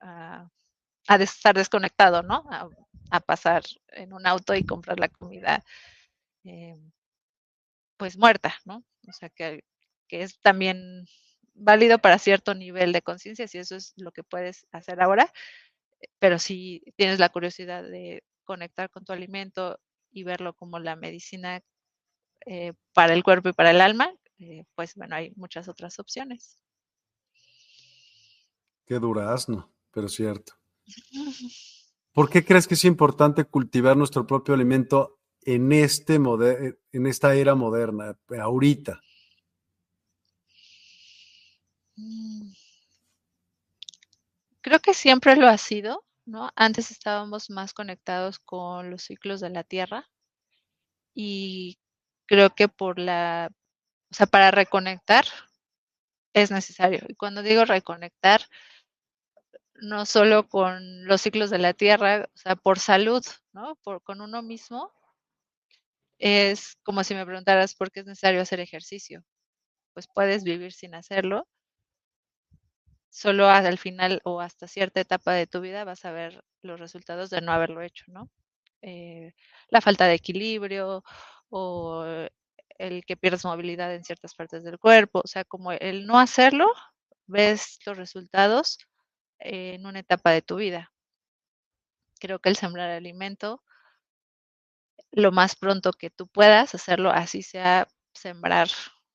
a 0.00 0.50
estar 1.08 1.54
desconectado, 1.54 2.22
¿no? 2.22 2.44
A, 3.10 3.20
pasar 3.20 3.62
en 3.88 4.12
un 4.12 4.26
auto 4.26 4.54
y 4.54 4.64
comprar 4.64 5.00
la 5.00 5.08
comida 5.08 5.64
eh, 6.44 6.76
pues 7.96 8.16
muerta, 8.16 8.56
¿no? 8.64 8.84
O 9.08 9.12
sea, 9.12 9.28
que, 9.30 9.64
que, 10.08 10.22
es 10.22 10.40
también 10.40 11.06
válido 11.54 11.98
para 11.98 12.18
cierto 12.18 12.54
nivel 12.54 12.92
de 12.92 13.02
conciencia, 13.02 13.48
si 13.48 13.58
eso 13.58 13.76
es 13.76 13.92
lo 13.96 14.12
que 14.12 14.22
puedes 14.22 14.66
hacer 14.72 15.00
ahora, 15.02 15.32
pero 16.18 16.38
si 16.38 16.82
tienes 16.96 17.18
la 17.18 17.28
curiosidad 17.28 17.82
de 17.82 18.22
conectar 18.44 18.90
con 18.90 19.04
tu 19.04 19.12
alimento 19.12 19.78
y 20.10 20.24
verlo 20.24 20.54
como 20.54 20.78
la 20.78 20.96
medicina 20.96 21.62
eh, 22.46 22.72
para 22.92 23.14
el 23.14 23.22
cuerpo 23.22 23.50
y 23.50 23.52
para 23.52 23.70
el 23.70 23.80
alma, 23.80 24.12
eh, 24.38 24.64
pues 24.74 24.94
bueno, 24.94 25.16
hay 25.16 25.32
muchas 25.36 25.68
otras 25.68 25.98
opciones. 25.98 26.58
Qué 28.86 28.98
durazno, 28.98 29.70
pero 29.92 30.08
cierto. 30.08 30.54
¿Por 32.12 32.28
qué 32.28 32.44
crees 32.44 32.66
que 32.66 32.74
es 32.74 32.84
importante 32.84 33.44
cultivar 33.44 33.96
nuestro 33.96 34.26
propio 34.26 34.54
alimento 34.54 35.20
en, 35.42 35.70
este 35.72 36.14
en 36.14 37.06
esta 37.06 37.34
era 37.34 37.54
moderna, 37.54 38.18
ahorita? 38.36 39.00
Mm. 41.96 42.59
Creo 44.62 44.80
que 44.80 44.94
siempre 44.94 45.36
lo 45.36 45.48
ha 45.48 45.58
sido, 45.58 46.04
¿no? 46.26 46.50
Antes 46.56 46.90
estábamos 46.90 47.50
más 47.50 47.74
conectados 47.74 48.38
con 48.38 48.90
los 48.90 49.02
ciclos 49.02 49.40
de 49.40 49.50
la 49.50 49.64
Tierra 49.64 50.08
y 51.14 51.78
creo 52.26 52.50
que 52.50 52.68
por 52.68 52.98
la, 52.98 53.50
o 54.10 54.14
sea, 54.14 54.26
para 54.26 54.50
reconectar 54.50 55.24
es 56.34 56.50
necesario. 56.50 57.00
Y 57.08 57.14
cuando 57.14 57.42
digo 57.42 57.64
reconectar, 57.64 58.42
no 59.82 60.06
solo 60.06 60.48
con 60.48 61.04
los 61.06 61.20
ciclos 61.22 61.50
de 61.50 61.58
la 61.58 61.72
Tierra, 61.74 62.28
o 62.34 62.38
sea, 62.38 62.56
por 62.56 62.78
salud, 62.78 63.24
¿no? 63.52 63.76
Por, 63.82 64.02
con 64.02 64.20
uno 64.20 64.42
mismo, 64.42 64.92
es 66.18 66.76
como 66.84 67.02
si 67.02 67.14
me 67.14 67.24
preguntaras 67.26 67.74
por 67.74 67.90
qué 67.90 68.00
es 68.00 68.06
necesario 68.06 68.42
hacer 68.42 68.60
ejercicio. 68.60 69.24
Pues 69.94 70.06
puedes 70.14 70.44
vivir 70.44 70.72
sin 70.72 70.94
hacerlo. 70.94 71.48
Solo 73.10 73.48
al 73.48 73.78
final 73.78 74.20
o 74.24 74.40
hasta 74.40 74.68
cierta 74.68 75.00
etapa 75.00 75.32
de 75.32 75.46
tu 75.46 75.60
vida 75.60 75.84
vas 75.84 76.04
a 76.04 76.12
ver 76.12 76.44
los 76.62 76.78
resultados 76.78 77.28
de 77.30 77.40
no 77.40 77.52
haberlo 77.52 77.82
hecho, 77.82 78.04
¿no? 78.08 78.30
Eh, 78.82 79.32
la 79.68 79.80
falta 79.80 80.06
de 80.06 80.14
equilibrio 80.14 81.02
o 81.50 82.04
el 82.78 83.04
que 83.04 83.16
pierdes 83.16 83.44
movilidad 83.44 83.94
en 83.94 84.04
ciertas 84.04 84.34
partes 84.34 84.64
del 84.64 84.78
cuerpo, 84.78 85.20
o 85.24 85.26
sea, 85.26 85.44
como 85.44 85.72
el 85.72 86.06
no 86.06 86.18
hacerlo, 86.18 86.72
ves 87.26 87.78
los 87.84 87.96
resultados 87.96 88.78
en 89.38 89.86
una 89.86 90.00
etapa 90.00 90.30
de 90.30 90.42
tu 90.42 90.56
vida. 90.56 90.92
Creo 92.20 92.38
que 92.38 92.48
el 92.48 92.56
sembrar 92.56 92.90
alimento, 92.90 93.62
lo 95.12 95.32
más 95.32 95.56
pronto 95.56 95.92
que 95.92 96.10
tú 96.10 96.28
puedas 96.28 96.74
hacerlo, 96.74 97.10
así 97.10 97.42
sea 97.42 97.88
sembrar 98.14 98.68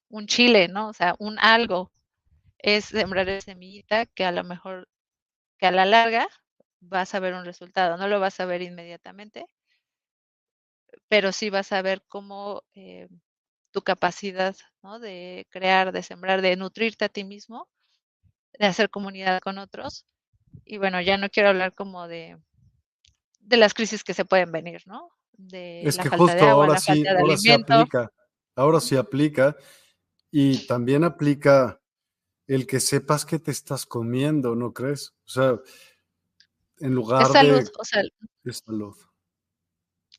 un 0.10 0.28
chile, 0.28 0.68
¿no? 0.68 0.90
O 0.90 0.94
sea, 0.94 1.16
un 1.20 1.40
algo, 1.40 1.92
es 2.66 2.86
sembrar 2.86 3.30
esa 3.30 3.46
semillita 3.46 4.08
que 4.08 4.26
a 4.26 4.32
lo 4.32 4.44
mejor, 4.44 4.90
que 5.60 5.68
a 5.68 5.72
la 5.72 5.86
larga 5.86 6.28
vas 6.80 7.14
a 7.14 7.20
ver 7.20 7.36
un 7.36 7.46
resultado, 7.46 7.96
no 7.96 8.08
lo 8.08 8.20
vas 8.20 8.40
a 8.40 8.46
ver 8.46 8.64
inmediatamente, 8.64 9.46
pero 11.08 11.32
sí 11.32 11.52
vas 11.52 11.72
a 11.72 11.84
ver 11.84 12.04
cómo 12.08 12.64
eh, 12.74 13.08
tu 13.70 13.84
capacidad 13.84 14.56
¿no? 14.82 15.00
de 15.00 15.46
crear, 15.52 15.92
de 15.92 16.02
sembrar, 16.02 16.42
de 16.42 16.56
nutrirte 16.56 17.06
a 17.06 17.10
ti 17.10 17.24
mismo, 17.24 17.70
de 18.58 18.66
hacer 18.66 18.90
comunidad 18.90 19.42
con 19.42 19.60
otros, 19.60 20.08
y 20.64 20.80
bueno, 20.80 21.00
ya 21.02 21.20
no 21.20 21.30
quiero 21.30 21.50
hablar 21.50 21.76
como 21.76 22.08
de, 22.08 22.36
de 23.42 23.58
las 23.58 23.76
crisis 23.76 24.04
que 24.04 24.16
se 24.16 24.26
pueden 24.26 24.52
venir, 24.52 24.82
¿no? 24.88 25.12
De 25.34 25.84
es 25.84 26.00
que 26.00 26.10
justo 26.10 26.50
ahora 26.50 26.80
sí, 26.80 27.06
ahora 27.06 27.38
sí 27.38 27.52
aplica, 27.52 28.12
ahora 28.56 28.80
sí 28.80 28.98
aplica 28.98 29.56
y 30.32 30.66
también 30.66 31.04
aplica 31.04 31.80
el 32.48 32.68
que 32.68 32.80
sepas 32.80 33.26
que 33.26 33.40
te 33.40 33.52
estás 33.52 33.86
comiendo, 33.86 34.56
¿no 34.56 34.74
crees? 34.74 35.14
O 35.26 35.30
sea, 35.30 35.60
en 36.80 36.94
lugar 36.94 37.24
es 37.24 37.32
salud, 37.32 37.64
de... 37.64 37.72
O 37.78 37.84
sea, 37.84 38.02
es 38.44 38.64
salud. 38.66 38.96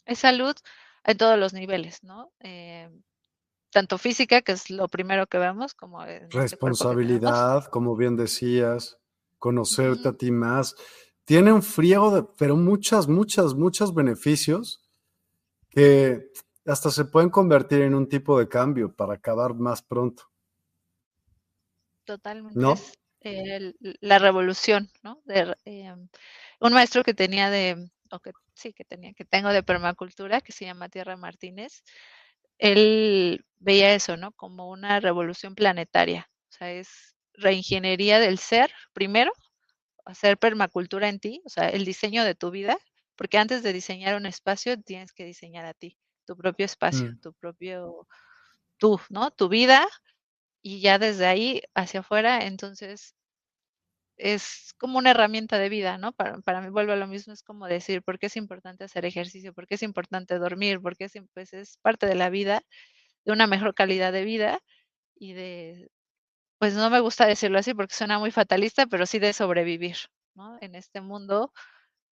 Es 0.04 0.18
salud 0.18 0.54
en 1.04 1.16
todos 1.16 1.38
los 1.38 1.52
niveles, 1.52 2.02
¿no? 2.02 2.32
Eh, 2.40 2.88
tanto 3.70 3.98
física, 3.98 4.42
que 4.42 4.52
es 4.52 4.70
lo 4.70 4.88
primero 4.88 5.26
que 5.26 5.38
vemos, 5.38 5.74
como... 5.74 6.02
Este 6.04 6.38
Responsabilidad, 6.38 7.66
como 7.66 7.96
bien 7.96 8.16
decías 8.16 8.98
conocerte 9.38 10.08
a 10.08 10.12
ti 10.12 10.30
más. 10.30 10.74
Tiene 11.24 11.52
un 11.52 11.62
friego, 11.62 12.10
de, 12.10 12.26
pero 12.36 12.56
muchas, 12.56 13.08
muchas, 13.08 13.54
muchos 13.54 13.94
beneficios 13.94 14.82
que 15.68 16.32
hasta 16.64 16.90
se 16.90 17.04
pueden 17.04 17.30
convertir 17.30 17.82
en 17.82 17.94
un 17.94 18.08
tipo 18.08 18.38
de 18.38 18.48
cambio 18.48 18.92
para 18.94 19.14
acabar 19.14 19.54
más 19.54 19.82
pronto. 19.82 20.24
Totalmente. 22.06 22.58
¿No? 22.58 22.74
la 24.00 24.20
revolución, 24.20 24.88
¿no? 25.02 25.20
De, 25.24 25.56
em, 25.64 26.08
un 26.60 26.72
maestro 26.72 27.02
que 27.02 27.12
tenía 27.12 27.50
de, 27.50 27.90
o 28.12 28.20
que 28.20 28.30
sí, 28.54 28.72
que 28.72 28.84
tenía, 28.84 29.14
que 29.14 29.24
tengo 29.24 29.48
de 29.48 29.64
permacultura, 29.64 30.40
que 30.40 30.52
se 30.52 30.64
llama 30.64 30.88
Tierra 30.88 31.16
Martínez, 31.16 31.82
él 32.58 33.44
veía 33.58 33.94
eso, 33.94 34.16
¿no? 34.16 34.32
Como 34.32 34.70
una 34.70 35.00
revolución 35.00 35.54
planetaria. 35.54 36.30
O 36.50 36.52
sea, 36.52 36.70
es 36.70 37.16
reingeniería 37.34 38.18
del 38.18 38.38
ser, 38.38 38.70
primero, 38.92 39.32
hacer 40.04 40.38
permacultura 40.38 41.08
en 41.08 41.18
ti, 41.18 41.42
o 41.44 41.48
sea, 41.48 41.68
el 41.68 41.84
diseño 41.84 42.24
de 42.24 42.34
tu 42.34 42.50
vida, 42.50 42.78
porque 43.16 43.38
antes 43.38 43.62
de 43.62 43.72
diseñar 43.72 44.14
un 44.16 44.26
espacio 44.26 44.80
tienes 44.80 45.12
que 45.12 45.24
diseñar 45.24 45.66
a 45.66 45.74
ti, 45.74 45.98
tu 46.26 46.36
propio 46.36 46.64
espacio, 46.64 47.12
mm. 47.12 47.20
tu 47.20 47.32
propio, 47.34 48.06
tú, 48.78 49.00
¿no? 49.10 49.30
Tu 49.32 49.48
vida, 49.48 49.86
y 50.66 50.80
ya 50.80 50.98
desde 50.98 51.26
ahí 51.26 51.62
hacia 51.76 52.00
afuera, 52.00 52.44
entonces 52.44 53.14
es 54.16 54.74
como 54.78 54.98
una 54.98 55.12
herramienta 55.12 55.58
de 55.58 55.68
vida, 55.68 55.96
¿no? 55.96 56.12
Para, 56.12 56.40
para 56.40 56.60
mí 56.60 56.70
vuelvo 56.70 56.92
a 56.92 56.96
lo 56.96 57.06
mismo, 57.06 57.32
es 57.32 57.44
como 57.44 57.66
decir, 57.68 58.02
¿por 58.02 58.18
qué 58.18 58.26
es 58.26 58.36
importante 58.36 58.82
hacer 58.82 59.04
ejercicio? 59.04 59.52
¿Por 59.54 59.68
qué 59.68 59.76
es 59.76 59.84
importante 59.84 60.38
dormir? 60.40 60.80
Porque 60.80 61.04
es, 61.04 61.12
pues, 61.34 61.52
es 61.52 61.78
parte 61.82 62.06
de 62.06 62.16
la 62.16 62.30
vida, 62.30 62.62
de 63.24 63.32
una 63.32 63.46
mejor 63.46 63.74
calidad 63.74 64.12
de 64.12 64.24
vida 64.24 64.60
y 65.16 65.34
de 65.34 65.88
pues 66.58 66.74
no 66.74 66.90
me 66.90 67.00
gusta 67.00 67.26
decirlo 67.26 67.58
así 67.58 67.74
porque 67.74 67.94
suena 67.94 68.18
muy 68.18 68.32
fatalista, 68.32 68.86
pero 68.86 69.06
sí 69.06 69.20
de 69.20 69.32
sobrevivir, 69.34 69.96
¿no? 70.34 70.58
En 70.60 70.74
este 70.74 71.00
mundo 71.00 71.52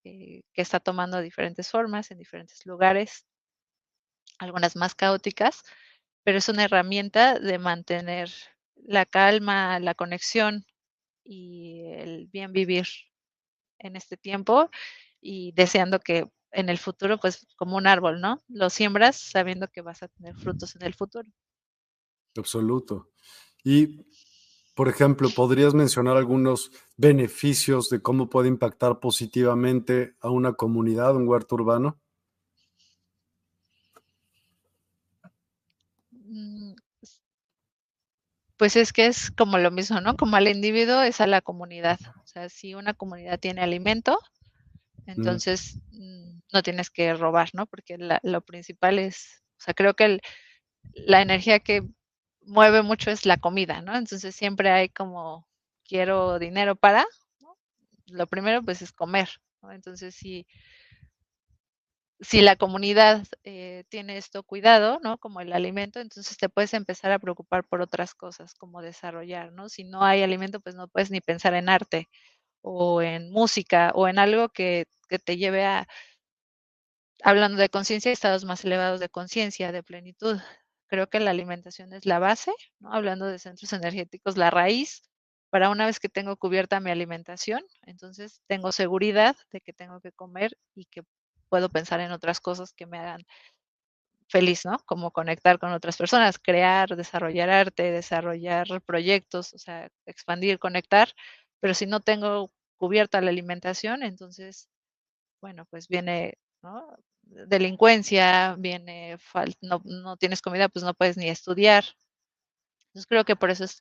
eh, 0.04 0.42
que 0.52 0.62
está 0.62 0.80
tomando 0.80 1.20
diferentes 1.22 1.70
formas 1.70 2.10
en 2.12 2.18
diferentes 2.18 2.66
lugares, 2.66 3.26
algunas 4.38 4.76
más 4.76 4.94
caóticas, 4.94 5.64
pero 6.24 6.38
es 6.38 6.48
una 6.48 6.64
herramienta 6.64 7.38
de 7.38 7.58
mantener 7.58 8.30
la 8.76 9.06
calma, 9.06 9.78
la 9.78 9.94
conexión 9.94 10.66
y 11.22 11.82
el 11.96 12.26
bien 12.26 12.52
vivir 12.52 12.86
en 13.78 13.96
este 13.96 14.16
tiempo 14.16 14.70
y 15.20 15.52
deseando 15.52 16.00
que 16.00 16.26
en 16.50 16.68
el 16.68 16.78
futuro, 16.78 17.18
pues 17.18 17.46
como 17.56 17.76
un 17.76 17.86
árbol, 17.86 18.20
¿no? 18.20 18.42
Lo 18.48 18.70
siembras 18.70 19.16
sabiendo 19.16 19.68
que 19.68 19.80
vas 19.80 20.02
a 20.02 20.08
tener 20.08 20.34
frutos 20.36 20.76
en 20.76 20.82
el 20.82 20.94
futuro. 20.94 21.28
Absoluto. 22.36 23.10
Y 23.64 24.04
por 24.74 24.88
ejemplo, 24.88 25.28
¿podrías 25.30 25.72
mencionar 25.72 26.16
algunos 26.16 26.72
beneficios 26.96 27.88
de 27.90 28.02
cómo 28.02 28.28
puede 28.28 28.48
impactar 28.48 28.98
positivamente 28.98 30.16
a 30.20 30.30
una 30.30 30.54
comunidad, 30.54 31.14
un 31.14 31.28
huerto 31.28 31.54
urbano? 31.54 32.00
Pues 38.56 38.76
es 38.76 38.92
que 38.92 39.06
es 39.06 39.30
como 39.30 39.58
lo 39.58 39.70
mismo, 39.70 40.00
¿no? 40.00 40.16
Como 40.16 40.36
al 40.36 40.48
individuo 40.48 41.02
es 41.02 41.20
a 41.20 41.26
la 41.26 41.40
comunidad. 41.40 41.98
O 42.22 42.26
sea, 42.26 42.48
si 42.48 42.74
una 42.74 42.94
comunidad 42.94 43.40
tiene 43.40 43.62
alimento, 43.62 44.18
mm. 45.06 45.10
entonces 45.10 45.78
mm, 45.92 46.40
no 46.52 46.62
tienes 46.62 46.90
que 46.90 47.14
robar, 47.14 47.50
¿no? 47.52 47.66
Porque 47.66 47.96
lo 48.22 48.40
principal 48.42 48.98
es, 48.98 49.42
o 49.58 49.62
sea, 49.62 49.74
creo 49.74 49.94
que 49.94 50.20
la 50.94 51.22
energía 51.22 51.58
que 51.60 51.82
mueve 52.42 52.82
mucho 52.82 53.10
es 53.10 53.26
la 53.26 53.38
comida, 53.38 53.82
¿no? 53.82 53.96
Entonces 53.96 54.34
siempre 54.36 54.70
hay 54.70 54.88
como, 54.88 55.48
quiero 55.84 56.38
dinero 56.38 56.76
para, 56.76 57.06
lo 58.06 58.26
primero 58.26 58.62
pues 58.62 58.82
es 58.82 58.92
comer, 58.92 59.28
¿no? 59.62 59.72
Entonces 59.72 60.14
si, 60.14 60.46
si 62.20 62.40
la 62.42 62.56
comunidad 62.56 63.24
eh, 63.44 63.84
tiene 63.88 64.16
esto 64.16 64.42
cuidado, 64.44 65.00
¿no? 65.02 65.18
Como 65.18 65.40
el 65.40 65.52
alimento, 65.52 66.00
entonces 66.00 66.36
te 66.38 66.48
puedes 66.48 66.74
empezar 66.74 67.12
a 67.12 67.18
preocupar 67.18 67.64
por 67.64 67.80
otras 67.82 68.14
cosas, 68.14 68.54
como 68.54 68.82
desarrollar, 68.82 69.52
¿no? 69.52 69.68
Si 69.68 69.84
no 69.84 70.04
hay 70.04 70.22
alimento, 70.22 70.60
pues 70.60 70.74
no 70.76 70.88
puedes 70.88 71.10
ni 71.10 71.20
pensar 71.20 71.54
en 71.54 71.68
arte 71.68 72.08
o 72.62 73.02
en 73.02 73.30
música 73.32 73.92
o 73.94 74.08
en 74.08 74.18
algo 74.18 74.48
que, 74.50 74.86
que 75.08 75.18
te 75.18 75.36
lleve 75.36 75.64
a, 75.66 75.88
hablando 77.22 77.58
de 77.60 77.68
conciencia, 77.68 78.12
estados 78.12 78.44
más 78.44 78.64
elevados 78.64 79.00
de 79.00 79.08
conciencia, 79.08 79.72
de 79.72 79.82
plenitud, 79.82 80.38
creo 80.88 81.08
que 81.08 81.20
la 81.20 81.30
alimentación 81.30 81.92
es 81.92 82.06
la 82.06 82.18
base, 82.18 82.52
¿no? 82.80 82.92
hablando 82.92 83.26
de 83.26 83.38
centros 83.38 83.72
energéticos, 83.72 84.36
la 84.36 84.50
raíz 84.50 85.02
para 85.50 85.70
una 85.70 85.86
vez 85.86 86.00
que 86.00 86.08
tengo 86.08 86.36
cubierta 86.36 86.80
mi 86.80 86.90
alimentación, 86.90 87.62
entonces 87.82 88.40
tengo 88.48 88.72
seguridad 88.72 89.36
de 89.52 89.60
que 89.60 89.72
tengo 89.72 90.00
que 90.00 90.12
comer 90.12 90.56
y 90.74 90.86
que 90.86 91.02
puedo 91.54 91.68
pensar 91.68 92.00
en 92.00 92.10
otras 92.10 92.40
cosas 92.40 92.72
que 92.72 92.84
me 92.84 92.98
hagan 92.98 93.24
feliz, 94.28 94.64
¿no? 94.64 94.78
Como 94.86 95.12
conectar 95.12 95.60
con 95.60 95.72
otras 95.72 95.96
personas, 95.96 96.40
crear, 96.40 96.96
desarrollar 96.96 97.48
arte, 97.48 97.92
desarrollar 97.92 98.66
proyectos, 98.84 99.54
o 99.54 99.58
sea, 99.58 99.88
expandir, 100.04 100.58
conectar, 100.58 101.10
pero 101.60 101.74
si 101.74 101.86
no 101.86 102.00
tengo 102.00 102.50
cubierta 102.76 103.20
la 103.20 103.30
alimentación, 103.30 104.02
entonces, 104.02 104.68
bueno, 105.40 105.64
pues 105.70 105.86
viene, 105.86 106.34
¿no? 106.60 106.88
delincuencia, 107.22 108.56
viene, 108.58 109.16
no, 109.60 109.80
no 109.84 110.16
tienes 110.16 110.42
comida, 110.42 110.68
pues 110.68 110.84
no 110.84 110.92
puedes 110.92 111.16
ni 111.16 111.28
estudiar. 111.28 111.84
Entonces 112.88 113.06
creo 113.06 113.24
que 113.24 113.36
por 113.36 113.50
eso 113.50 113.62
es 113.62 113.80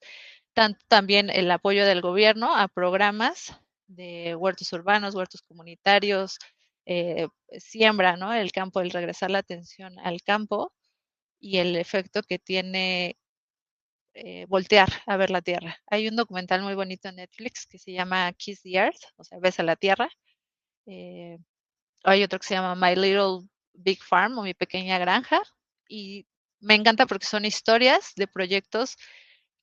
tanto 0.53 0.79
también 0.87 1.31
el 1.31 1.49
apoyo 1.49 1.87
del 1.87 2.01
gobierno 2.01 2.55
a 2.55 2.67
programas 2.67 3.55
de 3.87 4.35
huertos 4.35 4.71
urbanos, 4.73 5.15
huertos 5.15 5.41
comunitarios, 5.41 6.37
eh, 6.85 7.27
siembra, 7.59 8.17
¿no? 8.17 8.33
El 8.33 8.51
campo, 8.51 8.81
el 8.81 8.91
regresar 8.91 9.31
la 9.31 9.39
atención 9.39 9.99
al 9.99 10.21
campo 10.23 10.73
y 11.39 11.57
el 11.59 11.75
efecto 11.75 12.23
que 12.23 12.39
tiene 12.39 13.17
eh, 14.15 14.45
voltear 14.47 14.89
a 15.07 15.17
ver 15.17 15.31
la 15.31 15.41
Tierra. 15.41 15.77
Hay 15.87 16.07
un 16.07 16.15
documental 16.15 16.61
muy 16.61 16.75
bonito 16.75 17.09
en 17.09 17.15
Netflix 17.17 17.65
que 17.67 17.79
se 17.79 17.93
llama 17.93 18.31
Kiss 18.33 18.61
the 18.61 18.75
Earth, 18.75 19.01
o 19.17 19.23
sea, 19.23 19.39
ves 19.39 19.59
a 19.59 19.63
la 19.63 19.75
Tierra. 19.75 20.09
Eh, 20.85 21.37
hay 22.03 22.23
otro 22.23 22.39
que 22.39 22.47
se 22.47 22.55
llama 22.55 22.75
My 22.75 22.95
Little 22.95 23.47
Big 23.73 24.03
Farm 24.03 24.37
o 24.37 24.43
Mi 24.43 24.53
Pequeña 24.53 24.99
Granja. 24.99 25.41
Y 25.87 26.27
me 26.59 26.75
encanta 26.75 27.05
porque 27.07 27.25
son 27.25 27.45
historias 27.45 28.13
de 28.15 28.27
proyectos 28.27 28.97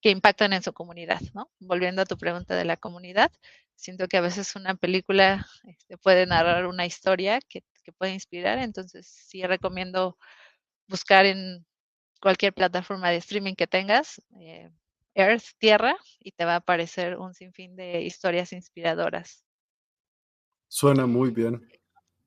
que 0.00 0.10
impactan 0.10 0.52
en 0.52 0.62
su 0.62 0.72
comunidad, 0.72 1.20
¿no? 1.34 1.50
Volviendo 1.60 2.02
a 2.02 2.06
tu 2.06 2.16
pregunta 2.18 2.56
de 2.56 2.64
la 2.64 2.76
comunidad, 2.76 3.30
siento 3.80 4.08
que 4.08 4.18
a 4.18 4.20
veces 4.20 4.54
una 4.56 4.74
película 4.74 5.46
este, 5.64 5.96
puede 5.96 6.26
narrar 6.26 6.66
una 6.66 6.84
historia 6.84 7.40
que, 7.40 7.64
que, 7.82 7.92
puede 7.92 8.12
inspirar, 8.12 8.58
entonces 8.58 9.06
sí 9.06 9.42
recomiendo 9.42 10.16
buscar 10.86 11.24
en 11.24 11.66
cualquier 12.20 12.52
plataforma 12.52 13.10
de 13.10 13.16
streaming 13.16 13.54
que 13.54 13.66
tengas, 13.66 14.22
eh, 14.38 14.70
Earth, 15.14 15.44
Tierra, 15.58 15.96
y 16.20 16.32
te 16.32 16.44
va 16.44 16.52
a 16.52 16.56
aparecer 16.56 17.16
un 17.16 17.32
sinfín 17.34 17.74
de 17.74 18.02
historias 18.02 18.52
inspiradoras. 18.52 19.44
Suena 20.68 21.06
muy 21.06 21.30
bien, 21.30 21.66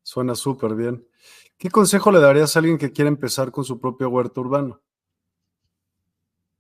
suena 0.01 0.35
súper 0.35 0.73
bien. 0.73 1.07
¿Qué 1.57 1.69
consejo 1.69 2.11
le 2.11 2.19
darías 2.19 2.55
a 2.55 2.59
alguien 2.59 2.77
que 2.79 2.91
quiere 2.91 3.09
empezar 3.09 3.51
con 3.51 3.63
su 3.63 3.79
propio 3.79 4.09
huerto 4.09 4.41
urbano? 4.41 4.81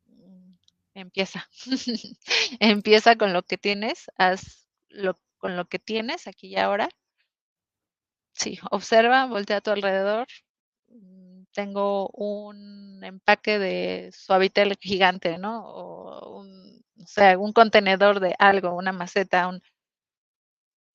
Mm, 0.05 0.53
empieza. 0.93 1.49
Empieza 2.59 3.17
con 3.17 3.33
lo 3.33 3.43
que 3.43 3.57
tienes, 3.57 4.05
haz 4.17 4.62
lo, 4.93 5.19
con 5.37 5.57
lo 5.57 5.65
que 5.65 5.79
tienes 5.79 6.27
aquí 6.27 6.47
y 6.47 6.57
ahora. 6.57 6.89
Sí, 8.33 8.59
observa, 8.71 9.25
voltea 9.25 9.57
a 9.57 9.61
tu 9.61 9.71
alrededor. 9.71 10.27
Mm, 10.87 11.43
tengo 11.53 12.09
un 12.09 13.03
empaque 13.03 13.59
de 13.59 14.11
suavitel 14.13 14.75
gigante, 14.81 15.37
¿no? 15.37 15.65
O, 15.65 16.39
un, 16.39 16.83
o 17.01 17.07
sea, 17.07 17.37
un 17.37 17.53
contenedor 17.53 18.19
de 18.19 18.35
algo, 18.39 18.75
una 18.75 18.91
maceta, 18.91 19.47
un, 19.47 19.61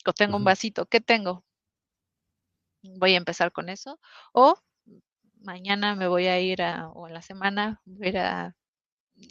o 0.06 0.12
tengo 0.12 0.36
un 0.36 0.44
vasito. 0.44 0.86
¿Qué 0.86 1.00
tengo? 1.00 1.44
voy 2.82 3.14
a 3.14 3.18
empezar 3.18 3.52
con 3.52 3.68
eso. 3.68 3.98
O 4.32 4.58
mañana 5.40 5.94
me 5.94 6.08
voy 6.08 6.26
a 6.26 6.40
ir 6.40 6.62
a, 6.62 6.88
o 6.88 7.06
en 7.08 7.14
la 7.14 7.22
semana 7.22 7.80
voy 7.84 8.06
a 8.08 8.10
ir 8.10 8.18
a, 8.18 8.56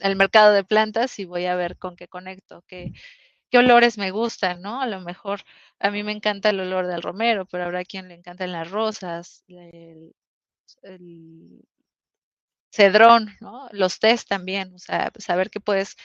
al 0.01 0.15
mercado 0.15 0.53
de 0.53 0.63
plantas 0.63 1.19
y 1.19 1.25
voy 1.25 1.45
a 1.45 1.55
ver 1.55 1.77
con 1.77 1.95
qué 1.95 2.07
conecto, 2.07 2.63
qué, 2.67 2.91
olores 3.57 3.97
me 3.97 4.11
gustan, 4.11 4.61
¿no? 4.61 4.81
A 4.81 4.87
lo 4.87 5.01
mejor 5.01 5.41
a 5.79 5.91
mí 5.91 6.03
me 6.03 6.11
encanta 6.13 6.49
el 6.51 6.59
olor 6.61 6.87
del 6.87 7.01
romero, 7.01 7.45
pero 7.45 7.65
habrá 7.65 7.85
quien 7.85 8.07
le 8.09 8.15
encantan 8.15 8.51
las 8.51 8.69
rosas, 8.71 9.43
el, 9.47 10.13
el 10.83 11.61
cedrón, 12.71 13.35
¿no? 13.41 13.67
Los 13.71 13.99
test 13.99 14.27
también, 14.27 14.73
o 14.73 14.79
sea, 14.79 15.11
saber 15.17 15.49
que 15.49 15.59
puedes, 15.59 15.95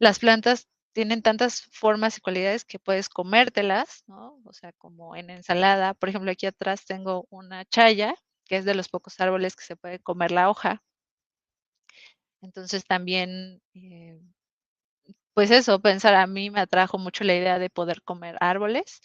las 0.00 0.18
plantas 0.18 0.68
tienen 0.92 1.22
tantas 1.22 1.62
formas 1.72 2.18
y 2.18 2.20
cualidades 2.20 2.64
que 2.64 2.78
puedes 2.78 3.08
comértelas, 3.08 4.02
¿no? 4.08 4.40
O 4.44 4.52
sea, 4.52 4.72
como 4.72 5.14
en 5.16 5.30
ensalada. 5.30 5.94
Por 5.94 6.08
ejemplo, 6.08 6.30
aquí 6.30 6.46
atrás 6.46 6.84
tengo 6.84 7.26
una 7.30 7.64
chaya, 7.66 8.14
que 8.46 8.56
es 8.56 8.64
de 8.64 8.74
los 8.74 8.88
pocos 8.88 9.20
árboles 9.20 9.54
que 9.56 9.64
se 9.64 9.76
puede 9.76 10.00
comer 10.00 10.32
la 10.32 10.50
hoja. 10.50 10.82
Entonces 12.42 12.84
también, 12.84 13.60
eh, 13.74 14.18
pues 15.34 15.50
eso, 15.50 15.80
pensar 15.80 16.14
a 16.14 16.26
mí 16.26 16.50
me 16.50 16.60
atrajo 16.60 16.98
mucho 16.98 17.24
la 17.24 17.34
idea 17.36 17.58
de 17.58 17.70
poder 17.70 18.02
comer 18.02 18.36
árboles. 18.40 19.00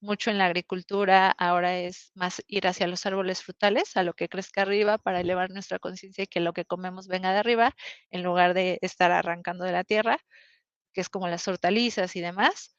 Mucho 0.00 0.30
en 0.30 0.38
la 0.38 0.46
agricultura 0.46 1.30
ahora 1.30 1.78
es 1.78 2.10
más 2.14 2.42
ir 2.48 2.66
hacia 2.66 2.86
los 2.86 3.06
árboles 3.06 3.42
frutales, 3.42 3.96
a 3.96 4.02
lo 4.02 4.14
que 4.14 4.28
crezca 4.28 4.62
arriba 4.62 4.98
para 4.98 5.20
elevar 5.20 5.50
nuestra 5.50 5.78
conciencia 5.78 6.24
y 6.24 6.26
que 6.26 6.40
lo 6.40 6.52
que 6.52 6.64
comemos 6.66 7.08
venga 7.08 7.32
de 7.32 7.38
arriba, 7.38 7.74
en 8.10 8.22
lugar 8.22 8.54
de 8.54 8.78
estar 8.82 9.10
arrancando 9.12 9.64
de 9.64 9.72
la 9.72 9.84
tierra 9.84 10.18
que 10.94 11.00
es 11.02 11.08
como 11.08 11.28
las 11.28 11.46
hortalizas 11.48 12.16
y 12.16 12.20
demás. 12.20 12.74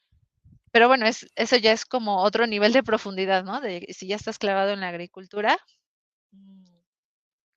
Pero 0.72 0.88
bueno, 0.88 1.06
es, 1.08 1.28
eso 1.36 1.58
ya 1.58 1.72
es 1.74 1.86
como 1.86 2.24
otro 2.24 2.48
nivel 2.48 2.74
de 2.74 2.84
profundidad, 2.84 3.44
¿no? 3.44 3.62
De 3.62 3.88
si 3.92 4.08
ya 4.08 4.16
estás 4.18 4.40
clavado 4.40 4.72
en 4.72 4.82
la 4.82 4.90
agricultura, 4.90 5.58
mm, 6.32 6.66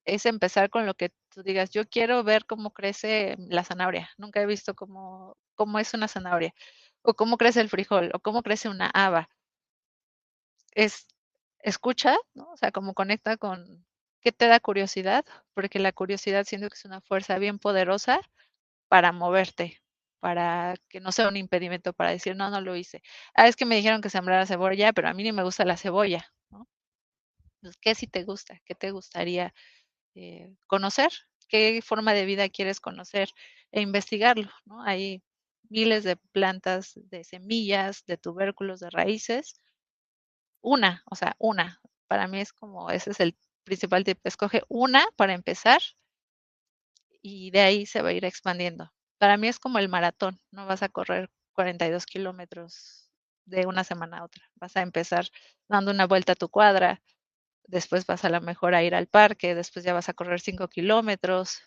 es 0.04 0.26
empezar 0.26 0.70
con 0.70 0.86
lo 0.86 0.94
que 0.94 1.10
tú 1.30 1.42
digas, 1.42 1.70
yo 1.70 1.86
quiero 1.88 2.22
ver 2.24 2.46
cómo 2.46 2.72
crece 2.72 3.36
la 3.38 3.64
zanahoria. 3.64 4.10
Nunca 4.18 4.40
he 4.42 4.46
visto 4.46 4.74
cómo, 4.74 5.36
cómo 5.54 5.78
es 5.78 5.94
una 5.94 6.08
zanahoria, 6.08 6.54
o 7.02 7.14
cómo 7.14 7.36
crece 7.38 7.60
el 7.60 7.68
frijol, 7.70 8.10
o 8.14 8.20
cómo 8.20 8.42
crece 8.42 8.68
una 8.68 8.90
haba. 8.94 9.28
Es 10.74 11.06
escucha, 11.60 12.16
¿no? 12.34 12.50
O 12.52 12.56
sea, 12.56 12.72
cómo 12.72 12.94
conecta 12.94 13.36
con 13.36 13.86
qué 14.22 14.32
te 14.32 14.46
da 14.48 14.60
curiosidad, 14.60 15.24
porque 15.54 15.78
la 15.78 15.92
curiosidad 15.92 16.44
siento 16.46 16.68
que 16.68 16.74
es 16.76 16.84
una 16.84 17.00
fuerza 17.02 17.38
bien 17.38 17.58
poderosa 17.58 18.20
para 18.88 19.12
moverte, 19.12 19.82
para 20.20 20.76
que 20.88 21.00
no 21.00 21.12
sea 21.12 21.28
un 21.28 21.36
impedimento 21.38 21.92
para 21.94 22.10
decir, 22.12 22.36
no, 22.36 22.50
no 22.50 22.60
lo 22.62 22.76
hice. 22.76 23.02
Ah, 23.34 23.48
es 23.48 23.56
que 23.56 23.66
me 23.66 23.76
dijeron 23.76 24.02
que 24.02 24.10
sembrara 24.10 24.46
cebolla, 24.46 24.92
pero 24.94 25.08
a 25.08 25.14
mí 25.14 25.22
ni 25.24 25.32
me 25.32 25.44
gusta 25.44 25.64
la 25.66 25.76
cebolla, 25.78 26.26
¿no? 26.50 26.68
Pues, 27.62 27.76
¿Qué 27.78 27.94
si 27.94 28.06
te 28.06 28.24
gusta? 28.24 28.60
¿Qué 28.66 28.74
te 28.74 28.90
gustaría 28.90 29.54
eh, 30.14 30.54
conocer? 30.66 31.10
¿Qué 31.48 31.80
forma 31.82 32.14
de 32.14 32.26
vida 32.26 32.48
quieres 32.48 32.80
conocer 32.80 33.30
e 33.72 33.80
investigarlo? 33.80 34.50
¿no? 34.64 34.82
Hay 34.82 35.22
miles 35.68 36.04
de 36.04 36.16
plantas, 36.16 36.92
de 36.96 37.24
semillas, 37.24 38.04
de 38.06 38.16
tubérculos, 38.16 38.80
de 38.80 38.90
raíces. 38.90 39.54
Una, 40.62 41.02
o 41.06 41.14
sea, 41.16 41.36
una. 41.38 41.80
Para 42.08 42.26
mí 42.26 42.40
es 42.40 42.52
como, 42.52 42.90
ese 42.90 43.10
es 43.10 43.20
el 43.20 43.36
principal 43.64 44.04
tip. 44.04 44.18
Escoge 44.24 44.62
una 44.68 45.06
para 45.16 45.34
empezar 45.34 45.80
y 47.22 47.50
de 47.50 47.60
ahí 47.60 47.86
se 47.86 48.02
va 48.02 48.10
a 48.10 48.12
ir 48.12 48.24
expandiendo. 48.24 48.92
Para 49.18 49.36
mí 49.36 49.48
es 49.48 49.58
como 49.58 49.78
el 49.78 49.88
maratón, 49.88 50.40
no 50.50 50.66
vas 50.66 50.82
a 50.82 50.88
correr 50.88 51.30
42 51.52 52.06
kilómetros 52.06 53.10
de 53.44 53.66
una 53.66 53.84
semana 53.84 54.18
a 54.18 54.24
otra. 54.24 54.42
Vas 54.56 54.76
a 54.76 54.82
empezar 54.82 55.26
dando 55.68 55.90
una 55.90 56.06
vuelta 56.06 56.32
a 56.32 56.36
tu 56.36 56.48
cuadra, 56.48 57.02
después 57.70 58.06
vas 58.06 58.24
a 58.24 58.30
lo 58.30 58.40
mejor 58.40 58.74
a 58.74 58.82
ir 58.82 58.94
al 58.94 59.06
parque, 59.06 59.54
después 59.54 59.84
ya 59.84 59.92
vas 59.94 60.08
a 60.08 60.14
correr 60.14 60.40
5 60.40 60.68
kilómetros 60.68 61.60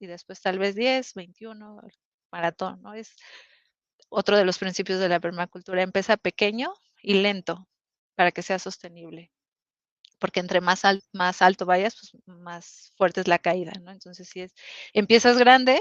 y 0.00 0.06
después 0.06 0.40
tal 0.40 0.58
vez 0.58 0.74
10, 0.74 1.14
21, 1.14 1.80
maratón, 2.32 2.82
¿no? 2.82 2.94
Es 2.94 3.14
otro 4.08 4.36
de 4.36 4.44
los 4.44 4.58
principios 4.58 4.98
de 5.00 5.08
la 5.08 5.20
permacultura. 5.20 5.82
Empieza 5.82 6.16
pequeño 6.16 6.72
y 7.02 7.14
lento 7.14 7.68
para 8.16 8.32
que 8.32 8.42
sea 8.42 8.58
sostenible. 8.58 9.30
Porque 10.18 10.40
entre 10.40 10.60
más, 10.60 10.82
más 11.12 11.42
alto 11.42 11.66
vayas, 11.66 11.96
pues 11.96 12.22
más 12.26 12.92
fuerte 12.96 13.20
es 13.20 13.28
la 13.28 13.38
caída. 13.38 13.72
Entonces, 13.74 14.28
si 14.28 14.42
es, 14.42 14.54
empiezas 14.92 15.38
grande, 15.38 15.80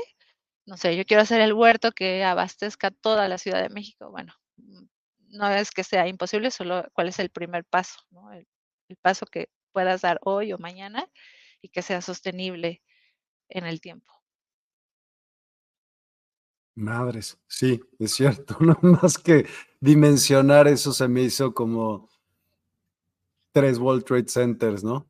no 0.66 0.78
sé, 0.78 0.96
yo 0.98 1.06
quiero 1.06 1.24
hacer 1.24 1.42
el 1.42 1.54
huerto 1.54 1.92
que 1.92 2.24
abastezca 2.24 2.92
toda 2.92 3.28
la 3.28 3.38
Ciudad 3.38 3.62
de 3.62 3.70
México. 3.70 4.10
Bueno, 4.12 4.34
mm, 4.58 4.86
no 5.30 5.50
es 5.50 5.72
que 5.72 5.84
sea 5.84 6.08
imposible, 6.08 6.52
solo 6.52 6.86
cuál 6.94 7.10
es 7.10 7.20
el 7.20 7.30
primer 7.30 7.66
paso, 7.66 8.00
el 8.90 8.98
paso 8.98 9.26
que 9.26 9.50
puedas 9.72 10.02
dar 10.02 10.20
hoy 10.24 10.54
o 10.54 10.58
mañana 10.58 11.08
y 11.62 11.70
que 11.70 11.82
sea 11.82 12.02
sostenible 12.02 12.82
en 13.50 13.66
el 13.66 13.82
tiempo. 13.82 14.14
Madres, 16.76 17.38
sí, 17.48 17.82
es 18.00 18.14
cierto. 18.14 18.58
No 18.62 18.78
más 18.82 19.18
que 19.18 19.46
dimensionar 19.80 20.68
eso 20.68 20.94
se 20.94 21.08
me 21.08 21.22
hizo 21.22 21.54
como 21.54 22.10
tres 23.52 23.78
World 23.78 24.04
Trade 24.06 24.28
Centers, 24.28 24.84
¿no? 24.84 25.10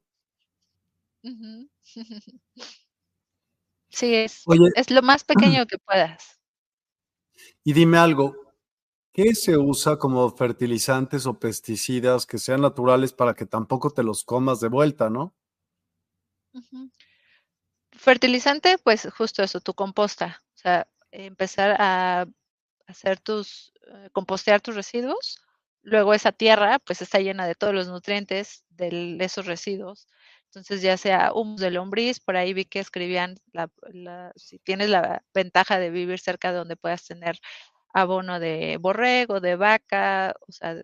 Sí, 3.93 4.15
es, 4.15 4.45
es 4.75 4.89
lo 4.89 5.01
más 5.01 5.23
pequeño 5.59 5.65
que 5.65 5.77
puedas. 5.77 6.39
Y 7.63 7.73
dime 7.73 7.97
algo, 7.97 8.35
¿qué 9.13 9.35
se 9.35 9.57
usa 9.57 9.97
como 9.97 10.29
fertilizantes 10.29 11.25
o 11.25 11.39
pesticidas 11.39 12.25
que 12.25 12.37
sean 12.37 12.61
naturales 12.61 13.13
para 13.13 13.33
que 13.33 13.45
tampoco 13.45 13.91
te 13.91 14.03
los 14.03 14.23
comas 14.23 14.59
de 14.59 14.69
vuelta, 14.69 15.09
no? 15.09 15.33
Fertilizante, 17.91 18.77
pues 18.77 19.07
justo 19.15 19.43
eso, 19.43 19.59
tu 19.61 19.73
composta. 19.73 20.41
O 20.55 20.57
sea, 20.57 20.87
empezar 21.11 21.75
a 21.79 22.25
hacer 22.87 23.19
tus, 23.19 23.73
eh, 23.87 24.09
compostear 24.11 24.61
tus 24.61 24.75
residuos. 24.75 25.39
Luego 25.83 26.13
esa 26.13 26.31
tierra, 26.31 26.79
pues 26.79 27.01
está 27.01 27.19
llena 27.19 27.47
de 27.47 27.55
todos 27.55 27.73
los 27.73 27.87
nutrientes 27.87 28.63
de 28.69 29.17
esos 29.19 29.45
residuos. 29.45 30.07
Entonces, 30.45 30.81
ya 30.81 30.97
sea 30.97 31.31
humus 31.33 31.61
de 31.61 31.71
lombriz, 31.71 32.19
por 32.19 32.35
ahí 32.35 32.53
vi 32.53 32.65
que 32.65 32.79
escribían, 32.79 33.37
si 34.35 34.59
tienes 34.59 34.89
la 34.89 35.23
ventaja 35.33 35.79
de 35.79 35.89
vivir 35.89 36.19
cerca 36.19 36.51
de 36.51 36.57
donde 36.57 36.75
puedas 36.75 37.05
tener 37.05 37.39
abono 37.93 38.39
de 38.39 38.77
borrego, 38.79 39.39
de 39.41 39.55
vaca, 39.55 40.35
o 40.47 40.51
sea, 40.51 40.75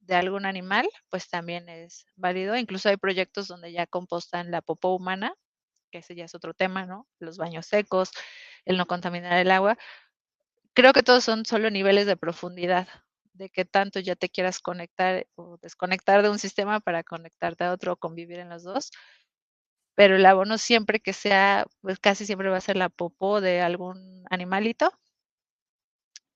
de 0.00 0.14
algún 0.14 0.46
animal, 0.46 0.88
pues 1.10 1.28
también 1.28 1.68
es 1.68 2.06
válido. 2.16 2.56
Incluso 2.56 2.88
hay 2.88 2.96
proyectos 2.96 3.48
donde 3.48 3.72
ya 3.72 3.86
compostan 3.86 4.50
la 4.50 4.62
popó 4.62 4.94
humana, 4.96 5.34
que 5.92 5.98
ese 5.98 6.14
ya 6.16 6.26
es 6.26 6.34
otro 6.34 6.54
tema, 6.54 6.86
¿no? 6.86 7.08
Los 7.20 7.38
baños 7.38 7.66
secos, 7.66 8.10
el 8.66 8.78
no 8.78 8.86
contaminar 8.86 9.38
el 9.38 9.50
agua. 9.52 9.78
Creo 10.74 10.92
que 10.94 11.02
todos 11.02 11.24
son 11.24 11.44
solo 11.44 11.70
niveles 11.70 12.06
de 12.06 12.16
profundidad 12.16 12.88
de 13.34 13.50
qué 13.50 13.64
tanto 13.66 14.00
ya 14.00 14.16
te 14.16 14.28
quieras 14.30 14.60
conectar 14.60 15.26
o 15.36 15.58
desconectar 15.58 16.22
de 16.22 16.30
un 16.30 16.38
sistema 16.38 16.80
para 16.80 17.04
conectarte 17.04 17.64
a 17.64 17.72
otro 17.72 17.92
o 17.92 17.96
convivir 17.96 18.38
en 18.38 18.48
los 18.48 18.64
dos. 18.64 18.90
pero 19.94 20.16
el 20.16 20.26
abono 20.26 20.58
siempre 20.58 21.00
que 21.00 21.12
sea, 21.12 21.66
pues 21.80 21.98
casi 21.98 22.24
siempre 22.26 22.48
va 22.48 22.56
a 22.58 22.60
ser 22.60 22.76
la 22.76 22.88
popó 22.88 23.40
de 23.40 23.60
algún 23.60 24.24
animalito 24.30 24.92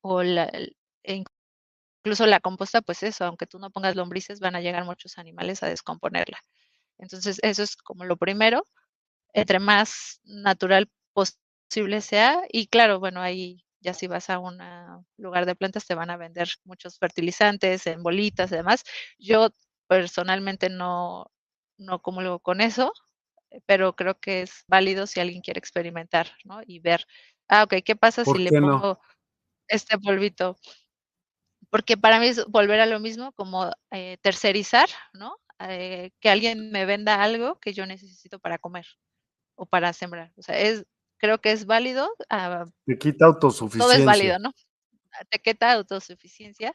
o 0.02 0.22
la, 0.22 0.50
e 1.02 1.24
incluso 2.04 2.26
la 2.26 2.40
composta, 2.40 2.82
pues 2.82 3.02
eso, 3.02 3.24
aunque 3.24 3.46
tú 3.46 3.58
no 3.58 3.70
pongas 3.70 3.96
lombrices, 3.96 4.40
van 4.40 4.56
a 4.56 4.60
llegar 4.60 4.84
muchos 4.84 5.18
animales 5.18 5.62
a 5.62 5.68
descomponerla. 5.68 6.38
Entonces, 6.98 7.38
eso 7.42 7.62
es 7.62 7.76
como 7.76 8.04
lo 8.04 8.16
primero, 8.16 8.66
entre 9.32 9.58
más 9.58 10.20
natural 10.24 10.90
posible 11.14 12.00
sea, 12.00 12.42
y 12.50 12.66
claro, 12.66 13.00
bueno, 13.00 13.20
ahí 13.20 13.64
ya 13.80 13.94
si 13.94 14.06
vas 14.06 14.30
a 14.30 14.38
un 14.38 14.58
lugar 15.16 15.46
de 15.46 15.56
plantas 15.56 15.86
te 15.86 15.94
van 15.94 16.10
a 16.10 16.16
vender 16.16 16.48
muchos 16.64 16.98
fertilizantes 16.98 17.86
en 17.86 18.02
bolitas 18.02 18.52
y 18.52 18.56
demás. 18.56 18.84
Yo 19.18 19.50
personalmente 19.88 20.68
no, 20.68 21.26
no 21.78 22.00
comulgo 22.00 22.38
con 22.38 22.60
eso, 22.60 22.92
pero 23.66 23.94
creo 23.94 24.18
que 24.18 24.42
es 24.42 24.64
válido 24.66 25.06
si 25.06 25.20
alguien 25.20 25.42
quiere 25.42 25.58
experimentar, 25.58 26.28
¿no? 26.44 26.60
Y 26.64 26.78
ver, 26.78 27.04
ah, 27.48 27.64
ok, 27.64 27.76
¿qué 27.84 27.96
pasa 27.96 28.24
si 28.24 28.38
le 28.38 28.50
pongo 28.50 29.00
este 29.72 29.98
polvito? 29.98 30.56
Porque 31.70 31.96
para 31.96 32.20
mí 32.20 32.26
es 32.26 32.44
volver 32.46 32.80
a 32.80 32.86
lo 32.86 33.00
mismo, 33.00 33.32
como 33.32 33.70
eh, 33.90 34.18
tercerizar, 34.20 34.88
¿no? 35.12 35.36
Eh, 35.60 36.10
que 36.20 36.28
alguien 36.28 36.70
me 36.70 36.84
venda 36.84 37.22
algo 37.22 37.58
que 37.60 37.72
yo 37.72 37.86
necesito 37.86 38.38
para 38.38 38.58
comer 38.58 38.86
o 39.54 39.66
para 39.66 39.92
sembrar. 39.92 40.32
O 40.36 40.42
sea, 40.42 40.58
es, 40.58 40.84
creo 41.18 41.40
que 41.40 41.52
es 41.52 41.66
válido. 41.66 42.10
Uh, 42.30 42.70
Te 42.86 42.98
quita 42.98 43.26
autosuficiencia. 43.26 43.86
Todo 43.86 43.92
es 43.92 44.04
válido, 44.04 44.38
¿no? 44.38 44.52
Te 45.30 45.38
quita 45.38 45.72
autosuficiencia 45.72 46.74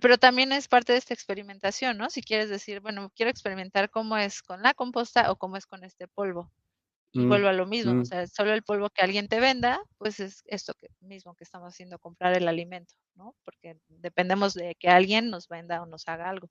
pero 0.00 0.18
también 0.18 0.52
es 0.52 0.68
parte 0.68 0.92
de 0.92 0.98
esta 0.98 1.14
experimentación, 1.14 1.98
¿no? 1.98 2.10
Si 2.10 2.22
quieres 2.22 2.48
decir, 2.48 2.80
bueno, 2.80 3.10
quiero 3.16 3.30
experimentar 3.30 3.90
cómo 3.90 4.16
es 4.16 4.42
con 4.42 4.62
la 4.62 4.74
composta 4.74 5.30
o 5.32 5.36
cómo 5.36 5.56
es 5.56 5.66
con 5.66 5.84
este 5.84 6.06
polvo. 6.06 6.52
Y 7.12 7.20
mm, 7.20 7.28
vuelvo 7.28 7.48
a 7.48 7.52
lo 7.52 7.66
mismo, 7.66 7.94
mm. 7.94 8.00
o 8.00 8.04
sea, 8.04 8.26
solo 8.26 8.52
el 8.52 8.62
polvo 8.62 8.88
que 8.90 9.02
alguien 9.02 9.28
te 9.28 9.40
venda, 9.40 9.80
pues 9.98 10.20
es 10.20 10.42
esto 10.46 10.74
que, 10.74 10.88
mismo 11.00 11.34
que 11.34 11.44
estamos 11.44 11.72
haciendo, 11.72 11.98
comprar 11.98 12.36
el 12.36 12.46
alimento, 12.46 12.94
¿no? 13.14 13.34
Porque 13.44 13.78
dependemos 13.88 14.54
de 14.54 14.76
que 14.76 14.88
alguien 14.88 15.30
nos 15.30 15.48
venda 15.48 15.82
o 15.82 15.86
nos 15.86 16.06
haga 16.06 16.28
algo. 16.28 16.48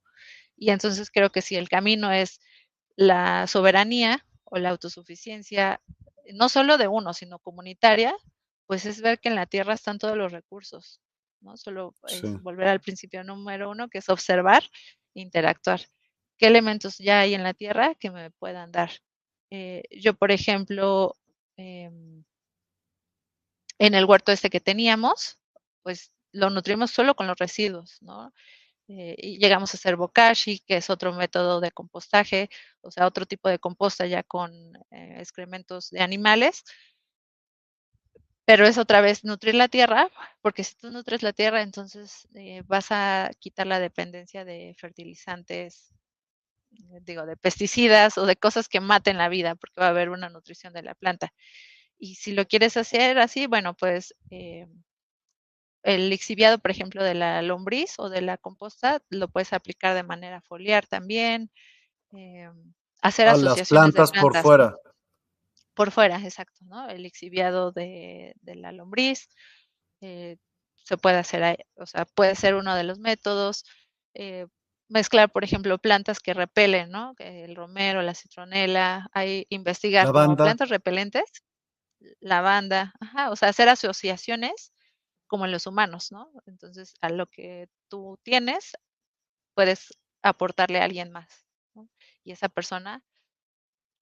Y 0.57 0.72
entonces 0.72 1.11
creo 1.11 1.31
que 1.31 1.41
si 1.41 1.56
el 1.56 1.69
camino 1.69 2.11
es 2.11 2.41
la 2.95 3.48
soberanía 3.48 4.26
o 4.44 4.57
la 4.57 4.69
autosuficiencia, 4.69 5.81
no 6.34 6.49
solo 6.49 6.77
de 6.77 6.88
uno, 6.88 7.14
sino 7.14 7.40
comunitaria, 7.40 8.14
pues 8.65 8.86
es 8.86 9.02
ver 9.02 9.19
que 9.19 9.30
en 9.30 9.36
la 9.36 9.45
tierra 9.45 9.73
están 9.73 9.98
todos 9.98 10.18
los 10.18 10.31
recursos, 10.31 11.02
¿no? 11.41 11.56
Solo 11.56 11.95
volver 12.41 12.68
al 12.68 12.81
principio 12.81 13.23
número 13.23 13.69
uno, 13.69 13.88
que 13.88 13.99
es 13.99 14.10
observar, 14.10 14.64
interactuar. 15.14 15.81
¿Qué 16.40 16.48
elementos 16.48 16.98
ya 16.98 17.19
hay 17.19 17.34
en 17.34 17.44
la 17.44 17.53
Tierra 17.53 17.95
que 17.95 18.11
me 18.11 18.31
puedan 18.31 18.72
dar? 18.72 18.91
Eh, 19.52 19.84
yo, 19.92 20.14
por 20.14 20.32
ejemplo, 20.32 21.16
em, 21.58 22.24
en 23.80 23.94
el 23.96 24.06
huerto 24.06 24.32
este 24.32 24.50
que 24.50 24.60
teníamos, 24.60 25.40
pues 25.84 26.12
lo 26.32 26.50
nutrimos 26.50 26.92
solo 26.92 27.16
con 27.16 27.28
los 27.28 27.38
residuos, 27.38 27.98
¿no? 28.02 28.34
Eh, 28.90 29.16
y 29.20 29.40
llegamos 29.40 29.74
a 29.74 29.78
hacer 29.78 29.96
bokashi, 29.98 30.60
que 30.62 30.78
es 30.78 30.90
otro 30.90 31.14
método 31.14 31.62
de 31.62 31.72
compostaje, 31.72 32.50
o 32.82 32.92
sea, 32.92 33.08
otro 33.08 33.26
tipo 33.26 33.50
de 33.50 33.60
composta 33.60 34.08
ya 34.08 34.24
con 34.24 34.52
eh, 34.92 35.18
excrementos 35.20 35.92
de 35.92 36.02
animales, 36.02 36.64
pero 38.46 38.66
es 38.66 38.80
otra 38.80 39.00
vez 39.02 39.24
nutrir 39.24 39.54
la 39.56 39.68
tierra, 39.68 40.10
porque 40.42 40.64
si 40.64 40.76
tú 40.76 40.90
nutres 40.90 41.22
la 41.22 41.34
tierra, 41.34 41.62
entonces 41.62 42.28
eh, 42.34 42.64
vas 42.66 42.88
a 42.90 43.30
quitar 43.40 43.68
la 43.68 43.80
dependencia 43.80 44.44
de 44.44 44.76
fertilizantes, 44.78 45.94
digo, 46.70 47.26
de 47.26 47.38
pesticidas 47.38 48.18
o 48.18 48.26
de 48.26 48.36
cosas 48.36 48.68
que 48.68 48.80
maten 48.80 49.18
la 49.18 49.30
vida, 49.30 49.56
porque 49.56 49.80
va 49.80 49.88
a 49.88 49.90
haber 49.90 50.10
una 50.10 50.30
nutrición 50.30 50.74
de 50.74 50.84
la 50.84 50.96
planta. 50.96 51.34
Y 51.98 52.16
si 52.16 52.32
lo 52.32 52.46
quieres 52.46 52.78
hacer 52.78 53.20
así, 53.20 53.48
bueno, 53.48 53.74
pues 53.74 54.16
eh, 54.30 54.68
el 55.84 56.10
lixiviado, 56.10 56.60
por 56.60 56.72
ejemplo, 56.72 57.04
de 57.04 57.16
la 57.16 57.41
lombriz 57.41 57.96
o 57.98 58.10
de 58.10 58.22
la 58.22 58.38
composta, 58.38 59.02
lo 59.10 59.28
puedes 59.28 59.54
aplicar 59.54 59.96
de 59.96 60.04
manera 60.04 60.41
foliar 60.41 60.88
también. 60.88 61.52
hacer 63.02 63.28
a 63.28 63.38
las 63.38 63.68
plantas, 63.68 64.12
por 64.12 64.38
fuera 64.38 64.76
por 65.80 65.91
fuera, 65.91 66.18
exacto, 66.22 66.60
¿no? 66.66 66.90
El 66.90 67.06
exhibiado 67.06 67.72
de, 67.72 68.36
la 68.44 68.74
lombriz. 68.74 69.30
Eh, 70.02 70.36
se 70.76 70.98
puede 70.98 71.16
hacer, 71.16 71.66
o 71.76 71.86
sea, 71.86 72.04
puede 72.04 72.36
ser 72.36 72.56
uno 72.56 72.76
de 72.76 72.84
los 72.84 73.00
métodos. 73.00 73.64
Eh, 74.14 74.46
mezclar, 74.90 75.32
por 75.32 75.44
ejemplo, 75.44 75.78
plantas 75.78 76.20
que 76.20 76.34
repelen, 76.34 76.90
¿no? 76.90 77.14
El 77.20 77.56
romero, 77.56 78.02
la 78.02 78.16
citronela, 78.16 79.10
hay 79.14 79.45
investigar 79.49 80.11
plantas 80.11 80.70
repelentes, 80.70 81.24
lavanda, 82.20 82.94
ajá, 82.99 83.32
o 83.32 83.36
sea, 83.36 83.49
hacer 83.49 83.70
asociaciones 83.70 84.74
como 85.28 85.45
en 85.45 85.52
los 85.52 85.68
humanos, 85.68 86.11
¿no? 86.11 86.32
Entonces, 86.48 86.95
a 87.02 87.10
lo 87.10 87.28
que 87.28 87.68
tú 87.88 88.20
tienes, 88.24 88.74
puedes 89.53 89.98
aportarle 90.24 90.80
a 90.80 90.86
alguien 90.86 91.11
más, 91.11 91.45
¿no? 91.76 91.88
Y 92.24 92.32
esa 92.32 92.49
persona 92.49 93.03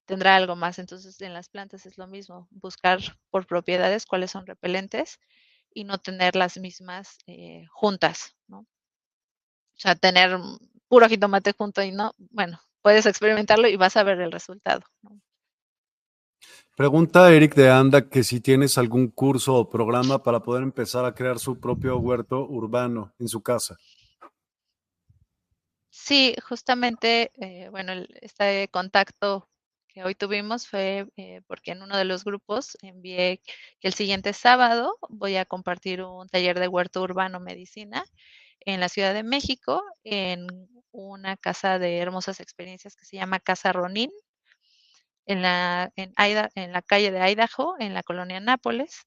tendrá 0.06 0.36
algo 0.36 0.56
más. 0.56 0.78
Entonces, 0.78 1.20
en 1.20 1.34
las 1.34 1.50
plantas 1.50 1.84
es 1.84 1.98
lo 1.98 2.06
mismo, 2.06 2.48
buscar 2.50 2.98
por 3.30 3.46
propiedades 3.46 4.06
cuáles 4.06 4.30
son 4.30 4.46
repelentes 4.46 5.20
y 5.74 5.84
no 5.84 5.98
tener 5.98 6.34
las 6.34 6.56
mismas 6.56 7.18
eh, 7.26 7.66
juntas, 7.70 8.34
¿no? 8.46 8.60
O 8.60 9.80
sea, 9.80 9.94
tener 9.94 10.36
puro 10.88 11.08
jitomate 11.08 11.52
junto 11.52 11.82
y 11.82 11.92
no, 11.92 12.12
bueno, 12.30 12.60
puedes 12.82 13.06
experimentarlo 13.06 13.68
y 13.68 13.76
vas 13.76 13.96
a 13.96 14.02
ver 14.02 14.20
el 14.20 14.32
resultado. 14.32 14.82
Pregunta 16.76 17.32
Eric 17.32 17.54
de 17.54 17.70
Anda 17.70 18.08
que 18.08 18.22
si 18.22 18.40
tienes 18.40 18.78
algún 18.78 19.08
curso 19.08 19.54
o 19.54 19.68
programa 19.68 20.22
para 20.22 20.40
poder 20.40 20.62
empezar 20.62 21.04
a 21.04 21.14
crear 21.14 21.38
su 21.38 21.58
propio 21.58 21.98
huerto 21.98 22.46
urbano 22.46 23.12
en 23.18 23.28
su 23.28 23.42
casa. 23.42 23.76
Sí, 25.90 26.36
justamente, 26.48 27.32
eh, 27.40 27.68
bueno, 27.70 27.92
este 28.22 28.68
contacto 28.68 29.48
hoy 30.04 30.14
tuvimos 30.14 30.66
fue 30.66 31.06
eh, 31.16 31.42
porque 31.46 31.72
en 31.72 31.82
uno 31.82 31.96
de 31.96 32.04
los 32.04 32.24
grupos 32.24 32.76
envié 32.82 33.40
que 33.80 33.88
el 33.88 33.94
siguiente 33.94 34.32
sábado 34.32 34.96
voy 35.08 35.36
a 35.36 35.44
compartir 35.44 36.02
un 36.02 36.28
taller 36.28 36.58
de 36.58 36.68
huerto 36.68 37.02
urbano 37.02 37.40
medicina 37.40 38.04
en 38.60 38.80
la 38.80 38.88
Ciudad 38.88 39.14
de 39.14 39.22
México, 39.22 39.82
en 40.04 40.46
una 40.90 41.36
casa 41.36 41.78
de 41.78 41.98
hermosas 41.98 42.40
experiencias 42.40 42.96
que 42.96 43.04
se 43.04 43.16
llama 43.16 43.40
Casa 43.40 43.72
Ronin, 43.72 44.10
en 45.26 45.42
la, 45.42 45.92
en, 45.96 46.12
en 46.54 46.72
la 46.72 46.82
calle 46.82 47.10
de 47.10 47.30
Idaho, 47.30 47.76
en 47.78 47.94
la 47.94 48.02
colonia 48.02 48.40
Nápoles. 48.40 49.06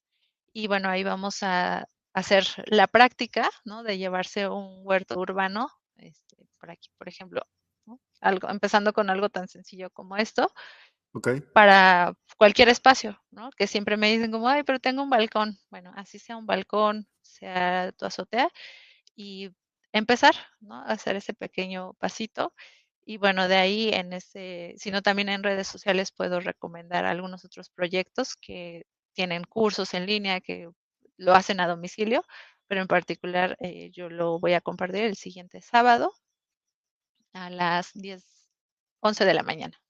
Y 0.52 0.68
bueno, 0.68 0.88
ahí 0.88 1.02
vamos 1.02 1.42
a 1.42 1.86
hacer 2.14 2.44
la 2.66 2.86
práctica, 2.86 3.50
¿no? 3.64 3.82
De 3.82 3.98
llevarse 3.98 4.48
un 4.48 4.80
huerto 4.84 5.18
urbano, 5.18 5.68
este, 5.96 6.36
por 6.58 6.70
aquí, 6.70 6.90
por 6.98 7.08
ejemplo, 7.08 7.42
algo, 8.20 8.48
empezando 8.50 8.92
con 8.92 9.10
algo 9.10 9.30
tan 9.30 9.48
sencillo 9.48 9.90
como 9.90 10.16
esto, 10.16 10.52
para 11.52 12.14
cualquier 12.38 12.68
espacio, 12.68 13.20
¿no? 13.30 13.50
Que 13.50 13.66
siempre 13.66 13.96
me 13.96 14.10
dicen 14.10 14.30
como, 14.30 14.48
ay, 14.48 14.62
pero 14.62 14.78
tengo 14.78 15.02
un 15.02 15.10
balcón. 15.10 15.58
Bueno, 15.70 15.92
así 15.96 16.18
sea 16.18 16.36
un 16.36 16.46
balcón, 16.46 17.06
sea 17.20 17.92
tu 17.92 18.06
azotea, 18.06 18.48
y 19.16 19.50
empezar, 19.92 20.34
¿no? 20.60 20.76
A 20.76 20.92
hacer 20.92 21.16
ese 21.16 21.34
pequeño 21.34 21.94
pasito. 21.94 22.54
Y 23.04 23.18
bueno, 23.18 23.48
de 23.48 23.56
ahí 23.56 23.90
en 23.92 24.12
ese, 24.12 24.74
sino 24.78 25.02
también 25.02 25.28
en 25.28 25.42
redes 25.42 25.68
sociales 25.68 26.12
puedo 26.12 26.40
recomendar 26.40 27.04
algunos 27.04 27.44
otros 27.44 27.70
proyectos 27.70 28.36
que 28.36 28.86
tienen 29.14 29.44
cursos 29.44 29.94
en 29.94 30.06
línea 30.06 30.40
que 30.40 30.70
lo 31.16 31.34
hacen 31.34 31.60
a 31.60 31.68
domicilio, 31.68 32.24
pero 32.66 32.80
en 32.82 32.88
particular 32.88 33.56
eh, 33.60 33.90
yo 33.92 34.08
lo 34.08 34.38
voy 34.40 34.54
a 34.54 34.60
compartir 34.60 35.02
el 35.04 35.16
siguiente 35.16 35.60
sábado 35.62 36.12
a 37.34 37.50
las 37.50 37.92
10, 37.94 38.24
11 39.00 39.24
de 39.24 39.34
la 39.34 39.42
mañana. 39.42 39.81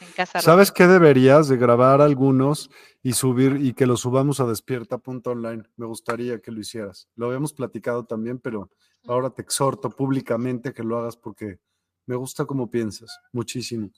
En 0.00 0.12
casa 0.12 0.40
¿Sabes 0.40 0.70
qué 0.70 0.86
deberías 0.86 1.48
de 1.48 1.56
grabar 1.56 2.00
algunos 2.00 2.70
y 3.02 3.12
subir 3.14 3.58
y 3.60 3.74
que 3.74 3.86
los 3.86 4.00
subamos 4.00 4.40
a 4.40 4.46
despierta.online? 4.46 5.64
Me 5.76 5.86
gustaría 5.86 6.40
que 6.40 6.52
lo 6.52 6.60
hicieras. 6.60 7.08
Lo 7.16 7.26
habíamos 7.26 7.52
platicado 7.52 8.04
también, 8.04 8.38
pero 8.38 8.70
ahora 9.06 9.30
te 9.30 9.42
exhorto 9.42 9.90
públicamente 9.90 10.72
que 10.72 10.82
lo 10.84 10.98
hagas 10.98 11.16
porque 11.16 11.58
me 12.06 12.16
gusta 12.16 12.46
cómo 12.46 12.70
piensas, 12.70 13.18
muchísimo. 13.32 13.90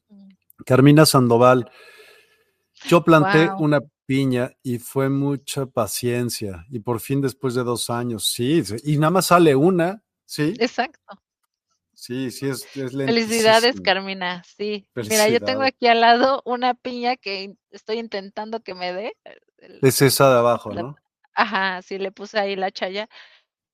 Carmina 0.64 1.06
Sandoval, 1.06 1.70
yo 2.86 3.04
planté 3.04 3.50
una 3.58 3.80
piña 4.06 4.50
y 4.62 4.78
fue 4.78 5.08
mucha 5.08 5.66
paciencia 5.66 6.66
y 6.70 6.80
por 6.80 7.00
fin 7.00 7.20
después 7.20 7.54
de 7.54 7.62
dos 7.62 7.90
años, 7.90 8.26
sí, 8.32 8.62
y 8.82 8.98
nada 8.98 9.10
más 9.10 9.26
sale 9.26 9.54
una, 9.54 10.02
¿sí? 10.24 10.54
Exacto. 10.58 11.20
Sí, 12.00 12.30
sí, 12.30 12.48
es, 12.48 12.64
es 12.78 12.92
Felicidades, 12.92 13.78
Carmina. 13.82 14.42
Sí. 14.56 14.88
Mira, 14.94 15.28
yo 15.28 15.38
tengo 15.38 15.60
aquí 15.60 15.86
al 15.86 16.00
lado 16.00 16.40
una 16.46 16.72
piña 16.72 17.18
que 17.18 17.54
estoy 17.70 17.98
intentando 17.98 18.60
que 18.60 18.74
me 18.74 18.94
dé. 18.94 19.12
Es 19.82 20.00
esa 20.00 20.32
de 20.32 20.38
abajo, 20.38 20.72
¿no? 20.72 20.96
Ajá, 21.34 21.82
sí, 21.82 21.98
le 21.98 22.10
puse 22.10 22.38
ahí 22.38 22.56
la 22.56 22.70
chaya. 22.70 23.06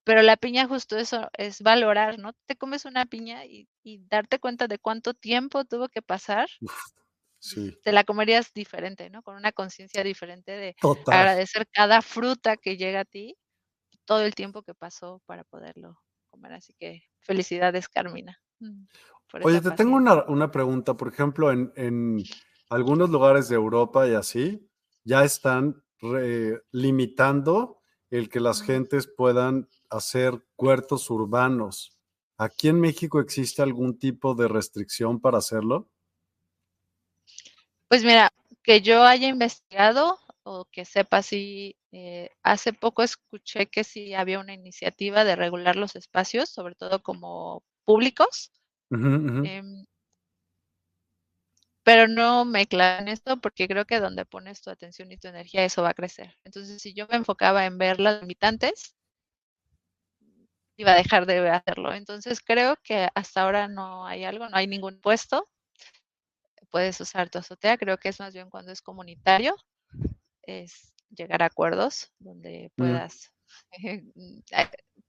Pero 0.03 0.23
la 0.23 0.37
piña 0.37 0.67
justo 0.67 0.97
eso 0.97 1.31
es 1.39 1.63
valorar, 1.63 2.19
¿no? 2.19 2.33
Te 2.47 2.57
comes 2.57 2.85
una 2.85 3.07
piña 3.07 3.45
y, 3.45 3.69
darte 4.09 4.41
cuenta 4.41 4.67
de 4.67 4.81
cuánto 4.81 5.15
tiempo 5.15 5.65
tuvo 5.65 5.89
que 5.89 6.03
pasar 6.03 6.49
te 7.85 7.93
la 7.93 8.03
comerías 8.03 8.53
diferente, 8.53 9.09
¿no? 9.09 9.23
Con 9.23 9.37
una 9.37 9.53
conciencia 9.53 10.03
diferente 10.03 10.51
de 10.51 10.77
agradecer 11.07 11.69
cada 11.69 12.03
fruta 12.03 12.57
que 12.57 12.77
llega 12.77 13.01
a 13.01 13.05
ti, 13.05 13.37
todo 14.05 14.23
el 14.23 14.35
tiempo 14.35 14.65
que 14.65 14.75
pasó 14.75 15.23
para 15.27 15.45
poderlo 15.45 15.97
comer. 16.37 16.53
Así 16.53 16.75
que 16.75 17.03
felicidades, 17.21 17.89
Carmina. 17.89 18.41
Mm, 18.61 18.85
Oye, 19.43 19.61
te 19.61 19.71
tengo 19.73 19.97
una, 19.97 20.51
pregunta. 20.51 20.95
Por 20.95 21.09
ejemplo, 21.09 21.51
en, 21.51 22.23
algunos 22.71 23.11
lugares 23.11 23.49
de 23.49 23.57
Europa 23.57 24.07
y 24.09 24.15
así, 24.15 24.69
ya 25.05 25.25
están 25.25 25.83
limitando 26.73 27.83
el 28.11 28.29
que 28.29 28.41
las 28.41 28.63
gentes 28.63 29.09
puedan 29.09 29.69
hacer 29.91 30.45
huertos 30.57 31.11
urbanos. 31.11 31.99
¿Aquí 32.39 32.69
en 32.69 32.81
México 32.81 33.19
existe 33.21 33.63
algún 33.63 33.99
tipo 33.99 34.35
de 34.35 34.49
restricción 34.49 35.21
para 35.21 35.39
hacerlo? 35.39 35.91
Pues 37.89 38.05
mira, 38.05 38.31
que 38.63 38.81
yo 38.83 39.03
haya 39.03 39.29
investigado 39.29 40.19
o 40.47 40.65
que 40.73 40.85
sepa 40.85 41.23
si 41.23 41.77
eh, 41.93 42.31
hace 42.43 42.73
poco 42.73 43.03
escuché 43.03 43.67
que 43.69 43.85
sí 43.85 44.15
había 44.15 44.39
una 44.41 44.55
iniciativa 44.55 45.25
de 45.25 45.37
regular 45.37 45.77
los 45.77 45.97
espacios, 45.97 46.51
sobre 46.51 46.77
todo 46.77 47.03
como 47.03 47.65
públicos. 47.85 48.53
Em, 49.43 49.85
pero 51.83 52.07
no 52.09 52.45
me 52.45 52.67
claro 52.67 53.03
en 53.03 53.09
esto 53.09 53.41
porque 53.41 53.67
creo 53.69 53.87
que 53.87 54.01
donde 54.01 54.27
pones 54.27 54.61
tu 54.61 54.71
atención 54.71 55.11
y 55.13 55.19
tu 55.19 55.29
energía, 55.29 55.65
eso 55.65 55.83
va 55.83 55.91
a 55.91 55.95
crecer. 55.95 56.37
Entonces, 56.45 56.83
si 56.83 56.93
yo 56.95 57.07
me 57.09 57.17
enfocaba 57.17 57.65
en 57.65 57.79
ver 57.79 57.99
las 58.01 58.21
limitantes, 58.21 58.95
iba 60.77 60.93
a 60.93 60.97
dejar 60.97 61.27
de 61.27 61.49
hacerlo. 61.51 61.93
Entonces, 61.93 62.41
creo 62.41 62.77
que 62.83 63.09
hasta 63.15 63.43
ahora 63.43 63.69
no 63.69 64.07
hay 64.07 64.25
algo, 64.25 64.49
no 64.49 64.57
hay 64.57 64.67
ningún 64.67 65.01
puesto. 65.01 65.49
Puedes 66.71 67.01
usar 67.01 67.31
tu 67.31 67.39
azotea, 67.39 67.77
creo 67.79 67.99
que 67.99 68.09
es 68.11 68.21
más 68.21 68.35
bien 68.35 68.51
cuando 68.51 68.71
es 68.73 68.83
comunitario, 68.83 69.57
es 70.47 70.93
llegar 71.11 71.43
a 71.43 71.47
acuerdos 71.47 72.13
donde 72.19 72.71
mm. 72.77 72.83
puedas, 72.83 73.33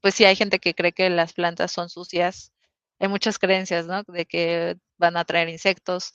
pues 0.02 0.16
sí 0.16 0.26
hay 0.26 0.36
gente 0.36 0.60
que 0.60 0.74
cree 0.74 0.92
que 0.92 1.10
las 1.10 1.34
plantas 1.34 1.72
son 1.72 1.90
sucias, 1.90 2.52
hay 3.00 3.08
muchas 3.08 3.40
creencias, 3.40 3.86
¿no? 3.88 4.04
De 4.04 4.26
que 4.26 4.78
van 4.98 5.18
a 5.18 5.26
traer 5.26 5.50
insectos, 5.50 6.12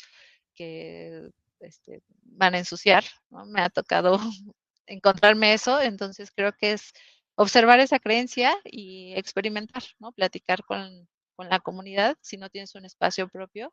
que 0.55 1.31
este, 1.61 2.03
van 2.23 2.55
a 2.55 2.59
ensuciar, 2.59 3.05
¿no? 3.31 3.47
Me 3.47 3.61
ha 3.61 3.71
tocado 3.71 4.19
encontrarme 4.87 5.55
eso, 5.55 5.81
entonces 5.81 6.31
creo 6.35 6.53
que 6.53 6.73
es 6.73 6.93
observar 7.37 7.81
esa 7.81 7.99
creencia 7.99 8.55
y 8.65 9.15
experimentar, 9.15 9.83
¿no? 9.99 10.13
Platicar 10.13 10.65
con, 10.65 11.09
con 11.37 11.49
la 11.49 11.61
comunidad 11.61 12.17
si 12.21 12.37
no 12.37 12.51
tienes 12.51 12.75
un 12.75 12.85
espacio 12.85 13.29
propio, 13.29 13.73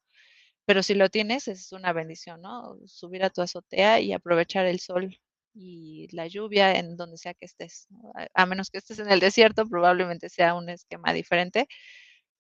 pero 0.65 0.83
si 0.83 0.93
lo 0.93 1.09
tienes 1.09 1.47
es 1.47 1.71
una 1.71 1.93
bendición, 1.93 2.41
¿no? 2.41 2.77
Subir 2.85 3.23
a 3.23 3.29
tu 3.31 3.41
azotea 3.41 3.99
y 3.99 4.13
aprovechar 4.13 4.65
el 4.67 4.79
sol 4.79 5.17
y 5.53 6.07
la 6.15 6.27
lluvia 6.27 6.73
en 6.73 6.97
donde 6.97 7.17
sea 7.17 7.33
que 7.33 7.45
estés. 7.45 7.87
A 8.33 8.45
menos 8.45 8.69
que 8.69 8.79
estés 8.79 8.99
en 8.99 9.11
el 9.11 9.19
desierto, 9.19 9.67
probablemente 9.67 10.29
sea 10.29 10.55
un 10.55 10.69
esquema 10.69 11.13
diferente. 11.13 11.67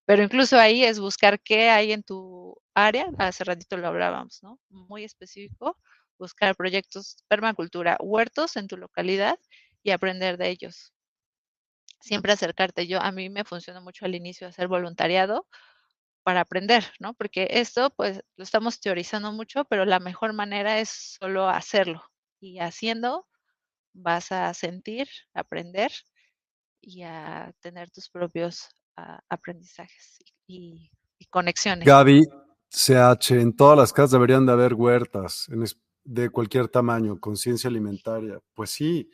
Pero 0.05 0.23
incluso 0.23 0.57
ahí 0.59 0.83
es 0.83 0.99
buscar 0.99 1.39
qué 1.41 1.69
hay 1.69 1.91
en 1.93 2.03
tu 2.03 2.55
área. 2.73 3.07
Hace 3.19 3.43
ratito 3.43 3.77
lo 3.77 3.87
hablábamos, 3.87 4.41
¿no? 4.43 4.59
Muy 4.69 5.03
específico. 5.03 5.77
Buscar 6.17 6.55
proyectos 6.55 7.17
permacultura, 7.27 7.97
huertos 8.01 8.55
en 8.57 8.67
tu 8.67 8.77
localidad 8.77 9.39
y 9.83 9.91
aprender 9.91 10.37
de 10.37 10.49
ellos. 10.49 10.93
Siempre 12.01 12.31
acercarte. 12.33 12.87
Yo, 12.87 13.01
a 13.01 13.11
mí 13.11 13.29
me 13.29 13.43
funciona 13.45 13.81
mucho 13.81 14.05
al 14.05 14.15
inicio 14.15 14.47
hacer 14.47 14.67
voluntariado 14.67 15.47
para 16.23 16.41
aprender, 16.41 16.85
¿no? 16.99 17.13
Porque 17.13 17.47
esto, 17.51 17.91
pues, 17.91 18.21
lo 18.37 18.43
estamos 18.43 18.79
teorizando 18.79 19.31
mucho, 19.31 19.65
pero 19.65 19.85
la 19.85 19.99
mejor 19.99 20.33
manera 20.33 20.79
es 20.79 20.89
solo 21.19 21.49
hacerlo, 21.49 22.03
y 22.39 22.59
haciendo 22.59 23.25
vas 23.93 24.31
a 24.31 24.53
sentir, 24.53 25.07
aprender 25.33 25.91
y 26.81 27.03
a 27.03 27.53
tener 27.59 27.89
tus 27.91 28.09
propios 28.09 28.69
ah, 28.97 29.19
aprendizajes 29.29 30.19
y, 30.47 30.89
conexiones. 31.29 31.85
Gaby, 31.85 32.25
CH, 32.69 33.31
en 33.31 33.55
todas 33.55 33.77
las 33.77 33.91
casas 33.91 34.11
deberían 34.11 34.45
de 34.45 34.53
haber 34.53 34.73
huertas 34.73 35.47
de 36.03 36.29
cualquier 36.29 36.69
tamaño, 36.69 37.19
conciencia 37.19 37.69
alimentaria. 37.69 38.39
Pues 38.53 38.69
sí, 38.69 39.09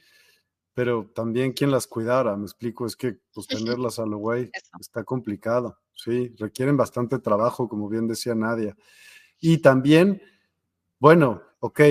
pero 0.73 1.10
también 1.15 1.53
quién 1.53 1.72
las 1.72 1.88
cuidara, 1.88 2.35
me 2.35 2.43
explico, 2.43 2.85
es 2.85 2.95
que 2.95 3.18
pues 3.34 3.47
tenerlas 3.47 3.97
a 3.97 4.06
lo 4.06 4.18
güey 4.18 4.52
está 4.80 5.03
complicado, 5.03 5.80
sí, 5.93 6.35
requieren 6.38 6.77
bastante 6.77 7.18
trabajo, 7.19 7.68
como 7.68 7.89
bien 7.89 8.07
decía 8.07 8.35
Nadia. 8.35 8.76
Y 9.39 9.60
también, 9.60 10.22
bueno, 10.99 11.41
ok, 11.60 11.81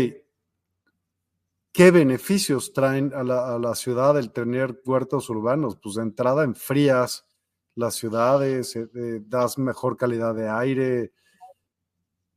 ¿Qué 1.74 1.90
beneficios 1.90 2.72
traen 2.72 3.12
a 3.12 3.24
la, 3.24 3.74
ciudad 3.74 4.16
el 4.16 4.30
tener 4.30 4.80
huertos 4.84 5.28
urbanos? 5.28 5.76
Pues 5.82 5.96
de 5.96 6.02
entrada 6.02 6.44
enfrías 6.44 7.26
las 7.74 7.96
ciudades, 7.96 8.76
eh, 8.76 8.88
eh, 8.94 9.18
das 9.26 9.59
mejor 9.59 9.96
calidad 9.96 10.36
de 10.36 10.48
aire, 10.48 11.12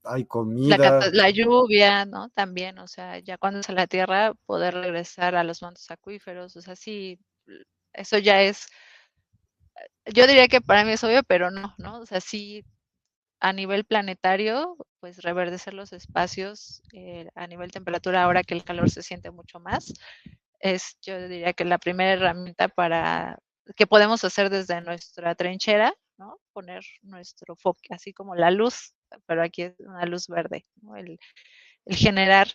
hay 0.04 0.26
comida. 0.26 1.12
La, 1.12 1.30
lluvia, 1.30 2.04
¿no? 2.06 2.30
También, 2.30 2.80
o 2.80 2.88
sea, 2.88 3.20
ya 3.20 3.38
cuando 3.38 3.62
sale 3.62 3.82
la 3.82 3.86
tierra, 3.86 4.34
poder 4.48 4.74
regresar 4.74 5.36
a 5.36 5.44
los 5.44 5.62
mantos 5.62 5.92
acuíferos, 5.92 6.56
o 6.56 6.62
sea, 6.64 6.76
sí, 6.76 7.20
eso 7.94 8.18
ya 8.18 8.42
es, 8.42 8.66
yo 10.16 10.26
diría 10.26 10.48
que 10.48 10.62
para 10.62 10.84
mí 10.84 10.94
es 10.94 11.04
obvio, 11.04 11.22
pero 11.22 11.52
no, 11.52 11.76
¿no? 11.78 12.00
O 12.00 12.06
sea, 12.08 12.22
sí 12.22 12.66
a 13.40 13.54
nivel 13.54 13.86
planetario, 13.86 14.78
pues 15.08 15.24
reverdecer 15.24 15.74
los 15.74 15.94
espacios 15.94 16.84
eh, 16.92 17.30
a 17.34 17.48
nivel 17.48 17.72
temperatura 17.72 18.24
ahora 18.24 18.44
que 18.44 18.54
el 18.54 18.66
calor 18.66 18.90
se 18.90 19.02
siente 19.02 19.32
mucho 19.32 19.58
más, 19.62 19.94
es 20.60 20.98
yo 21.02 21.30
diría 21.30 21.54
que 21.54 21.64
la 21.64 21.78
primera 21.78 22.12
herramienta 22.12 22.68
para 22.68 23.40
que 23.78 23.88
podemos 23.88 24.26
hacer 24.26 24.50
desde 24.50 24.82
nuestra 24.82 25.34
trinchera, 25.34 25.94
¿no? 26.18 26.42
Poner 26.52 26.84
nuestro 27.04 27.56
foco, 27.56 27.80
así 27.92 28.12
como 28.12 28.36
la 28.36 28.52
luz, 28.52 28.96
pero 29.26 29.44
aquí 29.44 29.62
es 29.62 29.80
una 29.80 30.06
luz 30.06 30.28
verde, 30.28 30.66
¿no? 30.82 30.98
el, 30.98 31.18
generar 31.86 32.50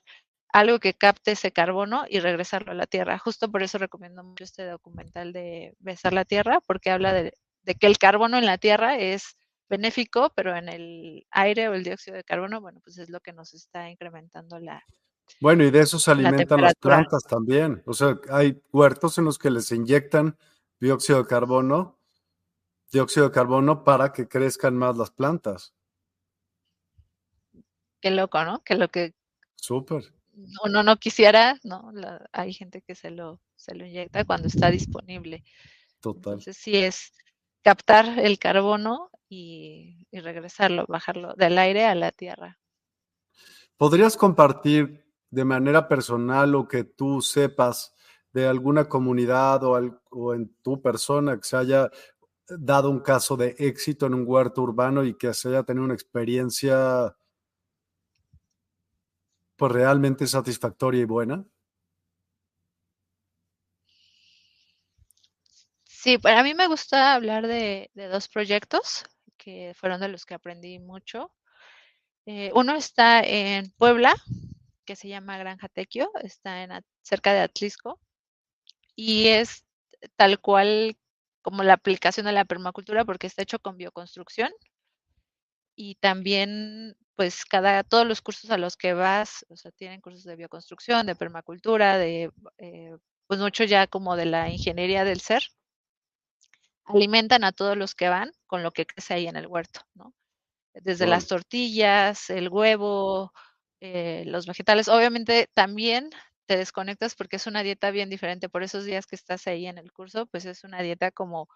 algo 0.53 0.79
que 0.79 0.93
capte 0.93 1.33
ese 1.33 1.53
carbono 1.53 2.05
y 2.07 2.21
regresarlo 2.21 2.73
a 2.73 2.75
la 2.75 2.87
Tierra. 2.87 3.17
Justo 3.17 3.51
por 3.51 3.63
eso 3.63 3.79
recomiendo 3.79 4.23
mucho 4.23 4.45
este 4.45 4.67
documental 4.67 5.33
de 5.33 5.75
Besar 5.79 6.13
la 6.13 6.27
Tierra, 6.27 6.61
porque 6.67 6.91
habla 6.91 7.15
de 7.15 7.33
que 7.81 7.87
el 7.87 7.97
carbono 7.97 8.37
en 8.37 8.45
la 8.45 8.59
Tierra 8.59 8.99
es 8.99 9.39
benéfico, 9.73 10.31
pero 10.37 10.55
en 10.55 10.69
el 10.69 11.27
aire 11.31 11.71
o 11.71 11.73
el 11.73 11.83
dióxido 11.83 12.15
de 12.19 12.25
carbono, 12.25 12.61
bueno, 12.61 12.79
pues 12.85 12.99
es 12.99 13.09
lo 13.09 13.21
que 13.21 13.33
nos 13.33 13.55
está 13.55 13.89
incrementando 13.89 14.59
la. 14.59 14.85
Bueno, 15.41 15.65
y 15.65 15.71
de 15.71 15.81
eso 15.81 15.99
se 15.99 16.11
alimentan 16.11 16.61
las 16.61 16.75
plantas 16.75 17.23
también. 17.23 17.83
O 17.87 17.95
sea, 17.95 18.21
hay 18.31 18.61
huertos 18.71 19.17
en 19.17 19.25
los 19.25 19.39
que 19.39 19.51
les 19.51 19.73
inyectan 19.73 20.37
dióxido 20.79 21.23
de 21.23 21.27
carbono, 21.27 21.99
dióxido 22.93 23.29
de 23.29 23.35
carbono 23.35 23.83
para 23.83 24.13
que 24.13 24.29
crezcan 24.29 24.77
más 24.77 24.99
las 24.99 25.11
plantas. 25.11 25.73
Qué 28.03 28.11
loco, 28.11 28.45
¿no? 28.45 28.63
Que 28.63 28.75
lo 28.75 28.89
que 28.89 29.15
Súper. 29.55 30.13
uno 30.65 30.83
no 30.83 30.97
quisiera, 30.99 31.59
¿no? 31.63 31.93
hay 32.33 32.53
gente 32.53 32.83
que 32.83 32.95
se 32.95 33.11
lo, 33.11 33.41
se 33.57 33.75
lo 33.75 33.87
inyecta 33.87 34.27
cuando 34.27 34.49
está 34.49 34.71
disponible. 34.71 35.45
Total. 36.01 36.35
Entonces 36.35 36.59
sí 36.59 36.77
es 36.77 37.13
captar 37.63 38.19
el 38.19 38.39
carbono 38.39 39.11
y, 39.29 40.07
regresarlo, 40.13 40.85
bajarlo 40.89 41.35
del 41.35 41.59
aire 41.59 41.87
a 41.87 41.95
la 41.95 42.13
tierra. 42.13 42.59
¿Podrías 43.77 44.17
compartir 44.17 45.05
de 45.31 45.45
manera 45.45 45.89
personal 45.89 46.55
o 46.55 46.69
que 46.69 46.85
tú 46.85 47.23
sepas 47.23 47.95
de 48.33 48.47
alguna 48.47 48.89
comunidad 48.89 49.63
o, 49.65 50.35
en 50.35 50.55
tu 50.63 50.81
persona 50.83 51.37
que 51.37 51.45
se 51.45 51.57
haya 51.57 51.91
dado 52.49 52.91
un 52.91 53.01
caso 53.01 53.37
de 53.37 53.55
éxito 53.59 54.07
en 54.07 54.15
un 54.15 54.25
huerto 54.27 54.63
urbano 54.63 55.05
y 55.05 55.15
que 55.15 55.33
se 55.33 55.49
haya 55.49 55.63
tenido 55.63 55.85
una 55.85 55.95
experiencia 55.95 57.17
pues 59.57 59.73
realmente 59.73 60.27
satisfactoria 60.27 61.03
y 61.03 61.05
buena? 61.05 61.45
Sí, 66.03 66.19
para 66.19 66.43
mí 66.43 66.53
me 66.53 66.67
gusta 66.67 67.15
hablar 67.15 67.47
de, 67.47 67.89
de 67.95 68.09
dos 68.09 68.27
proyectos 68.27 69.05
que 69.37 69.73
fueron 69.77 70.01
de 70.01 70.09
los 70.09 70.27
que 70.27 70.35
aprendí 70.35 70.81
mucho. 70.81 71.33
Eh, 72.27 72.51
uno 72.57 72.75
está 72.75 73.21
en 73.23 73.71
Puebla, 73.79 74.13
que 74.85 74.97
se 74.97 75.07
llama 75.07 75.39
Granja 75.39 75.69
Tequio, 75.69 76.11
está 76.25 76.65
en, 76.65 76.73
cerca 77.03 77.33
de 77.33 77.39
Atlisco, 77.39 78.01
y 78.97 79.29
es 79.29 79.65
tal 80.17 80.41
cual 80.41 80.97
como 81.41 81.63
la 81.63 81.75
aplicación 81.75 82.27
de 82.27 82.33
la 82.33 82.47
permacultura 82.47 83.05
porque 83.05 83.29
está 83.29 83.43
hecho 83.43 83.61
con 83.61 83.77
bioconstrucción 83.77 84.51
y 85.77 85.95
también 85.97 86.97
pues 87.15 87.45
cada 87.45 87.85
todos 87.85 88.09
los 88.09 88.23
cursos 88.23 88.51
a 88.51 88.59
los 88.59 88.77
que 88.77 88.93
vas, 88.95 89.47
o 89.49 89.57
sea, 89.57 89.71
tienen 89.71 90.01
cursos 90.01 90.25
de 90.25 90.35
bioconstrucción, 90.35 91.07
de 91.07 91.15
permacultura, 91.15 91.97
de 91.97 92.33
eh, 92.59 92.97
pues 93.29 93.39
mucho 93.39 93.63
ya 93.63 93.87
como 93.87 94.17
de 94.17 94.27
la 94.27 94.51
ingeniería 94.51 95.05
del 95.05 95.21
ser 95.21 95.45
alimentan 96.85 97.45
a 97.45 97.53
todos 97.53 97.77
los 97.77 97.95
que 97.95 98.09
van 98.09 98.33
con 98.47 98.63
lo 98.63 98.73
que 98.73 98.87
crece 98.87 99.15
ahí 99.15 99.27
en 99.27 99.37
el 99.37 99.47
huerto, 99.47 99.81
¿no? 99.95 100.15
Desde 100.75 101.07
las 101.07 101.27
tortillas, 101.27 102.31
el 102.31 102.49
huevo, 102.49 103.33
eh, 103.81 104.25
los 104.27 104.47
vegetales. 104.47 104.89
Obviamente 104.89 105.49
también 105.55 106.11
te 106.47 106.57
desconectas 106.57 107.15
porque 107.15 107.37
es 107.37 107.47
una 107.47 107.63
dieta 107.63 107.91
bien 107.91 108.09
diferente. 108.11 108.49
Por 108.49 108.63
esos 108.63 108.85
días 108.85 109.07
que 109.07 109.17
estás 109.17 109.47
ahí 109.47 109.67
en 109.67 109.79
el 109.79 109.93
curso, 109.93 110.27
pues 110.27 110.45
es 110.47 110.65
una 110.65 110.81
dieta 110.83 111.11
como, 111.11 111.49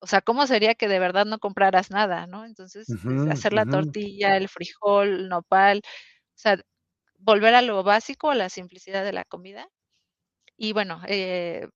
o 0.00 0.06
sea, 0.06 0.22
¿cómo 0.22 0.46
sería 0.46 0.74
que 0.74 0.88
de 0.88 0.98
verdad 0.98 1.26
no 1.26 1.38
compraras 1.38 1.90
nada, 1.90 2.26
no? 2.26 2.44
Entonces, 2.44 2.98
hacer 3.26 3.52
la 3.52 3.66
tortilla, 3.66 4.36
el 4.36 4.48
frijol, 4.48 5.08
el 5.08 5.28
nopal, 5.28 5.80
o 5.84 6.36
sea, 6.36 6.58
volver 7.18 7.54
a 7.54 7.62
lo 7.62 7.82
básico, 7.82 8.30
a 8.30 8.34
la 8.34 8.48
simplicidad 8.50 9.04
de 9.04 9.12
la 9.12 9.24
comida. 9.24 9.68
Y 10.56 10.72
bueno, 10.72 11.00
eh, 11.08 11.68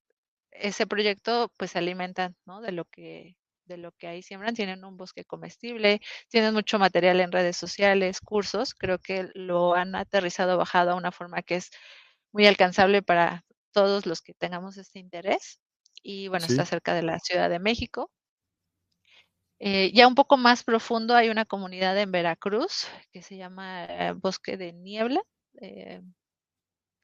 ese 0.60 0.86
proyecto 0.86 1.52
pues 1.56 1.72
se 1.72 1.78
alimenta, 1.78 2.32
¿no? 2.46 2.60
De 2.60 2.72
lo 2.72 2.84
que 2.86 3.36
de 3.68 3.76
lo 3.76 3.92
que 3.92 4.08
ahí 4.08 4.22
siembran, 4.22 4.54
tienen 4.54 4.84
un 4.84 4.96
bosque 4.96 5.24
comestible, 5.24 6.00
tienen 6.28 6.54
mucho 6.54 6.78
material 6.78 7.20
en 7.20 7.30
redes 7.32 7.56
sociales, 7.56 8.20
cursos, 8.20 8.74
creo 8.74 8.98
que 8.98 9.28
lo 9.34 9.74
han 9.74 9.94
aterrizado, 9.94 10.56
bajado 10.56 10.92
a 10.92 10.94
una 10.96 11.12
forma 11.12 11.42
que 11.42 11.56
es 11.56 11.70
muy 12.32 12.46
alcanzable 12.46 13.02
para 13.02 13.44
todos 13.72 14.06
los 14.06 14.22
que 14.22 14.34
tengamos 14.34 14.76
este 14.78 14.98
interés. 14.98 15.60
Y 16.02 16.28
bueno, 16.28 16.46
está 16.46 16.64
cerca 16.64 16.94
de 16.94 17.02
la 17.02 17.18
Ciudad 17.18 17.50
de 17.50 17.58
México. 17.58 18.10
Eh, 19.60 19.90
ya 19.92 20.06
un 20.06 20.14
poco 20.14 20.36
más 20.36 20.62
profundo 20.62 21.16
hay 21.16 21.30
una 21.30 21.44
comunidad 21.44 21.98
en 21.98 22.12
Veracruz 22.12 22.86
que 23.10 23.22
se 23.22 23.36
llama 23.36 23.84
eh, 23.86 24.12
Bosque 24.12 24.56
de 24.56 24.72
Niebla. 24.72 25.20
Eh, 25.60 26.00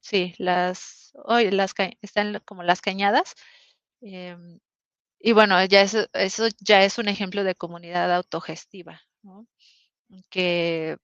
sí, 0.05 0.35
las, 0.39 1.12
hoy 1.24 1.51
las 1.51 1.74
están 2.02 2.40
como 2.44 2.62
las 2.62 2.81
cañadas. 2.82 3.35
Em, 4.02 4.60
y 5.20 5.32
bueno, 5.32 5.64
ya 5.66 5.82
eso, 5.82 6.06
eso 6.14 6.48
ya 6.60 6.85
es 6.85 6.98
un 6.98 7.09
ejemplo 7.09 7.44
de 7.44 7.55
comunidad 7.56 8.14
autogestiva, 8.14 9.02
¿no? 9.22 9.47
que 10.31 10.98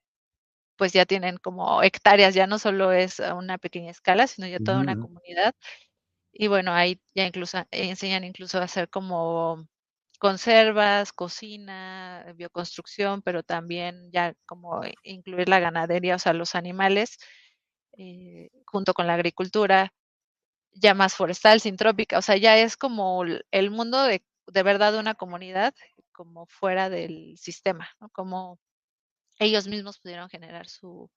pues 0.76 0.92
ya 0.92 1.06
tienen 1.06 1.38
como 1.38 1.82
hectáreas, 1.82 2.34
ya 2.34 2.46
no 2.46 2.58
solo 2.58 2.92
es 2.92 3.20
a 3.20 3.34
una 3.34 3.58
pequeña 3.58 3.90
escala, 3.90 4.26
sino 4.26 4.48
ya 4.48 4.60
toda 4.60 4.80
una 4.80 4.96
comunidad. 4.96 5.54
Y 6.32 6.48
bueno, 6.48 6.72
ahí 6.74 7.00
ya 7.14 7.26
incluso 7.26 7.58
enseñan 7.72 8.24
incluso 8.24 8.58
a 8.58 8.64
hacer 8.64 8.90
como 8.90 9.66
conservas, 10.20 11.12
cocina, 11.12 12.26
bioconstrucción, 12.36 13.22
pero 13.22 13.42
también 13.42 14.10
ya 14.12 14.34
como 14.46 14.82
incluir 15.04 15.48
la 15.48 15.60
ganadería, 15.60 16.16
o 16.16 16.18
sea, 16.20 16.34
los 16.34 16.54
animales, 16.54 17.18
eh, 18.02 18.50
junto 18.64 18.94
con 18.94 19.06
la 19.06 19.12
agricultura, 19.12 19.92
ya 20.72 20.94
más 20.94 21.14
forestal, 21.14 21.60
sintrópica, 21.60 22.18
o 22.18 22.22
sea, 22.22 22.38
ya 22.38 22.56
es 22.56 22.78
como 22.78 23.24
el 23.50 23.70
mundo 23.70 24.02
de, 24.04 24.24
de 24.46 24.62
verdad 24.62 24.92
de 24.94 25.00
una 25.00 25.14
comunidad, 25.14 25.74
como 26.10 26.46
fuera 26.46 26.88
del 26.88 27.36
sistema. 27.36 27.90
Como 28.12 28.58
ellos 29.38 29.68
mismos 29.68 29.98
pudieron 29.98 30.30
generar 30.30 30.66
su, 30.66 31.10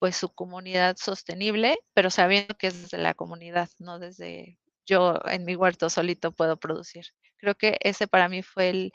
pues 0.00 0.16
su 0.16 0.28
comunidad 0.34 0.96
sostenible, 0.96 1.78
pero 1.94 2.10
sabiendo 2.10 2.56
que 2.56 2.68
es 2.68 2.82
desde 2.82 2.98
la 2.98 3.14
comunidad, 3.14 3.68
no 3.78 4.00
desde 4.00 4.58
yo 4.86 5.20
en 5.26 5.44
mi 5.44 5.54
huerto 5.54 5.88
solito 5.88 6.32
puedo 6.32 6.56
producir. 6.56 7.06
Creo 7.36 7.54
que 7.54 7.78
ese 7.80 8.08
para 8.08 8.28
mí 8.28 8.42
fue 8.42 8.70
el 8.70 8.92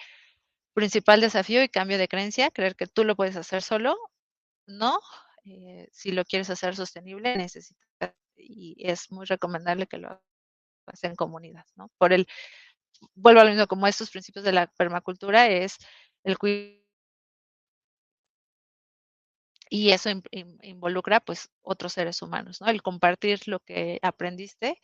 principal 0.73 1.21
desafío 1.21 1.63
y 1.63 1.69
cambio 1.69 1.97
de 1.97 2.09
creencia, 2.09 2.51
creer 2.51 2.75
que 2.75 2.87
tú 2.87 3.05
lo 3.05 3.15
puedes 3.15 3.37
hacer 3.37 3.61
solo, 3.61 3.97
no, 4.65 4.99
eh, 5.45 5.87
si 5.91 6.11
lo 6.11 6.25
quieres 6.25 6.49
hacer 6.49 6.75
sostenible 6.75 7.35
necesitas 7.37 7.77
y 8.35 8.75
es 8.79 9.11
muy 9.11 9.25
recomendable 9.25 9.87
que 9.87 9.97
lo 9.97 10.09
hagas 10.09 11.03
en 11.03 11.15
comunidad, 11.15 11.65
¿no? 11.75 11.89
Por 11.97 12.13
el, 12.13 12.27
vuelvo 13.15 13.41
a 13.41 13.43
lo 13.45 13.51
mismo, 13.51 13.67
como 13.67 13.87
estos 13.87 14.11
principios 14.11 14.45
de 14.45 14.53
la 14.53 14.67
permacultura 14.67 15.47
es 15.47 15.77
el 16.23 16.37
cuidado 16.37 16.81
y 19.73 19.91
eso 19.91 20.09
involucra 20.63 21.21
pues 21.21 21.49
otros 21.61 21.93
seres 21.93 22.21
humanos, 22.21 22.59
¿no? 22.59 22.67
El 22.67 22.81
compartir 22.81 23.47
lo 23.47 23.61
que 23.61 23.99
aprendiste 24.01 24.77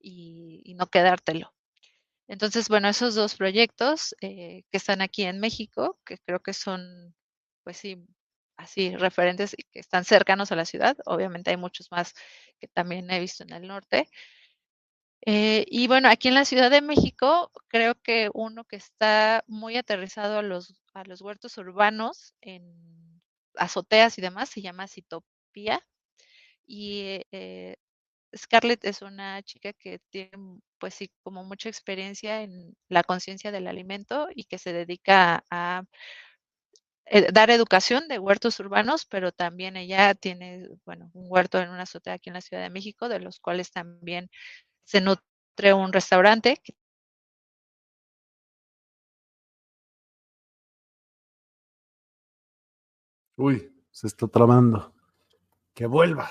y, 0.00 0.74
no 0.76 0.86
quedártelo. 0.86 1.52
Entonces, 2.28 2.68
bueno, 2.68 2.88
esos 2.88 3.16
dos 3.16 3.34
proyectos 3.36 4.14
eh, 4.20 4.64
que 4.70 4.76
están 4.78 5.00
aquí 5.02 5.24
en 5.24 5.40
México, 5.40 5.98
que 6.06 6.18
creo 6.18 6.40
que 6.40 6.52
son, 6.54 7.16
pues 7.64 7.78
sí, 7.78 8.06
así 8.58 8.94
referentes 8.96 9.56
que 9.70 9.80
están 9.80 10.04
cercanos 10.04 10.52
a 10.52 10.56
la 10.56 10.66
ciudad. 10.66 10.96
Obviamente 11.06 11.50
hay 11.50 11.56
muchos 11.56 11.90
más 11.90 12.14
que 12.60 12.68
también 12.68 13.10
he 13.10 13.20
visto 13.20 13.44
en 13.44 13.52
el 13.52 13.66
norte. 13.66 14.08
Eh, 15.26 15.64
y 15.68 15.86
bueno, 15.88 16.08
aquí 16.08 16.28
en 16.28 16.34
la 16.34 16.44
Ciudad 16.44 16.70
de 16.70 16.80
México, 16.82 17.50
creo 17.68 17.94
que 18.02 18.30
uno 18.34 18.64
que 18.64 18.76
está 18.76 19.44
muy 19.46 19.76
aterrizado 19.76 20.38
a 20.38 20.42
los, 20.42 20.74
a 20.94 21.04
los 21.04 21.20
huertos 21.22 21.56
urbanos 21.58 22.34
en 22.40 23.20
azoteas 23.56 24.18
y 24.18 24.22
demás, 24.22 24.48
se 24.48 24.62
llama 24.62 24.88
Citopía. 24.88 25.80
Y 26.66 27.22
eh, 27.32 27.76
Scarlett 28.36 28.84
es 28.84 29.02
una 29.02 29.42
chica 29.42 29.72
que 29.72 30.00
tiene, 30.10 30.30
pues 30.78 30.94
sí, 30.94 31.10
como 31.22 31.44
mucha 31.44 31.68
experiencia 31.68 32.42
en 32.42 32.76
la 32.88 33.02
conciencia 33.02 33.52
del 33.52 33.66
alimento 33.66 34.28
y 34.34 34.44
que 34.44 34.58
se 34.58 34.72
dedica 34.72 35.44
a 35.50 35.84
eh, 37.10 37.32
dar 37.32 37.50
educación 37.50 38.08
de 38.08 38.18
huertos 38.18 38.58
urbanos, 38.60 39.06
pero 39.06 39.32
también 39.32 39.76
ella 39.76 40.14
tiene, 40.14 40.68
bueno, 40.84 41.10
un 41.14 41.26
huerto 41.28 41.58
en 41.58 41.70
una 41.70 41.82
azotea 41.82 42.14
aquí 42.14 42.30
en 42.30 42.34
la 42.34 42.40
Ciudad 42.40 42.62
de 42.62 42.70
México, 42.70 43.08
de 43.08 43.20
los 43.20 43.40
cuales 43.40 43.70
también 43.70 44.30
se 44.84 45.00
nutre 45.00 45.74
un 45.74 45.92
restaurante 45.92 46.60
Uy, 53.38 53.72
se 53.92 54.08
está 54.08 54.26
trabando. 54.26 54.92
Que 55.72 55.86
vuelva. 55.86 56.28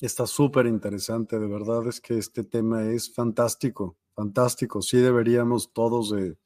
Está 0.00 0.26
súper 0.26 0.66
interesante, 0.66 1.38
de 1.38 1.46
verdad 1.46 1.86
es 1.86 2.00
que 2.00 2.18
este 2.18 2.42
tema 2.42 2.82
es 2.84 3.14
fantástico, 3.14 3.96
fantástico. 4.14 4.82
Sí 4.82 4.96
deberíamos 4.96 5.72
todos 5.72 6.10
de... 6.10 6.36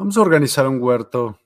Vamos 0.00 0.16
a 0.16 0.22
organizar 0.22 0.66
un 0.66 0.82
huerto 0.82 1.38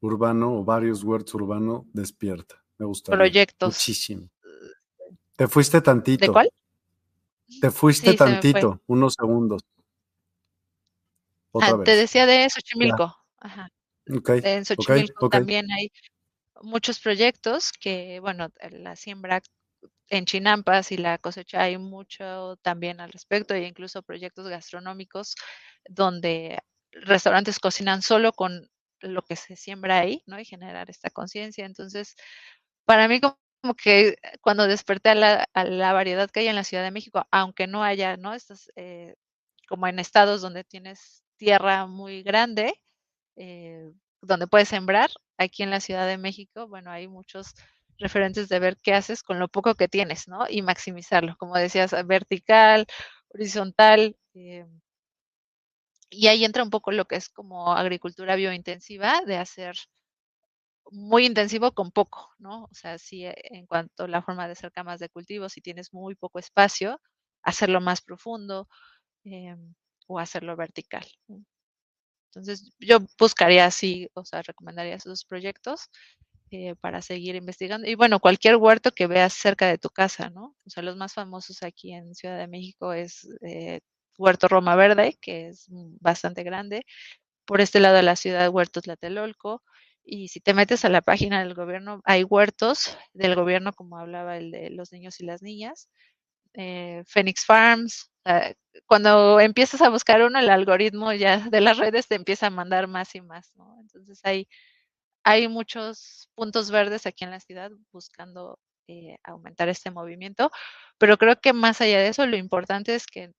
urbano 0.00 0.54
o 0.54 0.64
varios 0.64 1.04
huertos 1.04 1.34
urbanos 1.34 1.82
despierta. 1.92 2.64
Me 2.78 2.86
gusta. 2.86 3.12
Proyectos. 3.12 3.74
Muchísimo. 3.74 4.30
Te 5.36 5.46
fuiste 5.46 5.82
tantito. 5.82 6.24
¿De 6.24 6.32
cuál? 6.32 6.50
Te 7.60 7.70
fuiste 7.70 8.14
tantito, 8.14 8.80
unos 8.86 9.12
segundos. 9.20 9.60
ah, 11.60 11.78
Te 11.84 11.94
decía 11.94 12.24
de 12.24 12.48
Xochimilco. 12.48 13.14
Ajá. 13.36 13.68
en 14.06 14.64
Xochimilco 14.64 15.28
también 15.28 15.70
hay 15.70 15.92
muchos 16.62 17.00
proyectos 17.00 17.70
que, 17.70 18.18
bueno, 18.20 18.48
la 18.70 18.96
siembra 18.96 19.42
en 20.08 20.24
Chinampas 20.24 20.90
y 20.90 20.96
la 20.96 21.18
cosecha 21.18 21.64
hay 21.64 21.76
mucho 21.76 22.56
también 22.62 22.98
al 22.98 23.12
respecto 23.12 23.52
e 23.52 23.66
incluso 23.66 24.02
proyectos 24.02 24.48
gastronómicos 24.48 25.34
donde 25.86 26.60
restaurantes 26.92 27.58
cocinan 27.58 28.02
solo 28.02 28.32
con 28.32 28.70
lo 29.00 29.22
que 29.22 29.36
se 29.36 29.56
siembra 29.56 29.98
ahí, 30.00 30.22
¿no? 30.26 30.38
Y 30.38 30.44
generar 30.44 30.90
esta 30.90 31.10
conciencia. 31.10 31.64
Entonces, 31.64 32.16
para 32.84 33.08
mí 33.08 33.20
como 33.20 33.74
que 33.74 34.16
cuando 34.40 34.66
desperté 34.66 35.10
a 35.10 35.14
la, 35.14 35.48
a 35.54 35.64
la, 35.64 35.92
variedad 35.92 36.30
que 36.30 36.40
hay 36.40 36.48
en 36.48 36.56
la 36.56 36.64
Ciudad 36.64 36.82
de 36.82 36.90
México, 36.90 37.26
aunque 37.30 37.66
no 37.66 37.84
haya, 37.84 38.16
¿no? 38.16 38.34
Estas, 38.34 38.70
eh, 38.76 39.14
como 39.68 39.86
en 39.86 39.98
estados 39.98 40.42
donde 40.42 40.64
tienes 40.64 41.24
tierra 41.36 41.86
muy 41.86 42.22
grande, 42.22 42.74
eh, 43.36 43.92
donde 44.22 44.46
puedes 44.46 44.68
sembrar. 44.68 45.10
Aquí 45.38 45.62
en 45.62 45.70
la 45.70 45.80
Ciudad 45.80 46.06
de 46.06 46.18
México, 46.18 46.68
bueno, 46.68 46.90
hay 46.90 47.08
muchos 47.08 47.54
referentes 47.98 48.48
de 48.48 48.58
ver 48.58 48.76
qué 48.82 48.94
haces 48.94 49.22
con 49.22 49.38
lo 49.38 49.48
poco 49.48 49.74
que 49.74 49.88
tienes, 49.88 50.28
¿no? 50.28 50.46
Y 50.48 50.62
maximizarlo, 50.62 51.36
como 51.38 51.56
decías, 51.56 51.94
vertical, 52.06 52.86
horizontal. 53.30 54.16
Eh, 54.34 54.66
y 56.10 56.28
ahí 56.28 56.44
entra 56.44 56.62
un 56.64 56.70
poco 56.70 56.92
lo 56.92 57.06
que 57.06 57.16
es 57.16 57.28
como 57.30 57.72
agricultura 57.74 58.36
biointensiva, 58.36 59.22
de 59.26 59.36
hacer 59.38 59.76
muy 60.92 61.26
intensivo 61.26 61.72
con 61.72 61.90
poco, 61.92 62.30
¿no? 62.38 62.64
O 62.64 62.74
sea, 62.74 62.98
si 62.98 63.24
eh, 63.26 63.34
en 63.44 63.66
cuanto 63.66 64.04
a 64.04 64.08
la 64.08 64.22
forma 64.22 64.46
de 64.46 64.52
hacer 64.52 64.72
camas 64.72 65.00
de 65.00 65.08
cultivo, 65.08 65.48
si 65.48 65.60
tienes 65.60 65.92
muy 65.92 66.14
poco 66.16 66.38
espacio, 66.38 67.00
hacerlo 67.42 67.80
más 67.80 68.02
profundo 68.02 68.68
o 70.08 70.18
hacerlo 70.18 70.56
vertical. 70.56 71.06
Entonces, 72.28 72.72
yo 72.78 72.98
buscaría 73.18 73.64
así, 73.66 74.08
o 74.14 74.24
sea, 74.24 74.42
recomendaría 74.42 74.94
esos 74.94 75.24
proyectos 75.24 75.88
eh, 76.50 76.74
para 76.80 77.02
seguir 77.02 77.34
investigando. 77.36 77.88
Y 77.88 77.94
bueno, 77.96 78.20
cualquier 78.20 78.56
huerto 78.56 78.92
que 78.92 79.06
veas 79.08 79.32
cerca 79.34 79.66
de 79.68 79.78
tu 79.78 79.90
casa, 79.90 80.30
¿no? 80.30 80.56
O 80.66 80.70
sea, 80.70 80.82
los 80.82 80.96
más 80.96 81.14
famosos 81.14 81.62
aquí 81.62 81.92
en 81.92 82.14
Ciudad 82.14 82.38
de 82.38 82.48
México 82.48 82.92
es 82.92 83.28
eh, 83.42 83.80
Huerto 84.18 84.48
Roma 84.48 84.76
Verde, 84.76 85.18
que 85.20 85.48
es 85.48 85.66
bastante 85.70 86.42
grande. 86.42 86.84
Por 87.46 87.60
este 87.60 87.80
lado 87.80 87.96
de 87.96 88.02
la 88.02 88.16
ciudad, 88.16 88.50
Huertos 88.50 88.84
Tlatelolco. 88.84 89.62
Y 90.04 90.28
si 90.28 90.40
te 90.40 90.54
metes 90.54 90.84
a 90.84 90.88
la 90.88 91.02
página 91.02 91.40
del 91.40 91.54
gobierno, 91.54 92.00
hay 92.04 92.24
huertos 92.24 92.96
del 93.12 93.34
gobierno, 93.34 93.72
como 93.72 93.98
hablaba 93.98 94.38
el 94.38 94.50
de 94.50 94.70
los 94.70 94.92
niños 94.92 95.20
y 95.20 95.24
las 95.24 95.42
niñas, 95.42 95.88
eh, 96.54 97.04
Phoenix 97.06 97.44
Farms. 97.44 98.10
cuando 98.86 99.40
empiezas 99.40 99.82
a 99.82 99.88
buscar 99.90 100.22
uno, 100.22 100.38
el 100.38 100.50
algoritmo 100.50 101.12
ya 101.12 101.38
de 101.50 101.60
las 101.60 101.78
redes 101.78 102.08
te 102.08 102.16
empieza 102.16 102.48
a 102.48 102.50
mandar 102.50 102.88
más 102.88 103.14
y 103.14 103.20
más. 103.22 103.52
Entonces 103.80 104.20
hay, 104.24 104.48
hay 105.24 105.48
muchos 105.48 106.30
puntos 106.34 106.70
verdes 106.70 107.06
aquí 107.06 107.24
en 107.24 107.30
la 107.32 107.40
ciudad 107.40 107.70
buscando 107.92 108.58
eh, 108.88 109.18
aumentar 109.24 109.68
este 109.68 109.90
movimiento, 109.90 110.50
pero 110.98 111.18
creo 111.18 111.40
que 111.40 111.52
más 111.52 111.80
allá 111.80 112.00
de 112.00 112.08
eso, 112.08 112.26
lo 112.26 112.36
importante 112.36 112.94
es 112.94 113.06
que 113.06 113.32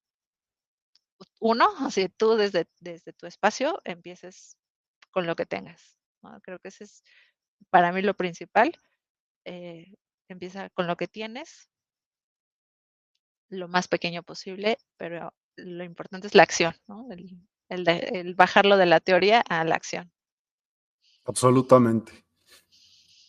uno, 1.39 1.67
si 1.91 2.09
tú 2.09 2.35
desde, 2.35 2.67
desde 2.79 3.13
tu 3.13 3.27
espacio 3.27 3.81
empieces 3.83 4.57
con 5.11 5.25
lo 5.25 5.35
que 5.35 5.45
tengas. 5.45 5.97
Creo 6.43 6.59
que 6.59 6.69
ese 6.69 6.85
es 6.85 7.03
para 7.69 7.91
mí 7.91 8.01
lo 8.01 8.13
principal. 8.13 8.71
Eh, 9.45 9.93
empieza 10.27 10.69
con 10.69 10.87
lo 10.87 10.95
que 10.95 11.07
tienes, 11.07 11.69
lo 13.49 13.67
más 13.67 13.87
pequeño 13.87 14.23
posible, 14.23 14.77
pero 14.97 15.33
lo 15.57 15.83
importante 15.83 16.27
es 16.27 16.35
la 16.35 16.43
acción, 16.43 16.73
el 17.69 18.35
bajarlo 18.35 18.77
de 18.77 18.85
la 18.85 18.99
teoría 18.99 19.41
a 19.41 19.63
la 19.65 19.75
acción. 19.75 20.11
Absolutamente. 21.25 22.25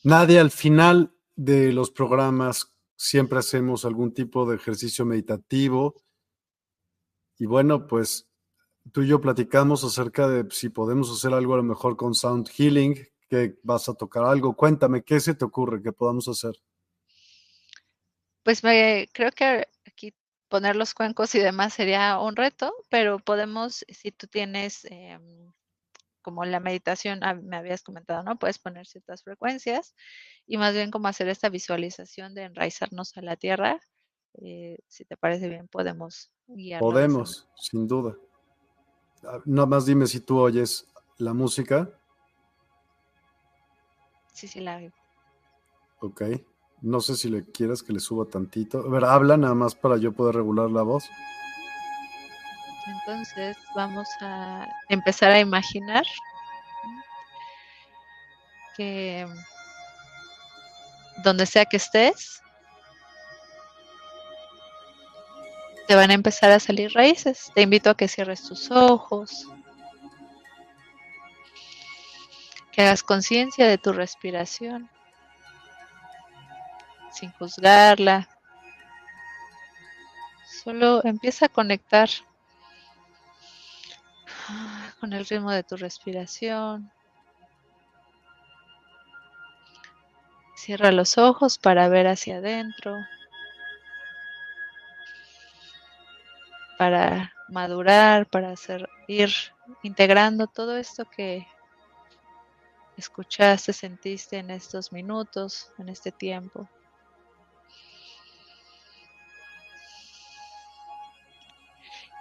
Nadie 0.04 0.38
al 0.40 0.50
final 0.50 1.14
de 1.34 1.72
los 1.72 1.90
programas 1.90 2.72
siempre 2.96 3.38
hacemos 3.38 3.84
algún 3.84 4.14
tipo 4.14 4.48
de 4.48 4.56
ejercicio 4.56 5.04
meditativo. 5.04 6.02
Y 7.38 7.46
bueno, 7.46 7.86
pues 7.86 8.28
tú 8.92 9.02
y 9.02 9.08
yo 9.08 9.20
platicamos 9.20 9.84
acerca 9.84 10.28
de 10.28 10.46
si 10.50 10.68
podemos 10.68 11.10
hacer 11.10 11.34
algo 11.34 11.54
a 11.54 11.58
lo 11.58 11.62
mejor 11.62 11.96
con 11.96 12.14
Sound 12.14 12.48
Healing, 12.48 12.96
que 13.28 13.58
vas 13.62 13.88
a 13.88 13.94
tocar 13.94 14.24
algo. 14.24 14.54
Cuéntame, 14.54 15.02
¿qué 15.02 15.20
se 15.20 15.34
te 15.34 15.44
ocurre 15.44 15.82
que 15.82 15.92
podamos 15.92 16.28
hacer? 16.28 16.54
Pues 18.42 18.64
me, 18.64 19.08
creo 19.12 19.30
que 19.30 19.68
aquí 19.86 20.14
poner 20.48 20.76
los 20.76 20.94
cuencos 20.94 21.34
y 21.34 21.38
demás 21.38 21.74
sería 21.74 22.18
un 22.18 22.36
reto, 22.36 22.74
pero 22.90 23.18
podemos, 23.18 23.84
si 23.88 24.12
tú 24.12 24.26
tienes 24.26 24.84
em, 24.84 25.52
como 26.22 26.44
la 26.44 26.60
meditación 26.60 27.22
ah, 27.22 27.34
me 27.34 27.56
habías 27.56 27.82
comentado, 27.82 28.22
¿no? 28.22 28.38
Puedes 28.38 28.58
poner 28.58 28.86
ciertas 28.86 29.22
frecuencias 29.22 29.94
y 30.46 30.56
más 30.56 30.74
bien 30.74 30.90
como 30.90 31.08
hacer 31.08 31.28
esta 31.28 31.48
visualización 31.48 32.34
de 32.34 32.44
enraizarnos 32.44 33.16
a 33.16 33.22
la 33.22 33.36
tierra. 33.36 33.80
Eh, 34.34 34.78
si 34.86 35.04
te 35.04 35.16
parece 35.16 35.48
bien, 35.48 35.68
podemos 35.68 36.30
guiar. 36.46 36.80
Podemos, 36.80 37.48
sin 37.56 37.86
duda. 37.86 38.16
Ah, 39.24 39.40
nada 39.44 39.66
más 39.66 39.86
dime 39.86 40.06
si 40.06 40.20
tú 40.20 40.38
oyes 40.38 40.86
la 41.18 41.32
música. 41.32 41.88
Sí, 44.32 44.48
sí, 44.48 44.60
la 44.60 44.76
oigo. 44.76 44.94
Ok. 46.00 46.22
No 46.80 47.00
sé 47.00 47.14
si 47.14 47.28
le 47.28 47.44
quieras 47.44 47.82
que 47.82 47.92
le 47.92 48.00
suba 48.00 48.24
tantito. 48.24 48.78
A 48.78 48.88
ver, 48.88 49.04
habla 49.04 49.36
nada 49.36 49.54
más 49.54 49.74
para 49.74 49.98
yo 49.98 50.12
poder 50.12 50.34
regular 50.34 50.68
la 50.70 50.82
voz. 50.82 51.04
Entonces 52.86 53.56
vamos 53.76 54.08
a 54.20 54.66
empezar 54.88 55.30
a 55.30 55.38
imaginar 55.38 56.04
que 58.76 59.26
donde 61.22 61.46
sea 61.46 61.64
que 61.64 61.76
estés, 61.76 62.41
te 65.86 65.94
van 65.94 66.10
a 66.10 66.14
empezar 66.14 66.50
a 66.50 66.60
salir 66.60 66.92
raíces. 66.92 67.50
Te 67.54 67.62
invito 67.62 67.90
a 67.90 67.96
que 67.96 68.08
cierres 68.08 68.42
tus 68.42 68.70
ojos, 68.70 69.48
que 72.72 72.82
hagas 72.82 73.02
conciencia 73.02 73.66
de 73.66 73.78
tu 73.78 73.92
respiración, 73.92 74.88
sin 77.12 77.30
juzgarla. 77.32 78.28
Solo 80.64 81.04
empieza 81.04 81.46
a 81.46 81.48
conectar 81.48 82.08
con 85.00 85.12
el 85.12 85.26
ritmo 85.26 85.50
de 85.50 85.62
tu 85.62 85.76
respiración. 85.76 86.92
Cierra 90.54 90.92
los 90.92 91.18
ojos 91.18 91.58
para 91.58 91.88
ver 91.88 92.06
hacia 92.06 92.36
adentro, 92.36 92.96
para 96.82 97.32
madurar, 97.48 98.26
para 98.26 98.50
hacer, 98.50 98.90
ir 99.06 99.32
integrando 99.84 100.48
todo 100.48 100.76
esto 100.76 101.04
que 101.04 101.46
escuchaste, 102.96 103.72
sentiste 103.72 104.38
en 104.38 104.50
estos 104.50 104.90
minutos, 104.90 105.70
en 105.78 105.88
este 105.88 106.10
tiempo. 106.10 106.68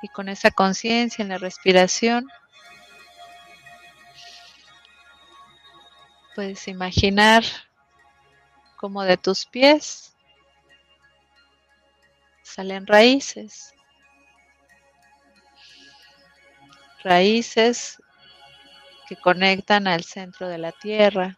Y 0.04 0.10
con 0.10 0.30
esa 0.30 0.52
conciencia 0.52 1.24
en 1.24 1.30
la 1.30 1.40
respiración, 1.40 2.28
puedes 6.36 6.68
imaginar 6.68 7.44
como 8.78 9.02
de 9.02 9.18
tus 9.18 9.48
pies 9.48 10.16
salen 12.44 12.86
raíces. 12.86 13.74
Raíces 17.04 18.02
que 19.08 19.16
conectan 19.16 19.88
al 19.88 20.04
centro 20.04 20.48
de 20.48 20.58
la 20.58 20.72
tierra. 20.72 21.38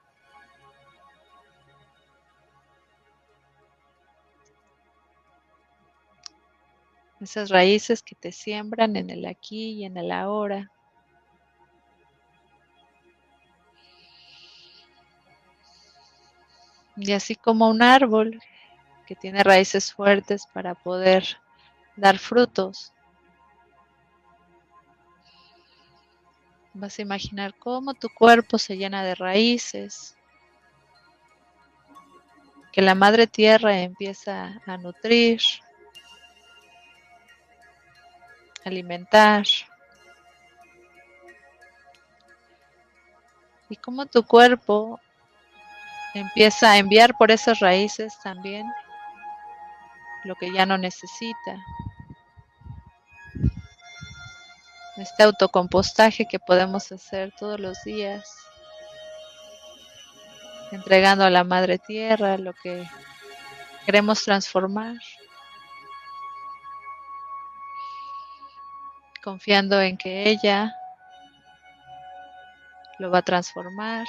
Esas 7.19 7.49
raíces 7.49 8.03
que 8.03 8.15
te 8.15 8.31
siembran 8.31 8.95
en 8.97 9.09
el 9.09 9.25
aquí 9.25 9.71
y 9.71 9.85
en 9.85 9.97
el 9.97 10.11
ahora. 10.11 10.69
Y 16.97 17.13
así 17.13 17.35
como 17.35 17.69
un 17.69 17.81
árbol 17.81 18.39
que 19.07 19.15
tiene 19.15 19.43
raíces 19.43 19.93
fuertes 19.93 20.45
para 20.53 20.75
poder 20.75 21.25
dar 21.95 22.19
frutos. 22.19 22.93
Vas 26.73 26.97
a 26.97 27.01
imaginar 27.03 27.53
cómo 27.59 27.93
tu 27.93 28.09
cuerpo 28.09 28.57
se 28.57 28.77
llena 28.77 29.03
de 29.03 29.15
raíces, 29.15 30.17
que 32.71 32.81
la 32.81 32.95
madre 32.95 33.27
tierra 33.27 33.79
empieza 33.79 34.59
a 34.65 34.77
nutrir, 34.77 35.39
alimentar. 38.65 39.45
Y 43.69 43.75
como 43.75 44.05
tu 44.07 44.23
cuerpo 44.23 44.99
empieza 46.15 46.71
a 46.71 46.77
enviar 46.77 47.15
por 47.17 47.31
esas 47.31 47.59
raíces 47.59 48.17
también 48.23 48.65
lo 50.23 50.35
que 50.35 50.51
ya 50.51 50.65
no 50.65 50.77
necesita. 50.77 51.57
Este 54.97 55.23
autocompostaje 55.23 56.25
que 56.25 56.39
podemos 56.39 56.91
hacer 56.91 57.33
todos 57.37 57.59
los 57.59 57.81
días, 57.83 58.23
entregando 60.71 61.23
a 61.25 61.29
la 61.29 61.43
madre 61.43 61.79
tierra 61.79 62.37
lo 62.37 62.53
que 62.53 62.87
queremos 63.85 64.23
transformar. 64.23 64.97
confiando 69.23 69.81
en 69.81 69.97
que 69.97 70.29
ella 70.29 70.75
lo 72.99 73.09
va 73.09 73.19
a 73.19 73.23
transformar, 73.23 74.05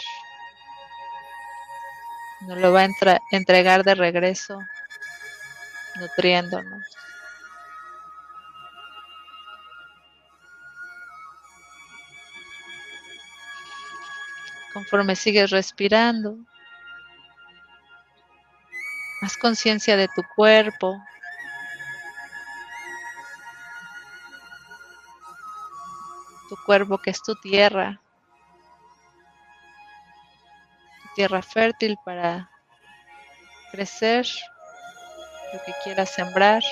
nos 2.42 2.58
lo 2.58 2.72
va 2.72 2.82
a 2.82 2.88
entregar 3.30 3.84
de 3.84 3.94
regreso, 3.94 4.58
nutriéndonos. 6.00 6.82
Conforme 14.74 15.14
sigues 15.14 15.50
respirando, 15.50 16.36
haz 19.22 19.36
conciencia 19.36 19.96
de 19.96 20.08
tu 20.08 20.22
cuerpo, 20.34 21.00
tu 26.48 26.56
cuerpo 26.66 26.98
que 26.98 27.10
es 27.10 27.22
tu 27.22 27.36
tierra, 27.36 28.00
tierra 31.14 31.40
fértil 31.40 31.96
para 32.04 32.50
crecer 33.70 34.26
lo 35.52 35.62
que 35.64 35.72
quieras 35.84 36.10
sembrar. 36.10 36.62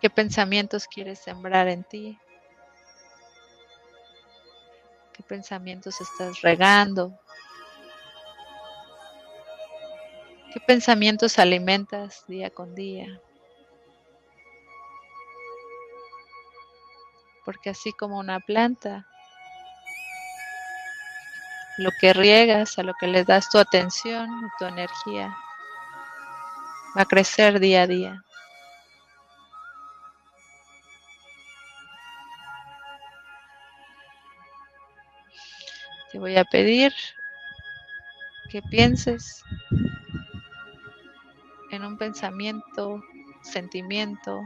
¿Qué 0.00 0.10
pensamientos 0.10 0.86
quieres 0.88 1.20
sembrar 1.20 1.68
en 1.68 1.84
ti? 1.84 2.18
Pensamientos 5.26 6.00
estás 6.00 6.40
regando? 6.42 7.18
¿Qué 10.52 10.60
pensamientos 10.60 11.38
alimentas 11.38 12.24
día 12.26 12.50
con 12.50 12.74
día? 12.74 13.20
porque 17.46 17.70
así 17.70 17.92
como 17.92 18.18
una 18.18 18.40
planta 18.40 19.06
lo 21.78 21.90
que 22.00 22.12
riegas, 22.12 22.78
a 22.78 22.82
lo 22.82 22.92
que 22.98 23.06
le 23.06 23.22
das 23.22 23.48
tu 23.48 23.58
atención 23.58 24.28
y 24.28 24.58
tu 24.58 24.64
energía, 24.64 25.36
va 26.96 27.02
a 27.02 27.04
crecer 27.04 27.60
día 27.60 27.82
a 27.82 27.86
día. 27.86 28.24
Te 36.16 36.20
voy 36.20 36.38
a 36.38 36.46
pedir 36.46 36.94
que 38.48 38.62
pienses 38.62 39.44
en 41.70 41.84
un 41.84 41.98
pensamiento, 41.98 43.02
sentimiento 43.42 44.40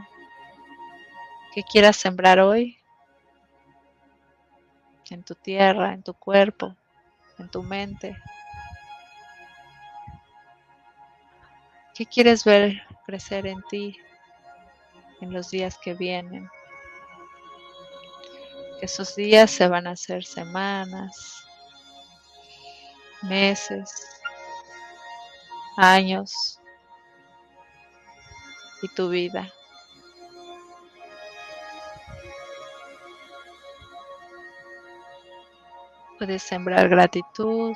que 1.55 1.63
quieras 1.63 1.95
sembrar 1.95 2.41
hoy 2.41 2.77
en 5.11 5.23
tu 5.23 5.33
tierra, 5.33 5.93
en 5.93 6.03
tu 6.03 6.13
cuerpo, 6.13 6.75
en 7.39 7.47
tu 7.47 7.63
mente. 7.63 8.17
¿Qué 11.95 12.05
quieres 12.05 12.43
ver 12.43 12.85
crecer 13.05 13.47
en 13.47 13.63
ti 13.69 13.97
en 15.21 15.31
los 15.31 15.49
días 15.51 15.79
que 15.81 15.93
vienen? 15.93 16.49
Que 18.77 18.87
esos 18.87 19.15
días 19.15 19.49
se 19.49 19.69
van 19.69 19.87
a 19.87 19.91
hacer 19.91 20.25
semanas, 20.25 21.40
meses, 23.23 23.89
años 25.77 26.59
y 28.81 28.87
tu 28.89 29.09
vida. 29.09 29.51
Puedes 36.17 36.43
sembrar 36.43 36.87
gratitud, 36.87 37.73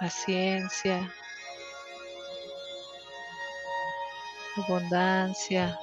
paciencia, 0.00 1.08
abundancia, 4.56 5.78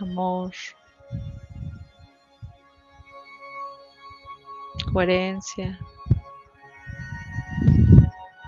amor, 0.00 0.52
coherencia, 5.00 5.78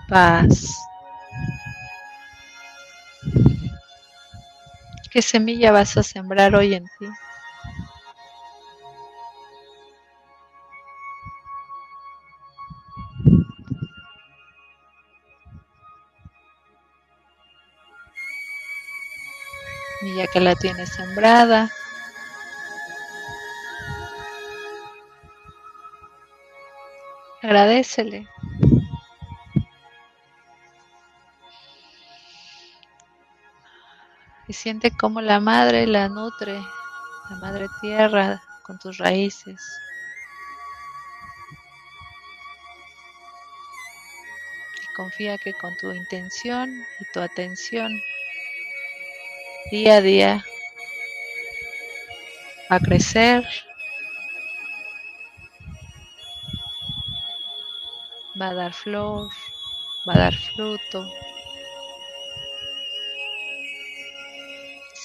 paz. 0.07 0.77
¿Qué 5.09 5.23
semilla 5.23 5.71
vas 5.71 5.97
a 5.97 6.03
sembrar 6.03 6.53
hoy 6.53 6.75
en 6.75 6.83
ti? 6.83 7.07
Y 20.03 20.17
ya 20.17 20.27
que 20.27 20.39
la 20.39 20.53
tienes 20.53 20.89
sembrada, 20.89 21.71
agradecele. 27.43 28.27
Y 34.47 34.53
siente 34.53 34.91
cómo 34.91 35.21
la 35.21 35.39
madre 35.39 35.85
la 35.85 36.09
nutre, 36.09 36.53
la 37.29 37.35
madre 37.37 37.67
tierra 37.81 38.41
con 38.63 38.79
tus 38.79 38.97
raíces. 38.97 39.61
Y 44.81 44.93
confía 44.95 45.37
que 45.37 45.53
con 45.53 45.75
tu 45.77 45.91
intención 45.91 46.69
y 46.99 47.11
tu 47.13 47.19
atención 47.19 47.91
día 49.71 49.97
a 49.97 50.01
día 50.01 50.45
va 52.71 52.77
a 52.77 52.79
crecer, 52.79 53.45
va 58.43 58.49
a 58.49 58.53
dar 58.53 58.73
flor, 58.73 59.29
va 60.05 60.13
a 60.15 60.17
dar 60.17 60.33
fruto, 60.35 61.05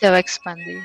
se 0.01 0.11
va 0.11 0.17
a 0.17 0.21
expandir. 0.21 0.83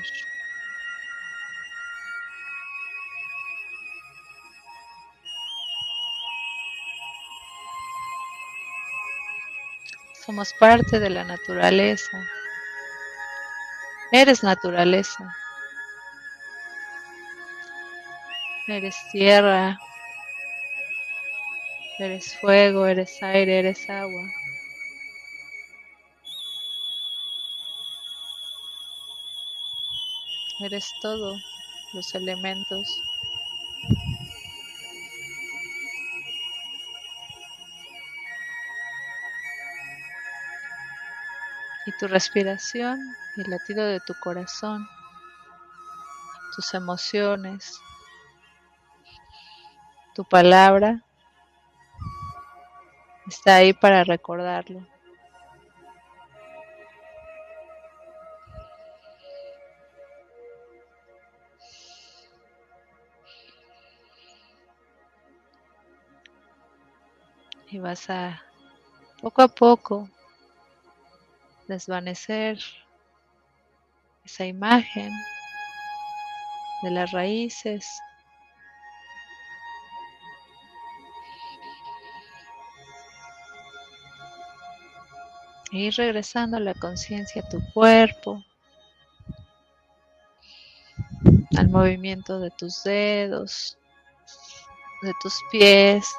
Somos 10.24 10.54
parte 10.60 11.00
de 11.00 11.10
la 11.10 11.24
naturaleza. 11.24 12.18
Eres 14.12 14.42
naturaleza. 14.42 15.36
Eres 18.68 18.96
tierra. 19.12 19.76
Eres 21.96 22.36
fuego, 22.40 22.86
eres 22.86 23.22
aire, 23.22 23.60
eres 23.60 23.88
agua. 23.88 24.28
Eres 30.60 30.90
todo 31.00 31.36
los 31.92 32.14
elementos. 32.16 32.88
Y 41.86 41.92
tu 41.98 42.08
respiración 42.08 42.98
el 43.36 43.50
latido 43.50 43.84
de 43.84 44.00
tu 44.00 44.14
corazón, 44.14 44.88
tus 46.56 46.74
emociones, 46.74 47.78
tu 50.16 50.24
palabra 50.24 51.04
está 53.44 53.56
ahí 53.56 53.74
para 53.74 54.04
recordarlo. 54.04 54.86
Y 67.70 67.78
vas 67.80 68.08
a 68.08 68.42
poco 69.20 69.42
a 69.42 69.48
poco 69.48 70.08
desvanecer 71.68 72.58
esa 74.24 74.46
imagen 74.46 75.12
de 76.80 76.90
las 76.90 77.10
raíces. 77.10 78.00
Ir 85.74 85.92
regresando 85.96 86.60
la 86.60 86.72
conciencia 86.72 87.42
a 87.42 87.48
tu 87.48 87.60
cuerpo, 87.72 88.44
al 91.56 91.68
movimiento 91.68 92.38
de 92.38 92.50
tus 92.52 92.84
dedos, 92.84 93.76
de 95.02 95.12
tus 95.20 95.34
pies, 95.50 96.14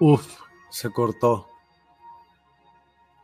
Uf, 0.00 0.40
se 0.70 0.90
cortó. 0.92 1.48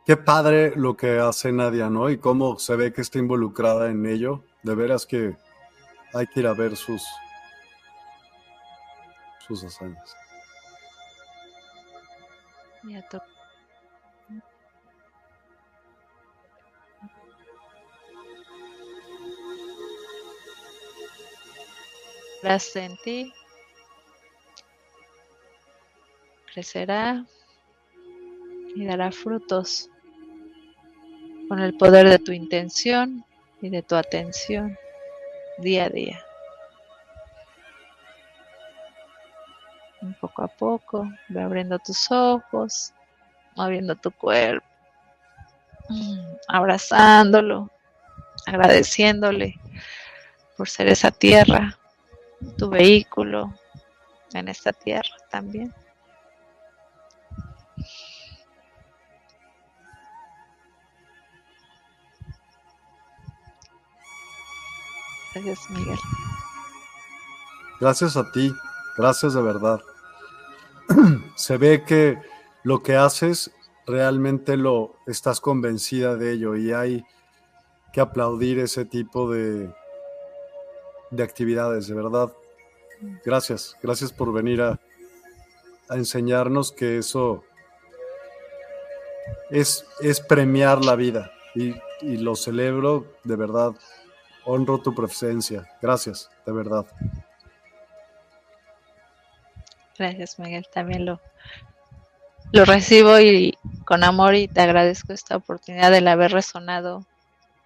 Qué 0.05 0.17
padre 0.17 0.73
lo 0.75 0.97
que 0.97 1.19
hace 1.19 1.51
Nadia, 1.51 1.89
¿no? 1.89 2.09
Y 2.09 2.17
cómo 2.19 2.59
se 2.59 2.75
ve 2.75 2.93
que 2.93 3.01
está 3.01 3.17
involucrada 3.17 3.89
en 3.89 4.05
ello. 4.05 4.43
De 4.61 4.75
veras 4.75 5.05
que 5.05 5.37
hay 6.13 6.27
que 6.27 6.41
ir 6.41 6.47
a 6.47 6.53
ver 6.53 6.75
sus, 6.75 7.03
sus 9.47 9.63
hazañas. 9.63 10.15
Crecerá 26.55 27.25
y 28.75 28.85
dará 28.85 29.11
frutos 29.11 29.89
con 31.49 31.59
el 31.59 31.75
poder 31.75 32.07
de 32.07 32.17
tu 32.17 32.31
intención 32.31 33.25
y 33.61 33.69
de 33.69 33.81
tu 33.81 33.95
atención 33.95 34.77
día 35.57 35.85
a 35.85 35.89
día. 35.89 36.21
poco 40.21 40.43
a 40.43 40.47
poco, 40.47 41.09
ve 41.29 41.41
abriendo 41.41 41.79
tus 41.79 42.09
ojos, 42.11 42.93
moviendo 43.55 43.95
tu 43.95 44.11
cuerpo, 44.11 44.65
mm, 45.89 46.19
abrazándolo, 46.47 47.69
agradeciéndole 48.45 49.55
por 50.55 50.69
ser 50.69 50.87
esa 50.87 51.11
tierra, 51.11 51.77
tu 52.57 52.69
vehículo 52.69 53.51
en 54.33 54.47
esta 54.47 54.71
tierra 54.71 55.15
también. 55.29 55.73
Gracias, 65.35 65.69
Miguel. 65.69 65.99
Gracias 67.81 68.15
a 68.15 68.31
ti, 68.31 68.55
gracias 68.97 69.33
de 69.33 69.41
verdad. 69.41 69.81
Se 71.35 71.57
ve 71.57 71.83
que 71.83 72.17
lo 72.63 72.81
que 72.81 72.95
haces 72.95 73.51
realmente 73.85 74.55
lo 74.55 74.95
estás 75.07 75.41
convencida 75.41 76.15
de 76.15 76.31
ello 76.31 76.55
y 76.55 76.71
hay 76.71 77.03
que 77.91 77.99
aplaudir 77.99 78.59
ese 78.59 78.85
tipo 78.85 79.29
de, 79.29 79.69
de 81.11 81.23
actividades, 81.23 81.87
de 81.87 81.95
verdad. 81.95 82.31
Gracias, 83.25 83.75
gracias 83.83 84.13
por 84.13 84.31
venir 84.31 84.61
a, 84.61 84.79
a 85.89 85.95
enseñarnos 85.95 86.71
que 86.71 86.99
eso 86.99 87.43
es, 89.49 89.85
es 89.99 90.21
premiar 90.21 90.85
la 90.85 90.95
vida 90.95 91.29
y, 91.55 91.75
y 91.99 92.17
lo 92.19 92.37
celebro 92.37 93.05
de 93.25 93.35
verdad 93.35 93.75
honro 94.45 94.79
tu 94.79 94.93
presencia. 94.93 95.67
Gracias, 95.81 96.29
de 96.45 96.51
verdad. 96.51 96.85
Gracias, 99.97 100.39
Miguel. 100.39 100.65
También 100.73 101.05
lo, 101.05 101.21
lo 102.51 102.65
recibo 102.65 103.19
y 103.19 103.57
con 103.85 104.03
amor 104.03 104.35
y 104.35 104.47
te 104.47 104.61
agradezco 104.61 105.13
esta 105.13 105.37
oportunidad 105.37 105.91
de 105.91 106.07
haber 106.09 106.31
resonado 106.31 107.05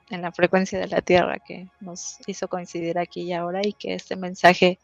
en 0.10 0.22
la 0.22 0.32
frecuencia 0.32 0.80
de 0.80 0.88
la 0.88 1.02
Tierra 1.02 1.38
que 1.40 1.70
nos 1.80 2.18
hizo 2.26 2.48
coincidir 2.48 2.98
aquí 2.98 3.22
y 3.22 3.34
ahora 3.34 3.62
y 3.64 3.74
que 3.74 3.94
este 3.94 4.16
mensaje 4.16 4.80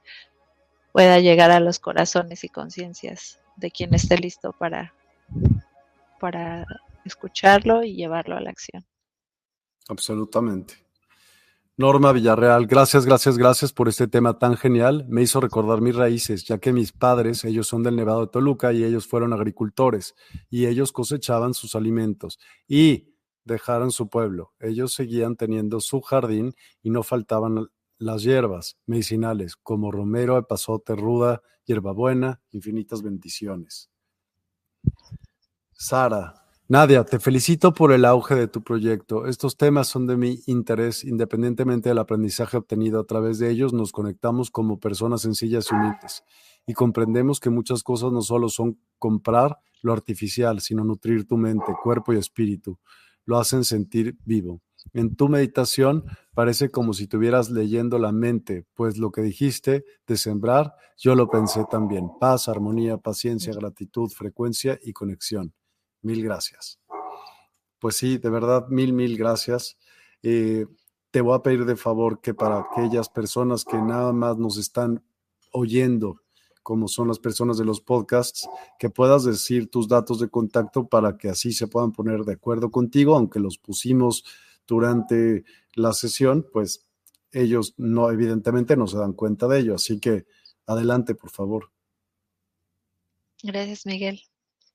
pueda 0.92 1.20
llegar 1.20 1.52
a 1.52 1.60
los 1.60 1.80
corazones 1.80 2.44
y 2.44 2.50
conciencias 2.50 3.40
de 3.56 3.72
quien 3.72 3.94
esté 3.94 4.18
listo 4.18 4.54
para, 4.54 4.94
para 6.20 6.66
escucharlo 7.04 7.84
y 7.84 7.96
llevarlo 7.96 8.38
a 8.38 8.42
la 8.42 8.50
acción. 8.50 8.86
Absolutamente. 9.88 10.85
Norma 11.78 12.14
Villarreal, 12.14 12.68
gracias, 12.68 13.06
gracias, 13.06 13.38
gracias 13.38 13.74
por 13.74 13.90
este 13.90 14.08
tema 14.08 14.40
tan 14.40 14.56
genial. 14.56 15.06
Me 15.10 15.22
hizo 15.24 15.42
recordar 15.42 15.82
mis 15.82 15.94
raíces, 15.94 16.46
ya 16.46 16.58
que 16.58 16.72
mis 16.72 16.94
padres, 16.94 17.44
ellos 17.44 17.68
son 17.68 17.84
del 17.84 17.98
Nevado 17.98 18.22
de 18.22 18.32
Toluca 18.32 18.72
y 18.72 18.86
ellos 18.86 19.08
fueron 19.08 19.34
agricultores 19.34 20.16
y 20.50 20.68
ellos 20.68 20.94
cosechaban 20.94 21.54
sus 21.54 21.76
alimentos 21.76 22.40
y 22.66 23.14
dejaron 23.44 23.92
su 23.92 24.08
pueblo. 24.08 24.54
Ellos 24.62 24.94
seguían 24.94 25.36
teniendo 25.36 25.82
su 25.82 26.00
jardín 26.00 26.54
y 26.82 26.92
no 26.92 27.04
faltaban 27.04 27.68
las 27.98 28.24
hierbas 28.24 28.78
medicinales 28.86 29.58
como 29.58 29.92
romero, 29.92 30.38
epazote, 30.38 30.96
ruda, 30.96 31.42
hierbabuena, 31.66 32.42
infinitas 32.52 33.02
bendiciones. 33.02 33.90
Sara, 35.74 36.45
Nadia, 36.68 37.04
te 37.04 37.20
felicito 37.20 37.76
por 37.76 37.92
el 37.92 38.06
auge 38.06 38.34
de 38.34 38.48
tu 38.48 38.64
proyecto. 38.64 39.28
Estos 39.28 39.56
temas 39.56 39.88
son 39.88 40.08
de 40.08 40.18
mi 40.18 40.40
interés, 40.48 41.04
independientemente 41.04 41.90
del 41.90 42.00
aprendizaje 42.00 42.58
obtenido 42.58 43.00
a 43.00 43.04
través 43.04 43.38
de 43.38 43.52
ellos, 43.52 43.72
nos 43.72 43.92
conectamos 43.92 44.50
como 44.50 44.80
personas 44.80 45.22
sencillas 45.22 45.68
y 45.70 45.76
humildes 45.76 46.24
y 46.66 46.74
comprendemos 46.74 47.40
que 47.40 47.52
muchas 47.52 47.84
cosas 47.84 48.12
no 48.12 48.24
solo 48.24 48.50
son 48.50 48.80
comprar 48.98 49.60
lo 49.84 49.94
artificial, 49.94 50.60
sino 50.60 50.84
nutrir 50.84 51.28
tu 51.28 51.38
mente, 51.38 51.72
cuerpo 51.84 52.14
y 52.14 52.18
espíritu. 52.18 52.80
Lo 53.26 53.38
hacen 53.38 53.64
sentir 53.64 54.18
vivo. 54.26 54.64
En 54.94 55.16
tu 55.16 55.30
meditación 55.30 56.06
parece 56.34 56.72
como 56.72 56.94
si 56.94 57.04
estuvieras 57.04 57.52
leyendo 57.52 58.00
la 58.00 58.12
mente, 58.12 58.66
pues 58.74 58.98
lo 58.98 59.12
que 59.12 59.22
dijiste 59.22 59.86
de 60.08 60.18
sembrar, 60.18 60.74
yo 60.98 61.14
lo 61.14 61.30
pensé 61.30 61.64
también. 61.70 62.10
Paz, 62.20 62.50
armonía, 62.50 62.98
paciencia, 62.98 63.54
gratitud, 63.54 64.10
frecuencia 64.10 64.80
y 64.82 64.94
conexión. 64.94 65.54
Mil 66.06 66.24
gracias. 66.24 66.80
Pues 67.80 67.96
sí, 67.96 68.20
de 68.20 68.30
verdad, 68.30 68.68
mil, 68.70 68.94
mil 68.94 69.18
gracias. 69.18 69.76
Eh, 70.22 70.68
te 71.10 71.20
voy 71.20 71.36
a 71.36 71.42
pedir 71.42 71.66
de 71.66 71.76
favor 71.76 72.22
que 72.22 72.36
para 72.36 72.60
aquellas 72.60 73.10
personas 73.10 73.66
que 73.66 73.78
nada 73.78 74.14
más 74.14 74.38
nos 74.38 74.58
están 74.58 75.04
oyendo, 75.52 76.22
como 76.62 76.88
son 76.88 77.08
las 77.08 77.18
personas 77.18 77.58
de 77.58 77.66
los 77.66 77.82
podcasts, 77.82 78.48
que 78.78 78.92
puedas 78.92 79.24
decir 79.24 79.72
tus 79.72 79.88
datos 79.88 80.20
de 80.20 80.30
contacto 80.30 80.88
para 80.88 81.18
que 81.18 81.28
así 81.30 81.54
se 81.54 81.66
puedan 81.66 81.92
poner 81.92 82.22
de 82.22 82.34
acuerdo 82.34 82.70
contigo, 82.70 83.16
aunque 83.16 83.40
los 83.40 83.58
pusimos 83.58 84.24
durante 84.68 85.44
la 85.74 85.92
sesión, 85.94 86.46
pues 86.54 86.86
ellos 87.32 87.74
no, 87.78 88.12
evidentemente 88.12 88.78
no 88.78 88.86
se 88.86 89.00
dan 89.00 89.14
cuenta 89.14 89.48
de 89.48 89.58
ello. 89.58 89.74
Así 89.74 90.00
que 90.00 90.28
adelante, 90.68 91.16
por 91.16 91.32
favor. 91.32 91.72
Gracias, 93.42 93.88
Miguel. 93.88 94.22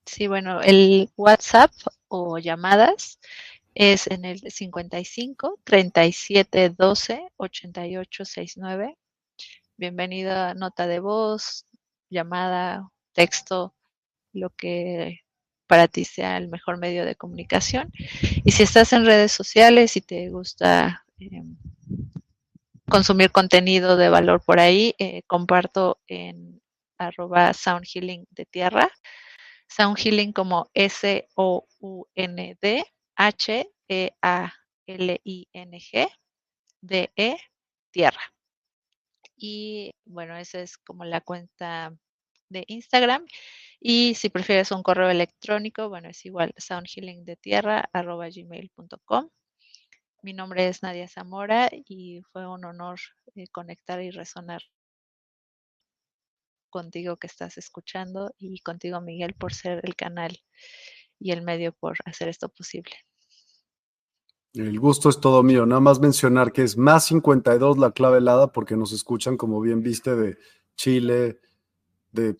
Sí, 0.05 0.27
bueno, 0.27 0.61
el 0.61 1.09
WhatsApp 1.15 1.71
o 2.07 2.37
llamadas 2.39 3.19
es 3.75 4.07
en 4.07 4.25
el 4.25 4.39
55 4.39 5.59
37 5.63 6.69
12 6.71 7.27
88 7.37 8.25
69. 8.25 8.97
Bienvenida 9.77 10.53
nota 10.55 10.87
de 10.87 10.99
voz, 10.99 11.65
llamada, 12.09 12.89
texto, 13.13 13.75
lo 14.33 14.49
que 14.51 15.21
para 15.67 15.87
ti 15.87 16.03
sea 16.03 16.37
el 16.37 16.49
mejor 16.49 16.77
medio 16.77 17.05
de 17.05 17.15
comunicación. 17.15 17.91
Y 18.43 18.51
si 18.51 18.63
estás 18.63 18.93
en 18.93 19.05
redes 19.05 19.31
sociales 19.31 19.95
y 19.95 20.01
te 20.01 20.29
gusta 20.29 21.05
em, 21.19 21.55
consumir 22.89 23.31
contenido 23.31 23.95
de 23.97 24.09
valor 24.09 24.43
por 24.43 24.59
ahí, 24.59 24.95
eh, 24.99 25.21
comparto 25.27 25.99
en 26.07 26.61
arroba 26.97 27.53
sound 27.53 27.85
healing 27.85 28.27
de 28.31 28.45
tierra 28.45 28.91
Sound 29.71 29.97
Healing 29.97 30.33
como 30.33 30.69
S-O-U-N-D 30.73 32.85
H-E-A-L-I-N-G 33.15 34.11
D-E 36.81 37.37
Tierra. 37.91 38.33
Y 39.37 39.93
bueno, 40.05 40.35
esa 40.37 40.59
es 40.59 40.77
como 40.77 41.05
la 41.05 41.21
cuenta 41.21 41.95
de 42.49 42.65
Instagram. 42.67 43.25
Y 43.79 44.15
si 44.15 44.27
prefieres 44.29 44.71
un 44.71 44.83
correo 44.83 45.09
electrónico, 45.09 45.87
bueno, 45.87 46.09
es 46.09 46.25
igual 46.25 46.53
soundhealingdetierra.gmail.com. 46.57 49.29
Mi 50.21 50.33
nombre 50.33 50.67
es 50.67 50.83
Nadia 50.83 51.07
Zamora 51.07 51.69
y 51.71 52.19
fue 52.31 52.45
un 52.45 52.65
honor 52.65 52.99
eh, 53.35 53.47
conectar 53.47 54.01
y 54.01 54.11
resonar 54.11 54.63
contigo 56.71 57.17
que 57.17 57.27
estás 57.27 57.59
escuchando 57.59 58.33
y 58.39 58.59
contigo, 58.61 58.99
Miguel, 59.01 59.35
por 59.35 59.53
ser 59.53 59.81
el 59.83 59.95
canal 59.95 60.39
y 61.19 61.31
el 61.31 61.43
medio 61.43 61.73
por 61.73 61.97
hacer 62.05 62.29
esto 62.29 62.49
posible. 62.49 62.93
El 64.53 64.79
gusto 64.79 65.09
es 65.09 65.19
todo 65.19 65.43
mío. 65.43 65.65
Nada 65.65 65.79
más 65.79 65.99
mencionar 65.99 66.51
que 66.51 66.63
es 66.63 66.75
más 66.77 67.05
52 67.05 67.77
la 67.77 67.91
clave 67.91 68.17
helada 68.17 68.51
porque 68.51 68.75
nos 68.75 68.91
escuchan, 68.91 69.37
como 69.37 69.61
bien 69.61 69.81
viste, 69.81 70.15
de 70.15 70.37
Chile, 70.75 71.39
de 72.11 72.35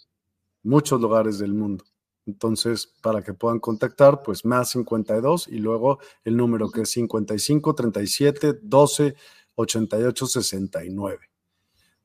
muchos 0.63 0.99
lugares 0.99 1.39
del 1.39 1.53
mundo. 1.53 1.85
Entonces, 2.25 2.87
para 3.01 3.21
que 3.21 3.33
puedan 3.33 3.59
contactar, 3.59 4.23
pues 4.23 4.45
más 4.45 4.71
52 4.71 5.47
y 5.47 5.57
luego 5.57 5.99
el 6.23 6.35
número 6.35 6.69
que 6.69 6.81
es 6.81 6.91
55 6.91 7.75
37 7.75 8.59
12 8.61 9.15
88 9.55 10.27
69. 10.27 11.30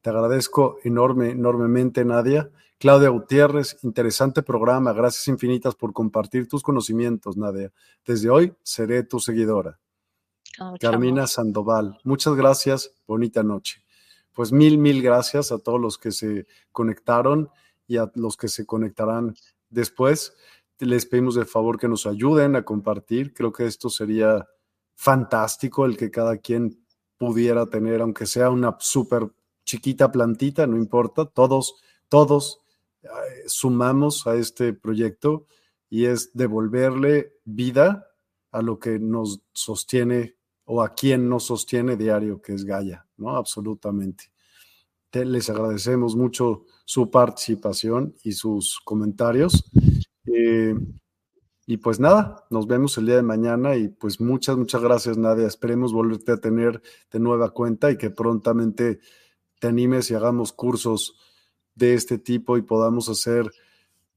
Te 0.07 0.11
agradezco 0.11 0.79
enorme, 0.85 1.31
enormemente, 1.31 2.05
Nadia. 2.05 2.49
Claudia 2.79 3.09
Gutiérrez, 3.09 3.77
interesante 3.83 4.45
programa. 4.45 4.93
Gracias 4.93 5.27
infinitas 5.27 5.75
por 5.75 5.93
compartir 5.93 6.47
tus 6.47 6.63
conocimientos, 6.63 7.37
Nadia. 7.37 7.73
Desde 8.07 8.31
hoy 8.31 8.55
seré 8.63 9.03
tu 9.03 9.19
seguidora. 9.19 9.81
Carmina 10.79 11.27
Sandoval, 11.27 11.99
muchas 12.05 12.37
gracias. 12.37 12.93
Bonita 13.09 13.43
noche. 13.43 13.83
Pues 14.33 14.53
mil, 14.53 14.79
mil 14.79 15.03
gracias 15.03 15.51
a 15.51 15.59
todos 15.59 15.81
los 15.81 15.99
que 15.99 16.13
se 16.13 16.47
conectaron 16.71 17.51
y 17.89 17.97
a 17.97 18.09
los 18.15 18.37
que 18.37 18.47
se 18.47 18.65
conectarán 18.65 19.35
después. 19.71 20.35
Les 20.79 21.05
pedimos 21.05 21.35
de 21.35 21.47
favor 21.47 21.81
que 21.81 21.89
nos 21.89 22.07
ayuden 22.07 22.55
a 22.55 22.65
compartir. 22.65 23.35
Creo 23.35 23.53
que 23.53 23.67
esto 23.67 23.91
sería 23.91 24.47
fantástico 24.95 25.85
el 25.85 25.97
que 25.97 26.13
cada 26.13 26.37
quien 26.37 26.79
pudiera 27.19 27.67
tener, 27.67 28.03
aunque 28.03 28.27
sea 28.27 28.51
una 28.51 28.77
súper 28.79 29.33
chiquita 29.67 30.11
plantita, 30.11 30.67
no 30.67 30.79
importa, 30.79 31.27
todos, 31.27 31.75
todos 32.09 32.61
sumamos 33.47 34.27
a 34.27 34.37
este 34.37 34.73
proyecto 34.73 35.47
y 35.89 36.07
es 36.07 36.33
devolverle 36.33 37.35
vida 37.45 38.09
a 38.51 38.63
lo 38.63 38.79
que 38.79 38.99
nos 38.99 39.43
sostiene 39.53 40.37
o 40.65 40.83
a 40.83 40.95
quien 40.95 41.29
nos 41.29 41.45
sostiene 41.45 41.97
diario, 41.97 42.41
que 42.41 42.55
es 42.55 42.65
Gaia, 42.65 43.07
¿no? 43.17 43.37
Absolutamente. 43.37 44.33
les 45.13 45.49
agradecemos 45.49 46.15
mucho 46.15 46.65
su 46.85 47.11
participación 47.11 48.15
y 48.23 48.33
sus 48.33 48.81
comentarios. 48.85 49.65
Eh, 50.27 50.75
y 51.67 51.77
pues 51.79 51.99
nada, 51.99 52.45
nos 52.51 52.67
vemos 52.67 52.99
el 52.99 53.07
día 53.07 53.17
de 53.17 53.23
mañana 53.23 53.77
y 53.77 53.89
pues 53.89 54.21
muchas, 54.21 54.57
muchas 54.57 54.83
gracias 54.83 55.17
Nadia. 55.17 55.47
Esperemos 55.47 55.93
volverte 55.93 56.33
a 56.33 56.41
tener 56.41 56.83
de 57.11 57.19
nueva 57.19 57.51
cuenta 57.51 57.91
y 57.91 57.97
que 57.97 58.11
prontamente 58.11 59.01
te 59.61 59.69
animes 59.69 60.11
y 60.11 60.15
hagamos 60.15 60.53
cursos 60.53 61.17
de 61.75 61.95
este 61.95 62.19
tipo 62.19 62.57
y 62.57 62.63
podamos 62.63 63.09
hacer 63.09 63.51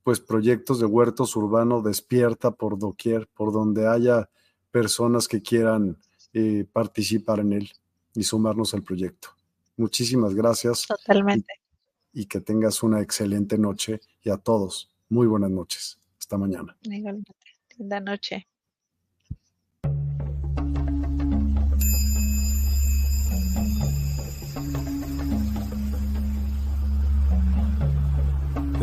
pues 0.04 0.20
proyectos 0.20 0.80
de 0.80 0.86
huertos 0.86 1.36
urbanos 1.36 1.84
despierta 1.84 2.52
por 2.52 2.80
doquier, 2.80 3.28
por 3.28 3.52
donde 3.52 3.88
haya 3.88 4.30
personas 4.72 5.28
que 5.28 5.42
quieran 5.42 5.98
eh, 6.34 6.66
participar 6.72 7.40
en 7.40 7.54
él 7.54 7.72
y 8.16 8.24
sumarnos 8.24 8.74
al 8.74 8.84
proyecto. 8.84 9.30
Muchísimas 9.78 10.34
gracias. 10.34 10.88
Totalmente. 10.88 11.54
Y, 12.14 12.22
y 12.22 12.26
que 12.26 12.42
tengas 12.42 12.82
una 12.82 13.02
excelente 13.02 13.58
noche 13.58 14.00
y 14.24 14.30
a 14.30 14.38
todos, 14.38 14.90
muy 15.10 15.28
buenas 15.28 15.52
noches. 15.52 16.00
Hasta 16.18 16.38
mañana. 16.38 16.78
Linda 17.78 18.00
noche. 18.00 18.48